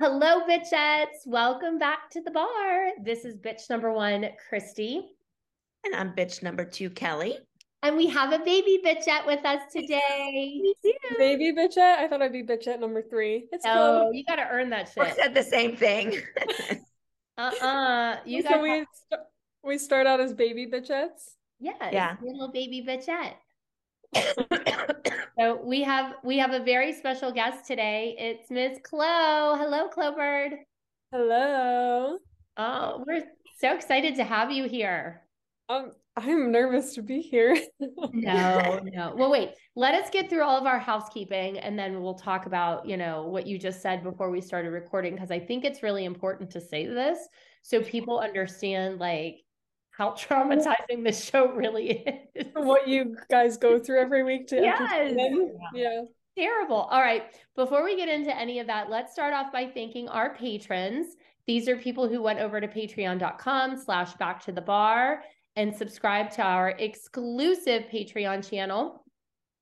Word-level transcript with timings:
Hello, 0.00 0.42
bitchettes. 0.48 1.26
Welcome 1.26 1.76
back 1.76 2.08
to 2.10 2.20
the 2.20 2.30
Barre. 2.30 2.92
This 3.02 3.24
is 3.24 3.36
bitch 3.36 3.68
number 3.68 3.92
one, 3.92 4.28
Christi. 4.48 5.04
And 5.84 5.92
I'm 5.92 6.12
bitch 6.12 6.40
number 6.40 6.64
two, 6.64 6.88
Kelly. 6.88 7.36
And 7.82 7.96
we 7.96 8.06
have 8.06 8.32
a 8.32 8.38
baby 8.38 8.80
bitchette 8.84 9.26
with 9.26 9.44
us 9.44 9.60
today. 9.72 10.62
Baby 11.18 11.52
bitchette? 11.52 11.98
I 11.98 12.06
thought 12.06 12.22
I'd 12.22 12.30
be 12.32 12.44
bitchette 12.44 12.78
number 12.78 13.02
three. 13.02 13.48
It's 13.50 13.66
oh, 13.66 14.02
cool. 14.04 14.14
you 14.14 14.22
got 14.24 14.36
to 14.36 14.46
earn 14.48 14.70
that 14.70 14.88
shit. 14.88 15.02
I 15.02 15.10
said 15.10 15.34
the 15.34 15.42
same 15.42 15.76
thing. 15.76 16.16
uh-uh. 17.36 18.18
You 18.24 18.42
so 18.42 18.50
got 18.50 18.62
we, 18.62 18.70
st- 18.70 19.22
we 19.64 19.78
start 19.78 20.06
out 20.06 20.20
as 20.20 20.32
baby 20.32 20.68
bitchettes? 20.68 21.30
Yeah. 21.58 21.72
Yeah. 21.90 22.16
Little 22.22 22.52
baby 22.52 22.86
bitchette. 22.86 23.34
So 25.38 25.60
we 25.64 25.82
have 25.82 26.14
we 26.24 26.36
have 26.38 26.50
a 26.50 26.64
very 26.64 26.92
special 26.92 27.30
guest 27.30 27.64
today. 27.64 28.16
It's 28.18 28.50
Miss 28.50 28.78
Chloe. 28.82 29.56
Hello, 29.56 29.86
Chloe 29.88 30.14
Bird. 30.16 30.52
Hello. 31.12 32.18
Oh, 32.56 33.04
we're 33.06 33.22
so 33.60 33.72
excited 33.72 34.16
to 34.16 34.24
have 34.24 34.50
you 34.50 34.64
here. 34.64 35.22
Um, 35.68 35.92
I'm 36.16 36.50
nervous 36.50 36.94
to 36.94 37.02
be 37.02 37.20
here. 37.20 37.56
No, 38.12 38.80
no. 38.82 39.14
Well, 39.14 39.30
wait. 39.30 39.50
Let 39.76 39.94
us 39.94 40.10
get 40.10 40.28
through 40.28 40.42
all 40.42 40.58
of 40.58 40.66
our 40.66 40.78
housekeeping 40.78 41.58
and 41.58 41.78
then 41.78 42.02
we'll 42.02 42.14
talk 42.14 42.46
about, 42.46 42.86
you 42.86 42.96
know, 42.96 43.28
what 43.28 43.46
you 43.46 43.58
just 43.58 43.80
said 43.80 44.02
before 44.02 44.30
we 44.30 44.40
started 44.40 44.70
recording 44.70 45.14
because 45.14 45.30
I 45.30 45.38
think 45.38 45.64
it's 45.64 45.84
really 45.84 46.04
important 46.04 46.50
to 46.50 46.60
say 46.60 46.86
this 46.86 47.18
so 47.62 47.80
people 47.80 48.18
understand 48.18 48.98
like 48.98 49.44
how 49.98 50.12
traumatizing 50.12 51.02
this 51.02 51.24
show 51.24 51.52
really 51.52 52.04
is. 52.34 52.46
what 52.54 52.86
you 52.86 53.16
guys 53.28 53.56
go 53.56 53.78
through 53.78 54.00
every 54.00 54.22
week 54.22 54.46
to 54.46 54.56
Yes. 54.56 55.12
Yeah. 55.74 56.02
Terrible. 56.36 56.76
All 56.76 57.00
right. 57.00 57.24
Before 57.56 57.84
we 57.84 57.96
get 57.96 58.08
into 58.08 58.34
any 58.34 58.60
of 58.60 58.68
that, 58.68 58.88
let's 58.88 59.12
start 59.12 59.34
off 59.34 59.52
by 59.52 59.66
thanking 59.66 60.08
our 60.08 60.36
patrons. 60.36 61.16
These 61.48 61.68
are 61.68 61.76
people 61.76 62.08
who 62.08 62.22
went 62.22 62.38
over 62.38 62.60
to 62.60 62.68
patreon.com 62.68 63.76
slash 63.76 64.14
back 64.14 64.44
to 64.44 64.52
the 64.52 64.60
bar 64.60 65.22
and 65.56 65.74
subscribe 65.74 66.30
to 66.32 66.42
our 66.42 66.70
exclusive 66.78 67.84
Patreon 67.92 68.48
channel 68.48 69.04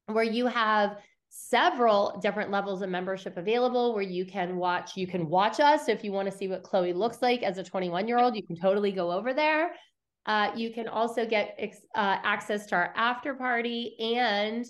where 0.08 0.24
you 0.24 0.46
have 0.46 0.98
several 1.30 2.18
different 2.20 2.50
levels 2.50 2.82
of 2.82 2.90
membership 2.90 3.38
available 3.38 3.94
where 3.94 4.02
you 4.02 4.24
can 4.24 4.56
watch 4.56 4.96
you 4.96 5.06
can 5.06 5.28
watch 5.28 5.60
us 5.60 5.86
so 5.86 5.92
if 5.92 6.02
you 6.02 6.10
want 6.12 6.30
to 6.30 6.36
see 6.36 6.48
what 6.48 6.62
chloe 6.62 6.94
looks 6.94 7.20
like 7.20 7.42
as 7.42 7.58
a 7.58 7.64
21 7.64 8.08
year 8.08 8.18
old 8.18 8.34
you 8.34 8.42
can 8.46 8.56
totally 8.56 8.90
go 8.90 9.12
over 9.12 9.34
there 9.34 9.72
uh, 10.26 10.50
you 10.56 10.70
can 10.72 10.88
also 10.88 11.24
get 11.26 11.54
ex- 11.58 11.86
uh, 11.94 12.18
access 12.22 12.66
to 12.66 12.74
our 12.74 12.92
after 12.96 13.34
party 13.34 13.96
and 14.16 14.66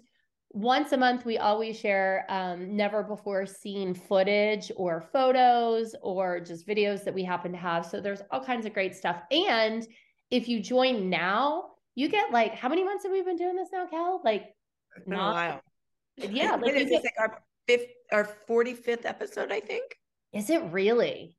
once 0.50 0.92
a 0.92 0.96
month 0.96 1.24
we 1.26 1.36
always 1.38 1.78
share 1.78 2.24
um, 2.30 2.74
never 2.76 3.02
before 3.02 3.44
seen 3.44 3.92
footage 3.94 4.72
or 4.76 5.02
photos 5.12 5.94
or 6.02 6.40
just 6.40 6.66
videos 6.66 7.04
that 7.04 7.12
we 7.12 7.22
happen 7.22 7.52
to 7.52 7.58
have. 7.58 7.84
So 7.84 8.00
there's 8.00 8.22
all 8.30 8.42
kinds 8.42 8.64
of 8.64 8.72
great 8.72 8.94
stuff. 8.94 9.20
And 9.30 9.86
if 10.30 10.48
you 10.48 10.60
join 10.60 11.10
now 11.10 11.72
you 11.94 12.08
get 12.08 12.30
like 12.30 12.54
how 12.54 12.68
many 12.68 12.84
months 12.84 13.04
have 13.04 13.12
we 13.12 13.22
been 13.22 13.36
doing 13.36 13.56
this 13.56 13.68
now 13.72 13.86
cal? 13.86 14.20
Like 14.24 14.54
It's 14.96 15.04
been 15.06 15.18
a 15.18 15.20
while. 15.32 15.60
yeah 16.16 16.52
like 16.52 16.62
What 16.62 16.74
is. 16.74 16.88
Get- 16.90 17.02
this 17.02 17.12
like 17.18 17.30
our 17.30 17.42
fifth 17.66 17.86
our 18.12 18.28
45th 18.48 19.04
episode, 19.04 19.50
I 19.52 19.60
think? 19.60 19.84
is 20.32 20.48
it 20.50 20.62
really 20.70 21.36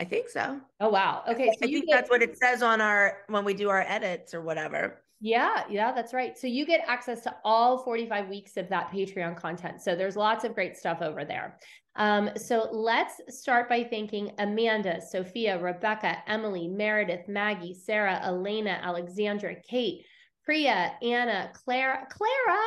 I 0.00 0.04
think 0.04 0.28
so. 0.28 0.60
oh 0.80 0.88
wow 0.88 1.22
okay 1.28 1.50
so 1.60 1.66
I 1.66 1.66
you 1.66 1.78
think 1.78 1.90
get, 1.90 1.96
that's 1.96 2.10
what 2.10 2.22
it 2.22 2.38
says 2.38 2.62
on 2.62 2.80
our 2.80 3.18
when 3.28 3.44
we 3.44 3.54
do 3.54 3.68
our 3.68 3.82
edits 3.82 4.34
or 4.34 4.40
whatever. 4.40 5.02
Yeah, 5.20 5.64
yeah, 5.68 5.90
that's 5.90 6.14
right. 6.14 6.38
So 6.38 6.46
you 6.46 6.64
get 6.64 6.84
access 6.86 7.22
to 7.22 7.34
all 7.44 7.78
45 7.78 8.28
weeks 8.28 8.56
of 8.56 8.68
that 8.68 8.92
Patreon 8.92 9.36
content. 9.36 9.80
So 9.82 9.96
there's 9.96 10.14
lots 10.14 10.44
of 10.44 10.54
great 10.54 10.76
stuff 10.76 11.02
over 11.02 11.24
there. 11.24 11.58
Um, 11.96 12.30
so 12.36 12.68
let's 12.70 13.20
start 13.28 13.68
by 13.68 13.82
thanking 13.82 14.30
Amanda, 14.38 15.00
Sophia, 15.00 15.60
Rebecca, 15.60 16.22
Emily, 16.28 16.68
Meredith, 16.68 17.26
Maggie, 17.26 17.74
Sarah, 17.74 18.20
Elena, 18.24 18.78
Alexandra, 18.80 19.56
Kate, 19.68 20.04
Priya, 20.44 20.92
Anna, 21.02 21.50
Clara, 21.52 22.06
Clara, 22.08 22.62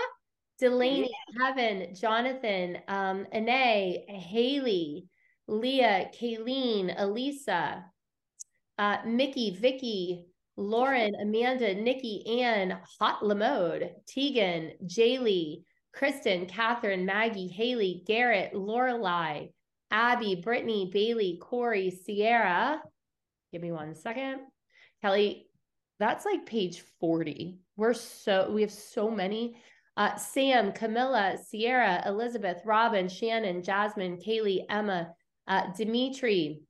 Delaney, 0.60 1.12
Heaven, 1.40 1.96
Jonathan, 1.96 2.80
um, 2.90 3.26
Ane, 3.32 4.04
Haley, 4.10 5.08
Leah, 5.48 6.10
Kayleen, 6.20 6.94
Elisa, 6.98 7.86
uh, 8.78 8.98
Mickey, 9.06 9.52
Vicky, 9.52 10.26
Lauren, 10.58 11.14
Amanda, 11.22 11.74
Nikki, 11.74 12.42
Ann, 12.42 12.78
Hot 13.00 13.26
Lamode, 13.26 13.92
Tegan, 14.08 14.72
Jaylee, 14.86 15.64
Kristen, 15.94 16.46
Catherine, 16.46 17.06
Maggie, 17.06 17.48
Haley, 17.48 18.04
Garrett, 18.06 18.54
Lorelai, 18.54 19.52
Abby, 19.92 20.36
Brittany, 20.36 20.90
Bailey, 20.92 21.38
Corey, 21.42 21.92
Sierra. 21.92 22.82
Give 23.52 23.62
me 23.62 23.72
one 23.72 23.96
second. 23.96 24.40
Kelly, 25.02 25.48
that's 26.00 26.26
like 26.26 26.46
page 26.46 26.84
40. 27.00 27.60
We're 27.76 27.94
so, 27.94 28.52
we 28.52 28.62
have 28.62 28.72
so 28.72 29.12
many. 29.12 29.58
Uh, 29.98 30.16
Sam, 30.16 30.72
Camilla, 30.72 31.38
Sierra, 31.50 32.02
Elizabeth, 32.06 32.62
Robin, 32.66 33.10
Shannon, 33.10 33.62
Jasmine, 33.62 34.18
Kaylee, 34.18 34.66
Emma, 34.70 35.14
uh, 35.48 35.72
Dimitri, 35.76 36.62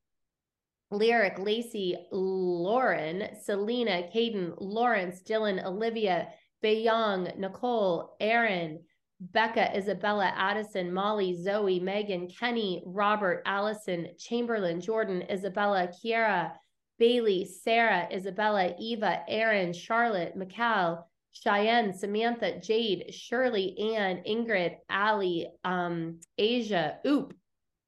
Lyric, 0.92 1.40
Lacey, 1.40 1.98
Lauren, 2.12 3.28
Selena, 3.42 4.10
Caden, 4.14 4.54
Lawrence, 4.60 5.22
Dylan, 5.22 5.64
Olivia, 5.66 6.28
Bayong, 6.64 7.38
Nicole, 7.38 8.16
Aaron, 8.20 8.80
Becca, 9.20 9.78
Isabella, 9.78 10.34
Addison, 10.36 10.92
Molly, 10.92 11.42
Zoe, 11.42 11.80
Megan, 11.80 12.28
Kenny, 12.28 12.84
Robert, 12.86 13.44
Allison, 13.46 14.08
Chamberlain, 14.18 14.82
Jordan, 14.82 15.24
Isabella, 15.32 15.88
Kiera, 15.88 16.54
Bailey, 16.98 17.46
Sarah, 17.46 18.08
Isabella, 18.14 18.74
Eva, 18.80 19.24
Aaron, 19.28 19.74
Charlotte, 19.74 20.36
Mikal, 20.38 21.04
Cheyenne, 21.34 21.94
Samantha, 21.94 22.60
Jade, 22.60 23.14
Shirley, 23.14 23.96
Ann, 23.96 24.24
Ingrid, 24.28 24.76
Allie, 24.90 25.48
um, 25.64 26.20
Asia, 26.38 26.98
Oop. 27.08 27.34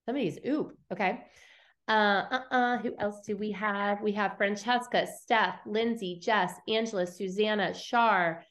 Somebody's 0.06 0.40
Oop. 0.48 0.78
Okay. 0.92 1.22
Uh, 1.88 2.24
uh-uh. 2.32 2.78
Who 2.80 2.96
else 3.00 3.22
do 3.26 3.36
we 3.38 3.52
have? 3.52 4.02
We 4.02 4.14
have 4.14 4.38
Francesca, 4.38 5.08
Steph, 5.08 5.60
Lindsay, 5.66 6.20
Jess, 6.22 6.54
Angela, 6.68 7.06
Susanna, 7.06 7.74
Shar, 7.74 8.44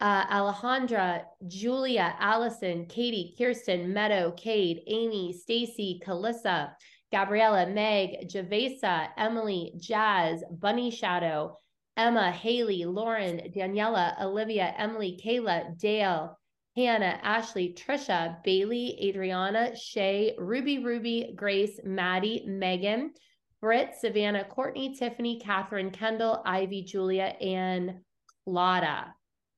uh, 0.00 0.26
Alejandra, 0.26 1.22
Julia, 1.46 2.16
Allison, 2.18 2.86
Katie, 2.86 3.34
Kirsten, 3.38 3.92
Meadow, 3.92 4.32
Cade, 4.32 4.80
Amy, 4.88 5.32
Stacy, 5.32 6.00
Calissa, 6.04 6.72
Gabriella, 7.12 7.68
Meg, 7.68 8.28
Javesa, 8.28 9.08
Emily, 9.16 9.74
Jazz, 9.78 10.42
Bunny 10.50 10.90
Shadow, 10.90 11.58
Emma, 11.96 12.32
Haley, 12.32 12.84
Lauren, 12.84 13.52
Daniela, 13.54 14.20
Olivia, 14.20 14.74
Emily, 14.76 15.20
Kayla, 15.24 15.78
Dale, 15.78 16.36
Hannah, 16.76 17.18
Ashley, 17.22 17.74
Trisha, 17.74 18.42
Bailey, 18.44 18.98
Adriana, 19.02 19.76
Shay, 19.76 20.34
Ruby, 20.38 20.78
Ruby, 20.78 21.34
Grace, 21.36 21.78
Maddie, 21.84 22.44
Megan, 22.46 23.12
Britt, 23.60 23.94
Savannah, 24.00 24.44
Courtney, 24.44 24.94
Tiffany, 24.94 25.38
Catherine, 25.38 25.90
Kendall, 25.90 26.42
Ivy, 26.46 26.82
Julia, 26.82 27.34
and 27.40 28.00
Claudia. 28.44 29.14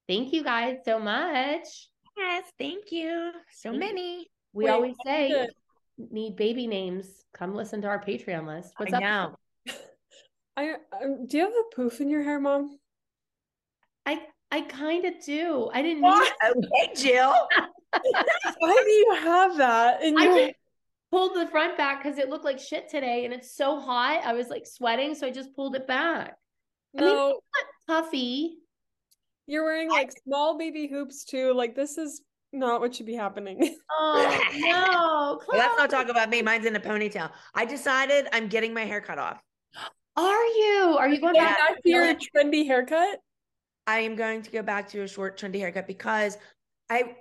Thank 0.09 0.33
you 0.33 0.43
guys 0.43 0.79
so 0.85 0.99
much. 0.99 1.89
Yes, 2.17 2.45
thank 2.59 2.91
you. 2.91 3.33
So 3.53 3.73
many. 3.73 4.31
We 4.53 4.65
Wait, 4.65 4.71
always 4.71 4.97
say 5.05 5.47
need 5.99 6.37
baby 6.37 6.67
names. 6.67 7.07
Come 7.33 7.55
listen 7.55 7.81
to 7.83 7.89
our 7.89 8.03
Patreon 8.03 8.47
list. 8.47 8.73
What's 8.77 8.93
I 8.93 9.03
up? 9.03 9.41
I 10.57 10.75
um, 11.03 11.27
do 11.27 11.39
you 11.39 11.45
have 11.45 11.53
a 11.53 11.75
poof 11.75 12.01
in 12.01 12.09
your 12.09 12.23
hair, 12.23 12.39
mom? 12.39 12.79
I 14.07 14.21
I 14.55 14.61
kind 14.61 15.05
of 15.05 15.15
do. 15.27 15.69
I 15.75 15.83
didn't 15.83 16.03
mean 16.03 16.13
okay, 16.13 16.93
Jill. 16.97 17.35
Why 18.61 18.83
do 18.85 18.91
you 18.93 19.17
have 19.21 19.57
that 19.57 20.01
in 20.05 20.17
I 20.17 20.23
your 20.23 20.39
just 20.47 20.55
pulled 21.11 21.35
the 21.35 21.49
front 21.49 21.77
back 21.77 22.05
because 22.05 22.19
it 22.19 22.29
looked 22.29 22.45
like 22.45 22.61
shit 22.61 22.89
today 22.89 23.25
and 23.25 23.35
it's 23.35 23.57
so 23.57 23.81
hot. 23.81 24.23
I 24.25 24.33
was 24.33 24.51
like 24.51 24.65
sweating, 24.65 25.17
so 25.17 25.27
I 25.27 25.33
just 25.33 25.57
pulled 25.57 25.75
it 25.75 25.89
back. 25.89 26.37
I 26.97 27.01
mean- 27.01 27.15
No, 27.17 27.41
Puffy. 27.89 28.59
you're 29.49 29.65
wearing 29.65 29.91
like 29.91 30.13
small 30.25 30.57
baby 30.57 30.87
hoops 30.87 31.25
too. 31.25 31.53
Like 31.53 31.75
this 31.75 31.99
is 31.99 32.23
not 32.53 32.81
what 32.81 32.95
should 32.95 33.07
be 33.07 33.15
happening. 33.15 33.77
Oh 33.97 34.41
no. 34.57 35.41
Well, 35.49 35.59
let's 35.59 35.77
not 35.79 35.91
talk 35.91 36.09
about 36.09 36.31
me. 36.31 36.43
Mine's 36.43 36.65
in 36.67 36.77
a 36.77 36.81
ponytail. 36.81 37.31
I 37.57 37.65
decided 37.65 38.29
I'm 38.33 38.47
getting 38.47 38.73
my 38.73 38.85
hair 38.85 39.01
cut 39.01 39.19
off. 39.19 39.41
Are 40.17 40.45
you? 40.45 40.97
Are 40.97 41.09
you 41.09 41.21
going 41.21 41.35
back? 41.35 41.59
back 41.59 41.83
to 41.83 41.89
your 41.89 42.15
trendy 42.15 42.67
haircut? 42.67 43.19
I 43.87 44.01
am 44.01 44.17
going 44.17 44.43
to 44.43 44.51
go 44.51 44.63
back 44.63 44.89
to 44.91 45.03
a 45.03 45.09
short, 45.09 45.39
trendy 45.39 45.59
haircut 45.59 45.87
because 45.87 46.39
I 46.91 47.17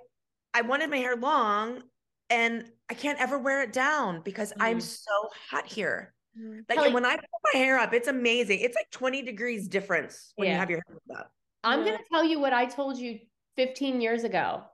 I 0.54 0.62
wanted 0.62 0.88
my 0.90 0.96
hair 0.98 1.16
long 1.16 1.82
and 2.30 2.70
I 2.88 2.94
can't 2.94 3.20
ever 3.20 3.38
wear 3.38 3.62
it 3.62 3.72
down 3.72 4.22
because 4.24 4.52
I'm 4.60 4.78
Mhm. 4.78 4.82
so 4.82 5.30
hot 5.50 5.66
here. 5.66 6.14
Like 6.36 6.78
Kelly- 6.78 6.92
when 6.94 7.04
I 7.04 7.16
put 7.16 7.28
my 7.52 7.58
hair 7.58 7.78
up, 7.78 7.92
it's 7.92 8.08
amazing. 8.08 8.60
It's 8.60 8.74
like 8.76 8.90
20 8.90 9.22
degrees 9.22 9.68
difference 9.68 10.32
when 10.36 10.48
you 10.48 10.54
have 10.54 10.70
your 10.70 10.82
hair 10.88 11.18
up. 11.18 11.32
I'm 11.62 11.80
Yeah. 11.80 11.84
going 11.86 11.98
to 11.98 12.04
tell 12.10 12.24
you 12.24 12.38
what 12.40 12.52
I 12.52 12.66
told 12.66 12.98
you 12.98 13.20
15 13.56 14.00
years 14.00 14.24
ago. 14.24 14.64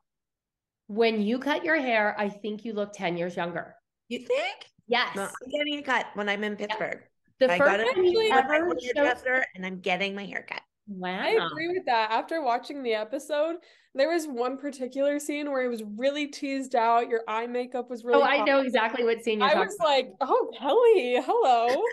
When 0.86 1.20
you 1.22 1.38
cut 1.38 1.64
your 1.64 1.76
hair, 1.76 2.14
I 2.18 2.28
think 2.28 2.64
you 2.64 2.72
look 2.72 2.92
10 2.92 3.16
years 3.16 3.36
younger. 3.36 3.76
You 4.08 4.20
think? 4.20 4.66
Yes. 4.86 5.14
No, 5.14 5.22
I'm 5.24 5.50
getting 5.50 5.78
a 5.78 5.82
cut 5.82 6.06
when 6.14 6.28
I'm 6.28 6.42
in 6.44 6.56
Pittsburgh. 6.56 7.06
the 7.38 7.50
I 7.50 7.56
first 7.58 7.94
time 7.94 8.04
you 8.04 8.30
ever 8.32 8.76
showed- 9.24 9.44
and 9.54 9.64
I'm 9.64 9.80
getting 9.80 10.14
my 10.14 10.26
hair 10.26 10.42
cut. 10.48 10.62
Wow. 10.90 11.20
I 11.22 11.46
agree 11.46 11.68
with 11.68 11.86
that. 11.86 12.10
After 12.10 12.42
watching 12.42 12.82
the 12.82 12.94
episode, 12.94 13.56
there 13.94 14.10
was 14.10 14.26
one 14.26 14.56
particular 14.58 15.18
scene 15.20 15.50
where 15.50 15.62
it 15.62 15.68
was 15.68 15.82
really 15.96 16.26
teased 16.26 16.74
out. 16.74 17.08
Your 17.08 17.20
eye 17.28 17.46
makeup 17.46 17.88
was 17.88 18.04
really 18.04 18.22
Oh, 18.22 18.26
I 18.26 18.44
know 18.44 18.60
exactly 18.60 19.04
what 19.04 19.22
scene 19.22 19.38
you're 19.38 19.48
I 19.48 19.54
talking 19.54 19.66
was 19.68 19.76
about. 19.76 19.88
like, 19.88 20.12
oh, 20.20 20.50
Kelly, 20.58 21.22
hello. 21.24 21.82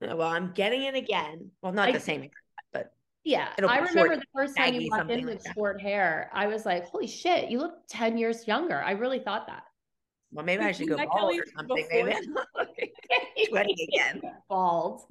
Well, 0.00 0.22
I'm 0.22 0.52
getting 0.52 0.82
it 0.82 0.94
again. 0.94 1.50
Well, 1.62 1.72
not 1.72 1.88
I- 1.88 1.92
the 1.92 2.00
same 2.00 2.20
haircut, 2.20 2.34
but 2.74 2.92
Yeah, 3.22 3.48
It'll 3.56 3.70
I 3.70 3.76
remember 3.78 4.00
short, 4.08 4.20
the 4.20 4.26
first 4.34 4.56
time 4.56 4.74
you 4.74 4.90
walked 4.90 5.00
something 5.00 5.18
in 5.20 5.26
like 5.26 5.34
with 5.36 5.44
that. 5.44 5.54
short 5.54 5.80
hair. 5.80 6.30
I 6.34 6.46
was 6.46 6.66
like, 6.66 6.84
"Holy 6.86 7.06
shit, 7.06 7.48
you 7.50 7.58
look 7.58 7.74
ten 7.88 8.18
years 8.18 8.46
younger." 8.46 8.82
I 8.82 8.90
really 8.90 9.20
thought 9.20 9.46
that. 9.46 9.62
Well, 10.30 10.44
maybe 10.44 10.62
I 10.62 10.72
should 10.72 10.88
go 10.88 10.96
bald 10.96 11.10
Kelly 11.10 11.38
or 11.38 11.44
something. 11.56 11.86
before- 11.88 12.04
Maybe. 12.76 12.92
20 13.48 13.88
again. 13.94 14.20
Bald. 14.50 15.02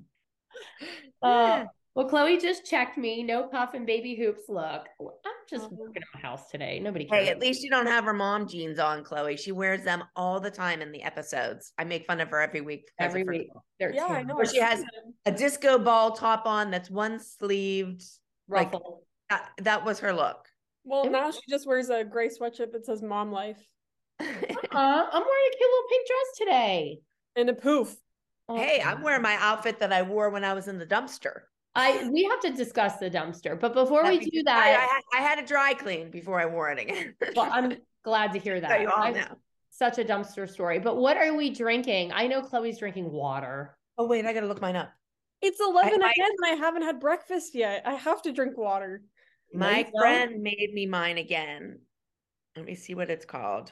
Uh, 1.24 1.66
well, 1.96 2.08
Chloe 2.08 2.38
just 2.40 2.66
checked 2.66 2.98
me. 2.98 3.22
No 3.24 3.44
puff 3.48 3.74
and 3.74 3.86
baby 3.86 4.16
hoops. 4.16 4.44
Look, 4.50 4.88
I'm 5.00 5.32
just 5.50 5.66
Oh. 5.66 5.70
working 5.76 6.02
at 6.02 6.08
my 6.14 6.20
house 6.28 6.50
today. 6.50 6.80
Nobody 6.80 7.06
cares. 7.06 7.26
Hey, 7.26 7.30
at 7.32 7.40
least 7.40 7.62
you 7.64 7.70
don't 7.70 7.86
have 7.88 8.04
her 8.06 8.14
mom 8.14 8.48
jeans 8.48 8.80
on, 8.80 9.04
Chloe. 9.04 9.38
She 9.38 9.52
wears 9.52 9.84
them 9.84 10.04
all 10.16 10.40
the 10.40 10.50
time 10.52 10.82
in 10.82 10.92
the 10.92 11.04
episodes. 11.04 11.74
I 11.78 11.84
make 11.84 12.06
fun 12.06 12.20
of 12.22 12.30
her 12.30 12.42
every 12.42 12.62
week. 12.62 12.90
every 13.00 13.24
week. 13.24 13.50
They're 13.80 13.94
Yeah, 13.94 14.06
I 14.08 14.24
know. 14.24 14.36
Or 14.36 14.46
she 14.46 14.60
has 14.60 14.84
a 15.26 15.32
disco 15.32 15.78
ball 15.78 16.12
top 16.12 16.46
on 16.46 16.72
that's 16.72 16.90
one 16.90 17.20
sleeved. 17.20 18.04
like- 18.48 18.74
That, 19.30 19.52
that 19.62 19.86
was 19.86 20.00
her 20.00 20.14
look. 20.14 20.48
Well, 20.84 21.10
now 21.10 21.32
she 21.32 21.40
just 21.50 21.66
wears 21.66 21.90
a 21.90 22.04
gray 22.04 22.28
sweatshirt 22.28 22.72
that 22.74 22.86
says 22.86 23.02
"Mom 23.02 23.32
Life" 23.32 23.66
uh-huh. 24.20 24.28
I'm 25.12 25.24
wearing 25.24 25.52
a 25.52 25.58
cute 25.58 25.70
little 25.70 25.90
pink 25.90 26.08
dress 26.08 26.38
today. 26.38 27.00
and 27.36 27.50
a 27.50 27.54
poof. 27.54 27.96
Oh, 28.50 28.56
hey, 28.58 28.82
I'm 28.82 29.02
wearing 29.02 29.22
my 29.22 29.38
outfit 29.40 29.80
that 29.80 29.94
I 29.94 30.02
wore 30.02 30.30
when 30.30 30.44
I 30.44 30.54
was 30.54 30.68
in 30.68 30.78
the 30.78 30.86
dumpster. 30.86 31.44
I 31.76 32.08
we 32.12 32.24
have 32.26 32.40
to 32.42 32.52
discuss 32.52 32.98
the 32.98 33.10
dumpster, 33.10 33.60
but 33.60 33.74
before 33.74 34.04
we 34.04 34.20
That- 34.20 34.30
do 34.32 34.44
that, 34.44 34.58
I, 34.58 34.68
had, 34.70 35.02
I 35.26 35.28
had 35.28 35.40
a 35.44 35.48
dry 35.48 35.74
clean 35.74 36.12
before 36.12 36.40
I 36.40 36.46
wore 36.46 36.70
it 36.72 36.80
again. 36.80 37.16
well, 37.36 37.50
I'm 37.52 37.78
glad 38.04 38.34
to 38.34 38.40
hear 38.40 38.58
So 38.58 38.62
that. 38.62 38.82
you 38.82 38.90
all 38.90 39.12
know. 39.12 39.26
Such 39.72 39.98
a 39.98 40.04
dumpster 40.06 40.48
story. 40.48 40.78
But 40.78 40.98
what 40.98 41.18
are 41.18 41.34
we 41.36 41.50
drinking? 41.50 42.12
I 42.14 42.28
know 42.28 42.44
Chloe's 42.44 42.78
drinking 42.78 43.12
water. 43.12 43.76
Oh 43.98 44.06
wait, 44.08 44.26
I 44.26 44.34
gotta 44.34 44.46
look 44.48 44.62
mine 44.62 44.76
up. 44.76 44.92
It's 45.42 45.60
eleven 45.60 46.04
I- 46.04 46.12
again, 46.12 46.30
and 46.44 46.54
I 46.54 46.64
haven't 46.64 46.84
had 46.84 47.00
breakfast 47.00 47.56
yet. 47.56 47.82
I 47.86 47.96
have 47.96 48.22
to 48.24 48.32
drink 48.32 48.58
water. 48.58 49.02
My 49.52 49.80
you 49.80 49.84
go. 49.86 49.92
friend 50.00 50.42
made 50.44 50.72
me 50.74 50.86
mine 50.86 51.18
again. 51.18 51.80
Let 52.56 52.66
me 52.66 52.76
see 52.76 52.94
what 52.94 53.10
it's 53.10 53.26
called. 53.26 53.72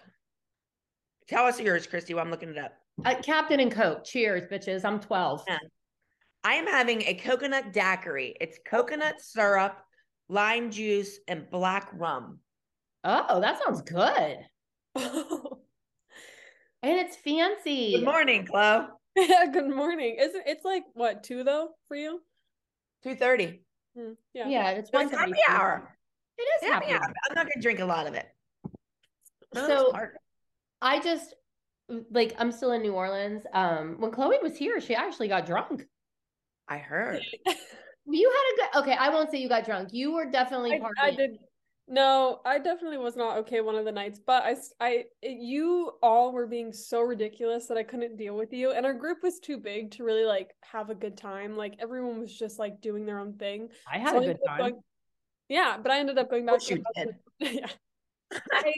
Tell 1.27 1.46
us 1.46 1.60
yours, 1.60 1.86
Christi. 1.88 2.13
While 2.15 2.25
I'm 2.25 2.31
looking 2.31 2.50
it 2.50 2.58
up. 2.58 2.74
Uh, 3.05 3.15
Captain 3.24 3.60
and 3.60 3.72
Coke. 3.72 4.03
Cheers, 4.03 4.43
bitches. 4.51 4.84
I'm 4.84 5.00
12. 5.00 5.43
Yeah. 5.48 5.58
I 6.43 6.53
am 6.55 6.65
having 6.67 7.01
a 7.03 7.13
coconut 7.15 7.71
daiquiri. 7.74 8.36
It's 8.41 8.60
coconut 8.65 9.21
syrup, 9.21 9.77
lime 10.29 10.71
juice, 10.71 11.19
and 11.27 11.50
black 11.50 11.89
rum. 11.93 12.39
Oh, 13.03 13.39
that 13.41 13.60
sounds 13.63 13.81
good. 13.81 14.38
And 16.83 16.98
it's 16.98 17.15
fancy. 17.15 17.91
Good 17.98 18.05
morning, 18.05 18.43
Chloe. 18.48 18.88
yeah. 19.15 19.45
Good 19.53 19.69
morning. 19.69 20.15
Is 20.19 20.33
it? 20.33 20.41
It's 20.48 20.65
like 20.65 20.81
what 20.95 21.21
two 21.24 21.43
though 21.43 21.69
for 21.88 21.95
you? 21.95 22.24
Two 23.03 23.13
thirty. 23.13 23.62
Hmm, 23.95 24.13
yeah. 24.33 24.48
Yeah, 24.48 24.69
it's 24.71 24.89
So 24.89 25.00
it's 25.00 25.12
happy 25.12 25.33
1:73. 25.33 25.36
hour. 25.55 25.95
It 26.39 26.41
is 26.41 26.71
Happy 26.71 26.86
happy. 26.88 26.95
hour. 26.95 27.01
hour. 27.03 27.13
I'm 27.29 27.36
not 27.36 27.45
gonna 27.45 27.62
drink 27.62 27.81
a 27.81 27.86
lot 27.86 28.07
of 28.07 28.15
it. 28.15 28.25
No, 29.53 29.67
So- 29.67 29.93
I 30.81 31.00
just 31.01 31.36
like 32.10 32.33
I'm 32.39 32.51
still 32.51 32.71
in 32.71 32.81
New 32.81 32.93
Orleans. 32.93 33.43
Um, 33.53 33.98
when 34.00 34.10
Chloe 34.10 34.39
was 34.41 34.57
here, 34.57 34.81
she 34.81 34.95
actually 34.95 35.27
got 35.27 35.45
drunk. 35.45 35.86
I 36.68 36.77
heard. 36.77 37.24
You 38.08 38.30
had 38.32 38.53
a 38.53 38.56
good 38.74 38.82
okay, 38.82 38.98
I 39.00 39.10
won't 39.10 39.30
say 39.30 39.38
you 39.38 39.48
got 39.48 39.63
drunk. 39.63 39.89
You 39.94 40.12
were 40.12 40.25
definitely 40.30 40.74
I, 40.74 40.80
partying. 40.80 40.89
I 41.03 41.12
did. 41.12 41.38
No, 41.88 42.39
I 42.44 42.58
definitely 42.58 42.98
was 42.98 43.15
not 43.15 43.38
okay 43.38 43.62
one 43.62 43.75
of 43.75 43.86
the 43.86 43.91
nights, 43.91 44.20
but 44.25 44.44
I, 44.44 44.56
it- 45.22 45.38
you 45.39 45.91
all 46.01 46.32
were 46.34 46.48
being 46.48 46.74
so 46.74 47.01
ridiculous 47.01 47.68
that 47.68 47.77
I 47.77 47.84
couldn't 47.84 48.18
deal 48.18 48.36
with 48.36 48.51
you, 48.53 48.72
and 48.72 48.88
our 48.88 48.94
group 48.96 49.20
was 49.22 49.39
too 49.39 49.58
big 49.58 49.91
to 49.91 50.03
really 50.03 50.25
like 50.25 50.50
have 50.62 50.89
a 50.89 50.96
good 50.96 51.15
time. 51.15 51.56
Like 51.56 51.75
everyone 51.80 52.20
was 52.20 52.36
just 52.38 52.58
like 52.58 52.82
doing 52.82 53.06
their 53.06 53.20
own 53.20 53.34
thing. 53.34 53.70
I 53.89 54.00
had 54.00 54.10
So 54.10 54.18
a 54.18 54.22
I 54.22 54.25
good 54.25 54.39
time. 54.48 54.58
going- 54.58 54.82
yeah, 55.48 55.77
but 55.82 55.91
I 55.91 56.00
ended 56.00 56.18
up 56.18 56.30
going 56.30 56.48
back 56.48 56.53
course 56.53 56.65
to 56.65 56.77
you 56.77 56.84
did. 56.96 57.15
yeah. 57.39 57.68
I, 58.51 58.74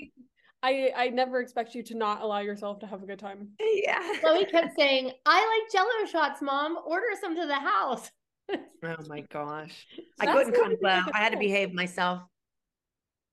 I, 0.64 0.92
I 0.96 1.10
never 1.10 1.42
expect 1.42 1.76
you 1.76 1.84
to 1.84 1.96
not 1.96 2.22
allow 2.22 2.40
yourself 2.40 2.80
to 2.80 2.88
have 2.88 3.04
a 3.04 3.06
good 3.06 3.20
time. 3.20 3.50
Yeah. 3.60 4.00
Chloe 4.22 4.46
kept 4.46 4.76
saying, 4.80 5.12
I 5.26 5.62
like 5.62 5.72
jello 5.72 6.06
shots, 6.10 6.42
mom. 6.42 6.78
Order 6.86 7.06
some 7.20 7.36
to 7.36 7.46
the 7.46 7.56
house. 7.56 8.10
Oh 8.86 8.96
my 9.08 9.22
gosh. 9.32 9.88
I 10.20 10.26
That's 10.26 10.38
couldn't 10.38 10.54
come, 10.56 10.66
even 10.66 10.78
Chloe. 10.80 10.92
like 10.92 11.08
a 11.08 11.16
I 11.18 11.20
had 11.20 11.32
to 11.32 11.38
behave 11.40 11.74
myself. 11.74 12.22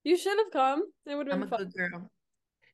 You 0.04 0.16
should 0.16 0.38
have 0.38 0.52
come. 0.52 0.84
It 1.06 1.16
would 1.16 1.26
have 1.26 1.34
been 1.40 1.42
I'm 1.42 1.49
been 1.49 1.49
a 1.49 1.58
fun. 1.58 1.66
good 1.66 1.75
girl. 1.75 2.10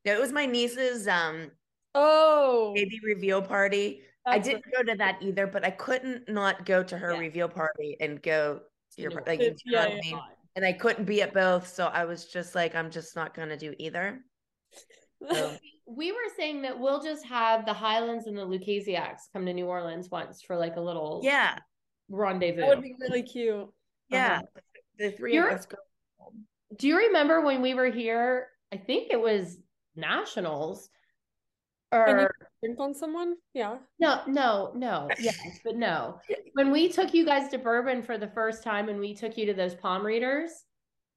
No, 0.04 0.12
it 0.12 0.20
was 0.20 0.32
my 0.32 0.44
niece's 0.44 1.08
um 1.08 1.50
Oh, 1.94 2.72
baby 2.74 3.00
reveal 3.02 3.40
party. 3.40 4.02
I 4.26 4.38
didn't 4.38 4.64
go 4.76 4.82
to 4.82 4.94
that 4.98 5.16
either, 5.22 5.46
but 5.46 5.64
I 5.64 5.70
couldn't 5.70 6.28
not 6.28 6.66
go 6.66 6.82
to 6.82 6.98
her 6.98 7.12
Yeah. 7.14 7.18
reveal 7.20 7.48
party 7.48 7.96
and 8.00 8.20
go 8.22 8.60
to 8.94 9.00
your 9.00 9.10
No. 9.10 9.16
par- 9.16 9.24
like 9.26 9.40
It- 9.40 9.62
you 9.64 9.72
know 9.72 9.78
yeah, 9.80 9.84
I 9.86 9.88
yeah. 9.94 10.00
mean? 10.02 10.20
And 10.56 10.64
I 10.66 10.72
couldn't 10.74 11.06
be 11.06 11.22
at 11.22 11.32
both, 11.32 11.66
so 11.66 11.86
I 11.86 12.04
was 12.04 12.26
just 12.26 12.54
like, 12.54 12.74
I'm 12.74 12.90
just 12.90 13.16
not 13.16 13.32
gonna 13.34 13.56
do 13.56 13.74
either. 13.78 14.20
So 15.28 15.56
We 15.88 16.10
were 16.10 16.18
saying 16.36 16.62
that 16.62 16.78
we'll 16.80 17.00
just 17.02 17.24
have 17.26 17.64
the 17.64 17.72
Hylands 17.72 18.26
and 18.26 18.36
the 18.36 18.42
Lukasiaks 18.46 19.30
come 19.32 19.46
to 19.46 19.52
New 19.54 19.66
Orleans 19.66 20.10
once 20.10 20.42
for 20.42 20.56
like 20.56 20.74
a 20.76 20.80
little 20.80 21.20
yeah, 21.22 21.58
rendezvous. 22.08 22.62
that 22.62 22.68
would 22.68 22.82
be 22.82 22.96
really 23.00 23.22
cute. 23.22 23.68
yeah. 24.08 24.38
Uh-huh. 24.42 24.60
The 24.98 25.10
three 25.12 25.34
You're- 25.34 25.52
of 25.52 25.58
us 25.60 25.66
go. 25.66 25.76
Do 26.76 26.88
you 26.88 26.96
remember 26.98 27.40
when 27.40 27.62
we 27.62 27.74
were 27.74 27.90
here? 27.90 28.48
I 28.72 28.76
think 28.78 29.12
it 29.12 29.20
was 29.20 29.58
nationals. 29.94 30.88
And 31.92 32.18
you 32.20 32.24
Or 32.26 32.34
drink 32.64 32.80
on 32.80 32.92
someone? 32.92 33.36
Yeah. 33.54 33.76
no, 34.00 34.22
no, 34.26 34.72
no. 34.74 35.08
Yes, 35.20 35.38
but 35.64 35.76
no. 35.76 36.18
When 36.54 36.72
we 36.72 36.88
took 36.88 37.14
you 37.14 37.24
guys 37.24 37.48
to 37.50 37.58
Bourbon 37.58 38.02
for 38.02 38.18
the 38.18 38.26
first 38.28 38.64
time 38.64 38.88
and 38.88 38.98
we 38.98 39.14
took 39.14 39.36
you 39.38 39.46
to 39.46 39.54
those 39.54 39.74
palm 39.76 40.04
readers. 40.04 40.50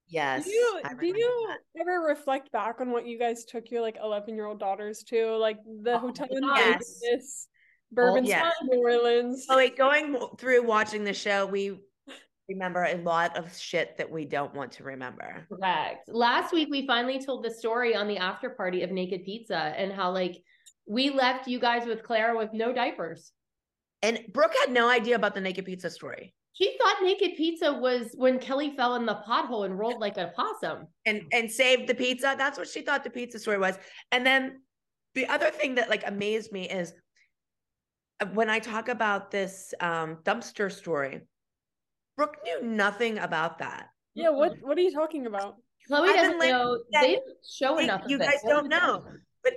Yes. 0.10 0.46
Do 0.46 0.50
you 0.50 0.82
do 1.00 1.06
you 1.08 1.48
that. 1.50 1.82
ever 1.82 2.01
reflect 2.01 2.51
back 2.51 2.82
on 2.82 2.92
what 2.92 3.06
you 3.06 3.20
guys 3.20 3.46
took 3.46 3.70
your 3.70 3.82
like 3.82 3.98
eleven 4.04 4.36
year 4.36 4.46
old 4.46 4.60
daughters 4.60 5.04
to, 5.04 5.38
like 5.38 5.58
the 5.84 5.94
Oh, 5.94 6.00
hotel 6.00 6.28
in 6.32 6.44
yes. 6.44 7.00
Vegas, 7.04 7.48
Bourbon 7.92 8.25
yes. 8.25 8.54
Spa, 8.56 8.66
New 8.66 8.82
Orleans? 8.82 9.46
Oh 9.50 9.58
wait, 9.58 9.78
going 9.78 10.18
through 10.38 10.63
watching 10.63 11.04
the 11.04 11.13
show, 11.13 11.46
we 11.46 11.80
remember 12.50 12.84
a 12.86 12.96
lot 12.96 13.38
of 13.38 13.56
shit 13.56 13.96
that 13.98 14.10
we 14.10 14.25
don't 14.25 14.54
want 14.56 14.72
to 14.74 14.84
remember. 14.84 15.46
Correct. 15.48 16.10
Last 16.10 16.51
week 16.51 16.70
we 16.72 16.88
finally 16.88 17.24
told 17.24 17.44
the 17.44 17.51
story 17.51 17.96
on 17.96 18.08
the 18.08 18.18
after 18.18 18.50
party 18.50 18.82
of 18.82 18.92
Naked 18.92 19.24
Pizza 19.24 19.74
and 19.78 19.94
how 19.94 20.12
like 20.12 20.38
we 20.88 21.12
left 21.12 21.48
you 21.48 21.60
guys 21.60 21.86
with 21.86 22.01
Clara 22.01 22.36
with 22.36 22.50
no 22.51 22.74
diapers. 22.74 23.32
And 24.01 24.22
Brooke 24.34 24.56
had 24.66 24.74
no 24.74 24.89
idea 24.89 25.16
about 25.16 25.36
the 25.36 25.42
naked 25.42 25.66
pizza 25.66 25.89
story. 25.89 26.34
She 26.62 26.78
thought 26.78 26.98
Naked 27.01 27.38
Pizza 27.38 27.74
was 27.74 28.13
when 28.18 28.38
Kelly 28.38 28.75
fell 28.75 28.96
in 28.96 29.06
the 29.06 29.16
pothole 29.25 29.66
and 29.66 29.80
rolled 29.80 30.01
like 30.01 30.18
a 30.18 30.34
possum. 30.36 30.88
and 31.06 31.22
and 31.32 31.50
saved 31.50 31.88
the 31.88 31.96
pizza. 31.96 32.36
That's 32.38 32.58
what 32.58 32.68
she 32.68 32.82
thought 32.82 33.04
the 33.04 33.10
pizza 33.10 33.39
story 33.39 33.58
was. 33.58 33.78
And 34.12 34.25
then 34.25 34.62
the 35.16 35.25
other 35.28 35.51
thing 35.51 35.75
that 35.75 35.89
like 35.89 36.04
amazed 36.06 36.51
me 36.51 36.68
is 36.70 36.94
uh, 38.20 38.25
when 38.34 38.50
I 38.50 38.60
talk 38.60 38.89
about 38.89 39.32
this 39.32 39.74
um, 39.80 40.18
dumpster 40.24 40.70
story. 40.72 41.22
Brooke 42.18 42.38
knew 42.44 42.62
nothing 42.62 43.20
about 43.20 43.60
that. 43.60 43.88
Yeah, 44.13 44.30
what 44.30 44.51
what 44.62 44.78
are 44.78 44.82
you 44.82 44.92
talking 44.92 45.28
about? 45.28 45.56
Chloe 45.88 46.10
I've 46.10 46.16
been 46.16 46.24
doesn't 46.24 46.39
like 46.39 46.50
know. 46.50 46.80
They 46.92 47.13
don't 47.16 47.24
show 47.50 47.78
Hey, 47.78 47.86
enough. 47.86 48.01
you 48.08 48.18
of 48.18 48.22
guys 48.24 48.39
What 48.42 48.51
don't 48.51 48.68
know. 48.68 49.06
But 49.44 49.54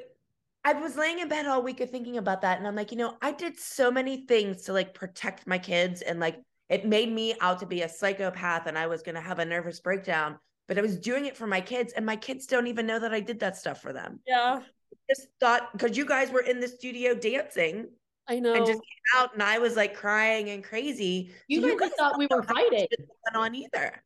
I 0.64 0.74
was 0.74 0.96
laying 0.96 1.18
in 1.18 1.28
bed 1.28 1.46
all 1.46 1.62
week 1.64 1.80
of 1.80 1.90
thinking 1.90 2.18
about 2.18 2.42
that, 2.42 2.58
and 2.58 2.66
I'm 2.68 2.76
like, 2.76 2.92
you 2.92 2.98
know, 2.98 3.16
I 3.20 3.32
did 3.32 3.58
so 3.58 3.90
many 3.90 4.24
things 4.26 4.62
to 4.66 4.72
like 4.72 4.94
protect 4.94 5.48
my 5.48 5.58
kids, 5.58 6.00
and 6.02 6.20
like 6.20 6.40
it 6.72 6.86
made 6.86 7.12
me 7.12 7.34
out 7.40 7.58
to 7.60 7.66
be 7.66 7.82
a 7.82 7.88
psychopath, 7.88 8.66
and 8.66 8.76
I 8.78 8.86
was 8.86 9.02
gonna 9.02 9.20
have 9.20 9.38
a 9.38 9.44
nervous 9.44 9.78
breakdown. 9.80 10.38
But 10.68 10.78
I 10.78 10.80
was 10.82 10.98
doing 10.98 11.26
it 11.26 11.36
for 11.36 11.46
my 11.46 11.60
kids, 11.60 11.92
and 11.92 12.06
my 12.06 12.16
kids 12.16 12.46
don't 12.46 12.66
even 12.66 12.86
know 12.86 12.98
that 12.98 13.12
I 13.12 13.20
did 13.20 13.40
that 13.40 13.56
stuff 13.56 13.80
for 13.82 13.92
them. 13.92 14.20
Yeah, 14.26 14.60
just 15.08 15.28
thought 15.40 15.70
because 15.72 15.96
you 15.96 16.04
guys 16.06 16.30
were 16.30 16.40
in 16.40 16.60
the 16.60 16.68
studio 16.68 17.14
dancing 17.14 17.88
I 18.28 18.38
know. 18.38 18.54
and 18.54 18.64
just 18.64 18.80
came 18.80 19.20
out 19.20 19.34
and 19.34 19.42
I 19.42 19.58
was 19.58 19.76
like 19.76 19.94
crying 19.94 20.50
and 20.50 20.62
crazy. 20.64 21.32
You 21.48 21.60
So 21.60 21.68
guys 21.76 21.88
just 21.88 21.98
thought 21.98 22.18
we 22.18 22.26
were 22.30 22.38
know 22.38 22.44
how 22.48 22.54
much 22.54 22.70
fighting. 22.70 22.88
on 23.34 23.54
either. 23.54 24.02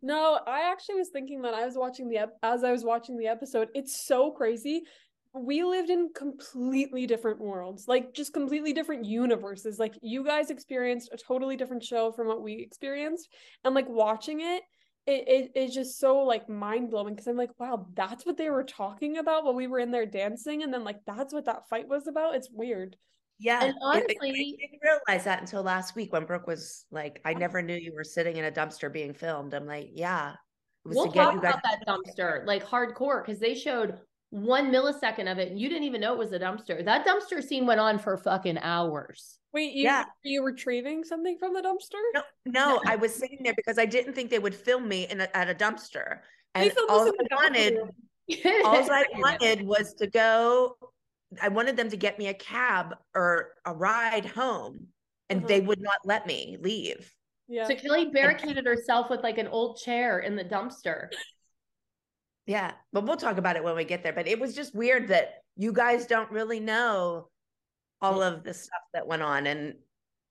No, 0.00 0.40
I 0.46 0.70
actually 0.70 0.96
was 0.96 1.08
thinking 1.10 1.42
that 1.42 1.54
I 1.54 1.64
was 1.66 1.76
watching 1.76 2.08
the 2.08 2.18
ep- 2.18 2.38
as 2.42 2.64
I 2.64 2.72
was 2.72 2.84
watching 2.84 3.18
the 3.18 3.26
episode. 3.26 3.68
It's 3.74 4.00
so 4.06 4.30
crazy. 4.30 4.84
We 5.34 5.62
lived 5.62 5.90
in 5.90 6.10
completely 6.14 7.06
different 7.06 7.38
worlds, 7.40 7.86
like 7.86 8.14
just 8.14 8.32
completely 8.32 8.72
different 8.72 9.04
universes. 9.04 9.78
Like 9.78 9.94
you 10.02 10.24
guys 10.24 10.50
experienced 10.50 11.10
a 11.12 11.16
totally 11.16 11.56
different 11.56 11.84
show 11.84 12.12
from 12.12 12.26
what 12.26 12.42
we 12.42 12.54
experienced, 12.54 13.28
and 13.64 13.74
like 13.74 13.88
watching 13.88 14.40
it, 14.40 14.62
it, 15.06 15.28
it 15.28 15.50
it's 15.54 15.74
just 15.74 15.98
so 15.98 16.18
like 16.20 16.48
mind 16.48 16.90
blowing 16.90 17.14
because 17.14 17.26
I'm 17.26 17.36
like, 17.36 17.58
wow, 17.58 17.86
that's 17.94 18.24
what 18.26 18.36
they 18.36 18.50
were 18.50 18.64
talking 18.64 19.18
about 19.18 19.44
while 19.44 19.54
we 19.54 19.66
were 19.66 19.78
in 19.78 19.90
there 19.90 20.06
dancing, 20.06 20.62
and 20.62 20.72
then 20.72 20.82
like 20.84 20.98
that's 21.06 21.32
what 21.32 21.44
that 21.44 21.68
fight 21.68 21.88
was 21.88 22.06
about. 22.06 22.34
It's 22.34 22.48
weird. 22.50 22.96
Yeah. 23.38 23.60
And 23.60 23.68
it- 23.70 23.76
it- 23.76 23.82
honestly- 23.82 24.58
I 24.60 24.66
didn't 24.66 24.80
realize 24.82 25.24
that 25.24 25.40
until 25.40 25.62
last 25.62 25.94
week 25.94 26.12
when 26.12 26.24
Brooke 26.24 26.46
was 26.48 26.86
like, 26.90 27.20
I 27.24 27.34
never 27.34 27.62
knew 27.62 27.76
you 27.76 27.92
were 27.94 28.02
sitting 28.02 28.36
in 28.36 28.44
a 28.44 28.50
dumpster 28.50 28.92
being 28.92 29.12
filmed. 29.14 29.54
I'm 29.54 29.66
like, 29.66 29.90
yeah. 29.92 30.32
It 30.84 30.88
was 30.88 30.96
We'll 30.96 31.12
talk 31.12 31.36
about 31.36 31.60
that 31.62 31.84
dumpster 31.86 32.44
like 32.46 32.66
hardcore 32.66 33.24
because 33.24 33.38
they 33.38 33.54
showed 33.54 33.98
one 34.30 34.70
millisecond 34.70 35.30
of 35.30 35.38
it 35.38 35.50
and 35.50 35.58
you 35.58 35.68
didn't 35.68 35.84
even 35.84 36.00
know 36.00 36.12
it 36.12 36.18
was 36.18 36.32
a 36.32 36.38
dumpster. 36.38 36.84
That 36.84 37.06
dumpster 37.06 37.42
scene 37.42 37.66
went 37.66 37.80
on 37.80 37.98
for 37.98 38.16
fucking 38.16 38.58
hours. 38.58 39.38
Wait, 39.54 39.72
you 39.72 39.84
Yeah. 39.84 40.02
are 40.02 40.06
you 40.22 40.44
retrieving 40.44 41.02
something 41.04 41.38
from 41.38 41.54
the 41.54 41.62
dumpster? 41.62 42.00
No, 42.14 42.22
no, 42.44 42.80
I 42.86 42.96
was 42.96 43.14
sitting 43.14 43.38
there 43.42 43.54
because 43.54 43.78
I 43.78 43.86
didn't 43.86 44.12
think 44.12 44.30
they 44.30 44.38
would 44.38 44.54
film 44.54 44.86
me 44.86 45.06
in 45.08 45.22
a, 45.22 45.28
at 45.34 45.48
a 45.48 45.54
dumpster. 45.54 46.18
And 46.54 46.70
all 46.90 47.02
I 47.02 47.10
the 47.10 47.28
wanted, 47.32 47.78
all 48.64 48.90
I 48.92 49.04
wanted 49.16 49.62
was 49.66 49.94
to 49.94 50.06
go. 50.06 50.76
I 51.40 51.48
wanted 51.48 51.76
them 51.76 51.88
to 51.90 51.96
get 51.96 52.18
me 52.18 52.28
a 52.28 52.34
cab 52.34 52.96
or 53.14 53.52
a 53.64 53.72
ride 53.72 54.24
home, 54.26 54.88
and 55.30 55.40
Uh-huh. 55.40 55.48
they 55.48 55.60
would 55.60 55.80
not 55.80 55.96
let 56.04 56.26
me 56.26 56.56
leave. 56.60 57.10
Yeah. 57.48 57.66
So 57.66 57.74
Kelly 57.76 58.06
barricaded 58.06 58.66
herself 58.66 59.08
with 59.08 59.22
like 59.22 59.38
an 59.38 59.46
old 59.48 59.78
chair 59.78 60.18
in 60.20 60.36
the 60.36 60.44
dumpster. 60.44 61.08
Yeah, 62.48 62.72
but 62.94 63.04
we'll 63.04 63.18
talk 63.18 63.36
about 63.36 63.56
it 63.56 63.62
when 63.62 63.76
we 63.76 63.84
get 63.84 64.02
there. 64.02 64.14
But 64.14 64.26
it 64.26 64.40
was 64.40 64.54
just 64.54 64.74
weird 64.74 65.08
that 65.08 65.42
you 65.56 65.70
guys 65.70 66.06
don't 66.06 66.30
really 66.30 66.60
know 66.60 67.28
all 68.00 68.22
of 68.22 68.42
the 68.42 68.54
stuff 68.54 68.80
that 68.94 69.06
went 69.06 69.20
on. 69.20 69.46
And 69.46 69.66
you 69.66 69.74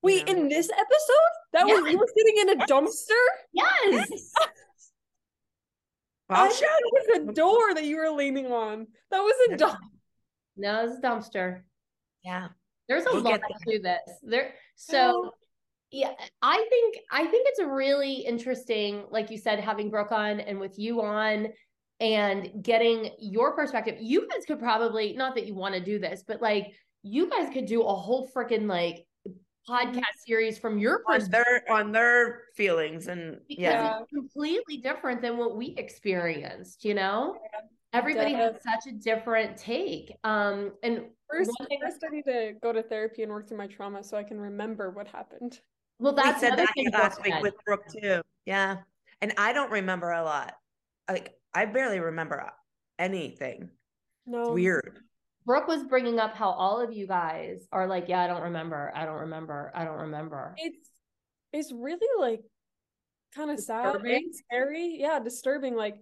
Wait, 0.02 0.26
know. 0.26 0.34
in 0.34 0.50
this 0.50 0.68
episode? 0.72 1.34
That 1.54 1.68
was 1.68 1.92
you 1.92 2.00
were 2.00 2.08
sitting 2.18 2.38
in 2.40 2.60
a 2.60 2.66
dumpster? 2.66 3.24
Yes. 3.54 4.32
I'll 6.30 6.46
I 6.46 6.50
show 6.50 6.56
thought 6.56 6.62
you. 6.62 6.92
it 6.92 7.28
was 7.28 7.30
a 7.30 7.34
door 7.34 7.74
that 7.76 7.84
you 7.86 7.98
were 7.98 8.10
leaning 8.10 8.48
on. 8.52 8.88
That 9.12 9.20
was 9.20 9.36
a 9.52 9.56
dumpster. 9.56 9.78
no, 10.58 10.86
it's 10.86 10.98
a 10.98 11.02
dumpster. 11.02 11.62
Yeah, 12.24 12.48
There's 12.90 13.06
a 13.06 13.14
We'll 13.14 13.22
lot 13.22 13.42
get 13.42 13.42
to 13.68 13.80
this. 13.80 14.00
There 14.24 14.54
so 14.76 15.32
yeah, 15.92 16.12
I 16.42 16.66
think 16.70 16.98
I 17.12 17.26
think 17.28 17.48
it's 17.48 17.62
really 17.62 18.16
interesting, 18.16 19.06
like 19.12 19.30
you 19.30 19.38
said, 19.38 19.60
having 19.60 19.90
Brooke 19.92 20.12
on 20.12 20.40
and 20.42 20.60
with 20.60 20.78
you 20.80 21.02
on 21.02 21.50
and 22.00 22.50
getting 22.62 23.12
your 23.20 23.56
perspective. 23.56 23.96
You 24.00 24.28
guys 24.30 24.46
could 24.46 24.60
probably 24.60 25.14
not 25.14 25.36
that 25.36 25.46
you 25.46 25.56
want 25.56 25.76
to 25.76 25.82
do 25.84 26.00
this, 26.00 26.24
but 26.28 26.42
like 26.42 26.74
you 27.04 27.30
guys 27.30 27.50
could 27.54 27.66
do 27.66 27.82
a 27.82 27.94
whole 27.96 28.30
freaking 28.36 28.68
like 28.68 29.06
podcast 29.68 30.02
series 30.26 30.58
from 30.58 30.80
your 30.80 31.04
on 31.10 31.20
perspective 31.20 31.62
their 31.66 31.72
on 31.72 31.92
their 31.92 32.44
feelings 32.56 33.08
and 33.08 33.38
because 33.48 33.62
yeah, 33.62 34.00
it's 34.00 34.12
completely 34.12 34.78
different 34.78 35.22
than 35.22 35.38
what 35.38 35.58
we 35.58 35.76
experienced, 35.78 36.86
you 36.86 36.94
know? 36.94 37.38
Everybody 37.94 38.34
has 38.34 38.56
such 38.64 38.94
a 38.94 38.96
different 38.96 39.58
take. 39.58 40.16
Um 40.24 40.72
and 40.84 41.06
First, 41.30 41.52
one 41.58 41.68
first 41.82 42.04
I 42.06 42.16
need 42.16 42.24
to 42.24 42.54
go 42.64 42.72
to 42.72 42.82
therapy 42.82 43.24
and 43.24 43.32
work 43.32 43.50
through 43.50 43.58
my 43.58 43.68
trauma 43.68 44.02
so 44.04 44.16
I 44.16 44.24
can 44.24 44.40
remember 44.40 44.92
what 44.92 45.08
happened. 45.10 45.60
well 46.00 46.16
we 46.16 46.22
that's 46.22 46.40
said 46.40 46.54
another 46.54 46.64
that 46.64 46.74
thing 46.74 46.90
last 46.94 47.16
Brooke 47.16 47.26
week 47.26 47.34
said. 47.34 47.42
with 47.44 47.54
Brooke 47.66 47.86
too. 48.02 48.22
Yeah, 48.46 48.78
and 49.22 49.34
I 49.38 49.52
don't 49.52 49.72
remember 49.72 50.12
a 50.12 50.24
lot. 50.24 50.54
Like 51.10 51.37
I 51.54 51.66
barely 51.66 52.00
remember 52.00 52.52
anything. 53.00 53.70
No. 54.26 54.42
It's 54.42 54.52
weird. 54.52 55.00
Brooke 55.46 55.68
was 55.68 55.84
bringing 55.84 56.20
up 56.20 56.36
how 56.36 56.50
all 56.50 56.82
of 56.82 56.92
you 56.92 57.08
guys 57.08 57.68
are 57.72 57.88
like, 57.88 58.10
yeah, 58.10 58.22
I 58.22 58.28
don't 58.28 58.44
remember. 58.44 58.92
I 58.94 59.06
don't 59.06 59.22
remember. 59.22 59.72
I 59.74 59.86
don't 59.86 60.02
remember. 60.02 60.54
It's 60.58 60.90
it's 61.54 61.72
really 61.72 62.08
like 62.20 62.42
kind 63.34 63.50
of 63.50 63.60
sad 63.60 63.96
and 63.96 64.36
scary. 64.36 64.98
Yeah, 65.00 65.20
disturbing. 65.20 65.76
Like 65.76 65.96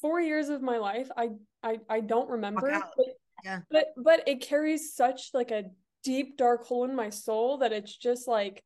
four 0.00 0.20
years 0.20 0.50
of 0.50 0.60
my 0.60 0.76
life, 0.76 1.08
I 1.16 1.30
I 1.62 1.78
I 1.88 2.00
don't 2.00 2.28
remember. 2.28 2.70
But, 2.96 3.06
Yeah. 3.42 3.60
but 3.70 3.86
but 3.96 4.28
it 4.28 4.42
carries 4.42 4.94
such 4.94 5.30
like 5.32 5.50
a 5.50 5.64
deep 6.04 6.36
dark 6.36 6.66
hole 6.66 6.84
in 6.84 6.94
my 6.94 7.08
soul 7.08 7.58
that 7.58 7.72
it's 7.72 7.96
just 7.96 8.28
like 8.28 8.62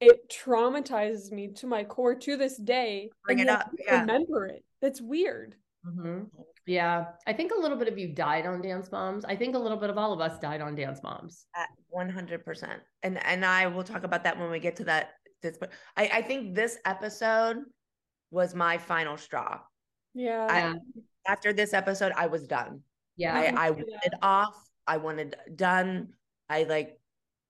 it 0.00 0.30
traumatizes 0.30 1.30
me 1.30 1.52
to 1.52 1.66
my 1.66 1.84
core 1.84 2.16
to 2.16 2.36
this 2.36 2.56
day. 2.56 3.10
Bring 3.24 3.40
and 3.40 3.50
it 3.50 3.52
up, 3.52 3.70
yeah. 3.78 4.00
Remember 4.00 4.46
it. 4.46 4.64
That's 4.80 5.00
weird. 5.00 5.56
Mhm. 5.86 6.28
Yeah. 6.66 7.12
I 7.26 7.32
think 7.32 7.52
a 7.52 7.60
little 7.60 7.76
bit 7.76 7.88
of 7.88 7.98
you 7.98 8.08
died 8.14 8.46
on 8.46 8.60
Dance 8.60 8.90
Moms. 8.92 9.24
I 9.24 9.34
think 9.34 9.54
a 9.54 9.58
little 9.58 9.78
bit 9.78 9.88
of 9.90 9.96
all 9.96 10.12
of 10.12 10.20
us 10.20 10.38
died 10.38 10.60
on 10.60 10.74
Dance 10.74 11.02
Moms. 11.02 11.46
One 11.88 12.08
hundred 12.10 12.44
percent. 12.44 12.82
And 13.02 13.24
and 13.24 13.44
I 13.44 13.66
will 13.66 13.84
talk 13.84 14.04
about 14.04 14.24
that 14.24 14.38
when 14.38 14.50
we 14.50 14.60
get 14.60 14.76
to 14.76 14.84
that. 14.84 15.12
This, 15.42 15.56
but 15.58 15.72
I 15.96 16.10
I 16.14 16.22
think 16.22 16.54
this 16.54 16.78
episode 16.84 17.64
was 18.30 18.54
my 18.54 18.76
final 18.78 19.16
straw. 19.16 19.60
Yeah. 20.14 20.46
Yeah. 20.46 20.74
After 21.26 21.52
this 21.52 21.72
episode, 21.72 22.12
I 22.16 22.26
was 22.26 22.46
done. 22.46 22.82
Yeah. 23.16 23.36
I, 23.36 23.46
can 23.46 23.58
I 23.58 23.70
wanted 23.70 23.98
that. 24.04 24.18
off. 24.22 24.68
I 24.86 24.96
wanted 24.98 25.36
done. 25.56 26.12
I 26.48 26.64
like 26.64 27.00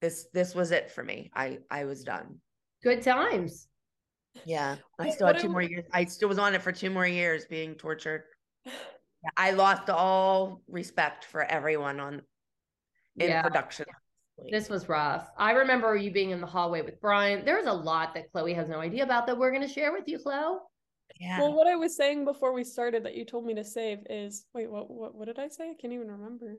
this. 0.00 0.26
This 0.32 0.54
was 0.54 0.70
it 0.70 0.90
for 0.90 1.02
me. 1.02 1.30
I 1.34 1.58
I 1.70 1.84
was 1.84 2.04
done. 2.04 2.40
Good 2.82 3.02
times. 3.02 3.66
Yeah, 4.44 4.76
I 4.98 5.05
What- 5.07 5.14
still 5.14 5.26
had 5.28 5.38
two 5.38 5.48
more 5.48 5.62
years. 5.62 5.85
I 5.92 6.05
still 6.05 6.28
was 6.28 6.38
on 6.38 6.55
it 6.55 6.62
for 6.62 6.72
two 6.72 6.90
more 6.90 7.07
years, 7.07 7.44
being 7.46 7.74
tortured. 7.74 8.24
I 9.37 9.50
lost 9.50 9.90
all 9.90 10.62
respect 10.68 11.24
for 11.24 11.44
everyone 11.44 12.00
on 12.00 12.22
in 13.16 13.28
Yeah. 13.31 13.42
production. 13.42 13.87
This 14.50 14.70
was 14.70 14.88
rough. 14.88 15.28
I 15.37 15.52
remember 15.52 15.94
you 15.96 16.11
being 16.11 16.31
in 16.31 16.40
the 16.40 16.46
hallway 16.46 16.81
with 16.81 16.98
Brian. 17.00 17.44
There's 17.44 17.66
a 17.66 17.72
lot 17.72 18.14
that 18.14 18.33
Chloe 18.33 18.55
has 18.55 18.68
no 18.68 18.78
idea 18.81 19.02
about 19.02 19.26
that 19.26 19.37
we're 19.37 19.50
going 19.50 19.66
to 19.66 19.68
share 19.68 19.92
with 19.92 20.09
you, 20.09 20.18
Chloe. 20.18 20.59
yeah, 21.18 21.38
Well, 21.38 21.52
what 21.52 21.66
I 21.66 21.76
was 21.76 21.94
saying 21.96 22.24
before 22.24 22.52
we 22.55 22.64
started 22.64 23.05
that 23.05 23.14
you 23.14 23.26
told 23.26 23.44
me 23.44 23.52
to 23.55 23.64
save 23.64 23.98
is 24.09 24.46
wait, 24.55 24.70
what 24.70 24.88
what 24.90 25.14
what 25.14 25.26
did 25.26 25.38
I 25.38 25.48
say? 25.48 25.70
I 25.70 25.74
can't 25.74 25.92
even 25.92 26.11
remember. 26.11 26.59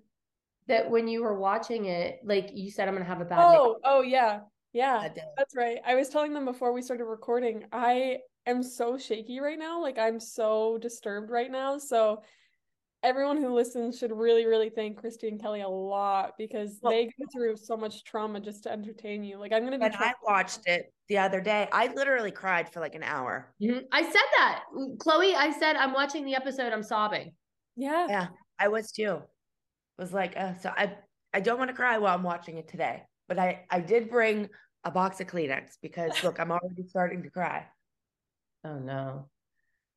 That 0.68 0.92
when 0.92 1.08
you 1.08 1.24
were 1.24 1.40
watching 1.40 1.86
it, 1.86 2.20
like 2.24 2.52
you 2.54 2.70
said, 2.70 2.88
I'm 2.88 2.94
going 2.94 3.04
to 3.04 3.10
have 3.10 3.22
a 3.22 3.26
bad 3.26 3.40
Oh, 3.44 3.80
oh 3.84 4.02
yeah. 4.04 4.42
Yeah. 4.74 5.08
that. 5.08 5.34
That's 5.38 5.56
right. 5.56 5.80
I 5.86 5.96
was 5.96 6.10
telling 6.10 6.34
them 6.34 6.46
before 6.46 6.72
we 6.74 6.82
started 6.82 7.06
recording, 7.06 7.66
I 7.72 8.20
am 8.46 8.64
so 8.64 8.98
shaky 8.98 9.40
right 9.40 9.60
now. 9.60 9.82
Like 9.82 9.98
I'm 9.98 10.20
so 10.20 10.78
disturbed 10.78 11.30
right 11.30 11.52
now. 11.52 11.78
So 11.78 12.24
everyone 13.04 13.38
who 13.38 13.54
listens 13.54 13.98
should 13.98 14.12
really, 14.12 14.46
really 14.46 14.70
thank 14.70 14.98
Christi 14.98 15.28
and 15.28 15.42
Kelly 15.42 15.62
a 15.62 15.68
lot 15.68 16.34
because 16.38 16.80
Well- 16.82 16.92
they 16.92 17.06
go 17.06 17.26
through 17.34 17.58
so 17.58 17.76
much 17.76 18.04
trauma 18.04 18.40
just 18.40 18.64
to 18.64 18.72
entertain 18.72 19.24
you. 19.24 19.38
Like 19.38 19.52
I'm 19.52 19.64
gonna 19.64 19.78
be 19.80 19.84
When 19.84 19.96
I 19.96 20.14
watched 20.24 20.68
it 20.68 20.94
the 21.08 21.18
other 21.18 21.42
day, 21.42 21.68
I 21.72 21.88
literally 21.88 22.32
cried 22.32 22.72
for 22.72 22.80
like 22.80 22.96
an 22.96 23.04
hour. 23.04 23.54
Mhm. 23.62 23.86
I 23.92 24.04
said 24.04 24.14
that. 24.38 24.64
Chloe, 25.00 25.36
I 25.36 25.52
said, 25.52 25.76
I'm 25.76 25.94
watching 25.94 26.26
the 26.26 26.36
episode. 26.36 26.72
I'm 26.74 26.84
sobbing. 26.84 27.34
yeah. 27.76 28.08
Yeah, 28.08 28.28
I 28.60 28.68
was 28.68 28.92
too. 28.92 29.22
Was 29.98 30.14
like, 30.14 30.38
uh, 30.38 30.56
so 30.56 30.70
I 30.76 30.98
I 31.34 31.40
don't 31.42 31.58
want 31.58 31.70
to 31.70 31.76
cry 31.76 31.98
while 31.98 32.14
I'm 32.16 32.24
watching 32.24 32.58
it 32.58 32.68
today, 32.68 33.04
but 33.32 33.40
I 33.40 33.64
I 33.70 33.80
did 33.80 34.10
bring 34.10 34.50
a 34.84 34.92
box 34.92 35.22
of 35.22 35.28
Kleenex 35.28 35.78
because 35.82 36.12
look, 36.22 36.38
I'm 36.38 36.52
already 36.52 36.84
starting 36.86 37.24
to 37.24 37.30
cry. 37.30 37.66
Oh, 38.66 38.78
no. 38.78 39.30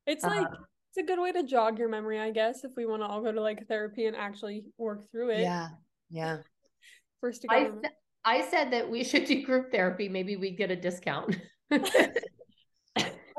It's 0.07 0.23
Uh, 0.23 0.29
like 0.29 0.47
it's 0.47 0.97
a 0.97 1.03
good 1.03 1.19
way 1.19 1.33
to 1.33 1.43
jog 1.43 1.77
your 1.77 1.89
memory, 1.89 2.17
I 2.17 2.31
guess, 2.31 2.63
if 2.63 2.71
we 2.77 2.85
want 2.85 3.01
to 3.01 3.07
all 3.07 3.21
go 3.21 3.33
to 3.33 3.41
like 3.41 3.67
therapy 3.67 4.05
and 4.05 4.15
actually 4.15 4.63
work 4.77 5.11
through 5.11 5.31
it. 5.31 5.41
Yeah, 5.41 5.67
yeah. 6.09 6.37
First 7.19 7.41
to 7.41 7.49
I, 7.51 7.63
go. 7.65 7.81
sa- 7.83 7.89
I 8.23 8.41
said 8.49 8.71
that 8.71 8.89
we 8.89 9.03
should 9.03 9.25
do 9.25 9.43
group 9.43 9.69
therapy. 9.69 10.07
Maybe 10.07 10.37
we'd 10.37 10.57
get 10.57 10.71
a 10.71 10.77
discount. 10.77 11.35
I'll 11.73 11.81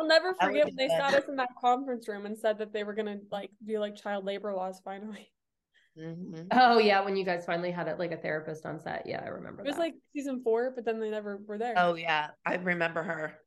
never 0.06 0.34
forget 0.34 0.66
when 0.66 0.76
they 0.76 0.88
that. 0.88 1.10
sat 1.10 1.22
us 1.22 1.28
in 1.30 1.36
that 1.36 1.48
conference 1.58 2.06
room 2.06 2.26
and 2.26 2.36
said 2.36 2.58
that 2.58 2.74
they 2.74 2.84
were 2.84 2.92
gonna 2.92 3.16
like 3.32 3.48
do 3.64 3.78
like 3.78 3.96
child 3.96 4.26
labor 4.26 4.52
laws 4.52 4.78
finally. 4.84 5.30
Mhm. 5.98 6.46
oh, 6.52 6.78
yeah. 6.78 7.02
When 7.04 7.16
you 7.16 7.24
guys 7.24 7.44
finally 7.46 7.70
had 7.70 7.88
it 7.88 7.98
like 7.98 8.12
a 8.12 8.16
therapist 8.16 8.66
on 8.66 8.78
set. 8.80 9.06
Yeah, 9.06 9.22
I 9.24 9.28
remember 9.28 9.62
It 9.62 9.66
was 9.66 9.76
that. 9.76 9.80
like 9.82 9.94
season 10.12 10.42
four, 10.42 10.72
but 10.74 10.84
then 10.84 11.00
they 11.00 11.10
never 11.10 11.38
were 11.46 11.58
there. 11.58 11.74
Oh 11.76 11.94
yeah, 11.94 12.30
I 12.44 12.56
remember 12.56 13.02
her. 13.02 13.38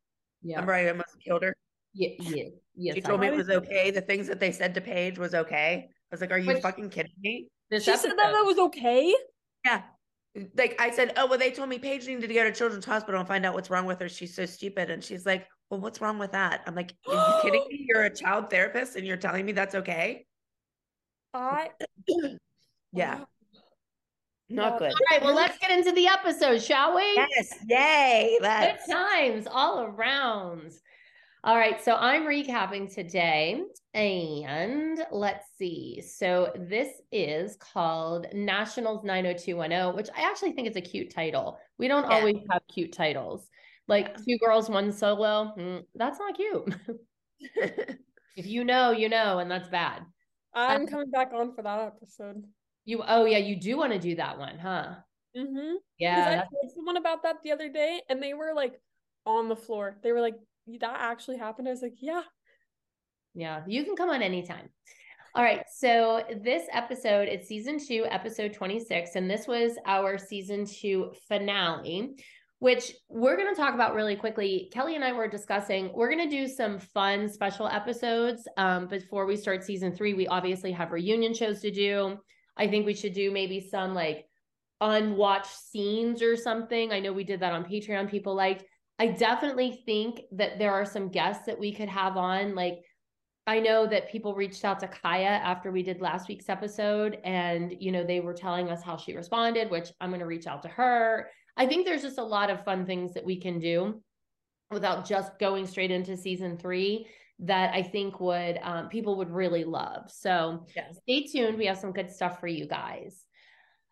yeah. 0.41 0.55
Remember 0.55 0.73
I 0.73 0.89
almost 0.89 1.15
killed 1.23 1.43
her. 1.43 1.55
Yeah, 1.93 2.09
yeah, 2.19 2.43
yes. 2.75 2.95
She 2.95 3.03
I 3.03 3.07
told 3.07 3.21
me 3.21 3.27
it 3.27 3.35
was 3.35 3.49
okay. 3.49 3.91
The 3.91 4.01
things 4.01 4.27
that 4.27 4.39
they 4.39 4.51
said 4.51 4.73
to 4.75 4.81
Paige 4.81 5.17
was 5.19 5.33
okay. 5.35 5.87
I 5.89 5.91
was 6.11 6.21
like, 6.21 6.31
"Are 6.31 6.37
you 6.37 6.47
Which- 6.53 6.61
fucking 6.61 6.89
kidding 6.89 7.11
me?" 7.21 7.47
This 7.69 7.83
she 7.83 7.91
said 7.95 8.11
that 8.11 8.19
episode. 8.19 8.33
that 8.33 8.45
was 8.45 8.57
okay. 8.59 9.13
Yeah. 9.65 9.83
Like 10.55 10.79
I 10.79 10.91
said, 10.91 11.13
oh 11.17 11.25
well, 11.27 11.37
they 11.39 11.51
told 11.51 11.69
me 11.69 11.79
Paige 11.79 12.07
needed 12.07 12.27
to 12.27 12.33
go 12.33 12.43
to 12.43 12.51
Children's 12.51 12.85
Hospital 12.85 13.19
and 13.19 13.27
find 13.27 13.45
out 13.45 13.53
what's 13.55 13.69
wrong 13.69 13.85
with 13.85 13.99
her. 13.99 14.07
She's 14.09 14.35
so 14.35 14.45
stupid, 14.45 14.89
and 14.91 15.03
she's 15.03 15.25
like, 15.25 15.47
"Well, 15.69 15.79
what's 15.79 16.01
wrong 16.01 16.17
with 16.19 16.31
that?" 16.33 16.61
I'm 16.67 16.75
like, 16.75 16.93
"Are 17.07 17.13
you 17.13 17.41
kidding 17.41 17.65
me? 17.69 17.85
You're 17.89 18.03
a 18.05 18.15
child 18.15 18.49
therapist, 18.49 18.95
and 18.95 19.05
you're 19.05 19.17
telling 19.17 19.45
me 19.45 19.51
that's 19.51 19.75
okay?" 19.75 20.25
I 21.33 21.69
Yeah, 22.91 23.19
Wow. 23.19 23.27
not 24.49 24.73
Yeah. 24.73 24.79
good. 24.79 24.91
All 24.93 24.99
right, 25.11 25.21
well, 25.21 25.35
let's 25.35 25.57
get 25.59 25.71
into 25.71 25.91
the 25.91 26.07
episode, 26.07 26.61
shall 26.61 26.95
we? 26.95 27.03
Yes, 27.15 27.57
yay! 27.67 28.37
Good 28.39 28.43
Let's. 28.43 28.87
times 28.89 29.47
all 29.49 29.81
around. 29.83 30.71
All 31.43 31.55
right, 31.55 31.81
so 31.81 31.95
I'm 31.95 32.23
recapping 32.23 32.93
today, 32.93 33.63
and 33.93 34.99
let's 35.11 35.45
see. 35.57 36.01
So 36.01 36.51
this 36.55 36.89
is 37.13 37.55
called 37.57 38.27
Nationals 38.33 39.03
90210, 39.05 39.95
which 39.95 40.09
I 40.17 40.29
actually 40.29 40.51
think 40.51 40.67
is 40.67 40.75
a 40.75 40.81
cute 40.81 41.13
title. 41.13 41.57
We 41.77 41.87
don't 41.87 42.03
Yeah. 42.03 42.17
always 42.17 42.37
have 42.51 42.61
cute 42.73 42.91
titles. 42.91 43.47
Like 43.87 44.17
two 44.17 44.37
girls, 44.37 44.69
one 44.69 44.91
solo. 44.91 45.53
mm, 45.57 45.83
that's 45.95 46.19
not 46.19 46.35
cute. 46.35 46.75
if 48.35 48.45
you 48.45 48.65
know, 48.65 48.91
you 48.91 49.07
know, 49.09 49.39
and 49.39 49.49
that's 49.49 49.69
bad. 49.69 50.01
I'm 50.59 50.81
Um, 50.81 50.87
coming 50.87 51.11
back 51.11 51.31
on 51.33 51.53
for 51.53 51.61
that 51.61 51.79
episode. 51.79 52.43
You 52.85 53.03
oh 53.07 53.25
yeah, 53.25 53.37
you 53.37 53.55
do 53.55 53.77
want 53.77 53.93
to 53.93 53.99
do 53.99 54.15
that 54.15 54.37
one, 54.37 54.57
huh? 54.57 54.95
Mm-hmm. 55.37 55.75
Yeah. 55.99 56.43
I 56.43 56.49
told 56.49 56.71
someone 56.73 56.97
about 56.97 57.23
that 57.23 57.37
the 57.43 57.51
other 57.51 57.69
day, 57.69 58.01
and 58.09 58.21
they 58.21 58.33
were 58.33 58.53
like 58.53 58.79
on 59.25 59.47
the 59.47 59.55
floor. 59.55 59.97
They 60.01 60.11
were 60.11 60.21
like, 60.21 60.35
"That 60.79 60.97
actually 60.99 61.37
happened." 61.37 61.67
I 61.67 61.71
was 61.71 61.81
like, 61.81 62.01
"Yeah." 62.01 62.23
Yeah, 63.35 63.63
you 63.67 63.83
can 63.85 63.95
come 63.95 64.09
on 64.09 64.21
anytime. 64.21 64.69
All 65.35 65.43
right. 65.43 65.63
So 65.71 66.23
this 66.43 66.63
episode, 66.73 67.27
it's 67.27 67.47
season 67.47 67.77
two, 67.79 68.05
episode 68.09 68.53
26, 68.53 69.15
and 69.15 69.29
this 69.29 69.47
was 69.47 69.77
our 69.85 70.17
season 70.17 70.65
two 70.65 71.13
finale, 71.27 72.15
which 72.59 72.93
we're 73.07 73.37
going 73.37 73.53
to 73.53 73.59
talk 73.59 73.73
about 73.73 73.95
really 73.95 74.15
quickly. 74.15 74.69
Kelly 74.73 74.95
and 74.95 75.03
I 75.03 75.13
were 75.13 75.27
discussing, 75.27 75.91
we're 75.93 76.13
going 76.13 76.29
to 76.29 76.35
do 76.35 76.47
some 76.47 76.77
fun 76.77 77.29
special 77.29 77.67
episodes 77.67 78.47
um, 78.57 78.87
before 78.87 79.25
we 79.25 79.37
start 79.37 79.63
season 79.63 79.95
three. 79.95 80.13
We 80.13 80.27
obviously 80.27 80.73
have 80.73 80.91
reunion 80.91 81.33
shows 81.33 81.61
to 81.61 81.71
do. 81.71 82.17
I 82.57 82.67
think 82.67 82.85
we 82.85 82.93
should 82.93 83.13
do 83.13 83.31
maybe 83.31 83.61
some 83.61 83.93
like 83.93 84.25
unwatched 84.81 85.57
scenes 85.57 86.21
or 86.21 86.35
something. 86.35 86.91
I 86.91 86.99
know 86.99 87.13
we 87.13 87.23
did 87.23 87.39
that 87.39 87.53
on 87.53 87.63
Patreon. 87.63 88.11
People 88.11 88.35
liked. 88.35 88.65
I 88.99 89.07
definitely 89.07 89.81
think 89.85 90.21
that 90.33 90.59
there 90.59 90.73
are 90.73 90.85
some 90.85 91.07
guests 91.07 91.45
that 91.45 91.57
we 91.59 91.73
could 91.73 91.87
have 91.87 92.17
on. 92.17 92.55
Like, 92.55 92.79
I 93.47 93.61
know 93.61 93.87
that 93.87 94.11
people 94.11 94.35
reached 94.35 94.65
out 94.65 94.81
to 94.81 94.87
Kaya 94.87 95.25
after 95.25 95.71
we 95.71 95.81
did 95.81 96.01
last 96.01 96.27
week's 96.27 96.49
episode, 96.49 97.17
and 97.23 97.73
you 97.79 97.91
know 97.93 98.03
they 98.03 98.19
were 98.19 98.33
telling 98.33 98.69
us 98.69 98.83
how 98.83 98.97
she 98.97 99.15
responded, 99.15 99.71
which 99.71 99.89
I'm 100.01 100.09
going 100.09 100.19
to 100.19 100.25
reach 100.25 100.45
out 100.45 100.61
to 100.63 100.67
her. 100.67 101.29
I 101.59 101.67
think 101.67 101.85
there's 101.85 102.01
just 102.01 102.17
a 102.17 102.23
lot 102.23 102.49
of 102.49 102.63
fun 102.63 102.85
things 102.85 103.13
that 103.13 103.25
we 103.25 103.39
can 103.39 103.59
do 103.59 104.01
without 104.71 105.05
just 105.07 105.37
going 105.39 105.67
straight 105.67 105.91
into 105.91 106.15
season 106.17 106.57
three 106.57 107.05
that 107.39 107.73
I 107.73 107.83
think 107.83 108.19
would 108.19 108.57
um, 108.63 108.89
people 108.89 109.17
would 109.17 109.29
really 109.29 109.63
love. 109.63 110.09
So 110.09 110.65
Yes. 110.75 110.97
stay 111.03 111.23
tuned. 111.27 111.57
We 111.57 111.67
have 111.67 111.77
some 111.77 111.91
good 111.91 112.09
stuff 112.09 112.39
for 112.39 112.47
you 112.47 112.65
guys. 112.67 113.25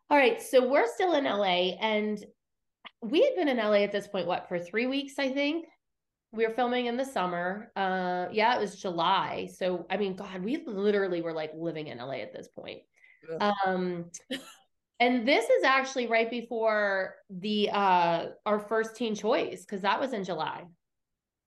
All 0.10 0.18
right, 0.18 0.42
so 0.42 0.68
we're 0.68 0.88
still 0.94 1.14
in 1.16 1.26
LA, 1.26 1.76
and 1.82 2.18
we 3.02 3.24
had 3.24 3.36
been 3.36 3.50
in 3.50 3.58
LA 3.58 3.84
at 3.84 3.92
this 3.92 4.08
point, 4.08 4.26
what, 4.26 4.48
for 4.48 4.58
three 4.58 4.88
weeks, 4.88 5.20
I 5.20 5.30
think? 5.30 5.66
We 6.32 6.46
were 6.48 6.54
filming 6.54 6.86
in 6.88 6.98
the 6.98 7.06
summer. 7.06 7.72
Uh 7.76 8.28
yeah, 8.32 8.56
it 8.56 8.60
was 8.60 8.80
July. 8.82 9.50
So 9.54 9.86
I 9.90 9.98
mean, 9.98 10.16
God, 10.16 10.44
we 10.44 10.64
literally 10.66 11.22
were 11.22 11.34
like 11.34 11.52
living 11.56 11.88
in 11.88 11.98
LA 12.00 12.16
at 12.22 12.34
this 12.34 12.48
point. 12.50 12.82
Ugh. 13.40 13.54
Um 13.66 14.06
and 15.00 15.28
this 15.28 15.50
is 15.50 15.64
actually 15.64 16.08
right 16.08 16.30
before 16.30 17.16
the 17.30 17.70
uh 17.72 18.28
our 18.46 18.60
first 18.60 18.96
teen 18.96 19.16
choice, 19.16 19.62
because 19.66 19.82
that 19.82 20.00
was 20.00 20.14
in 20.14 20.24
July. 20.24 20.66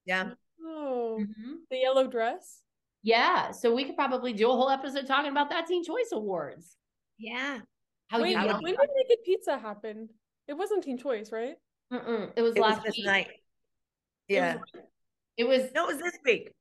Yeah. 0.05 0.31
Oh, 0.63 1.19
Mhm. 1.21 1.57
the 1.71 1.77
yellow 1.79 2.07
dress. 2.07 2.63
Yeah. 3.03 3.51
So 3.53 3.75
we 3.75 3.85
could 3.85 3.97
probably 3.97 4.33
do 4.33 4.51
a 4.51 4.53
whole 4.55 4.71
episode 4.71 5.07
talking 5.07 5.31
about 5.31 5.51
that 5.51 5.67
Teen 5.67 5.83
Choice 5.85 6.11
Awards. 6.13 6.77
Yeah. 7.19 7.61
How 8.09 8.21
Wait, 8.21 8.31
you 8.33 8.37
when 8.37 8.47
would- 8.47 8.63
know? 8.63 8.77
did 8.81 8.89
Naked 9.09 9.25
Pizza 9.25 9.59
happen? 9.59 10.09
It 10.49 10.55
wasn't 10.55 10.85
Teen 10.85 10.99
Choice, 10.99 11.31
right? 11.33 11.57
Mm-mm, 11.93 12.33
it 12.37 12.43
was 12.43 12.55
It 12.57 12.61
was 12.61 12.71
last 12.71 12.83
this 12.85 12.97
week. 12.97 13.07
night. 13.07 13.31
Yeah. 14.29 14.59
It 15.37 15.45
was 15.45 15.73
No, 15.73 15.89
it 15.89 15.95
was 15.95 16.03
this 16.03 16.19
week. 16.25 16.53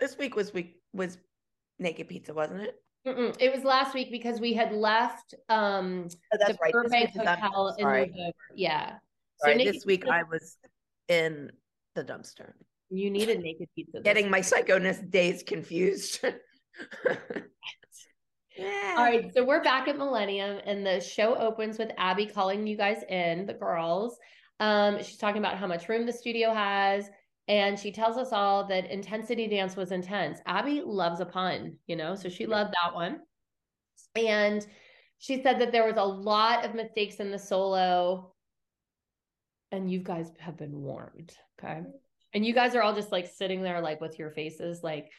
This 0.00 0.16
week 0.18 0.36
was 0.36 0.52
week 0.52 0.80
was 0.92 1.16
naked 1.78 2.08
pizza, 2.08 2.34
wasn't 2.34 2.62
it? 2.62 2.82
Mm-mm, 3.06 3.36
it 3.38 3.54
was 3.54 3.64
last 3.64 3.94
week 3.94 4.10
because 4.10 4.40
we 4.40 4.52
had 4.52 4.72
left 4.72 5.34
um 5.48 6.08
Oh, 6.32 6.36
that's 6.38 6.52
the 6.52 6.58
right. 6.60 6.72
This 6.72 6.82
Burbank 6.82 7.14
week 7.14 7.26
Hotel 7.26 7.74
in. 7.78 7.84
November. 7.86 8.32
Yeah. 8.54 8.92
So 9.38 9.52
Naked 9.52 9.74
this 9.74 9.86
week 9.86 10.02
Pizza- 10.02 10.14
I 10.14 10.22
was 10.24 10.56
in 11.08 11.50
the 11.94 12.04
dumpster. 12.04 12.52
you 12.90 13.10
needed 13.10 13.40
naked 13.40 13.68
pizza. 13.74 14.00
Getting 14.00 14.30
my 14.30 14.40
psychoness 14.40 15.08
days 15.10 15.42
confused. 15.42 16.20
yeah. 18.56 18.94
All 18.96 19.04
right, 19.04 19.32
so 19.34 19.44
we're 19.44 19.62
back 19.62 19.88
at 19.88 19.98
Millennium, 19.98 20.60
and 20.64 20.84
the 20.86 21.00
show 21.00 21.36
opens 21.36 21.78
with 21.78 21.90
Abby 21.98 22.26
calling 22.26 22.66
you 22.66 22.76
guys 22.76 23.02
in, 23.08 23.46
the 23.46 23.52
girls. 23.54 24.18
Um, 24.60 24.98
she's 25.02 25.18
talking 25.18 25.38
about 25.38 25.58
how 25.58 25.66
much 25.66 25.88
room 25.88 26.06
the 26.06 26.12
studio 26.12 26.52
has, 26.54 27.08
and 27.48 27.78
she 27.78 27.92
tells 27.92 28.16
us 28.16 28.32
all 28.32 28.66
that 28.68 28.90
Intensity 28.90 29.46
Dance 29.46 29.76
was 29.76 29.92
intense. 29.92 30.40
Abby 30.46 30.82
loves 30.84 31.20
a 31.20 31.26
pun, 31.26 31.76
you 31.86 31.96
know, 31.96 32.14
so 32.14 32.28
she 32.28 32.46
loved 32.46 32.74
that 32.82 32.94
one. 32.94 33.20
And 34.16 34.66
she 35.18 35.42
said 35.42 35.60
that 35.60 35.72
there 35.72 35.86
was 35.86 35.96
a 35.96 36.04
lot 36.04 36.64
of 36.64 36.74
mistakes 36.74 37.16
in 37.16 37.30
the 37.30 37.38
solo, 37.38 38.32
and 39.70 39.90
you 39.90 40.00
guys 40.00 40.30
have 40.38 40.56
been 40.56 40.80
warned, 40.80 41.34
okay? 41.58 41.82
And 42.34 42.44
you 42.44 42.52
guys 42.52 42.74
are 42.74 42.82
all 42.82 42.94
just 42.94 43.12
like 43.12 43.26
sitting 43.26 43.62
there, 43.62 43.80
like 43.80 44.00
with 44.00 44.18
your 44.18 44.30
faces, 44.30 44.82
like, 44.82 45.10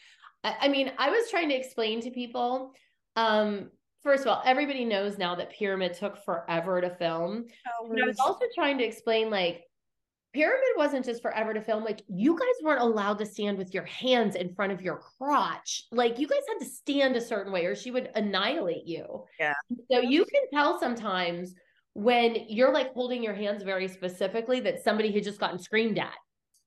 I, 0.44 0.56
I 0.62 0.68
mean, 0.68 0.92
I 0.98 1.10
was 1.10 1.30
trying 1.30 1.50
to 1.50 1.56
explain 1.56 2.02
to 2.02 2.12
people 2.12 2.74
um, 3.16 3.72
first 4.04 4.22
of 4.22 4.30
all, 4.30 4.42
everybody 4.46 4.86
knows 4.86 5.18
now 5.18 5.36
that 5.36 5.52
Pyramid 5.52 5.94
took 5.94 6.24
forever 6.24 6.80
to 6.80 6.90
film. 6.92 7.46
But 7.90 8.02
I 8.02 8.06
was 8.06 8.20
also 8.20 8.46
trying 8.56 8.78
to 8.78 8.86
explain 8.86 9.30
like 9.30 9.64
Pyramid 10.38 10.70
wasn't 10.76 11.04
just 11.04 11.24
forever 11.24 11.52
to 11.52 11.62
film. 11.62 11.84
Like 11.84 12.04
you 12.08 12.38
guys 12.38 12.64
weren't 12.64 12.82
allowed 12.82 13.18
to 13.18 13.26
stand 13.26 13.58
with 13.58 13.74
your 13.74 13.86
hands 13.86 14.36
in 14.36 14.54
front 14.54 14.72
of 14.72 14.84
your 14.84 15.00
crotch. 15.00 15.86
Like 15.92 16.20
you 16.20 16.28
guys 16.28 16.44
had 16.48 16.64
to 16.64 16.70
stand 16.70 17.16
a 17.16 17.22
certain 17.22 17.52
way 17.52 17.66
or 17.66 17.76
she 17.76 17.90
would 17.90 18.12
annihilate 18.14 18.86
you. 18.86 19.24
Yeah. 19.40 19.56
So 19.92 20.00
you 20.00 20.26
can 20.26 20.44
tell 20.54 20.80
sometimes 20.80 21.56
when 21.94 22.46
you're 22.50 22.72
like 22.72 22.94
holding 22.94 23.24
your 23.24 23.34
hands 23.34 23.64
very 23.64 23.88
specifically 23.88 24.60
that 24.60 24.84
somebody 24.84 25.12
had 25.12 25.24
just 25.24 25.40
gotten 25.40 25.58
screamed 25.58 25.98
at. 25.98 26.14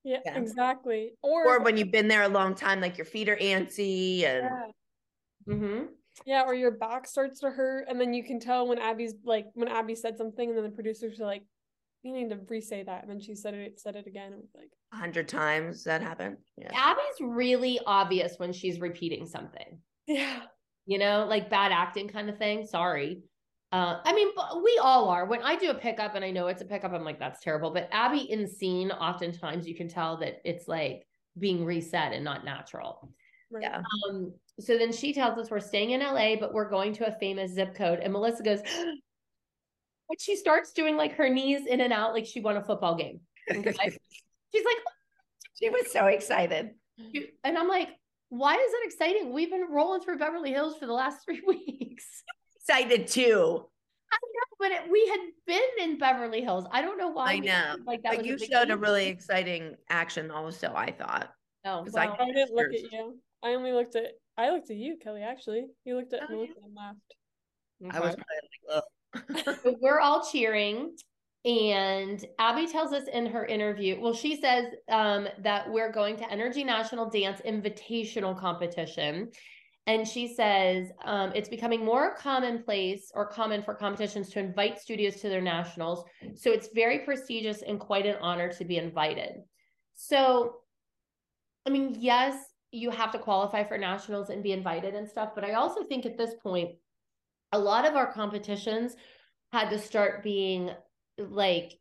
yeah, 0.02 0.18
Yeah. 0.26 0.37
exactly. 0.37 1.12
Or, 1.22 1.46
or 1.46 1.61
when 1.61 1.76
you've 1.76 1.92
been 1.92 2.09
there 2.09 2.24
a 2.24 2.28
long 2.28 2.56
time, 2.56 2.80
like 2.80 2.98
your 2.98 3.04
feet 3.04 3.28
are 3.28 3.37
antsy 3.37 4.24
and 4.24 4.48
yeah. 5.46 5.54
Mm-hmm. 5.54 5.85
Yeah, 6.26 6.42
or 6.44 6.54
your 6.54 6.72
back 6.72 7.06
starts 7.06 7.38
to 7.40 7.50
hurt, 7.50 7.87
and 7.88 7.98
then 8.00 8.12
you 8.12 8.24
can 8.24 8.40
tell 8.40 8.66
when 8.66 8.78
Abby's 8.78 9.14
like 9.24 9.46
when 9.54 9.68
Abby 9.68 9.94
said 9.94 10.18
something, 10.18 10.48
and 10.48 10.56
then 10.59 10.64
the 10.64 10.70
producers 10.70 11.18
are 11.20 11.24
like, 11.24 11.44
"You 12.02 12.12
need 12.12 12.30
to 12.30 12.38
re-say 12.48 12.82
that," 12.84 13.02
and 13.02 13.10
then 13.10 13.20
she 13.20 13.34
said 13.34 13.54
it, 13.54 13.80
said 13.80 13.96
it 13.96 14.06
again, 14.06 14.32
and 14.32 14.40
was 14.40 14.54
like, 14.54 14.70
a 14.92 14.96
hundred 14.96 15.28
times 15.28 15.84
that 15.84 16.02
happened. 16.02 16.38
Yeah. 16.56 16.70
Abby's 16.74 17.20
really 17.20 17.80
obvious 17.86 18.34
when 18.38 18.52
she's 18.52 18.80
repeating 18.80 19.26
something. 19.26 19.78
"Yeah, 20.06 20.42
you 20.86 20.98
know, 20.98 21.26
like 21.28 21.50
bad 21.50 21.72
acting 21.72 22.08
kind 22.08 22.28
of 22.30 22.38
thing. 22.38 22.66
Sorry. 22.66 23.22
Uh, 23.72 24.00
I 24.04 24.12
mean, 24.12 24.28
we 24.64 24.80
all 24.82 25.08
are. 25.08 25.26
When 25.26 25.42
I 25.42 25.54
do 25.54 25.70
a 25.70 25.74
pickup 25.74 26.16
and 26.16 26.24
I 26.24 26.32
know 26.32 26.48
it's 26.48 26.60
a 26.62 26.64
pickup, 26.64 26.92
I'm 26.92 27.04
like, 27.04 27.20
that's 27.20 27.40
terrible. 27.40 27.70
But 27.70 27.88
Abby 27.92 28.28
in 28.30 28.48
scene, 28.48 28.90
oftentimes 28.90 29.68
you 29.68 29.76
can 29.76 29.88
tell 29.88 30.16
that 30.16 30.40
it's 30.44 30.66
like 30.66 31.06
being 31.38 31.64
reset 31.64 32.12
and 32.12 32.24
not 32.24 32.44
natural. 32.44 33.12
right." 33.50 33.62
Yeah. 33.62 33.82
Um, 34.08 34.32
so 34.58 34.76
then 34.76 34.92
she 34.92 35.12
tells 35.14 35.38
us 35.38 35.50
we're 35.50 35.60
staying 35.60 35.90
in 35.92 36.00
LA, 36.00 36.36
but 36.36 36.52
we're 36.52 36.68
going 36.68 36.92
to 36.94 37.06
a 37.06 37.12
famous 37.18 37.52
zip 37.52 37.74
code. 37.74 38.00
And 38.00 38.12
Melissa 38.12 38.42
goes, 38.42 38.60
but 40.11 40.20
she 40.20 40.35
starts 40.37 40.73
doing 40.73 40.96
like 40.96 41.14
her 41.14 41.29
knees 41.31 41.66
in 41.66 41.81
and 41.81 41.92
out 41.92 42.12
like 42.12 42.27
she 42.27 42.40
won 42.40 42.57
a 42.57 42.62
football 42.64 42.96
game. 42.96 43.20
Okay? 43.51 43.73
She's 44.53 44.64
like, 44.64 44.77
she 45.59 45.70
was 45.70 45.90
so 45.92 46.07
excited. 46.07 46.70
And 47.44 47.57
I'm 47.57 47.68
like, 47.68 47.88
why 48.29 48.55
is 48.55 48.73
that 48.73 48.81
exciting? 48.85 49.33
We've 49.33 49.49
been 49.51 49.68
rolling 49.70 50.03
through 50.03 50.18
Beverly 50.18 50.51
Hills 50.51 50.77
for 50.77 50.87
the 50.87 50.92
last 50.92 51.18
three 51.25 51.40
weeks. 51.46 52.23
Excited 52.57 53.07
too. 53.07 53.66
I 54.12 54.16
know, 54.23 54.57
but 54.59 54.73
it, 54.73 54.90
we 54.90 55.07
had 55.09 55.20
been 55.46 55.90
in 55.90 55.99
Beverly 55.99 56.40
Hills. 56.42 56.66
I 56.73 56.83
don't 56.83 56.99
know 56.99 57.11
why. 57.11 57.35
I 57.35 57.38
know. 57.38 57.77
Like 57.87 58.03
that 58.03 58.11
But 58.11 58.18
was 58.18 58.27
you 58.27 58.35
a 58.35 58.38
big 58.38 58.51
showed 58.51 58.70
a 58.70 58.77
really 58.77 59.07
exciting 59.07 59.77
action 59.88 60.33
also, 60.33 60.73
I 60.75 60.90
thought. 60.90 61.31
Oh, 61.64 61.85
'cause 61.85 61.94
I- 61.94 62.09
I 62.09 62.27
didn't 62.33 62.53
look 62.53 62.73
at 62.75 62.90
you. 62.92 63.20
I 63.44 63.51
only 63.55 63.73
looked 63.73 63.94
at 63.94 64.12
I 64.37 64.51
looked 64.51 64.70
at 64.70 64.77
you, 64.77 64.96
Kelly. 64.96 65.23
Actually, 65.23 65.66
you 65.85 65.94
looked 65.96 66.12
at 66.12 66.23
Oh, 66.29 66.33
Melissa 66.35 66.55
and 66.64 66.75
laughed. 66.75 66.99
I 67.94 68.01
was 68.01 68.14
probably 68.16 68.25
like, 68.42 68.77
ugh. 68.77 68.83
We're 69.81 70.01
all 70.01 70.29
cheering. 70.31 70.96
And 71.44 72.23
Abby 72.38 72.66
tells 72.66 72.92
us 72.92 73.05
in 73.11 73.25
her 73.27 73.46
interview, 73.46 73.99
well, 73.99 74.12
she 74.12 74.38
says 74.38 74.66
um, 74.90 75.27
that 75.38 75.70
we're 75.70 75.90
going 75.90 76.16
to 76.16 76.31
Energy 76.31 76.64
National 76.64 77.09
Dance 77.09 77.40
Invitational 77.46 78.38
Competition. 78.38 79.31
And 79.87 80.07
she 80.07 80.35
says 80.35 80.90
um, 81.05 81.33
it's 81.35 81.49
becoming 81.49 81.83
more 81.83 82.14
commonplace 82.14 83.11
or 83.14 83.27
common 83.27 83.62
for 83.62 83.75
competitions 83.75 84.29
to 84.31 84.38
invite 84.38 84.79
studios 84.79 85.16
to 85.16 85.31
their 85.31 85.40
nationals. 85.40 86.05
So 86.35 86.53
it's 86.53 86.68
very 86.75 87.01
prestigious 87.01 87.62
and 87.62 87.81
quite 87.81 88.05
an 88.05 88.16
honor 88.20 88.53
to 88.53 88.64
be 88.64 88.77
invited. 88.77 89.42
So, 89.94 90.57
I 91.66 91.70
mean, 91.70 91.96
yes, 91.99 92.37
you 92.70 92.90
have 92.90 93.12
to 93.12 93.18
qualify 93.18 93.64
for 93.64 93.79
nationals 93.79 94.29
and 94.29 94.42
be 94.42 94.53
invited 94.53 94.94
and 94.94 95.09
stuff. 95.09 95.31
But 95.35 95.44
I 95.44 95.55
also 95.55 95.83
think 95.83 96.05
at 96.05 96.18
this 96.18 96.35
point, 96.42 96.73
a 97.52 97.58
lot 97.58 97.86
of 97.86 97.96
our 97.96 98.12
competitions 98.12 98.96
had 99.52 99.70
to 99.70 99.78
start 99.78 100.22
being 100.22 100.70
like 101.18 101.78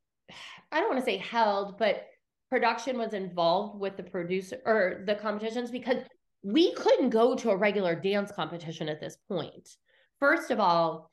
I 0.71 0.79
don't 0.79 0.89
want 0.89 0.99
to 0.99 1.05
say 1.05 1.17
held, 1.17 1.77
but 1.77 2.05
production 2.49 2.97
was 2.97 3.13
involved 3.13 3.79
with 3.79 3.97
the 3.97 4.03
producer 4.03 4.57
or 4.65 5.03
the 5.05 5.15
competitions 5.15 5.71
because 5.71 5.97
we 6.43 6.73
couldn't 6.73 7.09
go 7.09 7.35
to 7.35 7.51
a 7.51 7.57
regular 7.57 7.95
dance 7.95 8.31
competition 8.31 8.89
at 8.89 8.99
this 8.99 9.17
point. 9.27 9.69
First 10.19 10.51
of 10.51 10.59
all, 10.59 11.09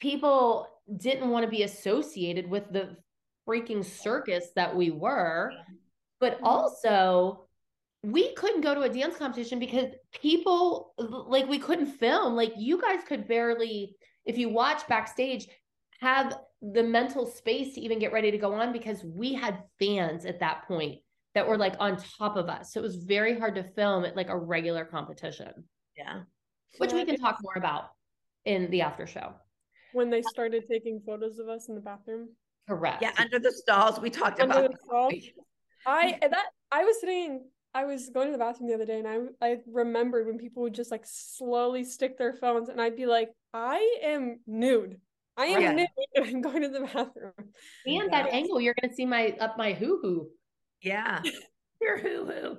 people 0.00 0.68
didn't 0.96 1.30
want 1.30 1.44
to 1.44 1.50
be 1.50 1.62
associated 1.62 2.48
with 2.48 2.72
the 2.72 2.96
freaking 3.48 3.84
circus 3.84 4.48
that 4.56 4.74
we 4.74 4.90
were, 4.90 5.52
but 6.20 6.34
mm-hmm. 6.34 6.44
also 6.44 7.44
we 8.04 8.34
couldn't 8.34 8.60
go 8.60 8.74
to 8.74 8.82
a 8.82 8.88
dance 8.88 9.16
competition 9.16 9.58
because 9.58 9.86
people 10.12 10.94
like 10.98 11.48
we 11.48 11.58
couldn't 11.58 11.86
film 11.86 12.34
like 12.34 12.52
you 12.56 12.80
guys 12.80 13.00
could 13.08 13.26
barely 13.26 13.96
if 14.26 14.36
you 14.36 14.48
watch 14.48 14.86
backstage 14.88 15.46
have 16.00 16.36
the 16.60 16.82
mental 16.82 17.26
space 17.26 17.74
to 17.74 17.80
even 17.80 17.98
get 17.98 18.12
ready 18.12 18.30
to 18.30 18.38
go 18.38 18.52
on 18.54 18.72
because 18.72 19.02
we 19.04 19.32
had 19.32 19.62
fans 19.78 20.26
at 20.26 20.40
that 20.40 20.66
point 20.68 20.98
that 21.34 21.46
were 21.48 21.56
like 21.56 21.74
on 21.80 21.96
top 22.18 22.36
of 22.36 22.48
us 22.48 22.72
so 22.72 22.80
it 22.80 22.82
was 22.82 22.96
very 22.96 23.38
hard 23.38 23.54
to 23.54 23.62
film 23.62 24.04
at 24.04 24.14
like 24.16 24.28
a 24.28 24.36
regular 24.36 24.84
competition 24.84 25.52
Yeah. 25.96 26.22
which 26.78 26.92
we 26.92 27.04
can 27.04 27.16
talk 27.16 27.38
more 27.42 27.54
about 27.56 27.84
in 28.44 28.70
the 28.70 28.82
after 28.82 29.06
show. 29.06 29.32
when 29.94 30.10
they 30.10 30.20
started 30.22 30.64
taking 30.70 31.00
photos 31.06 31.38
of 31.38 31.48
us 31.48 31.68
in 31.70 31.74
the 31.74 31.80
bathroom. 31.80 32.28
Correct. 32.68 33.00
Yeah, 33.00 33.12
under 33.18 33.38
the 33.38 33.52
stalls 33.52 33.98
we 34.00 34.10
talked 34.10 34.40
Under 34.40 34.58
about. 34.58 34.70
the 34.72 34.78
stall. 34.84 35.10
I 35.86 36.18
that 36.20 36.46
I 36.72 36.84
was 36.84 36.98
sitting 37.00 37.46
I 37.74 37.84
was 37.84 38.08
going 38.10 38.26
to 38.28 38.32
the 38.32 38.38
bathroom 38.38 38.68
the 38.68 38.74
other 38.74 38.86
day 38.86 39.00
and 39.00 39.08
I 39.08 39.46
I 39.46 39.56
remembered 39.66 40.26
when 40.26 40.38
people 40.38 40.62
would 40.62 40.74
just 40.74 40.90
like 40.92 41.04
slowly 41.04 41.82
stick 41.84 42.16
their 42.16 42.32
phones 42.32 42.68
and 42.68 42.80
I'd 42.80 42.96
be 42.96 43.06
like, 43.06 43.30
I 43.52 43.98
am 44.02 44.38
nude. 44.46 45.00
I 45.36 45.46
am 45.46 45.62
Right. 45.64 45.76
nude 45.76 45.88
and 46.14 46.24
I'm 46.26 46.40
going 46.40 46.62
to 46.62 46.68
the 46.68 46.80
bathroom. 46.80 47.32
and 47.86 48.12
that 48.12 48.28
angle, 48.32 48.60
you're 48.60 48.74
gonna 48.80 48.94
see 48.94 49.06
my 49.06 49.34
up 49.40 49.58
my 49.58 49.72
hoo 49.72 49.98
hoo. 50.00 50.28
Yeah. 50.82 51.22
Your 51.80 51.98
hoo 51.98 52.26
hoo. 52.26 52.58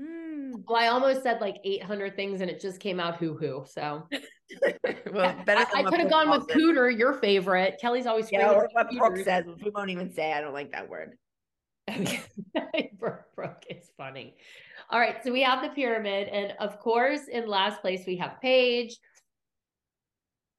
Mm. 0.00 0.62
Well, 0.68 0.76
I 0.80 0.88
almost 0.88 1.22
said 1.22 1.40
like 1.40 1.56
800 1.64 2.14
things 2.14 2.40
and 2.40 2.50
it 2.50 2.60
just 2.60 2.78
came 2.80 3.00
out 3.00 3.16
hoo 3.16 3.34
hoo. 3.34 3.64
So 3.66 4.06
well, 5.12 5.34
better. 5.44 5.60
I, 5.60 5.64
than 5.74 5.84
what 5.84 5.90
could 5.90 6.00
have 6.00 6.08
Brooke 6.08 6.10
gone 6.10 6.30
with 6.30 6.46
calls 6.46 6.62
cooter, 6.62 6.96
your 6.96 7.14
favorite. 7.14 7.78
Kelly's 7.80 8.06
always 8.06 8.30
Yeah, 8.30 8.50
screaming 8.50 8.56
or 8.64 8.68
what 8.72 8.90
Brooke 8.90 9.10
cooters. 9.14 9.24
says, 9.24 9.44
which 9.46 9.62
we 9.64 9.70
won't 9.70 9.90
even 9.90 10.12
say. 10.12 10.32
I 10.32 10.40
don't 10.40 10.52
like 10.54 10.72
that 10.72 10.88
word. 10.88 11.16
Brooke, 12.98 13.64
is 13.70 13.90
funny. 13.96 14.34
All 14.90 14.98
right, 14.98 15.22
so 15.22 15.32
we 15.32 15.42
have 15.42 15.62
the 15.62 15.70
pyramid, 15.70 16.28
and 16.28 16.54
of 16.60 16.78
course, 16.80 17.28
in 17.30 17.46
last 17.46 17.80
place 17.80 18.04
we 18.06 18.16
have 18.16 18.40
Paige. 18.40 18.96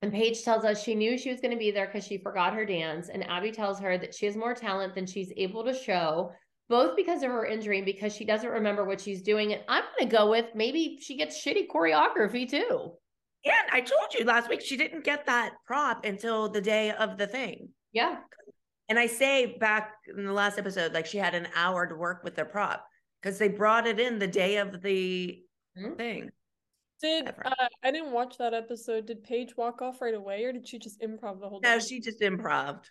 And 0.02 0.13
Paige 0.13 0.44
tells 0.44 0.63
us 0.63 0.82
she 0.82 0.96
knew 0.96 1.18
she 1.18 1.30
was 1.30 1.42
going 1.42 1.52
to 1.52 1.58
be 1.58 1.72
there 1.72 1.88
because 1.88 2.06
she 2.06 2.18
forgot 2.18 2.54
her 2.54 2.65
dance. 2.65 3.10
And 3.10 3.28
Abby 3.30 3.52
tells 3.52 3.80
her 3.80 3.98
that 3.98 4.15
she 4.15 4.26
has 4.28 4.38
more 4.38 4.54
talent 4.54 4.96
than 4.96 5.06
she's 5.06 5.34
able 5.36 5.63
to 5.65 5.74
show, 5.74 6.32
both 6.70 6.96
because 6.96 7.22
of 7.22 7.32
her 7.32 7.46
injury 7.46 7.78
and 7.80 7.86
because 7.86 8.15
she 8.15 8.24
doesn't 8.24 8.50
remember 8.50 8.86
what 8.86 9.02
she's 9.02 9.22
doing. 9.22 9.52
And 9.52 9.62
I'm 9.68 9.84
going 9.98 10.10
to 10.10 10.15
go 10.15 10.30
with 10.30 10.46
maybe 10.56 11.00
she 11.02 11.18
gets 11.18 11.44
shitty 11.44 11.68
choreography 11.68 12.50
too. 12.50 12.94
Yeah, 13.44 13.62
and 13.62 13.72
I 13.72 13.82
told 13.82 14.13
you 14.18 14.26
last 14.26 14.50
week 14.50 14.62
she 14.62 14.78
didn't 14.78 15.04
get 15.04 15.26
that 15.26 15.54
prop 15.65 16.06
until 16.06 16.50
the 16.50 16.62
day 16.62 16.92
of 16.92 17.18
the 17.18 17.28
thing. 17.28 17.70
Yeah. 17.92 18.18
And 18.89 18.97
I 18.97 19.06
say 19.06 19.58
back 19.60 19.93
in 20.08 20.25
the 20.25 20.34
last 20.34 20.58
episode, 20.58 20.93
like 20.93 21.06
she 21.06 21.17
had 21.19 21.36
an 21.36 21.47
hour 21.56 21.86
to 21.86 21.95
work 21.95 22.23
with 22.23 22.36
their 22.36 22.45
prop 22.45 22.86
because 23.21 23.38
they 23.38 23.47
brought 23.47 23.86
it 23.88 23.99
in 23.99 24.17
the 24.19 24.28
day 24.28 24.58
of 24.58 24.82
the 24.82 25.43
Mhm. 25.78 25.97
thing. 25.97 26.30
Did 27.02 27.30
uh, 27.30 27.67
I 27.84 27.91
didn't 27.91 28.12
watch 28.12 28.38
that 28.39 28.54
episode. 28.54 29.06
Did 29.06 29.23
Paige 29.23 29.56
walk 29.56 29.82
off 29.82 30.02
right 30.02 30.13
away 30.13 30.43
or 30.43 30.52
did 30.52 30.67
she 30.67 30.80
just 30.80 30.99
improv 31.02 31.39
the 31.39 31.47
whole 31.47 31.62
No, 31.62 31.69
time? 31.78 31.80
she 31.80 32.02
just 32.02 32.21
improved. 32.21 32.89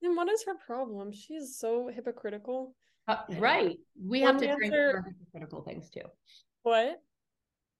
Then 0.00 0.14
what 0.16 0.28
is 0.30 0.44
her 0.44 0.54
problem? 0.54 1.12
She's 1.12 1.58
so 1.58 1.88
hypocritical. 1.88 2.74
Uh, 3.08 3.18
right. 3.38 3.76
We 4.00 4.20
have 4.20 4.36
One 4.36 4.44
to 4.44 4.54
drink 4.54 4.72
answer- 4.72 5.02
for 5.02 5.14
critical 5.32 5.62
things 5.62 5.90
too. 5.90 6.04
What? 6.62 7.02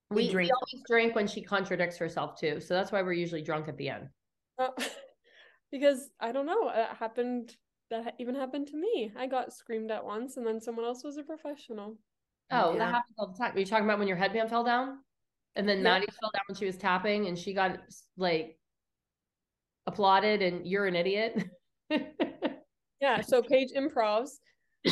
We 0.09 0.15
We, 0.15 0.23
we 0.27 0.31
drink. 0.31 0.51
always 0.53 0.83
drink 0.87 1.15
when 1.15 1.27
she 1.27 1.41
contradicts 1.41 1.97
herself 1.97 2.37
too. 2.39 2.59
So 2.59 2.73
that's 2.75 2.91
why 2.91 3.01
we're 3.01 3.13
usually 3.13 3.41
drunk 3.41 3.67
at 3.69 3.77
the 3.77 3.89
end. 3.89 4.09
Uh, 4.59 4.69
because 5.73 6.11
I 6.21 6.31
don't 6.31 6.45
know. 6.45 6.71
that 6.73 6.95
happened. 6.97 7.57
That 7.89 8.15
even 8.19 8.33
happened 8.35 8.67
to 8.67 8.77
me. 8.77 9.11
I 9.17 9.27
got 9.27 9.51
screamed 9.51 9.91
at 9.91 10.05
once, 10.05 10.37
and 10.37 10.47
then 10.47 10.61
someone 10.61 10.85
else 10.85 11.03
was 11.03 11.17
a 11.17 11.23
professional. 11.23 11.97
Oh, 12.51 12.71
Yeah. 12.71 12.77
that 12.79 12.93
happens 12.93 13.15
all 13.17 13.27
the 13.27 13.37
time. 13.37 13.55
Are 13.55 13.59
you 13.59 13.65
talking 13.65 13.85
about 13.85 13.99
when 13.99 14.07
your 14.07 14.17
headband 14.17 14.49
fell 14.49 14.63
down? 14.63 14.99
And 15.55 15.67
then 15.67 15.77
Yeah. 15.79 15.83
Maddie 15.83 16.07
fell 16.19 16.31
down 16.33 16.43
when 16.47 16.55
she 16.55 16.65
was 16.65 16.77
tapping 16.77 17.27
and 17.27 17.37
she 17.37 17.53
got 17.53 17.79
like 18.17 18.57
applauded 19.85 20.41
and 20.41 20.65
you're 20.65 20.85
an 20.85 20.95
idiot. 20.95 21.43
Yeah. 23.01 23.19
So 23.19 23.41
Paige 23.41 23.71
improvs. 23.77 24.39
I 24.87 24.91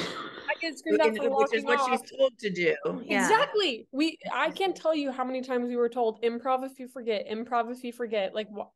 get 0.60 0.78
screamed 0.78 1.00
at 1.00 1.16
for 1.16 1.30
walking 1.30 1.36
Which 1.38 1.54
is 1.60 1.64
what 1.64 1.80
off. 1.80 1.90
she's 1.92 2.12
told 2.20 2.38
to 2.40 2.50
do. 2.50 2.76
Yeah. 3.06 3.22
Exactly. 3.24 3.88
We. 3.94 4.18
I 4.34 4.52
can't 4.52 4.76
tell 4.76 4.94
you 4.94 5.12
how 5.14 5.24
many 5.24 5.42
times 5.42 5.70
we 5.70 5.78
were 5.78 5.88
told 5.88 6.22
improv 6.22 6.66
if 6.66 6.78
you 6.78 6.90
forget, 6.90 7.26
improv 7.30 7.72
if 7.72 7.86
you 7.86 7.94
forget. 7.94 8.36
Like 8.36 8.48
what? 8.50 8.70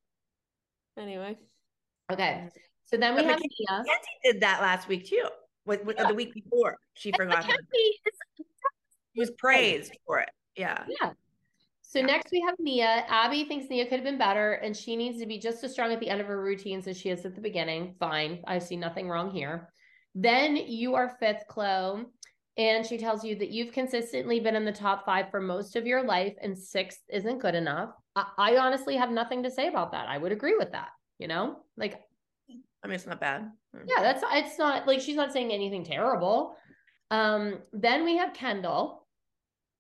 Anyway. 0.98 1.38
Okay. 2.12 2.50
So 2.86 2.98
then 2.98 3.16
we 3.16 3.22
But 3.22 3.32
have 3.32 3.40
Mackenzie 3.40 3.56
Mia. 3.70 3.78
Mackenzie 3.80 4.20
did 4.24 4.42
that 4.42 4.62
last 4.62 4.88
week 4.88 5.06
too. 5.06 5.28
With, 5.66 5.84
with 5.84 5.98
Yeah. 5.98 6.08
the 6.08 6.14
week 6.14 6.34
before, 6.34 6.78
she 6.94 7.12
forgot. 7.12 7.44
Her. 7.44 7.54
She 7.74 9.20
was 9.20 9.32
praised 9.38 9.98
for 10.06 10.20
it. 10.20 10.30
Yeah. 10.56 10.84
Yeah. 11.02 11.12
So 11.82 12.00
Yeah. 12.00 12.06
next 12.06 12.32
we 12.32 12.42
have 12.42 12.56
Nia. 12.60 13.06
Abby 13.08 13.46
thinks 13.46 13.70
Nia 13.70 13.86
could 13.86 13.96
have 13.96 14.04
been 14.04 14.18
better 14.18 14.54
and 14.54 14.76
she 14.76 14.96
needs 14.96 15.20
to 15.20 15.26
be 15.26 15.40
just 15.40 15.64
as 15.64 15.72
strong 15.72 15.92
at 15.92 16.00
the 16.00 16.10
end 16.10 16.22
of 16.22 16.28
her 16.28 16.42
routines 16.42 16.88
as 16.88 16.98
she 17.00 17.10
is 17.10 17.26
at 17.26 17.34
the 17.36 17.42
beginning. 17.42 17.96
Fine. 18.00 18.44
I 18.46 18.60
see 18.60 18.76
nothing 18.76 19.10
wrong 19.10 19.32
here. 19.32 19.70
Then 20.14 20.56
you 20.56 20.96
are 20.96 21.18
fifth, 21.20 21.44
Chloe. 21.50 22.06
And 22.58 22.86
she 22.86 22.98
tells 22.98 23.26
you 23.26 23.36
that 23.38 23.50
you've 23.50 23.74
consistently 23.74 24.40
been 24.40 24.56
in 24.56 24.64
the 24.64 24.72
top 24.72 25.06
five 25.06 25.30
for 25.30 25.42
most 25.42 25.76
of 25.76 25.86
your 25.86 26.02
life, 26.04 26.34
and 26.42 26.58
sixth 26.58 27.02
isn't 27.10 27.40
good 27.40 27.54
enough. 27.54 27.90
I, 28.16 28.28
I 28.38 28.56
honestly 28.58 28.96
have 28.96 29.12
nothing 29.12 29.44
to 29.44 29.52
say 29.52 29.68
about 29.68 29.92
that. 29.92 30.08
I 30.08 30.18
would 30.18 30.32
agree 30.32 30.56
with 30.58 30.72
that. 30.72 30.88
You 31.20 31.28
know, 31.28 31.58
like, 31.78 32.02
I 32.84 32.88
mean, 32.88 32.96
it's 32.96 33.06
not 33.06 33.20
bad. 33.20 33.50
Mm. 33.76 33.84
yeah, 33.88 34.02
that's 34.02 34.24
it's 34.34 34.60
not 34.60 34.86
like 34.88 35.00
she's 35.02 35.16
not 35.16 35.32
saying 35.32 35.52
anything 35.52 35.84
terrible. 35.84 36.56
Um, 37.12 37.60
then 37.74 38.04
we 38.04 38.18
have 38.18 38.34
Kendall. 38.34 39.08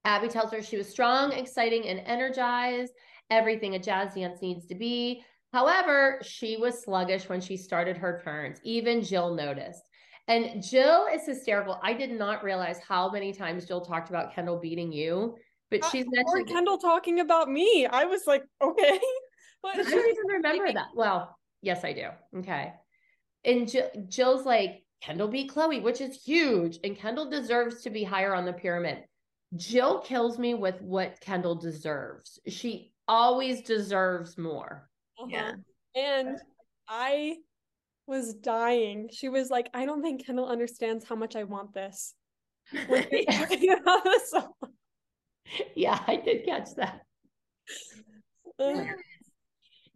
Abby 0.05 0.27
tells 0.27 0.51
her 0.51 0.61
she 0.61 0.77
was 0.77 0.87
strong, 0.87 1.31
exciting, 1.31 1.87
and 1.87 1.99
energized. 2.05 2.93
Everything 3.31 3.75
a 3.75 3.79
jazz 3.79 4.13
dance 4.13 4.41
needs 4.41 4.67
to 4.67 4.75
be. 4.75 5.23
However, 5.51 6.19
she 6.21 6.57
was 6.57 6.83
sluggish 6.83 7.27
when 7.27 7.41
she 7.41 7.57
started 7.57 7.97
her 7.97 8.21
turns. 8.23 8.59
Even 8.63 9.01
Jill 9.01 9.33
noticed. 9.33 9.81
And 10.27 10.61
Jill 10.63 11.07
is 11.13 11.25
hysterical. 11.25 11.79
I 11.83 11.93
did 11.93 12.11
not 12.11 12.43
realize 12.43 12.79
how 12.79 13.09
many 13.11 13.31
times 13.33 13.65
Jill 13.65 13.81
talked 13.81 14.09
about 14.09 14.33
Kendall 14.33 14.59
beating 14.59 14.91
you, 14.91 15.35
but 15.71 15.83
Uh, 15.83 15.89
she's 15.89 16.05
Or 16.05 16.11
mentioned. 16.11 16.47
Kendall 16.49 16.77
talking 16.77 17.19
about 17.19 17.49
me. 17.49 17.85
I 17.85 18.05
was 18.05 18.27
like, 18.27 18.43
okay. 18.61 18.99
But 19.73 19.85
I 19.85 19.89
don't 19.89 20.09
even 20.09 20.27
remember 20.27 20.73
that. 20.73 20.87
Well, 20.95 21.37
yes, 21.61 21.83
I 21.83 21.93
do. 21.93 22.07
Okay. 22.39 22.73
And 23.43 23.69
Jill, 23.69 23.89
Jill's 24.07 24.45
like, 24.45 24.83
Kendall 25.01 25.27
beat 25.27 25.49
Chloe, 25.49 25.79
which 25.81 26.01
is 26.01 26.23
huge. 26.23 26.79
And 26.83 26.97
Kendall 26.97 27.29
deserves 27.29 27.81
to 27.83 27.89
be 27.89 28.03
higher 28.03 28.33
on 28.33 28.45
the 28.45 28.53
pyramid. 28.53 29.03
Jill 29.55 29.99
kills 30.01 30.37
me 30.37 30.53
with 30.53 30.81
what 30.81 31.19
Kendall 31.21 31.55
deserves. 31.55 32.39
She 32.47 32.93
always 33.07 33.61
deserves 33.61 34.37
more. 34.37 34.89
Uh-huh. 35.19 35.27
Yeah. 35.29 35.51
And 35.95 36.37
I 36.87 37.37
was 38.07 38.33
dying. 38.33 39.09
She 39.11 39.29
was 39.29 39.49
like, 39.49 39.69
I 39.73 39.85
don't 39.85 40.01
think 40.01 40.25
Kendall 40.25 40.47
understands 40.47 41.05
how 41.05 41.15
much 41.15 41.35
I 41.35 41.43
want 41.43 41.73
this. 41.73 42.13
When 42.87 43.07
she 43.09 43.25
was 43.27 43.35
talking 43.35 43.71
about 43.73 44.03
this 44.03 44.29
song. 44.29 44.53
yeah, 45.75 45.99
I 46.07 46.15
did 46.17 46.45
catch 46.45 46.69
that. 46.75 47.01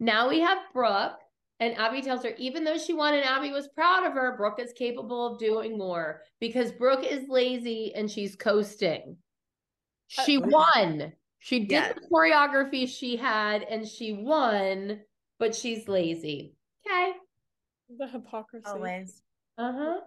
Ugh. 0.00 0.06
Now 0.06 0.28
we 0.28 0.40
have 0.40 0.58
Brooke, 0.72 1.18
and 1.60 1.76
Abby 1.76 2.00
tells 2.02 2.22
her, 2.24 2.30
even 2.38 2.64
though 2.64 2.78
she 2.78 2.94
won 2.94 3.14
and 3.14 3.24
Abby 3.24 3.50
was 3.52 3.68
proud 3.68 4.06
of 4.06 4.14
her, 4.14 4.36
Brooke 4.36 4.58
is 4.60 4.72
capable 4.72 5.26
of 5.26 5.38
doing 5.38 5.76
more 5.76 6.22
because 6.40 6.72
Brooke 6.72 7.04
is 7.04 7.28
lazy 7.28 7.92
and 7.94 8.10
she's 8.10 8.34
coasting. 8.34 9.18
She 10.08 10.38
Uh, 10.38 10.46
won. 10.46 11.12
She 11.38 11.60
did 11.60 11.70
Yeah. 11.72 11.92
the 11.92 12.00
choreography 12.10 12.88
she 12.88 13.16
had 13.16 13.62
and 13.62 13.86
she 13.86 14.12
won, 14.12 15.02
but 15.38 15.54
she's 15.54 15.86
lazy. 15.88 16.54
Okay. 16.86 17.12
the 17.98 18.06
hypocrisy. 18.06 18.64
Always. 18.66 19.20
Uh 19.58 19.72
huh. 19.72 20.00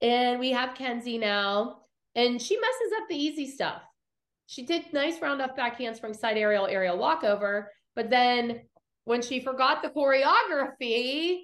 And 0.00 0.38
we 0.38 0.52
have 0.52 0.76
Kenzie 0.76 1.18
now, 1.18 1.82
and 2.14 2.40
she 2.40 2.56
messes 2.56 2.92
up 2.96 3.08
the 3.08 3.16
easy 3.16 3.46
stuff. 3.50 3.82
She 4.46 4.62
did 4.64 4.92
nice 4.92 5.20
round 5.20 5.42
off 5.42 5.56
backhand 5.56 5.96
spring 5.96 6.14
side 6.14 6.36
aerial 6.38 6.66
aerial 6.66 6.96
walkover, 6.98 7.72
but 7.96 8.08
then 8.08 8.68
when 9.04 9.22
she 9.22 9.40
forgot 9.40 9.82
the 9.82 9.88
choreography, 9.90 11.40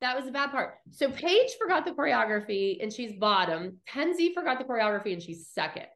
that 0.00 0.16
was 0.16 0.24
the 0.24 0.32
bad 0.32 0.50
part. 0.50 0.76
So 0.90 1.10
Paige 1.10 1.50
forgot 1.60 1.84
the 1.84 1.92
choreography 1.92 2.82
and 2.82 2.92
she's 2.92 3.12
bottom. 3.12 3.78
Kenzie 3.86 4.32
forgot 4.32 4.58
the 4.58 4.64
choreography 4.64 5.12
and 5.12 5.22
she's 5.22 5.48
second. 5.48 5.86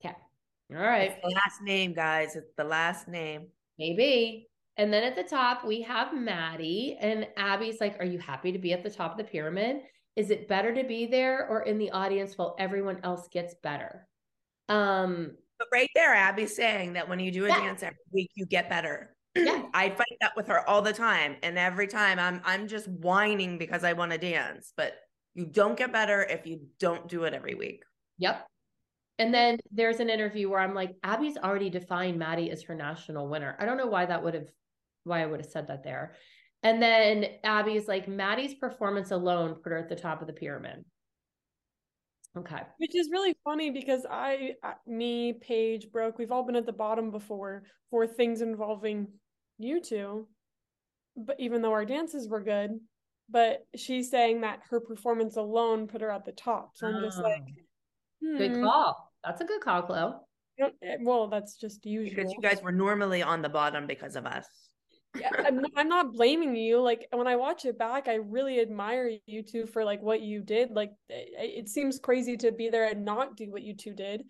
Okay. 0.00 0.14
All 0.72 0.76
right. 0.76 1.16
Last 1.24 1.62
name, 1.62 1.92
guys. 1.92 2.36
It's 2.36 2.52
the 2.56 2.64
last 2.64 3.08
name. 3.08 3.48
Maybe. 3.78 4.48
And 4.76 4.92
then 4.92 5.02
at 5.02 5.16
the 5.16 5.22
top, 5.22 5.64
we 5.64 5.80
have 5.82 6.14
Maddie, 6.14 6.98
and 7.00 7.26
Abby's 7.38 7.80
like, 7.80 7.96
Are 7.98 8.04
you 8.04 8.18
happy 8.18 8.52
to 8.52 8.58
be 8.58 8.74
at 8.74 8.82
the 8.82 8.90
top 8.90 9.12
of 9.12 9.16
the 9.18 9.24
pyramid? 9.24 9.78
Is 10.16 10.30
it 10.30 10.48
better 10.48 10.74
to 10.74 10.84
be 10.84 11.06
there 11.06 11.48
or 11.48 11.62
in 11.62 11.78
the 11.78 11.90
audience 11.90 12.36
while 12.36 12.54
everyone 12.58 13.00
else 13.02 13.26
gets 13.32 13.54
better? 13.62 14.06
Um, 14.68 15.36
But 15.58 15.68
right 15.72 15.88
there, 15.94 16.14
Abby's 16.14 16.54
saying 16.54 16.92
that 16.92 17.08
when 17.08 17.18
you 17.20 17.30
do 17.30 17.46
a 17.46 17.48
Yeah. 17.48 17.60
dance 17.60 17.82
every 17.82 17.96
week, 18.12 18.30
you 18.34 18.44
get 18.44 18.68
better. 18.68 19.15
Yeah. 19.36 19.64
I 19.74 19.90
fight 19.90 20.16
that 20.20 20.34
with 20.36 20.46
her 20.48 20.68
all 20.68 20.82
the 20.82 20.92
time. 20.92 21.36
And 21.42 21.58
every 21.58 21.86
time 21.86 22.18
I'm 22.18 22.40
I'm 22.44 22.68
just 22.68 22.88
whining 22.88 23.58
because 23.58 23.84
I 23.84 23.92
want 23.92 24.12
to 24.12 24.18
dance. 24.18 24.72
But 24.76 24.94
you 25.34 25.44
don't 25.44 25.76
get 25.76 25.92
better 25.92 26.22
if 26.22 26.46
you 26.46 26.60
don't 26.80 27.08
do 27.08 27.24
it 27.24 27.34
every 27.34 27.54
week. 27.54 27.84
Yep. 28.18 28.46
And 29.18 29.32
then 29.32 29.58
there's 29.70 30.00
an 30.00 30.10
interview 30.10 30.48
where 30.50 30.60
I'm 30.60 30.74
like, 30.74 30.94
Abby's 31.02 31.36
already 31.36 31.70
defined 31.70 32.18
Maddie 32.18 32.50
as 32.50 32.62
her 32.64 32.74
national 32.74 33.28
winner. 33.28 33.56
I 33.58 33.66
don't 33.66 33.76
know 33.78 33.86
why 33.86 34.06
that 34.06 34.22
would 34.22 34.34
have, 34.34 34.48
why 35.04 35.22
I 35.22 35.26
would 35.26 35.40
have 35.40 35.50
said 35.50 35.68
that 35.68 35.84
there. 35.84 36.14
And 36.62 36.82
then 36.82 37.26
Abby's 37.44 37.88
like, 37.88 38.08
Maddie's 38.08 38.54
performance 38.54 39.10
alone 39.10 39.54
put 39.62 39.72
her 39.72 39.78
at 39.78 39.88
the 39.88 39.96
top 39.96 40.20
of 40.20 40.26
the 40.26 40.32
pyramid. 40.32 40.84
Okay. 42.36 42.60
Which 42.78 42.94
is 42.94 43.08
really 43.10 43.34
funny 43.44 43.70
because 43.70 44.04
I, 44.10 44.54
I- 44.62 44.74
me, 44.86 45.34
Paige, 45.34 45.90
Brooke, 45.90 46.18
we've 46.18 46.32
all 46.32 46.42
been 46.44 46.56
at 46.56 46.66
the 46.66 46.72
bottom 46.72 47.10
before 47.10 47.64
for 47.90 48.06
things 48.06 48.42
involving 48.42 49.08
you 49.58 49.80
two. 49.80 50.28
But 51.16 51.40
even 51.40 51.62
though 51.62 51.72
our 51.72 51.84
dances 51.84 52.28
were 52.28 52.42
good, 52.42 52.78
but 53.30 53.66
she's 53.74 54.10
saying 54.10 54.42
that 54.42 54.60
her 54.70 54.80
performance 54.80 55.36
alone 55.36 55.88
put 55.88 56.02
her 56.02 56.10
at 56.10 56.24
the 56.24 56.32
top. 56.32 56.72
So 56.74 56.86
I'm 56.86 57.02
just 57.02 57.18
like, 57.18 57.42
Good 58.20 58.56
hmm, 58.56 58.62
call. 58.62 59.12
That's 59.24 59.40
a 59.40 59.44
good 59.44 59.60
call, 59.60 59.82
Chloe. 59.82 60.12
you 60.58 60.64
know, 60.64 60.70
eh, 60.82 60.96
well, 61.00 61.28
that's 61.28 61.56
just 61.56 61.84
usual. 61.84 62.14
Because 62.14 62.32
you 62.32 62.40
guys 62.40 62.62
were 62.62 62.72
normally 62.72 63.22
on 63.22 63.42
the 63.42 63.48
bottom 63.48 63.86
because 63.86 64.16
of 64.16 64.26
us. 64.26 64.46
Yeah, 65.18 65.30
I'm, 65.44 65.56
not- 65.60 65.70
I'm 65.76 65.88
not 65.88 66.12
blaming 66.12 66.56
you. 66.56 66.80
Like 66.80 67.06
when 67.12 67.26
I 67.26 67.36
watch 67.36 67.64
it 67.64 67.78
back, 67.78 68.08
I 68.08 68.14
really 68.14 68.60
admire 68.60 69.10
you 69.26 69.42
two 69.42 69.66
for 69.66 69.84
like 69.84 70.02
what 70.02 70.20
you 70.20 70.42
did. 70.42 70.70
Like 70.70 70.92
it, 71.08 71.64
it 71.64 71.68
seems 71.68 71.98
crazy 71.98 72.36
to 72.38 72.52
be 72.52 72.68
there 72.68 72.88
and 72.88 73.04
not 73.04 73.36
do 73.36 73.50
what 73.50 73.62
you 73.62 73.74
two 73.74 73.94
did. 73.94 74.24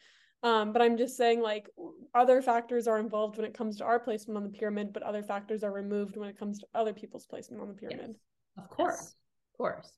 Um, 0.46 0.72
but 0.72 0.80
I'm 0.80 0.96
just 0.96 1.16
saying 1.16 1.40
like 1.40 1.68
other 2.14 2.40
factors 2.40 2.86
are 2.86 3.00
involved 3.00 3.36
when 3.36 3.44
it 3.46 3.52
comes 3.52 3.78
to 3.78 3.84
our 3.84 3.98
placement 3.98 4.36
on 4.36 4.44
the 4.44 4.56
pyramid, 4.56 4.92
but 4.92 5.02
other 5.02 5.24
factors 5.24 5.64
are 5.64 5.72
removed 5.72 6.16
when 6.16 6.28
it 6.28 6.38
comes 6.38 6.60
to 6.60 6.66
other 6.72 6.92
people's 6.92 7.26
placement 7.26 7.60
on 7.60 7.66
the 7.68 7.74
pyramid. 7.74 8.14
Of 8.56 8.68
course. 8.70 9.16
Of 9.52 9.58
course. 9.58 9.90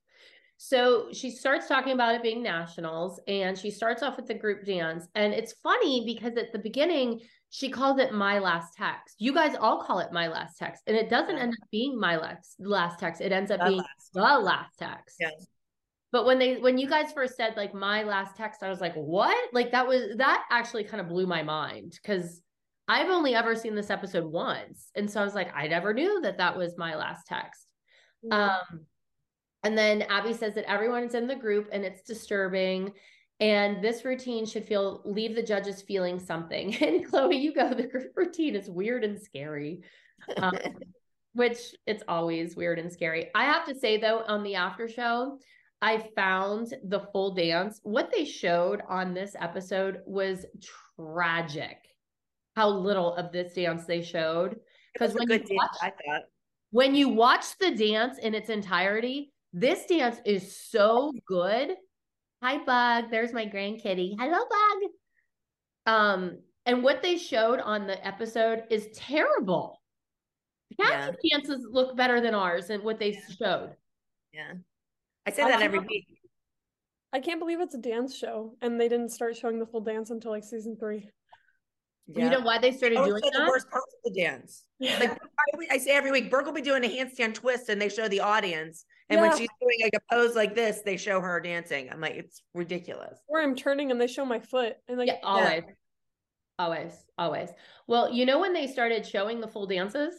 So 0.56 1.08
she 1.12 1.30
starts 1.30 1.68
talking 1.68 1.92
about 1.92 2.14
it 2.14 2.22
being 2.22 2.42
nationals 2.42 3.20
and 3.28 3.58
she 3.58 3.70
starts 3.70 4.02
off 4.02 4.16
with 4.16 4.26
the 4.26 4.32
group 4.34 4.64
dance. 4.64 5.06
And 5.14 5.34
it's 5.34 5.52
funny 5.62 6.04
because 6.06 6.38
at 6.38 6.50
the 6.52 6.58
beginning, 6.58 7.20
she 7.50 7.68
calls 7.68 8.00
it 8.00 8.14
my 8.14 8.38
last 8.38 8.74
text. 8.74 9.16
You 9.18 9.34
guys 9.34 9.54
all 9.54 9.82
call 9.84 9.98
it 9.98 10.12
my 10.12 10.28
last 10.28 10.56
text. 10.56 10.82
And 10.86 10.96
it 10.96 11.10
doesn't 11.10 11.36
end 11.36 11.52
up 11.52 11.68
being 11.70 12.00
my 12.00 12.16
last 12.16 12.56
last 12.58 12.98
text. 12.98 13.20
It 13.20 13.32
ends 13.32 13.50
up 13.50 13.60
The 13.60 13.66
being 13.66 13.78
last. 13.78 14.12
the 14.14 14.20
last 14.20 14.78
text. 14.78 15.16
Yes. 15.20 15.46
But 16.10 16.24
when 16.24 16.38
they 16.38 16.56
when 16.56 16.78
you 16.78 16.88
guys 16.88 17.12
first 17.12 17.36
said 17.36 17.54
like 17.56 17.74
my 17.74 18.02
last 18.02 18.36
text, 18.36 18.62
I 18.62 18.70
was 18.70 18.80
like, 18.80 18.94
what? 18.94 19.36
Like 19.52 19.72
that 19.72 19.86
was 19.86 20.16
that 20.16 20.44
actually 20.50 20.84
kind 20.84 21.00
of 21.00 21.08
blew 21.08 21.26
my 21.26 21.42
mind 21.42 21.98
because 22.00 22.40
I've 22.88 23.10
only 23.10 23.34
ever 23.34 23.54
seen 23.54 23.74
this 23.74 23.90
episode 23.90 24.24
once. 24.24 24.90
And 24.94 25.10
so 25.10 25.20
I 25.20 25.24
was 25.24 25.34
like, 25.34 25.54
I 25.54 25.68
never 25.68 25.92
knew 25.92 26.22
that 26.22 26.38
that 26.38 26.56
was 26.56 26.78
my 26.78 26.96
last 26.96 27.26
text. 27.26 27.66
Um, 28.30 28.86
and 29.62 29.76
then 29.76 30.02
Abby 30.02 30.32
says 30.32 30.54
that 30.54 30.68
everyone 30.70 31.04
is 31.04 31.14
in 31.14 31.26
the 31.26 31.36
group 31.36 31.68
and 31.70 31.84
it's 31.84 32.02
disturbing. 32.02 32.92
And 33.40 33.84
this 33.84 34.04
routine 34.04 34.46
should 34.46 34.64
feel 34.64 35.02
leave 35.04 35.34
the 35.34 35.42
judges 35.42 35.82
feeling 35.82 36.18
something. 36.18 36.74
And 36.82 37.06
Chloe, 37.06 37.36
you 37.36 37.52
go, 37.52 37.74
the 37.74 37.86
group 37.86 38.12
routine 38.16 38.56
is 38.56 38.70
weird 38.70 39.04
and 39.04 39.20
scary. 39.20 39.82
Um, 40.38 40.56
which 41.34 41.58
it's 41.86 42.02
always 42.08 42.56
weird 42.56 42.78
and 42.78 42.92
scary. 42.92 43.30
I 43.34 43.44
have 43.44 43.66
to 43.66 43.74
say 43.74 43.98
though, 43.98 44.22
on 44.26 44.42
the 44.42 44.56
after 44.56 44.88
show, 44.88 45.38
I 45.80 46.08
found 46.16 46.74
the 46.84 47.00
full 47.12 47.34
dance. 47.34 47.80
What 47.82 48.10
they 48.12 48.24
showed 48.24 48.82
on 48.88 49.14
this 49.14 49.36
episode 49.38 50.00
was 50.06 50.44
tragic. 50.96 51.78
How 52.56 52.68
little 52.68 53.14
of 53.14 53.30
this 53.30 53.54
dance 53.54 53.84
they 53.86 54.02
showed. 54.02 54.56
Because 54.92 55.14
when 55.14 55.30
you 55.30 55.38
dance, 55.38 55.50
watch 55.50 55.76
I 55.80 55.90
thought. 55.90 56.22
when 56.70 56.94
you 56.96 57.08
watch 57.08 57.56
the 57.58 57.70
dance 57.70 58.18
in 58.18 58.34
its 58.34 58.50
entirety, 58.50 59.32
this 59.52 59.86
dance 59.86 60.20
is 60.24 60.56
so 60.56 61.12
good. 61.26 61.76
Hi, 62.42 62.58
Bug. 62.64 63.10
There's 63.10 63.32
my 63.32 63.46
grandkitty. 63.46 64.16
Hello, 64.18 64.38
Bug. 64.50 64.90
Um, 65.94 66.38
and 66.66 66.82
what 66.82 67.02
they 67.02 67.16
showed 67.16 67.60
on 67.60 67.86
the 67.86 68.04
episode 68.06 68.64
is 68.70 68.88
terrible. 68.94 69.80
Cats' 70.80 71.16
dances 71.30 71.66
look 71.70 71.96
better 71.96 72.20
than 72.20 72.34
ours 72.34 72.70
and 72.70 72.82
what 72.82 72.98
they 72.98 73.18
showed. 73.38 73.74
Yeah. 74.32 74.54
I 75.28 75.30
say 75.30 75.42
I 75.42 75.48
that 75.48 75.54
love- 75.56 75.62
every 75.62 75.78
week. 75.80 76.06
I 77.12 77.20
can't 77.20 77.40
believe 77.40 77.60
it's 77.60 77.74
a 77.74 77.78
dance 77.78 78.14
show 78.14 78.54
and 78.60 78.78
they 78.78 78.88
didn't 78.88 79.10
start 79.10 79.34
showing 79.36 79.58
the 79.58 79.66
full 79.66 79.80
dance 79.80 80.10
until 80.10 80.30
like 80.30 80.44
season 80.44 80.76
three. 80.78 81.08
You 82.06 82.30
know 82.30 82.40
why 82.40 82.58
they 82.58 82.72
started 82.72 82.96
doing 82.96 83.08
always 83.08 83.22
say 83.22 83.30
the 83.34 83.46
worst 83.46 83.68
part 83.70 83.82
of 83.82 84.12
the 84.12 84.18
dance. 84.18 84.64
Like 84.80 85.10
I, 85.10 85.74
I 85.74 85.78
say 85.78 85.90
every 85.90 86.10
week, 86.10 86.30
Burke 86.30 86.46
will 86.46 86.54
be 86.54 86.62
doing 86.62 86.82
a 86.84 86.88
handstand 86.88 87.34
twist, 87.34 87.68
and 87.68 87.80
they 87.80 87.90
show 87.90 88.08
the 88.08 88.20
audience. 88.20 88.86
And 89.10 89.20
when 89.20 89.36
she's 89.36 89.48
doing 89.60 89.78
like 89.82 89.92
a 89.94 90.14
pose 90.14 90.34
like 90.34 90.54
this, 90.54 90.80
they 90.84 90.96
show 90.96 91.20
her 91.20 91.38
dancing. 91.40 91.90
I'm 91.90 92.00
like, 92.00 92.14
it's 92.14 92.42
ridiculous. 92.54 93.18
Or 93.26 93.42
I'm 93.42 93.54
turning 93.54 93.90
and 93.90 94.00
they 94.00 94.06
show 94.06 94.24
my 94.24 94.40
foot 94.40 94.76
and 94.88 94.96
like 94.98 95.08
Yeah, 95.08 95.18
always. 95.22 95.64
Always, 96.58 96.92
always. 97.18 97.50
Well, 97.86 98.10
you 98.10 98.24
know 98.26 98.38
when 98.40 98.52
they 98.54 98.66
started 98.66 99.06
showing 99.06 99.40
the 99.40 99.48
full 99.48 99.66
dances? 99.66 100.14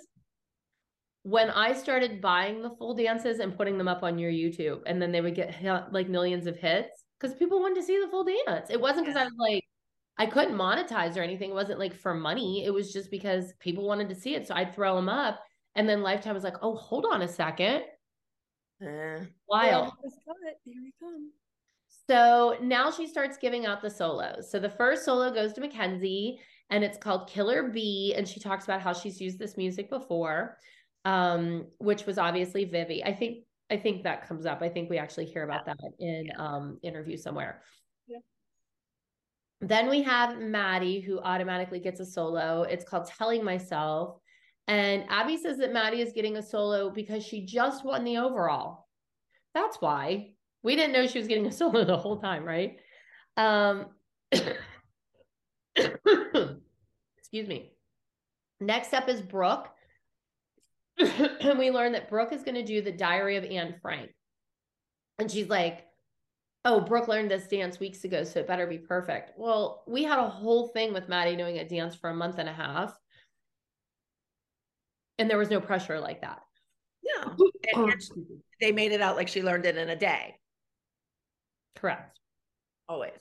When 1.24 1.50
I 1.50 1.74
started 1.74 2.22
buying 2.22 2.62
the 2.62 2.70
full 2.70 2.96
dances 2.96 3.40
and 3.40 3.56
putting 3.56 3.78
them 3.78 3.88
up 3.88 4.04
on 4.04 4.18
your 4.18 4.32
YouTube, 4.32 4.82
and 4.86 5.02
then 5.02 5.12
they 5.12 5.22
would 5.22 5.36
get 5.36 5.54
hit- 5.54 5.92
like 5.92 6.08
millions 6.08 6.48
of 6.48 6.58
hits 6.58 7.04
because 7.20 7.36
people 7.36 7.60
wanted 7.60 7.76
to 7.76 7.84
see 7.84 8.00
the 8.00 8.08
full 8.08 8.24
dance. 8.24 8.70
It 8.70 8.80
wasn't 8.80 9.06
because 9.06 9.20
I 9.20 9.26
was 9.26 9.34
like, 9.38 9.64
I 10.18 10.26
couldn't 10.26 10.56
monetize 10.56 11.18
or 11.18 11.22
anything. 11.22 11.52
It 11.52 11.54
wasn't 11.54 11.80
like 11.80 11.94
for 11.94 12.14
money. 12.14 12.66
It 12.66 12.74
was 12.74 12.92
just 12.92 13.10
because 13.10 13.54
people 13.60 13.88
wanted 13.88 14.10
to 14.10 14.16
see 14.16 14.36
it. 14.36 14.48
So 14.48 14.54
I'd 14.54 14.76
throw 14.76 14.96
them 14.96 15.10
up. 15.10 15.40
And 15.76 15.88
then 15.88 16.02
Lifetime 16.02 16.34
was 16.36 16.44
like, 16.44 16.58
oh, 16.62 16.76
hold 16.76 17.06
on 17.10 17.22
a 17.22 17.28
second. 17.28 17.84
Eh. 18.82 19.20
Wild. 19.48 19.94
Here 20.64 20.82
we 20.82 20.94
come. 21.00 21.32
So 22.08 22.58
now 22.62 22.92
she 22.92 23.08
starts 23.08 23.38
giving 23.38 23.66
out 23.66 23.82
the 23.82 23.90
solos. 23.90 24.50
So 24.52 24.60
the 24.60 24.70
first 24.70 25.06
solo 25.06 25.32
goes 25.34 25.54
to 25.54 25.62
Mackenzie 25.62 26.40
and 26.70 26.84
it's 26.84 26.98
called 26.98 27.30
Killer 27.30 27.70
Bee. 27.70 28.14
And 28.18 28.28
she 28.28 28.40
talks 28.40 28.66
about 28.66 28.82
how 28.82 28.94
she's 28.94 29.22
used 29.22 29.40
this 29.40 29.58
music 29.58 29.90
before, 29.90 30.58
um, 31.10 31.66
which 31.80 32.06
was 32.06 32.20
obviously 32.20 32.66
Vivi. 32.66 33.04
I 33.04 33.14
think 33.14 33.40
I 33.72 33.78
think 33.78 34.04
that 34.04 34.28
comes 34.28 34.46
up. 34.46 34.62
I 34.62 34.70
think 34.70 34.90
we 34.90 34.98
actually 35.00 35.26
hear 35.26 35.44
about 35.44 35.66
that 35.66 35.78
in 36.00 36.28
um 36.38 36.78
interview 36.84 37.18
somewhere. 37.18 37.64
Yeah. 38.08 38.20
Then 39.62 39.90
we 39.90 40.04
have 40.04 40.40
Maddie 40.40 41.00
who 41.02 41.20
automatically 41.20 41.80
gets 41.80 42.00
a 42.00 42.06
solo. 42.06 42.62
It's 42.64 42.86
called 42.86 43.08
Telling 43.08 43.44
Myself. 43.44 44.20
And 44.68 45.06
Abby 45.10 45.38
says 45.38 45.58
that 45.58 45.74
Maddie 45.74 46.02
is 46.02 46.14
getting 46.14 46.38
a 46.38 46.44
solo 46.44 46.92
because 46.92 47.26
she 47.26 47.44
just 47.44 47.84
won 47.84 48.04
the 48.04 48.18
overall. 48.18 48.88
That's 49.56 49.78
why. 49.78 50.34
We 50.62 50.76
didn't 50.76 50.94
know 50.94 51.08
she 51.08 51.18
was 51.18 51.28
getting 51.28 51.48
a 51.48 51.52
solo 51.52 51.86
the 51.86 51.98
whole 51.98 52.20
time, 52.20 52.46
right? 52.46 52.78
Um 53.36 53.88
excuse 55.76 57.48
me. 57.48 57.72
Next 58.60 58.94
up 58.94 59.10
is 59.10 59.22
Brooke. 59.22 59.70
And 61.00 61.58
we 61.60 61.72
learn 61.72 61.94
that 61.94 62.10
Brooke 62.10 62.34
is 62.34 62.44
going 62.44 62.56
to 62.56 62.64
do 62.64 62.82
the 62.82 62.92
diary 62.92 63.38
of 63.38 63.44
Anne 63.44 63.76
Frank. 63.82 64.12
And 65.18 65.30
she's 65.30 65.50
like, 65.50 65.86
Oh, 66.66 66.82
Brooke 66.82 67.08
learned 67.08 67.32
this 67.32 67.48
dance 67.48 67.80
weeks 67.80 68.04
ago, 68.04 68.26
so 68.26 68.42
it 68.42 68.48
better 68.48 68.68
be 68.68 68.78
perfect. 68.78 69.32
Well, 69.38 69.84
we 69.88 70.04
had 70.04 70.20
a 70.20 70.28
whole 70.28 70.68
thing 70.68 70.94
with 70.94 71.08
Maddie 71.08 71.38
doing 71.38 71.58
a 71.58 71.68
dance 71.68 71.96
for 71.96 72.10
a 72.10 72.16
month 72.16 72.38
and 72.38 72.50
a 72.50 72.54
half. 72.54 72.94
And 75.18 75.30
there 75.30 75.38
was 75.38 75.50
no 75.50 75.62
pressure 75.62 76.00
like 76.00 76.22
that. 76.22 76.42
No. 77.04 77.34
Oh, 77.40 77.52
And, 77.74 77.92
and 77.94 78.02
oh. 78.18 78.24
they 78.60 78.74
made 78.74 78.92
it 78.92 79.02
out 79.02 79.16
like 79.16 79.30
she 79.30 79.42
learned 79.42 79.66
it 79.66 79.78
in 79.78 79.90
a 79.90 79.96
day. 79.96 80.36
Correct. 81.78 82.20
Always. 82.90 83.20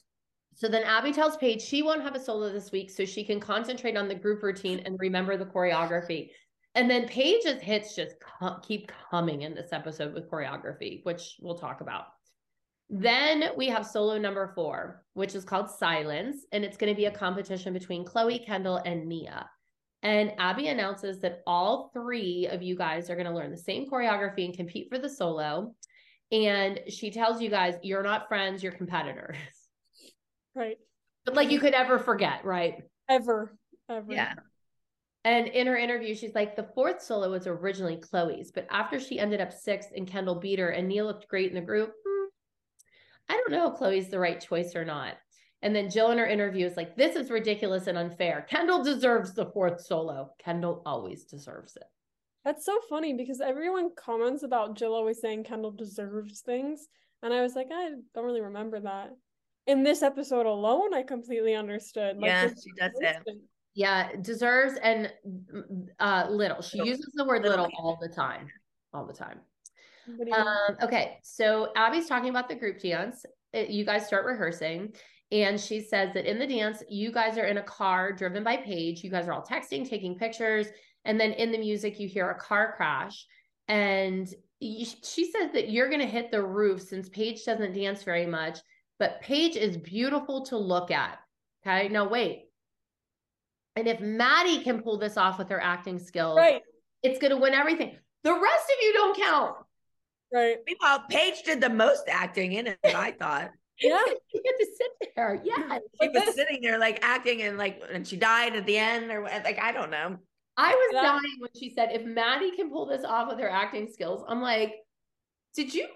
So 0.54 0.66
then 0.66 0.82
Abby 0.82 1.12
tells 1.12 1.36
Paige 1.36 1.62
she 1.62 1.82
won't 1.82 2.02
have 2.02 2.16
a 2.16 2.20
solo 2.20 2.52
this 2.52 2.72
week 2.72 2.90
so 2.90 3.04
she 3.04 3.22
can 3.22 3.38
concentrate 3.38 3.96
on 3.96 4.08
the 4.08 4.14
group 4.16 4.42
routine 4.42 4.80
and 4.84 4.98
remember 4.98 5.36
the 5.36 5.46
choreography. 5.46 6.30
And 6.78 6.88
then 6.88 7.08
Paige's 7.08 7.60
hits 7.60 7.96
just 7.96 8.14
co- 8.20 8.60
keep 8.62 8.92
coming 9.10 9.42
in 9.42 9.52
this 9.52 9.72
episode 9.72 10.14
with 10.14 10.30
choreography, 10.30 11.04
which 11.04 11.36
we'll 11.40 11.58
talk 11.58 11.80
about. 11.80 12.04
Then 12.88 13.46
we 13.56 13.66
have 13.66 13.84
solo 13.84 14.16
number 14.16 14.52
four, 14.54 15.04
which 15.14 15.34
is 15.34 15.44
called 15.44 15.68
Silence, 15.68 16.46
and 16.52 16.64
it's 16.64 16.76
going 16.76 16.92
to 16.92 16.96
be 16.96 17.06
a 17.06 17.10
competition 17.10 17.72
between 17.72 18.04
Chloe, 18.04 18.38
Kendall, 18.38 18.76
and 18.76 19.08
Nia. 19.08 19.50
And 20.04 20.34
Abby 20.38 20.68
announces 20.68 21.18
that 21.22 21.42
all 21.48 21.90
three 21.92 22.46
of 22.46 22.62
you 22.62 22.76
guys 22.76 23.10
are 23.10 23.16
going 23.16 23.26
to 23.26 23.34
learn 23.34 23.50
the 23.50 23.58
same 23.58 23.90
choreography 23.90 24.44
and 24.44 24.56
compete 24.56 24.88
for 24.88 25.00
the 25.00 25.10
solo. 25.10 25.74
And 26.30 26.78
she 26.86 27.10
tells 27.10 27.42
you 27.42 27.50
guys, 27.50 27.74
you're 27.82 28.04
not 28.04 28.28
friends, 28.28 28.62
you're 28.62 28.70
competitors. 28.70 29.36
Right. 30.54 30.78
But 31.24 31.34
like 31.34 31.50
you 31.50 31.58
could 31.58 31.74
ever 31.74 31.98
forget, 31.98 32.44
right? 32.44 32.82
Ever. 33.08 33.52
Ever. 33.90 34.12
Yeah. 34.12 34.34
And 35.24 35.48
in 35.48 35.66
her 35.66 35.76
interview, 35.76 36.14
she's 36.14 36.34
like, 36.34 36.56
the 36.56 36.68
fourth 36.74 37.02
solo 37.02 37.30
was 37.30 37.46
originally 37.46 37.96
Chloe's, 37.96 38.52
but 38.52 38.66
after 38.70 39.00
she 39.00 39.18
ended 39.18 39.40
up 39.40 39.52
sixth 39.52 39.90
and 39.94 40.06
Kendall 40.06 40.36
beat 40.36 40.58
her 40.58 40.70
and 40.70 40.88
Nia 40.88 41.04
looked 41.04 41.28
great 41.28 41.48
in 41.48 41.54
the 41.54 41.60
group, 41.60 41.92
hmm, 42.06 42.26
I 43.28 43.34
don't 43.34 43.50
know 43.50 43.72
if 43.72 43.78
Chloe's 43.78 44.08
the 44.08 44.18
right 44.18 44.40
choice 44.40 44.74
or 44.74 44.84
not. 44.84 45.14
And 45.60 45.74
then 45.74 45.90
Jill 45.90 46.12
in 46.12 46.18
her 46.18 46.26
interview 46.26 46.66
is 46.66 46.76
like, 46.76 46.96
this 46.96 47.16
is 47.16 47.30
ridiculous 47.30 47.88
and 47.88 47.98
unfair. 47.98 48.46
Kendall 48.48 48.84
deserves 48.84 49.34
the 49.34 49.46
fourth 49.46 49.80
solo. 49.80 50.30
Kendall 50.38 50.82
always 50.86 51.24
deserves 51.24 51.76
it. 51.76 51.84
That's 52.44 52.64
so 52.64 52.78
funny 52.88 53.14
because 53.14 53.40
everyone 53.40 53.90
comments 53.96 54.44
about 54.44 54.76
Jill 54.76 54.94
always 54.94 55.20
saying 55.20 55.44
Kendall 55.44 55.72
deserves 55.72 56.40
things. 56.40 56.86
And 57.22 57.34
I 57.34 57.42
was 57.42 57.56
like, 57.56 57.66
I 57.72 57.90
don't 58.14 58.24
really 58.24 58.40
remember 58.40 58.78
that. 58.80 59.10
In 59.66 59.82
this 59.82 60.02
episode 60.02 60.46
alone, 60.46 60.94
I 60.94 61.02
completely 61.02 61.56
understood. 61.56 62.16
Like, 62.16 62.28
Yeah, 62.28 62.46
she 62.46 62.72
does 62.78 62.92
say 63.00 63.18
it. 63.26 63.38
Yeah, 63.78 64.08
deserves 64.22 64.74
and 64.82 65.12
uh 66.00 66.26
little. 66.28 66.60
She 66.62 66.78
Little. 66.78 66.92
uses 66.96 67.12
the 67.14 67.24
word 67.24 67.44
Little. 67.44 67.66
little 67.66 67.78
all 67.78 67.96
the 68.02 68.08
time. 68.08 68.48
All 68.92 69.06
the 69.06 69.12
time. 69.12 69.38
Um, 70.34 70.76
okay, 70.82 71.18
so 71.22 71.70
Abby's 71.76 72.08
talking 72.08 72.30
about 72.30 72.48
the 72.48 72.56
group 72.56 72.80
dance. 72.80 73.24
it, 73.52 73.70
you 73.70 73.84
guys 73.84 74.04
start 74.04 74.24
rehearsing. 74.26 74.92
And 75.30 75.60
she 75.60 75.80
says 75.80 76.12
that 76.14 76.28
in 76.28 76.40
the 76.40 76.46
dance, 76.46 76.82
you 76.88 77.12
guys 77.12 77.38
are 77.38 77.44
in 77.44 77.58
a 77.58 77.62
car 77.62 78.12
driven 78.12 78.42
by 78.42 78.56
Paige. 78.56 79.04
You 79.04 79.10
guys 79.12 79.28
are 79.28 79.32
all 79.32 79.44
texting, 79.44 79.88
taking 79.88 80.18
pictures. 80.18 80.66
And 81.04 81.20
then 81.20 81.32
in 81.32 81.52
the 81.52 81.58
music, 81.58 82.00
you 82.00 82.08
hear 82.08 82.30
a 82.30 82.40
car 82.40 82.74
crash. 82.76 83.26
And 83.68 84.26
you, 84.58 84.86
she 85.04 85.30
says 85.30 85.52
that 85.52 85.70
you're 85.70 85.88
going 85.88 86.00
to 86.00 86.06
hit 86.06 86.32
the 86.32 86.42
roof 86.42 86.82
since 86.82 87.08
Paige 87.10 87.44
doesn't 87.44 87.74
dance 87.74 88.02
very 88.02 88.26
much. 88.26 88.58
But 88.98 89.20
Paige 89.20 89.54
is 89.54 89.76
beautiful 89.76 90.44
to 90.46 90.56
look 90.56 90.90
at. 90.90 91.18
Okay. 91.64 91.88
Now, 91.88 92.08
wait. 92.08 92.47
And 93.78 93.86
if 93.86 94.00
Maddie 94.00 94.64
can 94.64 94.82
pull 94.82 94.98
this 94.98 95.16
off 95.16 95.38
with 95.38 95.48
her 95.50 95.60
acting 95.60 96.00
skills, 96.00 96.36
Right. 96.36 96.62
it's 97.04 97.20
going 97.20 97.30
to 97.30 97.36
win 97.36 97.54
everything. 97.54 97.96
The 98.24 98.32
rest 98.32 98.64
of 98.64 98.76
you 98.82 98.92
don't 98.92 99.16
count. 99.16 99.54
Right. 100.34 100.56
Meanwhile, 100.66 101.04
Paige 101.08 101.44
did 101.44 101.60
the 101.60 101.70
most 101.70 102.02
acting 102.08 102.54
in 102.54 102.66
it, 102.66 102.78
I 102.84 103.12
thought. 103.12 103.50
Yeah. 103.80 104.00
you 104.34 104.42
get 104.42 104.58
to 104.58 104.66
sit 104.76 105.12
there. 105.14 105.40
Yeah. 105.44 105.78
She 106.02 106.08
was 106.08 106.34
sitting 106.34 106.60
there 106.62 106.78
like 106.80 106.98
acting 107.04 107.42
and 107.42 107.56
like 107.56 107.80
and 107.92 108.04
she 108.04 108.16
died 108.16 108.56
at 108.56 108.66
the 108.66 108.76
end 108.76 109.08
or 109.12 109.22
like 109.22 109.60
I 109.60 109.70
don't 109.70 109.92
know. 109.92 110.16
I 110.56 110.74
was 110.74 110.90
Yeah. 110.94 111.02
dying 111.02 111.36
when 111.38 111.50
she 111.56 111.70
said, 111.72 111.90
if 111.92 112.04
Maddie 112.04 112.50
can 112.56 112.70
pull 112.72 112.86
this 112.86 113.04
off 113.04 113.28
with 113.28 113.38
her 113.38 113.48
acting 113.48 113.86
skills, 113.92 114.24
I'm 114.26 114.42
like, 114.42 114.74
did 115.54 115.72
you, 115.72 115.86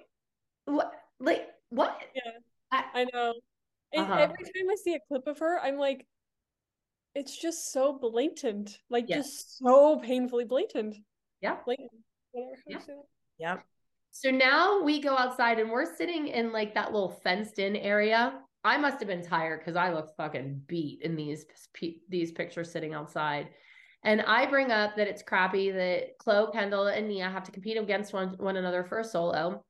what, 0.66 0.92
like, 1.18 1.48
what? 1.70 2.00
Yeah. 2.14 2.30
I- 2.70 2.84
I 3.00 3.06
know. 3.12 3.34
And 3.92 4.02
Uh-huh. 4.04 4.14
every 4.20 4.44
time 4.44 4.70
I 4.70 4.76
see 4.76 4.94
a 4.94 5.00
clip 5.08 5.26
of 5.26 5.40
her, 5.40 5.58
I'm 5.58 5.76
like, 5.76 6.06
it's 7.14 7.36
just 7.36 7.72
so 7.72 7.98
blatant. 7.98 8.78
Like 8.90 9.08
Yes. 9.08 9.26
just 9.26 9.58
so 9.58 9.98
painfully 9.98 10.44
blatant. 10.44 10.96
Yeah. 11.40 11.58
Blatant. 11.64 11.90
Whatever. 12.32 12.56
how 12.56 12.80
you 12.88 13.04
Yeah. 13.38 13.54
Yep. 13.54 13.64
So 14.12 14.30
now 14.30 14.82
we 14.82 15.00
go 15.00 15.16
outside 15.16 15.58
and 15.58 15.70
we're 15.70 15.96
sitting 15.96 16.28
in 16.28 16.52
like 16.52 16.74
that 16.74 16.92
little 16.92 17.20
fenced 17.24 17.58
in 17.58 17.76
area. 17.76 18.40
I 18.64 18.76
must 18.76 18.98
have 18.98 19.08
been 19.08 19.22
tired 19.24 19.60
because 19.60 19.74
I 19.74 19.92
look 19.92 20.14
fucking 20.16 20.62
beat 20.66 21.02
in 21.02 21.16
these 21.16 21.46
these 22.08 22.30
pictures 22.32 22.70
sitting 22.70 22.94
outside. 22.94 23.48
And 24.04 24.20
I 24.22 24.46
bring 24.46 24.70
up 24.70 24.96
that 24.96 25.08
it's 25.08 25.22
crappy 25.22 25.70
that 25.70 26.18
Chloe, 26.18 26.52
Kendall, 26.52 26.88
and 26.88 27.08
Nia 27.08 27.30
have 27.30 27.44
to 27.44 27.52
compete 27.52 27.76
against 27.78 28.12
one, 28.12 28.34
one 28.38 28.56
another 28.56 28.84
for 28.84 28.98
a 28.98 29.04
solo. 29.04 29.64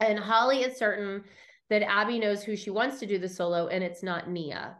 And 0.00 0.18
Holly 0.18 0.62
is 0.62 0.76
certain 0.76 1.24
that 1.70 1.82
Abby 1.82 2.18
knows 2.18 2.44
who 2.44 2.54
she 2.54 2.70
wants 2.70 3.00
to 3.00 3.06
do 3.06 3.18
the 3.18 3.28
solo, 3.28 3.68
and 3.68 3.82
it's 3.82 4.02
not 4.02 4.28
Nia. 4.30 4.76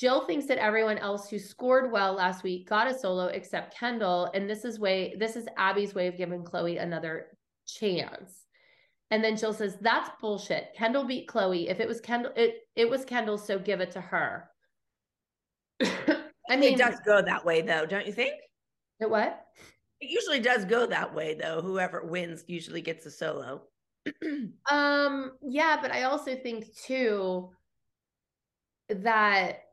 Jill 0.00 0.24
thinks 0.24 0.46
that 0.46 0.56
everyone 0.56 0.96
else 0.96 1.28
who 1.28 1.38
scored 1.38 1.92
well 1.92 2.14
last 2.14 2.42
week 2.42 2.66
got 2.66 2.90
a 2.90 2.98
solo 2.98 3.26
except 3.26 3.76
Kendall, 3.76 4.30
and 4.32 4.48
this 4.48 4.64
is 4.64 4.80
way 4.80 5.14
this 5.18 5.36
is 5.36 5.46
Abby's 5.58 5.94
way 5.94 6.06
of 6.06 6.16
giving 6.16 6.42
Chloe 6.42 6.78
another 6.78 7.36
chance. 7.66 8.46
And 9.10 9.22
then 9.22 9.36
Jill 9.36 9.52
says, 9.52 9.76
"That's 9.82 10.08
bullshit. 10.18 10.72
Kendall 10.74 11.04
beat 11.04 11.28
Chloe. 11.28 11.68
If 11.68 11.80
it 11.80 11.86
was 11.86 12.00
Kendall, 12.00 12.32
it 12.34 12.66
it 12.76 12.88
was 12.88 13.04
Kendall, 13.04 13.36
so 13.36 13.58
give 13.58 13.80
it 13.80 13.90
to 13.90 14.00
her." 14.00 14.48
I 15.82 16.56
mean, 16.56 16.74
it 16.74 16.78
does 16.78 16.98
go 17.04 17.20
that 17.20 17.44
way 17.44 17.60
though, 17.60 17.84
don't 17.84 18.06
you 18.06 18.12
think? 18.14 18.34
it 19.00 19.10
what? 19.10 19.44
It 20.00 20.08
usually 20.08 20.40
does 20.40 20.64
go 20.64 20.86
that 20.86 21.14
way 21.14 21.34
though. 21.34 21.60
Whoever 21.60 22.06
wins 22.06 22.42
usually 22.46 22.80
gets 22.80 23.04
a 23.04 23.10
solo. 23.10 23.64
Um, 24.70 25.32
yeah, 25.42 25.76
but 25.82 25.90
I 25.92 26.04
also 26.04 26.36
think 26.36 26.74
too 26.74 27.50
that 28.88 29.64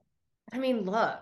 I 0.51 0.59
mean, 0.59 0.83
look, 0.85 1.19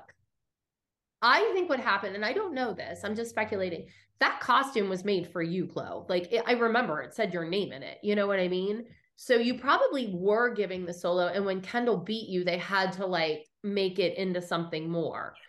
I 1.21 1.51
think 1.53 1.69
what 1.69 1.79
happened, 1.79 2.15
and 2.15 2.25
I 2.25 2.33
don't 2.33 2.53
know 2.53 2.73
this, 2.73 3.03
I'm 3.03 3.15
just 3.15 3.31
speculating. 3.31 3.87
That 4.19 4.39
costume 4.39 4.89
was 4.89 5.03
made 5.03 5.27
for 5.31 5.41
you, 5.41 5.65
Chloe. 5.67 6.05
Like 6.07 6.31
it, 6.31 6.43
I 6.45 6.53
remember 6.53 7.01
it 7.01 7.13
said 7.13 7.33
your 7.33 7.45
name 7.45 7.71
in 7.71 7.83
it. 7.83 7.97
You 8.03 8.15
know 8.15 8.27
what 8.27 8.39
I 8.39 8.47
mean? 8.47 8.85
So 9.15 9.35
you 9.35 9.57
probably 9.57 10.11
were 10.13 10.53
giving 10.53 10.85
the 10.85 10.93
solo, 10.93 11.27
and 11.27 11.45
when 11.45 11.61
Kendall 11.61 11.97
beat 11.97 12.29
you, 12.29 12.43
they 12.43 12.57
had 12.57 12.91
to 12.93 13.05
like 13.05 13.47
make 13.63 13.99
it 13.99 14.17
into 14.17 14.41
something 14.41 14.89
more. 14.89 15.39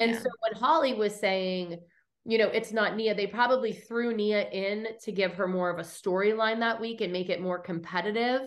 And 0.00 0.12
Yeah. 0.12 0.18
so 0.20 0.28
when 0.40 0.60
Holly 0.60 0.94
was 0.94 1.14
saying, 1.14 1.78
you 2.24 2.38
know, 2.38 2.48
it's 2.48 2.72
not 2.72 2.96
Nia, 2.96 3.14
they 3.14 3.26
probably 3.26 3.72
threw 3.72 4.14
Nia 4.14 4.48
in 4.50 4.88
to 5.02 5.12
give 5.12 5.34
her 5.34 5.46
more 5.46 5.70
of 5.70 5.78
a 5.78 5.82
storyline 5.82 6.60
that 6.60 6.80
week 6.80 7.00
and 7.00 7.12
make 7.12 7.28
it 7.28 7.40
more 7.40 7.58
competitive. 7.58 8.42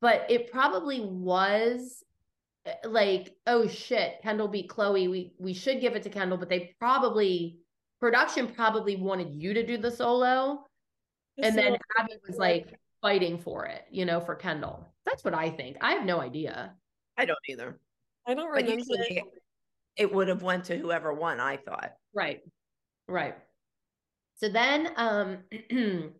But 0.00 0.26
it 0.30 0.50
probably 0.50 1.00
was 1.00 2.02
like, 2.84 3.34
oh 3.46 3.66
shit, 3.68 4.20
Kendall 4.22 4.48
beat 4.48 4.68
Chloe. 4.68 5.08
We 5.08 5.34
we 5.38 5.52
should 5.54 5.80
give 5.80 5.94
it 5.96 6.02
to 6.04 6.10
Kendall, 6.10 6.38
but 6.38 6.48
they 6.48 6.74
probably 6.78 7.60
production 8.00 8.48
probably 8.48 8.96
wanted 8.96 9.32
you 9.34 9.54
to 9.54 9.66
do 9.66 9.76
the 9.76 9.90
solo. 9.90 10.64
Just 11.38 11.46
and 11.50 11.54
so- 11.56 11.62
then 11.62 11.78
Abby 11.98 12.12
was 12.26 12.36
like 12.38 12.78
fighting 13.02 13.38
for 13.38 13.66
it, 13.66 13.84
you 13.90 14.04
know, 14.04 14.20
for 14.20 14.34
Kendall. 14.34 14.86
That's 15.06 15.24
what 15.24 15.34
I 15.34 15.50
think. 15.50 15.76
I 15.80 15.92
have 15.92 16.04
no 16.04 16.20
idea. 16.20 16.74
I 17.16 17.24
don't 17.24 17.38
either. 17.48 17.78
I 18.26 18.34
don't 18.34 18.52
But 18.52 18.62
remember. 18.64 18.78
usually 18.78 19.22
it 19.96 20.12
would 20.14 20.28
have 20.28 20.42
went 20.42 20.64
to 20.66 20.76
whoever 20.78 21.12
won, 21.12 21.40
I 21.40 21.56
thought. 21.56 21.92
Right. 22.14 22.40
Right. 23.08 23.34
So 24.36 24.48
then 24.48 24.90
um 24.96 25.38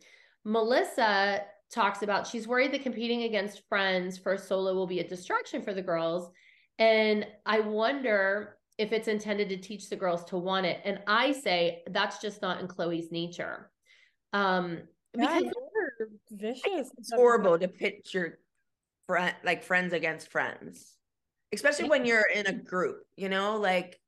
Melissa 0.45 1.43
talks 1.71 2.03
about 2.03 2.27
she's 2.27 2.49
worried 2.49 2.73
that 2.73 2.83
competing 2.83 3.25
against 3.25 3.69
friends 3.69 4.17
for 4.17 4.35
a 4.35 4.39
solo 4.39 4.75
will 4.75 4.87
be 4.87 5.01
a 5.01 5.09
distraction 5.09 5.63
for 5.63 5.75
the 5.75 5.83
girls. 5.83 6.31
And 6.79 7.27
I 7.45 7.61
wonder 7.61 8.57
if 8.79 8.93
it's 8.93 9.09
intended 9.09 9.49
to 9.49 9.57
teach 9.57 9.89
the 9.91 9.97
girls 9.97 10.25
to 10.27 10.39
want 10.39 10.67
it. 10.67 10.81
And 10.85 11.01
I 11.07 11.33
say 11.33 11.83
that's 11.91 12.21
just 12.21 12.41
not 12.41 12.61
in 12.61 12.69
Chloe's 12.69 13.11
nature. 13.11 13.71
Um 14.33 14.83
Yeah, 15.15 15.39
because 15.39 15.55
you're 15.99 16.09
vicious. 16.31 16.91
It's 16.99 17.13
horrible 17.13 17.59
to 17.59 17.69
pitch 17.69 18.15
your 18.15 18.39
friend 19.07 19.35
like 19.45 19.63
friends 19.65 19.93
against 19.93 20.31
friends. 20.31 20.95
Especially 21.53 21.89
when 21.89 22.05
you're 22.05 22.29
in 22.35 22.47
a 22.47 22.53
group, 22.53 23.05
you 23.17 23.29
know, 23.29 23.57
like 23.57 23.99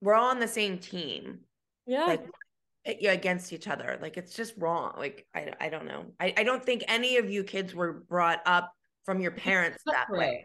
we're 0.00 0.14
all 0.14 0.30
on 0.30 0.38
the 0.38 0.48
same 0.48 0.78
team. 0.78 1.40
Yeah. 1.86 2.06
Like 2.06 2.20
you're 2.20 2.30
against 2.86 3.52
each 3.52 3.68
other. 3.68 3.98
Like 4.00 4.16
it's 4.16 4.34
just 4.34 4.54
wrong. 4.58 4.94
Like 4.96 5.26
I 5.34 5.52
I 5.60 5.68
don't 5.68 5.86
know. 5.86 6.06
I, 6.20 6.34
I 6.36 6.42
don't 6.42 6.64
think 6.64 6.84
any 6.88 7.16
of 7.16 7.30
you 7.30 7.44
kids 7.44 7.74
were 7.74 8.04
brought 8.08 8.40
up 8.46 8.72
from 9.04 9.20
your 9.20 9.32
parents 9.32 9.82
that 9.86 10.10
way. 10.10 10.44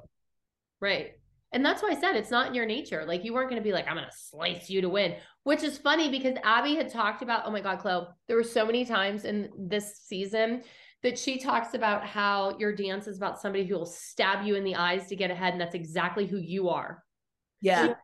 Right. 0.81 1.11
And 1.51 1.65
that's 1.65 1.81
why 1.81 1.89
I 1.89 1.99
said 1.99 2.15
it's 2.15 2.29
not 2.29 2.47
in 2.47 2.53
your 2.53 2.65
nature. 2.65 3.05
Like 3.05 3.25
you 3.25 3.33
weren't 3.33 3.49
going 3.49 3.61
to 3.61 3.67
be 3.67 3.73
like, 3.73 3.87
I'm 3.87 3.95
going 3.95 4.05
to 4.05 4.15
slice 4.15 4.69
you 4.69 4.81
to 4.81 4.89
win, 4.89 5.15
which 5.43 5.63
is 5.63 5.77
funny 5.77 6.09
because 6.09 6.37
Abby 6.43 6.75
had 6.75 6.91
talked 6.91 7.23
about, 7.23 7.43
oh 7.45 7.51
my 7.51 7.59
God, 7.59 7.79
Chloe, 7.79 8.07
there 8.27 8.37
were 8.37 8.43
so 8.43 8.65
many 8.65 8.85
times 8.85 9.25
in 9.25 9.49
this 9.57 10.01
season 10.05 10.61
that 11.01 11.17
she 11.17 11.39
talks 11.39 11.73
about 11.73 12.05
how 12.05 12.55
your 12.59 12.75
dance 12.75 13.07
is 13.07 13.17
about 13.17 13.41
somebody 13.41 13.65
who 13.65 13.75
will 13.75 13.85
stab 13.85 14.45
you 14.45 14.55
in 14.55 14.63
the 14.63 14.75
eyes 14.75 15.07
to 15.07 15.15
get 15.15 15.31
ahead. 15.31 15.53
And 15.53 15.61
that's 15.61 15.75
exactly 15.75 16.27
who 16.27 16.37
you 16.37 16.69
are. 16.69 17.03
Yeah. 17.61 17.95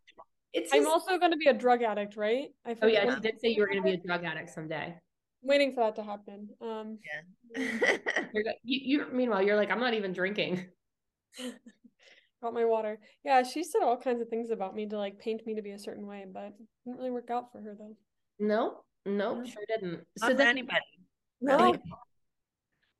It's 0.58 0.72
I'm 0.74 0.88
also 0.88 1.18
going 1.18 1.32
to 1.32 1.38
be 1.38 1.48
a 1.48 1.54
drug 1.54 1.82
addict, 1.84 2.16
right? 2.16 2.48
I 2.66 2.76
oh 2.82 2.88
yeah, 2.88 3.02
forget- 3.02 3.16
she 3.16 3.22
did 3.32 3.42
say 3.42 3.48
you 3.50 3.62
were 3.62 3.68
going 3.68 3.84
to 3.84 3.84
be 3.84 3.94
a 3.96 3.98
drug 3.98 4.24
addict 4.24 4.50
someday. 4.52 4.96
waiting 5.42 5.74
for 5.74 5.84
that 5.84 5.96
to 5.98 6.04
happen. 6.04 6.48
Um, 6.62 6.98
You're, 8.34 8.44
you, 8.64 8.80
you, 9.00 9.06
meanwhile, 9.14 9.42
you're 9.42 9.56
like, 9.58 9.70
I'm 9.72 9.80
not 9.80 9.94
even 9.94 10.14
drinking. 10.14 10.66
got 12.42 12.54
my 12.54 12.66
water. 12.66 13.00
Yeah, 13.24 13.44
she 13.44 13.64
said 13.64 13.82
all 13.84 13.98
kinds 13.98 14.22
of 14.22 14.30
things 14.30 14.50
about 14.50 14.76
me 14.76 14.88
to 14.88 14.98
like 14.98 15.20
paint 15.20 15.46
me 15.46 15.56
to 15.56 15.62
be 15.62 15.72
a 15.72 15.80
certain 15.80 16.06
way, 16.08 16.26
but 16.32 16.46
it 16.46 16.54
didn't 16.86 16.98
really 17.00 17.12
work 17.12 17.30
out 17.30 17.52
for 17.52 17.60
her 17.62 17.76
though. 17.78 17.96
No, 18.40 18.82
no, 19.06 19.36
No. 19.36 19.46
sure 19.46 19.64
didn't. 19.68 20.02
Not 20.20 20.32
for 20.32 20.38
then- 20.38 20.48
anybody. 20.48 20.80
No. 21.42 21.58
Really. 21.58 21.80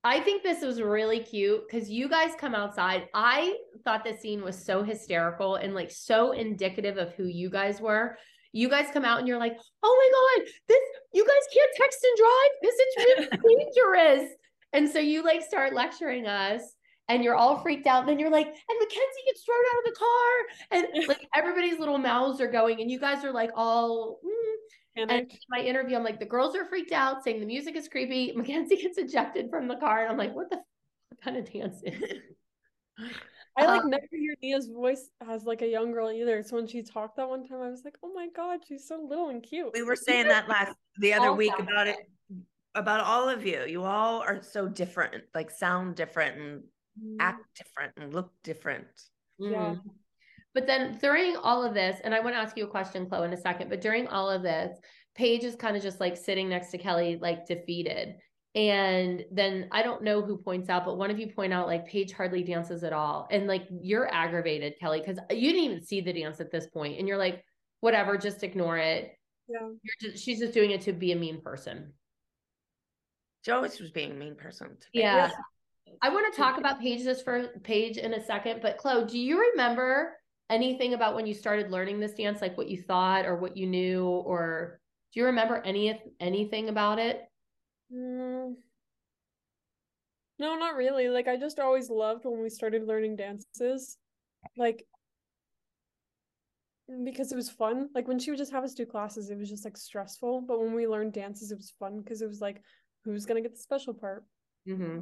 I 0.06 0.20
think 0.20 0.44
this 0.44 0.62
was 0.62 0.80
really 0.80 1.20
cute 1.20 1.64
because 1.66 1.90
you 1.90 2.08
guys 2.08 2.34
come 2.38 2.54
outside. 2.54 3.08
I 3.16 3.56
thought 3.84 4.04
this 4.04 4.22
scene 4.22 4.44
was 4.44 4.56
so 4.56 4.84
hysterical 4.84 5.56
and 5.56 5.74
like 5.74 5.90
so 5.90 6.32
indicative 6.32 6.98
of 6.98 7.12
who 7.16 7.26
you 7.26 7.50
guys 7.50 7.82
were. 7.82 8.16
You 8.52 8.70
guys 8.70 8.86
come 8.94 9.04
out 9.04 9.18
and 9.18 9.28
you're 9.28 9.40
like, 9.40 9.58
oh 9.82 10.38
my 10.38 10.44
God, 10.46 10.52
this, 10.68 10.78
you 11.12 11.26
guys 11.26 11.34
can't 11.52 11.72
text 11.76 12.06
and 12.06 12.18
drive. 12.18 12.52
This 12.62 12.76
is 12.76 12.96
really 12.98 13.66
dangerous. 13.66 14.32
And 14.74 14.88
so 14.88 15.00
you 15.00 15.24
like 15.24 15.42
start 15.42 15.74
lecturing 15.74 16.28
us 16.28 16.62
and 17.10 17.24
you're 17.24 17.36
all 17.36 17.58
freaked 17.58 17.88
out. 17.88 18.02
And 18.02 18.10
then 18.10 18.20
you're 18.20 18.30
like, 18.30 18.46
and 18.46 18.80
Mackenzie 18.80 19.26
gets 19.26 19.44
thrown 19.44 19.58
out 19.74 19.80
of 19.80 19.86
the 19.86 20.00
car. 20.00 20.98
And 21.00 21.08
like 21.08 21.28
everybody's 21.34 21.80
little 21.80 21.98
mouths 21.98 22.40
are 22.42 22.52
going 22.52 22.80
and 22.80 22.92
you 22.92 23.00
guys 23.00 23.26
are 23.26 23.34
like 23.34 23.50
all, 23.56 24.20
mm. 24.24 24.56
And 24.96 25.12
in 25.12 25.28
my 25.50 25.60
interview, 25.60 25.98
I'm 25.98 26.04
like, 26.04 26.20
the 26.20 26.26
girls 26.26 26.56
are 26.56 26.66
freaked 26.66 26.92
out, 26.92 27.24
saying 27.24 27.40
the 27.40 27.46
music 27.46 27.76
is 27.76 27.88
creepy. 27.88 28.32
Mackenzie 28.36 28.78
gets 28.78 28.98
ejected 28.98 29.50
from 29.50 29.68
the 29.68 29.76
car, 29.76 30.02
and 30.02 30.12
I'm 30.12 30.18
like, 30.18 30.34
what 30.34 30.50
the 30.50 30.58
f- 30.58 30.64
kind 31.24 31.38
of 31.38 31.52
dance 31.52 31.82
is? 31.84 32.02
I 33.58 33.66
like 33.66 33.84
Um, 33.84 33.90
never 33.90 34.06
hear 34.12 34.36
Nia's 34.42 34.68
voice 34.68 35.10
as 35.28 35.44
like 35.44 35.62
a 35.62 35.68
young 35.68 35.92
girl 35.92 36.12
either. 36.12 36.44
So 36.44 36.56
when 36.58 36.68
she 36.68 36.82
talked 36.82 37.18
that 37.18 37.30
one 37.30 37.48
time, 37.48 37.62
I 37.62 37.70
was 37.70 37.84
like, 37.86 37.98
oh 38.04 38.12
my 38.14 38.28
God, 38.36 38.60
she's 38.68 38.88
so 38.88 39.06
little 39.08 39.30
and 39.30 39.42
cute. 39.42 39.72
We 39.74 39.84
were 39.84 39.96
saying 39.96 40.28
that 40.28 40.50
last 40.50 40.74
the 40.98 41.14
other 41.14 41.30
all 41.30 41.36
week 41.36 41.54
about 41.58 41.88
it 41.88 41.98
about 42.74 43.00
all 43.02 43.30
of 43.30 43.46
you. 43.46 43.64
You 43.66 43.84
all 43.84 44.22
are 44.22 44.42
so 44.44 44.68
different, 44.68 45.24
like 45.34 45.50
sound 45.50 45.96
different 45.96 46.38
and 46.40 46.64
act 47.20 47.46
different 47.56 47.94
and 47.98 48.14
look 48.14 48.32
different. 48.44 48.88
Yeah. 49.38 49.76
Mhm. 49.76 49.82
But 50.56 50.66
then 50.66 50.98
during 51.00 51.36
all 51.36 51.64
of 51.64 51.74
this, 51.74 52.00
and 52.04 52.16
I 52.16 52.22
want 52.22 52.34
to 52.34 52.40
ask 52.40 52.58
you 52.58 52.64
a 52.64 52.70
question, 52.70 53.08
Chloe, 53.08 53.26
in 53.26 53.34
a 53.34 53.38
second, 53.38 53.70
but 53.70 53.82
during 53.82 54.08
all 54.08 54.30
of 54.30 54.42
this, 54.42 54.80
Paige 55.14 55.44
is 55.44 55.56
kind 55.56 55.76
of 55.76 55.84
just 55.84 56.00
like 56.00 56.16
sitting 56.16 56.48
next 56.48 56.72
to 56.72 56.78
Kelly, 56.78 57.20
like 57.22 57.46
defeated. 57.46 58.16
And 58.56 59.26
then 59.32 59.68
I 59.74 59.84
don't 59.84 60.02
know 60.02 60.22
who 60.22 60.38
points 60.38 60.70
out, 60.70 60.86
but 60.86 60.98
one 60.98 61.12
of 61.12 61.20
you 61.20 61.28
point 61.28 61.52
out 61.52 61.68
like 61.68 61.86
Paige 61.88 62.14
hardly 62.14 62.42
dances 62.42 62.86
at 62.86 62.94
all. 62.94 63.28
And 63.30 63.48
like 63.48 63.68
you're 63.70 64.12
aggravated, 64.12 64.80
Kelly, 64.80 65.02
because 65.02 65.20
you 65.30 65.52
didn't 65.52 65.66
even 65.66 65.84
see 65.84 66.00
the 66.00 66.14
dance 66.14 66.40
at 66.40 66.52
this 66.52 66.68
point, 66.68 66.98
And 67.00 67.08
you're 67.08 67.18
like, 67.18 67.44
whatever, 67.82 68.18
just 68.18 68.42
ignore 68.42 68.78
it. 68.78 69.12
Yeah. 69.50 69.68
Just, 70.00 70.24
she's 70.24 70.40
just 70.40 70.54
doing 70.54 70.72
it 70.72 70.82
to 70.82 70.94
be 70.94 71.12
a 71.12 71.18
mean 71.18 71.42
person. 71.42 71.92
She 73.44 73.52
always 73.52 73.78
was 73.78 73.92
being 73.92 74.12
a 74.12 74.16
mean 74.16 74.36
person. 74.36 74.78
Yeah. 74.94 75.32
I 76.02 76.10
want 76.10 76.34
to 76.34 76.42
talk 76.42 76.58
about 76.58 76.80
Paige 76.80 77.04
this 77.04 77.22
for 77.22 77.50
Paige 77.64 77.98
in 77.98 78.14
a 78.14 78.24
second, 78.24 78.62
but 78.62 78.78
Chloe, 78.78 79.06
do 79.06 79.20
you 79.20 79.52
remember 79.52 80.14
anything 80.50 80.94
about 80.94 81.16
when 81.16 81.26
you 81.26 81.34
started 81.34 81.72
learning 81.72 82.00
this 82.00 82.14
dance, 82.14 82.42
like 82.42 82.58
what 82.58 82.70
you 82.70 82.82
thought 82.82 83.26
or 83.26 83.36
what 83.36 83.58
you 83.58 83.68
knew, 83.68 84.06
or 84.06 84.80
do 85.14 85.20
you 85.20 85.26
remember 85.28 85.62
any 85.66 86.00
anything 86.20 86.70
about 86.70 87.00
it? 87.00 87.22
Mm. 87.94 88.56
No, 90.38 90.56
not 90.56 90.76
really. 90.76 91.08
Like 91.10 91.28
I 91.28 91.38
just 91.38 91.60
always 91.60 91.90
loved 91.90 92.26
when 92.26 92.42
we 92.42 92.50
started 92.50 92.88
learning 92.88 93.16
dances. 93.16 93.98
Like 94.58 94.86
because 97.04 97.32
it 97.32 97.36
was 97.36 97.50
fun. 97.50 97.90
Like 97.96 98.08
when 98.08 98.20
she 98.20 98.32
would 98.32 98.38
just 98.38 98.52
have 98.52 98.64
us 98.64 98.74
do 98.74 98.86
classes, 98.86 99.30
it 99.30 99.38
was 99.38 99.50
just 99.50 99.66
like 99.66 99.78
stressful. 99.78 100.42
But 100.42 100.60
when 100.60 100.74
we 100.74 100.88
learned 100.88 101.14
dances, 101.14 101.52
it 101.52 101.58
was 101.58 101.74
fun 101.80 102.02
because 102.02 102.22
it 102.22 102.28
was 102.28 102.42
like, 102.42 102.62
who's 103.04 103.26
gonna 103.26 103.42
get 103.42 103.54
the 103.54 103.60
special 103.60 103.94
part? 103.94 104.24
Mm-hmm. 104.68 105.00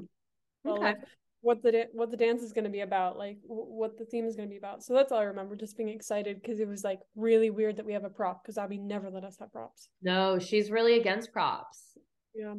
Well, 0.63 0.75
okay. 0.75 0.85
like, 0.85 0.97
what 1.43 1.61
the 1.61 1.87
what 1.91 2.09
the 2.09 2.17
dance 2.17 2.41
is 2.41 2.53
going 2.53 2.63
to 2.63 2.69
be 2.69 2.79
about, 2.79 3.17
like 3.17 3.37
w- 3.41 3.65
what 3.67 3.97
the 3.97 4.05
theme 4.05 4.25
is 4.25 4.35
going 4.35 4.47
to 4.47 4.51
be 4.51 4.57
about. 4.57 4.81
So 4.81 4.93
that's 4.93 5.11
all 5.11 5.19
I 5.19 5.23
remember, 5.23 5.57
just 5.57 5.77
being 5.77 5.89
excited 5.89 6.41
because 6.41 6.61
it 6.61 6.67
was 6.67 6.85
like 6.85 6.99
really 7.15 7.49
weird 7.49 7.75
that 7.75 7.85
we 7.85 7.91
have 7.91 8.05
a 8.05 8.09
prop 8.09 8.41
because 8.41 8.57
Abby 8.57 8.77
never 8.77 9.11
let 9.11 9.25
us 9.25 9.37
have 9.39 9.51
props. 9.51 9.89
No, 10.01 10.39
she's 10.39 10.71
really 10.71 10.97
against 10.97 11.33
props. 11.33 11.97
Yeah. 12.33 12.55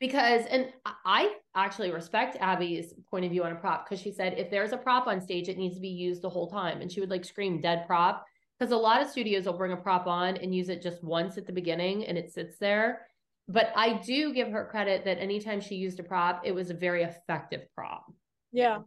Because, 0.00 0.46
and 0.46 0.72
I 1.04 1.34
actually 1.54 1.92
respect 1.92 2.36
Abby's 2.40 2.94
point 3.10 3.26
of 3.26 3.30
view 3.30 3.44
on 3.44 3.52
a 3.52 3.56
prop 3.56 3.84
because 3.84 4.02
she 4.02 4.10
said 4.10 4.34
if 4.38 4.50
there's 4.50 4.72
a 4.72 4.78
prop 4.78 5.06
on 5.06 5.20
stage, 5.20 5.48
it 5.48 5.58
needs 5.58 5.76
to 5.76 5.80
be 5.80 5.88
used 5.88 6.22
the 6.22 6.30
whole 6.30 6.50
time. 6.50 6.80
And 6.80 6.90
she 6.90 7.00
would 7.00 7.10
like 7.10 7.24
scream 7.24 7.60
dead 7.60 7.86
prop 7.86 8.24
because 8.58 8.72
a 8.72 8.76
lot 8.76 9.02
of 9.02 9.08
studios 9.08 9.44
will 9.44 9.58
bring 9.58 9.72
a 9.72 9.76
prop 9.76 10.06
on 10.06 10.38
and 10.38 10.54
use 10.54 10.70
it 10.70 10.82
just 10.82 11.04
once 11.04 11.36
at 11.36 11.46
the 11.46 11.52
beginning 11.52 12.06
and 12.06 12.16
it 12.16 12.32
sits 12.32 12.56
there. 12.58 13.02
But 13.48 13.72
I 13.76 13.94
do 13.94 14.32
give 14.32 14.48
her 14.48 14.64
credit 14.64 15.04
that 15.04 15.18
anytime 15.18 15.60
she 15.60 15.74
used 15.74 16.00
a 16.00 16.02
prop, 16.02 16.42
it 16.44 16.54
was 16.54 16.70
a 16.70 16.74
very 16.74 17.02
effective 17.02 17.62
prop. 17.74 18.06
Yeah. 18.52 18.78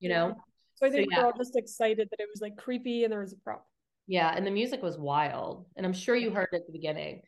You 0.00 0.10
know? 0.10 0.34
So 0.74 0.86
I 0.86 0.90
think 0.90 1.10
so, 1.10 1.16
yeah. 1.16 1.22
we're 1.22 1.32
all 1.32 1.38
just 1.38 1.56
excited 1.56 2.08
that 2.10 2.20
it 2.20 2.28
was 2.30 2.42
like 2.42 2.56
creepy 2.56 3.04
and 3.04 3.12
there 3.12 3.20
was 3.20 3.32
a 3.32 3.38
prop. 3.38 3.66
Yeah. 4.06 4.32
And 4.34 4.46
the 4.46 4.50
music 4.50 4.82
was 4.82 4.98
wild. 4.98 5.66
And 5.76 5.86
I'm 5.86 5.94
sure 5.94 6.14
you 6.14 6.30
heard 6.30 6.48
it 6.52 6.56
at 6.56 6.66
the 6.66 6.72
beginning. 6.72 7.22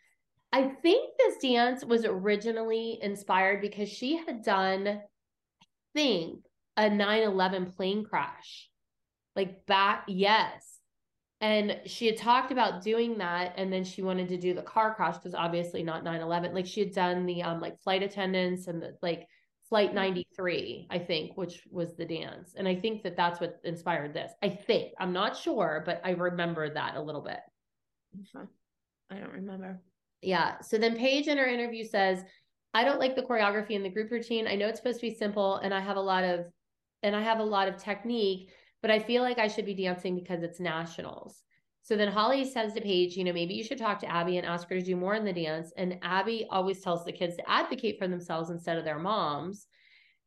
I 0.52 0.64
think 0.82 1.16
this 1.18 1.38
dance 1.38 1.84
was 1.84 2.04
originally 2.04 2.98
inspired 3.02 3.62
because 3.62 3.88
she 3.88 4.16
had 4.16 4.42
done, 4.42 4.86
I 4.86 5.66
think, 5.94 6.40
a 6.76 6.90
9 6.90 7.22
11 7.22 7.72
plane 7.72 8.04
crash. 8.04 8.68
Like 9.34 9.64
back, 9.66 10.04
yes 10.08 10.77
and 11.40 11.80
she 11.86 12.06
had 12.06 12.16
talked 12.16 12.50
about 12.50 12.82
doing 12.82 13.18
that 13.18 13.54
and 13.56 13.72
then 13.72 13.84
she 13.84 14.02
wanted 14.02 14.28
to 14.28 14.36
do 14.36 14.54
the 14.54 14.62
car 14.62 14.94
crash 14.94 15.16
because 15.16 15.34
obviously 15.34 15.82
not 15.82 16.04
9-11 16.04 16.52
like 16.52 16.66
she 16.66 16.80
had 16.80 16.92
done 16.92 17.26
the 17.26 17.42
um 17.42 17.60
like 17.60 17.80
flight 17.80 18.02
attendants 18.02 18.66
and 18.66 18.82
the 18.82 18.96
like 19.02 19.28
flight 19.68 19.94
93 19.94 20.88
i 20.90 20.98
think 20.98 21.36
which 21.36 21.62
was 21.70 21.94
the 21.94 22.04
dance. 22.04 22.54
And 22.56 22.66
i 22.66 22.74
think 22.74 23.02
that 23.04 23.16
that's 23.16 23.40
what 23.40 23.60
inspired 23.64 24.14
this. 24.14 24.32
I 24.42 24.48
think 24.48 24.94
i'm 24.98 25.12
not 25.12 25.36
sure 25.36 25.82
but 25.86 26.00
i 26.04 26.10
remember 26.10 26.72
that 26.72 26.96
a 26.96 27.02
little 27.02 27.22
bit. 27.22 27.40
I 29.10 29.18
don't 29.18 29.32
remember. 29.32 29.80
Yeah. 30.20 30.60
So 30.60 30.76
then 30.76 30.96
paige 30.96 31.28
in 31.28 31.38
her 31.38 31.46
interview 31.46 31.84
says 31.84 32.24
i 32.74 32.84
don't 32.84 32.98
like 32.98 33.14
the 33.14 33.22
choreography 33.22 33.70
in 33.70 33.82
the 33.82 33.88
group 33.88 34.10
routine. 34.10 34.48
I 34.48 34.56
know 34.56 34.66
it's 34.66 34.78
supposed 34.78 35.00
to 35.00 35.08
be 35.08 35.14
simple 35.14 35.56
and 35.56 35.72
i 35.72 35.80
have 35.80 35.96
a 35.96 36.00
lot 36.00 36.24
of 36.24 36.46
and 37.04 37.14
i 37.14 37.22
have 37.22 37.38
a 37.38 37.44
lot 37.44 37.68
of 37.68 37.76
technique 37.76 38.50
but 38.82 38.90
I 38.90 38.98
feel 38.98 39.22
like 39.22 39.38
I 39.38 39.48
should 39.48 39.66
be 39.66 39.74
dancing 39.74 40.14
because 40.14 40.42
it's 40.42 40.60
nationals. 40.60 41.42
So 41.82 41.96
then 41.96 42.08
Holly 42.08 42.44
says 42.44 42.74
to 42.74 42.80
Paige, 42.80 43.16
you 43.16 43.24
know, 43.24 43.32
maybe 43.32 43.54
you 43.54 43.64
should 43.64 43.78
talk 43.78 43.98
to 44.00 44.12
Abby 44.12 44.36
and 44.36 44.46
ask 44.46 44.68
her 44.68 44.78
to 44.78 44.84
do 44.84 44.94
more 44.94 45.14
in 45.14 45.24
the 45.24 45.32
dance. 45.32 45.72
And 45.76 45.98
Abby 46.02 46.46
always 46.50 46.80
tells 46.80 47.04
the 47.04 47.12
kids 47.12 47.36
to 47.36 47.50
advocate 47.50 47.98
for 47.98 48.06
themselves 48.06 48.50
instead 48.50 48.76
of 48.76 48.84
their 48.84 48.98
moms. 48.98 49.66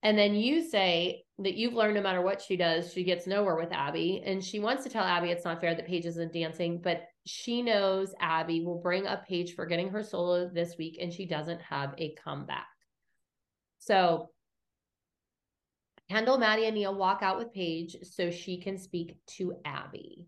And 0.02 0.18
then 0.18 0.34
you 0.34 0.68
say 0.68 1.24
that 1.38 1.54
you've 1.54 1.76
learned 1.76 1.94
no 1.94 2.02
matter 2.02 2.24
what 2.24 2.42
she 2.42 2.58
does, 2.58 2.92
she 2.92 3.04
gets 3.04 3.28
nowhere 3.28 3.56
with 3.56 3.72
Abby. 3.72 4.24
And 4.26 4.44
she 4.44 4.60
wants 4.60 4.84
to 4.84 4.90
tell 4.90 5.04
Abby 5.04 5.30
it's 5.30 5.46
not 5.46 5.62
fair 5.62 5.76
that 5.76 5.86
Paige 5.86 6.08
isn't 6.08 6.34
dancing, 6.34 6.82
but 6.82 7.04
she 7.28 7.62
knows 7.62 8.16
Abby 8.20 8.66
will 8.66 8.80
bring 8.80 9.06
up 9.06 9.28
Paige 9.28 9.54
for 9.54 9.68
getting 9.68 9.90
her 9.90 10.02
solo 10.02 10.50
this 10.50 10.78
week 10.80 10.98
and 11.00 11.14
she 11.14 11.28
doesn't 11.28 11.62
have 11.62 11.94
a 12.00 12.16
comeback. 12.16 12.66
So 13.78 14.30
Kendall, 16.12 16.38
Maddie, 16.38 16.66
and 16.66 16.76
Nia 16.76 16.92
walk 16.92 17.20
out 17.22 17.38
with 17.38 17.54
Paige 17.54 17.96
so 18.04 18.30
she 18.30 18.60
can 18.60 18.78
speak 18.78 19.16
to 19.28 19.56
Abby. 19.64 20.28